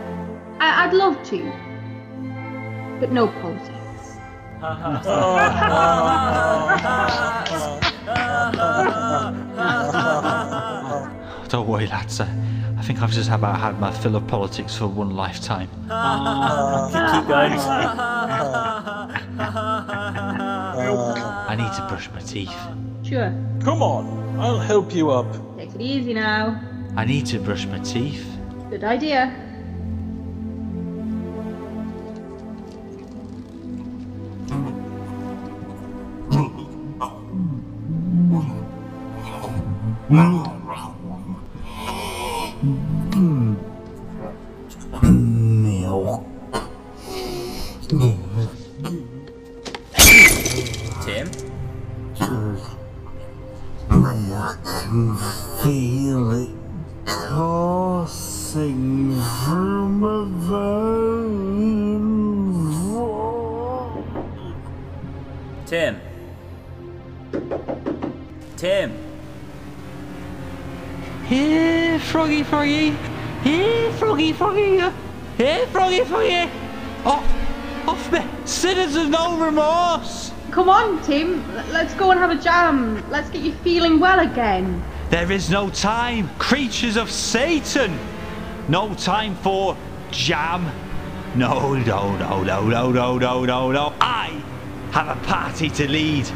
I- 0.61 0.85
I'd 0.85 0.93
love 0.93 1.17
to. 1.31 1.51
But 3.01 3.11
no 3.11 3.29
politics. 3.29 3.71
Don't 11.49 11.69
worry, 11.69 11.87
lads. 11.87 12.21
I, 12.21 12.29
I 12.79 12.83
think 12.83 13.03
I've 13.03 13.13
just 13.13 13.31
about 13.31 13.59
had 13.61 13.79
my 13.79 13.91
fill 13.93 14.17
of 14.17 14.27
politics 14.27 14.77
for 14.77 14.87
one 14.87 15.11
lifetime. 15.15 15.69
Keep 15.83 17.29
going. 17.29 17.53
I 21.47 21.55
need 21.57 21.73
to 21.77 21.87
brush 21.89 22.11
my 22.11 22.21
teeth. 22.21 22.55
Sure. 23.03 23.31
Come 23.63 23.83
on, 23.83 24.39
I'll 24.39 24.59
help 24.59 24.95
you 24.95 25.11
up. 25.11 25.27
Take 25.57 25.75
it 25.75 25.81
easy 25.81 26.15
now. 26.15 26.61
I 26.97 27.05
need 27.05 27.27
to 27.27 27.39
brush 27.39 27.67
my 27.67 27.79
teeth. 27.81 28.27
Good 28.71 28.85
idea. 28.85 29.33
Mm. 40.11 40.54
No 79.15 79.39
remorse. 79.39 80.33
Come 80.51 80.69
on, 80.69 81.01
Tim. 81.03 81.47
Let's 81.73 81.95
go 81.95 82.11
and 82.11 82.19
have 82.19 82.31
a 82.31 82.41
jam. 82.41 83.09
Let's 83.11 83.31
get 83.31 83.43
you 83.43 83.53
feeling 83.53 84.01
well 84.01 84.21
again. 84.21 84.83
There 85.11 85.31
is 85.31 85.51
no 85.51 85.71
time, 85.71 86.29
creatures 86.39 86.97
of 86.97 87.11
Satan. 87.11 87.97
No 88.69 88.95
time 88.95 89.37
for 89.37 89.77
jam. 90.11 90.71
No, 91.37 91.75
no, 91.75 92.17
no, 92.17 92.43
no, 92.43 92.63
no, 92.63 92.91
no, 92.91 93.19
no, 93.19 93.45
no, 93.45 93.73
no. 93.73 93.93
I 94.01 94.43
have 94.91 95.09
a 95.17 95.21
party 95.27 95.71
to 95.71 95.89
lead. 95.89 96.29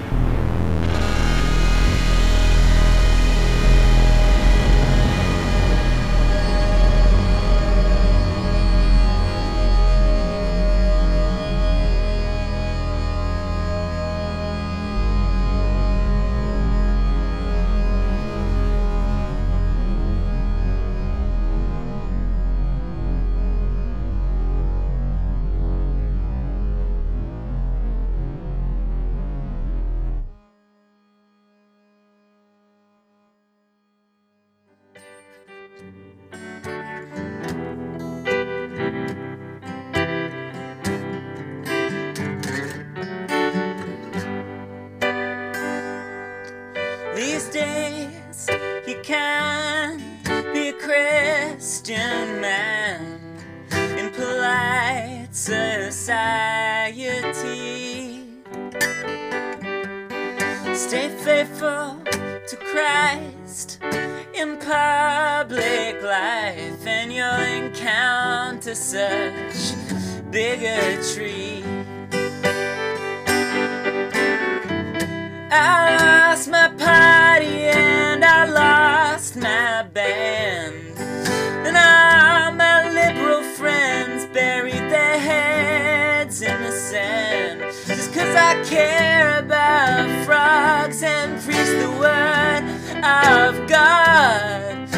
Care 88.65 89.39
about 89.39 90.25
frogs 90.25 91.03
and 91.03 91.41
preach 91.43 91.57
the 91.57 91.91
word 91.99 92.65
of 93.05 93.69
God. 93.69 94.89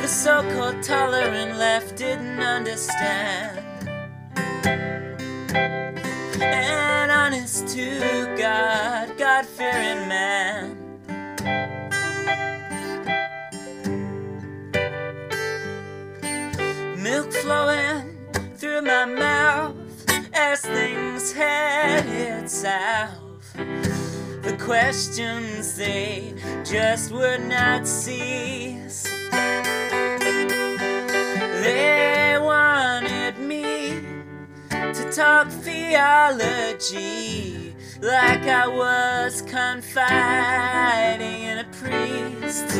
The 0.00 0.06
so 0.08 0.42
called 0.52 0.82
tolerant 0.82 1.56
left 1.56 1.96
didn't 1.96 2.40
understand. 2.40 3.64
And 6.40 7.10
honest 7.10 7.68
to 7.68 8.34
God, 8.38 9.18
God 9.18 9.44
fearing 9.46 10.08
man. 10.08 10.76
Milk 17.02 17.32
flowing 17.32 17.87
as 20.40 20.60
things 20.60 21.32
headed 21.32 22.48
south. 22.48 23.52
The 23.54 24.56
questions 24.60 25.76
they 25.76 26.32
just 26.64 27.10
would 27.10 27.40
not 27.40 27.88
cease. 27.88 29.02
They 31.62 32.38
wanted 32.40 33.40
me 33.40 34.00
to 34.70 35.10
talk 35.12 35.50
theology 35.50 36.84
like 38.00 38.46
I 38.46 38.68
was 38.68 39.42
confiding 39.42 41.42
in 41.42 41.58
a 41.58 41.64
priest. 41.80 42.78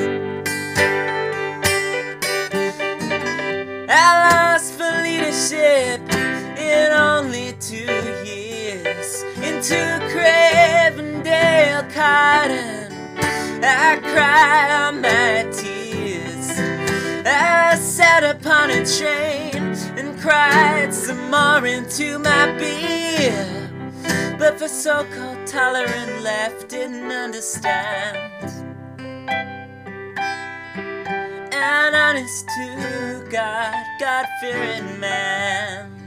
I 3.90 4.30
lost 4.30 4.74
for 4.74 4.92
leadership 5.02 6.27
in 6.68 6.92
only 6.92 7.54
two 7.60 7.98
years. 8.24 9.22
Into 9.36 9.80
Cravendale 10.12 11.82
Cotton, 11.92 12.92
I 13.64 13.98
cried 14.02 14.70
on 14.84 15.00
my 15.00 15.48
tears. 15.52 16.50
I 17.26 17.74
sat 17.76 18.22
upon 18.24 18.70
a 18.70 18.84
train 18.84 19.74
and 19.98 20.18
cried 20.20 20.92
some 20.92 21.30
more 21.30 21.64
into 21.66 22.18
my 22.18 22.52
beer. 22.58 23.68
But 24.38 24.58
the 24.58 24.68
so 24.68 25.04
called 25.14 25.46
tolerant 25.46 26.22
left 26.22 26.68
didn't 26.68 27.10
understand. 27.10 28.44
An 31.52 31.94
honest 31.94 32.46
to 32.46 33.26
God, 33.30 33.74
God 33.98 34.26
fearing 34.40 35.00
man. 35.00 35.97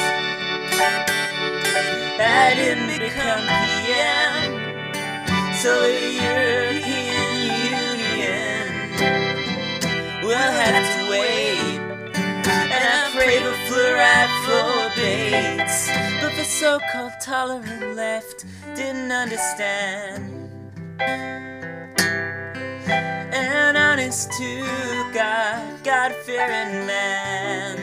I 2.20 2.54
didn't 2.54 2.88
become 2.98 3.44
PM, 3.66 4.42
the 5.62 5.76
European 6.28 7.34
Union 7.78 8.66
will 10.22 10.52
have 10.62 10.86
to 10.94 11.00
wait. 11.10 11.80
And 12.74 12.84
I 12.98 13.10
pray 13.14 13.36
the 13.38 13.54
fluoride 13.66 14.34
phobates, 14.46 15.78
but 16.20 16.32
the 16.36 16.44
so-called 16.44 17.12
tolerant 17.20 17.96
left 17.96 18.44
didn't 18.74 19.12
understand 19.12 20.42
and 23.32 23.76
honest 23.78 24.30
to 24.32 24.62
God, 25.12 25.82
God-fearing 25.82 26.86
man. 26.86 27.78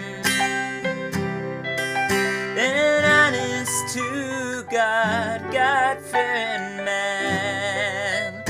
And 2.58 3.06
honest 3.06 3.94
to 3.96 4.64
God, 4.70 5.52
God-fearing 5.52 6.86
man. 6.86 8.44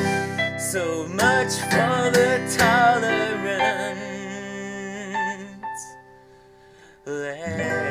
So 0.60 1.08
much 1.08 1.56
for 1.72 2.12
the 2.12 2.42
tolerance. 2.58 4.00
Let 7.06 7.89